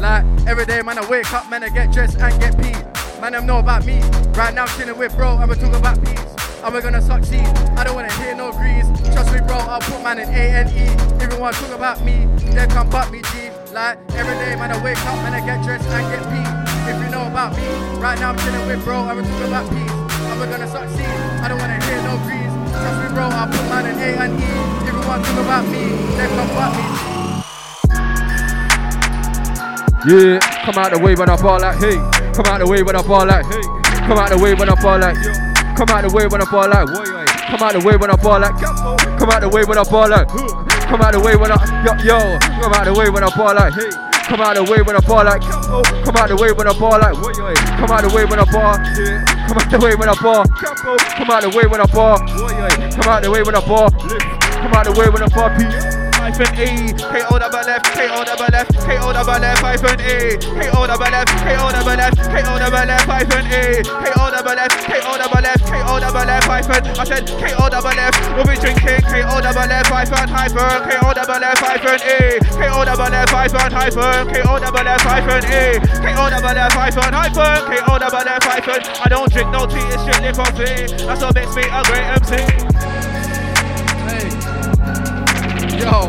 like 0.00 0.24
every 0.46 0.64
day, 0.64 0.80
man, 0.80 0.96
I 0.96 1.06
wake 1.10 1.30
up, 1.34 1.50
man, 1.50 1.62
I 1.62 1.68
get 1.68 1.92
dressed 1.92 2.16
and 2.18 2.40
get 2.40 2.56
pee. 2.56 2.72
Man, 3.20 3.34
I'm 3.34 3.44
know 3.44 3.58
about 3.58 3.84
me. 3.84 4.00
Right 4.32 4.54
now, 4.54 4.64
chilling 4.64 4.96
with 4.96 5.14
bro, 5.14 5.36
I'm 5.36 5.50
talking 5.50 5.74
about 5.74 6.02
peas. 6.02 6.24
Am 6.62 6.74
I 6.74 6.80
gonna 6.80 7.02
succeed? 7.02 7.44
I 7.76 7.84
don't 7.84 7.96
wanna 7.96 8.12
hear 8.14 8.34
no 8.34 8.50
grease. 8.50 8.88
Trust 9.12 9.30
me, 9.30 9.40
bro, 9.40 9.56
I'll 9.56 9.80
put 9.80 10.02
man 10.02 10.20
in 10.20 10.28
A 10.30 10.42
and 10.56 10.70
E. 10.70 11.22
Everyone 11.22 11.52
talk 11.52 11.70
about 11.76 12.02
me, 12.02 12.24
they 12.54 12.66
come 12.68 12.88
but 12.88 13.10
me, 13.12 13.20
G. 13.20 13.50
Like 13.74 13.98
every 14.14 14.36
day, 14.36 14.56
man, 14.56 14.72
I 14.72 14.82
wake 14.82 14.96
up, 15.04 15.16
man, 15.16 15.34
I 15.34 15.44
get 15.44 15.62
dressed 15.62 15.86
and 15.88 16.08
get 16.08 16.32
pee. 16.32 16.53
If 16.86 17.00
you 17.02 17.08
know 17.10 17.26
about 17.26 17.56
me, 17.56 17.64
right 17.98 18.18
now 18.20 18.30
I'm 18.30 18.38
chilling 18.38 18.66
with 18.66 18.84
bro, 18.84 19.04
I'm 19.04 19.24
talking 19.24 19.48
about 19.48 19.68
peace. 19.70 19.90
Am 20.28 20.42
I 20.42 20.46
gonna 20.46 20.68
succeed? 20.68 21.06
I 21.40 21.48
don't 21.48 21.58
wanna 21.58 21.80
hear 21.84 22.00
no 22.04 22.16
grease. 22.24 22.52
Trust 22.72 22.98
me, 23.02 23.08
bro, 23.14 23.24
I'll 23.32 23.48
put 23.48 23.64
man 23.72 23.86
in 23.88 23.96
A 23.98 24.10
and 24.24 24.36
E. 24.40 24.44
Everyone 24.88 25.22
talk 25.22 25.38
about 25.40 25.64
me, 25.68 25.84
they 26.16 26.28
come 26.36 26.50
but 26.52 26.70
me. 26.76 26.84
Yeah, 30.04 30.38
come 30.64 30.78
out 30.78 30.92
the 30.92 30.98
way 30.98 31.14
when 31.14 31.30
I 31.30 31.36
fall 31.36 31.60
like 31.60 31.78
hey. 31.80 31.96
Come 32.36 32.46
out 32.46 32.58
the 32.58 32.66
way 32.66 32.82
when 32.82 32.96
I 32.96 33.02
fall 33.02 33.26
like 33.26 33.46
hey. 33.46 33.62
Come 34.04 34.18
out 34.18 34.28
the 34.28 34.38
way 34.38 34.54
when 34.54 34.68
I 34.68 34.74
fall 34.76 34.98
like. 34.98 35.16
Come 35.76 35.88
out 35.88 36.02
the 36.02 36.12
way 36.12 36.26
when 36.26 36.40
I 36.40 36.44
fall 36.46 36.68
like. 36.68 36.84
Come 37.54 37.62
out 37.62 37.72
the 37.72 37.80
way 37.80 37.96
when 37.96 38.10
I 38.10 38.16
fall 38.16 38.40
like 38.40 38.56
Come 39.18 39.30
out 39.30 39.40
the 39.40 39.48
way 39.48 39.64
when 39.64 39.78
I 39.78 39.84
fall 39.84 40.08
like 40.08 40.28
Come 40.28 41.02
out 41.02 41.12
the 41.12 41.20
way 41.20 41.36
when 41.36 41.52
I 41.52 41.84
yo 41.84 41.92
yo. 42.02 42.38
Come 42.60 42.72
out 42.72 42.84
the 42.84 42.94
way 42.94 43.10
when 43.10 43.22
I 43.22 43.30
fall 43.30 43.54
like 43.54 43.74
hey. 43.74 44.13
Come 44.26 44.40
out 44.40 44.56
the 44.56 44.64
way 44.64 44.80
when 44.82 44.96
I 44.96 45.00
ball 45.00 45.24
like 45.24 45.42
Come 45.42 46.16
out 46.16 46.28
the 46.28 46.36
way 46.36 46.52
when 46.52 46.66
I 46.66 46.72
ball 46.78 46.98
like 46.98 47.14
Come 47.14 47.90
out 47.90 48.02
the 48.02 48.12
way 48.14 48.24
when 48.24 48.38
I 48.38 48.44
ball. 48.44 48.74
Come 49.46 49.58
out 49.58 49.70
the 49.70 49.78
way 49.78 49.94
when 49.94 50.08
I 50.08 50.14
ball. 50.14 50.44
Come 50.48 51.30
out 51.30 51.42
the 51.42 51.50
way 51.50 51.66
when 51.66 51.80
I 51.80 51.86
ball. 51.86 52.18
Come 52.18 53.08
out 53.08 53.22
the 53.22 53.30
way 53.30 53.42
when 53.42 53.54
I 53.54 53.60
ball. 53.60 53.90
Come 53.90 54.72
out 54.72 54.84
the 54.84 54.92
way 54.92 55.08
when 55.10 55.22
I 55.22 55.28
ball 55.28 56.03
hyphen 56.24 56.56
E, 56.56 56.92
double 57.36 57.60
left, 57.68 57.84
KO 57.92 58.24
double 58.24 58.48
left, 58.48 58.72
KO 58.80 59.12
double 59.12 59.40
left, 59.44 59.60
hyphen 59.60 60.00
E, 60.00 60.40
double 60.40 61.12
left, 61.12 61.28
KO 61.44 61.68
double 61.68 61.96
left, 62.00 62.16
KO 62.16 62.56
double 62.56 62.86
left, 62.88 63.04
hyphen 63.04 63.44
E, 63.44 63.84
double 63.84 64.56
left, 64.56 64.76
KO 64.88 65.12
double 65.20 65.42
left, 65.44 65.64
KO 65.68 66.00
double 66.00 66.24
left, 66.24 66.48
hyphen. 66.48 66.80
I 66.96 67.04
said 67.04 67.28
KO 67.28 67.68
double 67.68 67.92
left, 67.92 68.16
we'll 68.32 68.48
be 68.48 68.56
drinking 68.56 69.04
KO 69.04 69.36
double 69.44 69.68
left, 69.68 69.92
hyphen, 69.92 70.28
hyphen, 70.32 70.80
KO 70.88 71.12
double 71.12 71.40
left, 71.44 71.60
hyphen 71.60 72.00
E, 72.00 72.40
double 72.40 73.10
left, 73.12 73.28
hyphen, 73.28 73.68
hyphen, 73.68 74.24
KO 74.32 74.58
double 74.64 74.80
left, 74.80 75.04
hyphen 75.04 75.44
E, 75.44 75.76
double 76.00 76.56
left, 76.56 76.72
hyphen, 76.72 77.12
hyphen, 77.12 77.60
KO 77.68 77.98
double 78.00 78.24
left, 78.24 78.44
hyphen. 78.48 78.80
I 78.96 79.08
don't 79.12 79.30
drink 79.30 79.52
no 79.52 79.68
tea, 79.68 79.76
it's 79.92 80.00
strictly 80.00 80.32
coffee. 80.32 80.88
That's 81.04 81.20
what 81.20 81.34
makes 81.36 81.52
me 81.52 81.68
a 81.68 81.84
great 81.84 82.08
MC. 82.16 82.93
Yo, 85.84 86.08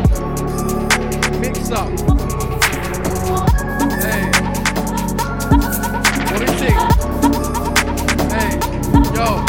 mix 1.38 1.70
up. 1.70 1.90
Hey, 4.00 4.24
what 6.32 6.40
you 6.40 6.48
think? 6.56 6.78
Hey, 8.32 8.56
yo, 9.12 9.44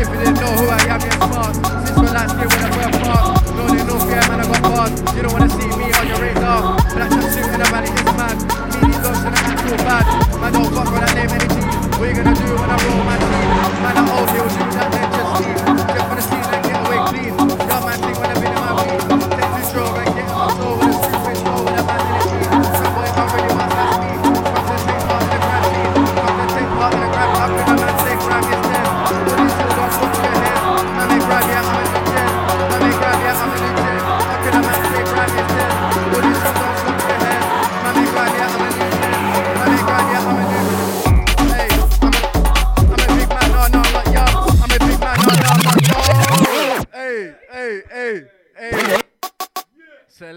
if 0.00 0.08
you 0.08 0.16
didn't 0.16 0.40
know 0.40 0.52
who 0.56 0.64
I 0.72 0.80
am, 0.88 1.00
you're 1.04 1.20
smart. 1.20 1.52
Since 1.84 1.98
we're 2.00 2.16
last 2.16 2.32
year 2.38 2.48
when 2.48 2.64
I 2.64 2.70
first 2.72 2.96
passed, 3.04 3.52
no, 3.52 3.62
they 3.68 3.84
fear, 4.08 4.24
man, 4.24 4.40
I 4.40 4.42
got 4.48 4.62
bars. 4.62 4.92
You 5.14 5.20
don't 5.20 5.32
wanna 5.34 5.50
see 5.50 5.68
me 5.68 5.92
on 5.92 6.06
your 6.08 6.18
radar. 6.18 6.80
Black 6.96 7.10
jumpsuit 7.10 7.52
in 7.52 7.60
the 7.60 7.68
valley 7.68 7.92
is 7.92 8.04
mad. 8.16 8.40
Me, 8.40 8.88
these 8.88 9.00
dogs 9.04 9.20
in 9.20 9.32
the 9.32 9.40
actual 9.44 9.76
bad. 9.84 10.04
Man, 10.40 10.50
don't 10.54 10.72
fuck 10.72 10.88
with 10.90 11.04
that 11.04 11.12
name 11.14 11.28
energy. 11.28 11.60
What 12.00 12.08
you 12.08 12.14
gonna 12.16 12.34
do 12.34 12.56
when 12.56 12.70
I 12.70 12.76
roll 12.88 13.04
my 13.04 13.18
team? 13.20 13.48
Man, 13.84 13.96
I 14.00 14.02
old 14.16 14.65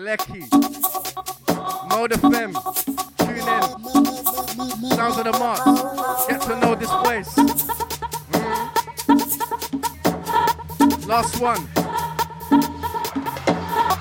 Selecki. 0.09 0.41
Mode 1.89 2.13
FM. 2.13 2.51
Tune 3.17 3.37
in. 3.37 3.45
Sounds 4.89 5.17
of 5.17 5.23
the 5.23 5.31
marks. 5.37 6.25
Get 6.27 6.41
to 6.41 6.59
know 6.59 6.73
this 6.73 6.89
place. 6.89 7.35
Mm. 8.33 8.67
Last 11.07 11.39
one. 11.39 11.61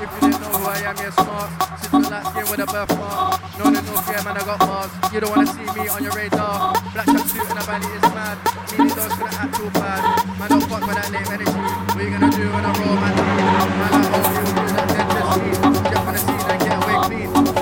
If 0.00 0.08
you 0.14 0.20
didn't 0.20 0.40
know 0.40 0.48
who 0.48 0.64
I 0.64 0.78
am, 0.88 0.96
you're 0.96 1.12
smart. 1.12 1.50
Since 1.80 1.92
the 1.92 2.10
last 2.10 2.34
year 2.36 2.46
with 2.46 2.60
a 2.60 2.66
birthmark. 2.66 3.58
No, 3.58 3.64
no, 3.64 3.80
no, 3.80 4.00
fear, 4.00 4.22
man, 4.24 4.36
I 4.36 4.44
got 4.46 4.60
Mars. 4.60 4.90
You 5.12 5.20
don't 5.20 5.36
wanna 5.36 5.46
see 5.46 5.60
me 5.78 5.88
on 5.88 6.02
your 6.02 6.12
radar. 6.12 6.72
Black 6.94 7.06
jumpsuit 7.06 7.50
and 7.50 7.58
a 7.58 7.62
valley 7.68 7.92
is 7.96 8.02
mad. 8.16 8.38
Me, 8.72 8.76
these 8.84 8.94
dogs 8.94 9.14
gonna 9.14 9.36
act 9.36 9.54
too 9.56 9.70
bad. 9.76 10.00
Man, 10.38 10.48
don't 10.48 10.64
fuck 10.70 10.86
with 10.86 10.96
that 10.96 11.12
name 11.12 11.28
energy. 11.28 11.52
What 11.52 12.02
you 12.02 12.10
gonna 12.10 12.30
do 12.30 12.48
when 12.48 12.64
I 12.64 12.72
roll, 12.80 12.96
man? 12.96 13.14
Man, 13.76 13.92
I 13.92 14.06
hope 14.08 14.48
you 14.48 14.57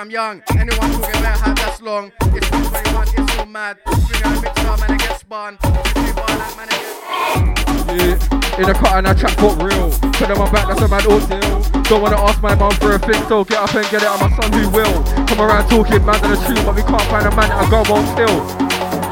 I'm 0.00 0.08
young. 0.10 0.42
Anyone 0.56 0.92
talking 0.96 1.20
about 1.20 1.38
how 1.40 1.52
that's 1.52 1.82
long? 1.82 2.10
It's 2.32 2.48
21, 2.48 3.08
it's 3.18 3.34
so 3.34 3.44
mad. 3.44 3.76
Bring 3.84 4.22
out 4.24 4.32
a 4.32 4.40
mixer, 4.40 4.64
man, 4.64 4.90
I 4.90 4.96
get 4.96 5.20
spun. 5.20 5.58
Yeah, 7.84 8.56
in 8.56 8.64
the 8.64 8.72
cut 8.80 8.96
and 8.96 9.06
I 9.06 9.12
chat 9.12 9.36
for 9.36 9.52
real. 9.60 9.92
Put 10.16 10.30
on 10.30 10.38
my 10.38 10.50
back, 10.50 10.68
that's 10.68 10.80
a 10.80 10.88
mad 10.88 11.04
ordeal. 11.04 11.60
Don't 11.82 12.00
wanna 12.00 12.16
ask 12.16 12.40
my 12.40 12.54
mum 12.54 12.72
for 12.80 12.94
a 12.94 12.98
fix, 12.98 13.28
so 13.28 13.44
get 13.44 13.58
up 13.58 13.74
and 13.74 13.84
get 13.90 14.00
it 14.00 14.08
on 14.08 14.20
my 14.20 14.34
son 14.40 14.50
who 14.54 14.70
will. 14.70 15.04
Come 15.28 15.40
around 15.42 15.68
talking 15.68 16.06
mad 16.06 16.24
on 16.24 16.30
the 16.30 16.36
tune, 16.48 16.64
but 16.64 16.76
we 16.76 16.82
can't 16.82 17.02
find 17.12 17.26
a 17.26 17.36
man 17.36 17.50
that 17.50 17.60
I 17.60 17.68
go 17.68 17.84
won't 17.92 18.08
still. 18.16 18.40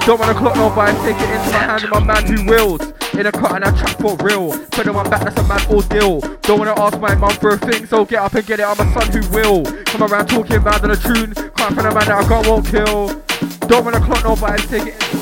Don't 0.06 0.19
wanna 0.19 0.32
clock 0.32 0.56
nobody, 0.56 0.97
take 1.05 1.20
it 1.20 1.28
into 1.28 1.52
my 1.52 1.69
hand 1.69 1.82
and 1.82 1.90
my 1.90 2.01
man 2.01 2.24
who 2.24 2.48
wills. 2.48 2.98
In 3.19 3.27
a 3.27 3.32
cut 3.32 3.57
and 3.57 3.65
I 3.65 3.77
trap 3.77 3.99
for 3.99 4.16
real. 4.19 4.57
Put 4.69 4.86
on 4.86 4.95
my 4.95 5.03
back, 5.03 5.24
that's 5.24 5.36
a 5.40 5.43
mad 5.43 5.66
ordeal. 5.69 6.20
Don't 6.43 6.61
wanna 6.61 6.78
ask 6.78 7.01
my 7.01 7.16
mum 7.16 7.32
for 7.32 7.51
a 7.51 7.59
thing, 7.59 7.85
so 7.85 8.05
get 8.05 8.20
up 8.20 8.32
and 8.35 8.47
get 8.47 8.61
it. 8.61 8.62
I'm 8.65 8.78
a 8.78 8.93
son 8.93 9.11
who 9.11 9.28
will. 9.31 9.65
Come 9.86 10.05
around 10.05 10.28
talking 10.28 10.62
mad 10.62 10.85
on 10.85 10.93
a 10.93 10.97
tune. 10.97 11.35
Can't 11.35 11.57
find 11.57 11.78
a 11.81 11.82
man 11.82 11.95
that 11.95 12.11
I 12.11 12.28
got 12.28 12.47
won't 12.47 12.66
kill. 12.66 13.20
Don't 13.66 13.85
wanna 13.85 13.99
clock 14.01 14.23
nobody, 14.23 14.62
take 14.69 14.95
it 14.95 15.18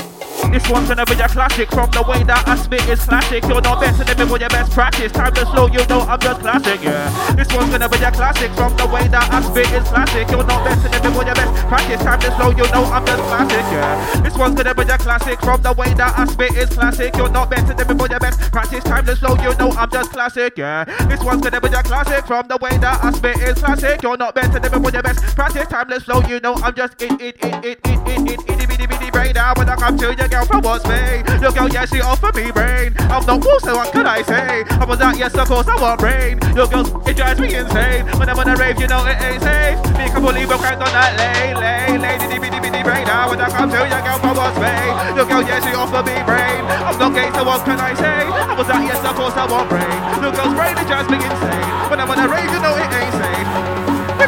This 0.52 0.68
one's 0.70 0.89
gonna 0.89 1.05
be 1.05 1.14
a 1.14 1.28
classic 1.28 1.68
from 1.70 1.90
the 1.90 2.02
way 2.02 2.23
that 2.24 2.47
I 2.48 2.56
spit 2.56 2.86
is 2.89 3.05
classic. 3.05 3.44
You're 3.44 3.60
not 3.60 3.81
better 3.81 4.05
than 4.05 4.16
me 4.18 4.24
for 4.27 4.39
your 4.39 4.48
best 4.48 4.73
practice. 4.73 5.12
Time 5.12 5.32
to 5.35 5.44
slow, 5.47 5.66
you 5.68 5.85
know 5.86 6.01
I'm 6.02 6.20
just 6.20 6.40
classic, 6.40 6.82
yeah. 6.82 7.35
This 7.35 7.48
one's 7.52 7.70
gonna 7.70 7.89
be 7.89 7.98
a 7.98 8.10
classic 8.10 8.51
from 8.52 8.77
the 8.77 8.86
way 8.86 9.06
that 9.09 9.27
I 9.32 9.43
spit 9.43 9.70
is 9.73 9.85
classic. 9.89 10.31
You're 10.31 10.47
not 10.47 10.64
better 10.64 10.89
than 10.89 11.02
me 11.02 11.10
for 11.14 11.24
your 11.24 11.35
best 11.35 11.66
practice. 11.68 12.01
Time 12.02 12.20
to 12.20 12.31
slow, 12.36 12.51
you 12.51 12.66
know 12.73 12.85
I'm 12.90 13.05
just 13.06 13.23
classic, 13.24 13.64
yeah. 13.73 14.20
This 14.23 14.36
one's 14.36 14.55
gonna 14.55 14.74
be 14.74 14.82
a 14.82 14.98
classic 14.98 15.40
from 15.40 15.62
the 15.62 15.73
way 15.73 15.93
that 15.94 16.12
I 16.18 16.24
spit 16.27 16.52
is 16.56 16.70
classic. 16.70 17.16
You're 17.16 17.31
not 17.31 17.51
better 17.51 17.74
than 17.74 17.86
me 17.89 17.94
for 17.98 18.09
your 18.09 18.20
best 18.20 18.40
practice. 18.52 18.85
Time 18.85 19.06
to 19.06 19.16
slow, 19.16 19.35
you 19.43 19.55
know 19.56 19.70
I'm 19.73 19.90
just 19.90 20.12
classic, 20.12 20.56
yeah. 20.56 20.85
This 21.09 21.20
one's 21.23 21.43
gonna 21.43 21.60
be 21.60 21.68
a 21.68 21.82
classic 21.82 22.27
from 22.27 22.47
the 22.48 22.56
way 22.60 22.77
that 22.78 23.02
I 23.02 23.10
spit 23.12 23.36
is 23.39 23.59
classic. 23.59 24.02
You're 24.02 24.16
not 24.16 24.35
better 24.35 24.59
than 24.59 24.70
me 24.73 24.78
for 24.89 24.93
your 24.93 25.02
best 25.02 25.20
practice. 25.35 25.66
Time 25.68 25.89
to 25.90 26.01
slow, 26.01 26.20
you 26.23 26.40
know 26.40 26.55
I'm 26.62 26.74
just 26.74 27.01
it 27.02 27.12
it 27.20 27.36
it 27.43 27.64
it 27.64 27.78
it 27.86 28.01
it 28.06 28.31
it 28.31 28.40
itty 28.51 28.66
bitty 28.66 28.86
bitty 28.86 29.10
brain 29.10 29.36
out 29.36 29.59
when 29.59 29.68
I 29.68 29.77
come 29.77 29.97
to 29.98 30.14
your 30.14 30.28
girl 30.28 30.35
from 30.44 30.62
what's 30.62 30.84
me. 30.86 31.22
Your 31.40 31.52
girl, 31.52 31.68
yeah, 31.68 31.86
she 31.86 32.00
offer 32.00 32.30
me 32.34 32.50
brain. 32.50 32.94
I'm 33.08 33.24
not 33.24 33.44
wool, 33.44 33.60
so 33.60 33.76
what 33.76 33.92
could 33.92 34.06
I 34.06 34.22
say? 34.22 34.64
I 34.68 34.84
was 34.84 35.00
out, 35.00 35.16
yes, 35.16 35.34
of 35.34 35.48
course 35.48 35.68
I 35.68 35.80
want 35.80 36.00
brain. 36.00 36.38
Your 36.54 36.66
girl, 36.66 36.84
it 37.08 37.16
drives 37.16 37.40
me 37.40 37.54
insane. 37.54 38.04
When 38.18 38.28
I'm 38.28 38.38
on 38.38 38.48
a 38.48 38.56
rave, 38.56 38.80
you 38.80 38.86
know 38.86 39.06
it 39.06 39.16
ain't 39.22 39.42
safe. 39.42 39.78
Me 39.96 40.10
can 40.12 40.20
believe 40.20 40.50
I'm 40.50 40.58
cranked 40.58 40.82
on 40.82 40.92
that 40.92 41.16
lay, 41.16 41.54
lay, 41.54 41.98
lay, 41.98 42.18
ditty 42.18 42.38
bitty 42.38 42.60
bitty 42.60 42.82
brain 42.82 43.08
out 43.08 43.30
when 43.30 43.40
I 43.40 43.48
come 43.48 43.70
to 43.70 43.80
your 43.80 44.02
girl 44.02 44.18
from 44.18 44.36
what's 44.36 44.58
me. 44.60 44.74
Your 45.16 45.26
girl, 45.26 45.42
yeah, 45.46 45.60
she 45.64 45.72
offer 45.72 46.02
me 46.04 46.16
brain. 46.28 46.60
I'm 46.84 46.98
not 46.98 47.14
gay, 47.14 47.30
so 47.32 47.42
what 47.44 47.64
can 47.64 47.80
I 47.80 47.94
say? 47.94 48.26
I 48.28 48.52
was 48.52 48.68
out, 48.68 48.82
yes, 48.84 49.00
of 49.00 49.14
course 49.16 49.36
I 49.38 49.46
want 49.46 49.70
brain. 49.70 49.98
Your 50.20 50.32
girl's 50.34 50.52
brain, 50.52 50.74
it 50.76 50.86
drives 50.86 51.08
me 51.08 51.16
insane. 51.16 51.66
When 51.88 52.00
I'm 52.00 52.10
on 52.10 52.18
a 52.18 52.28
rave, 52.28 52.50
you 52.50 52.60
know 52.60 52.74
it 52.76 52.90
ain't 52.92 53.15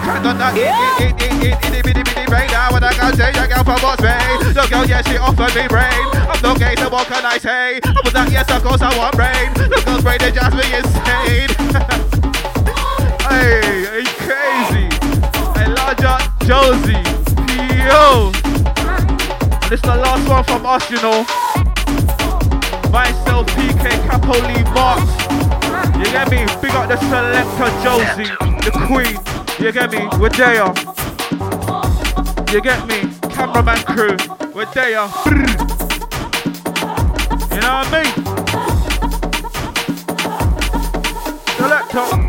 it, 0.09 1.12
itty 1.20 1.82
bitty 1.82 2.02
bitty 2.02 2.26
brain 2.26 2.51
out 2.51 2.72
when 2.72 2.85
I 2.85 2.93
to 2.93 3.39
your 3.39 3.47
girl 3.47 3.64
from. 3.64 4.55
Your 4.55 4.66
girl, 4.66 4.86
yeah, 4.86 5.02
she 5.02 5.16
offered 5.18 5.55
me 5.55 5.68
brain. 5.68 5.93
I'm 6.28 6.40
not 6.43 6.59
gay, 6.59 6.74
so 6.76 6.89
what 6.89 7.06
can 7.06 7.24
I 7.24 7.39
say? 7.39 7.80
I 7.85 8.01
was 8.05 8.14
like, 8.14 8.30
yes, 8.30 8.51
of 8.51 8.62
course 8.62 8.80
I 8.80 8.97
want 8.97 9.16
brain. 9.16 9.52
The 9.55 9.82
girl's 9.85 10.02
brain, 10.02 10.18
they 10.18 10.32
just 10.32 10.55
me 10.56 10.64
insane. 10.72 11.51
hey, 13.28 13.86
are 13.86 14.01
you 14.01 14.14
crazy? 14.24 14.89
Elijah 15.60 16.18
Josie, 16.47 17.05
yo. 17.85 18.32
And 19.62 19.70
this 19.70 19.82
the 19.82 19.94
last 19.94 20.28
one 20.28 20.44
from 20.44 20.66
us, 20.66 20.90
you 20.90 21.01
know. 21.02 21.24
Myself, 22.90 23.47
PK, 23.48 23.90
Capoli, 24.09 24.64
Marks. 24.72 25.12
You 25.98 26.05
get 26.05 26.30
me? 26.30 26.47
Big 26.62 26.72
up 26.72 26.89
the 26.89 26.97
selector 27.09 27.70
Josie, 27.85 28.32
the 28.64 28.70
queen. 28.86 29.38
You 29.60 29.72
get 29.72 29.90
me? 29.90 30.06
We're 30.20 30.28
there. 30.30 30.72
You 32.52 32.60
get 32.62 32.86
me? 32.86 33.10
Cameraman 33.28 33.78
crew, 33.78 34.16
we're 34.55 34.66
there. 34.72 35.09
Brrr. 35.26 35.48
You 37.52 37.60
know 37.60 37.74
what 37.74 37.89
I 37.90 38.02
mean? 38.05 38.12
Selector. 41.56 42.27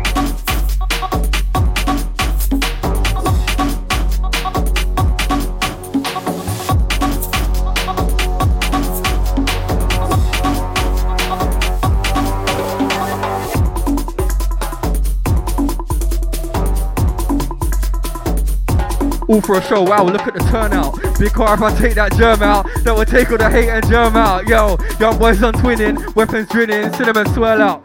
All 19.30 19.40
for 19.40 19.58
a 19.58 19.62
show, 19.62 19.82
wow, 19.82 20.02
look 20.02 20.22
at 20.22 20.34
the 20.34 20.40
turnout. 20.50 20.98
Big 21.16 21.32
car 21.32 21.54
if 21.54 21.62
I 21.62 21.72
take 21.78 21.94
that 21.94 22.12
germ 22.16 22.42
out, 22.42 22.66
that 22.82 22.92
will 22.92 23.04
take 23.04 23.30
all 23.30 23.38
the 23.38 23.48
hate 23.48 23.68
and 23.68 23.86
germ 23.86 24.16
out. 24.16 24.48
Yo, 24.48 24.76
young 24.98 25.20
boys 25.20 25.40
on 25.44 25.54
twinning, 25.54 26.16
weapons 26.16 26.48
drilling, 26.48 26.92
cinnamon 26.94 27.32
swirl 27.32 27.62
out. 27.62 27.84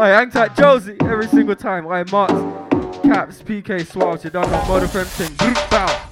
I 0.00 0.08
hang 0.08 0.30
tight 0.30 0.56
Josie 0.56 0.96
every 1.02 1.26
single 1.26 1.54
time. 1.54 1.86
I 1.86 2.04
Marks, 2.04 2.32
Caps, 3.02 3.42
PK, 3.42 3.86
Swabs, 3.86 4.24
you 4.24 4.30
don't 4.30 4.50
know, 4.50 4.86
Fem 4.86 5.04
thing. 5.04 5.36
Bow. 5.70 6.08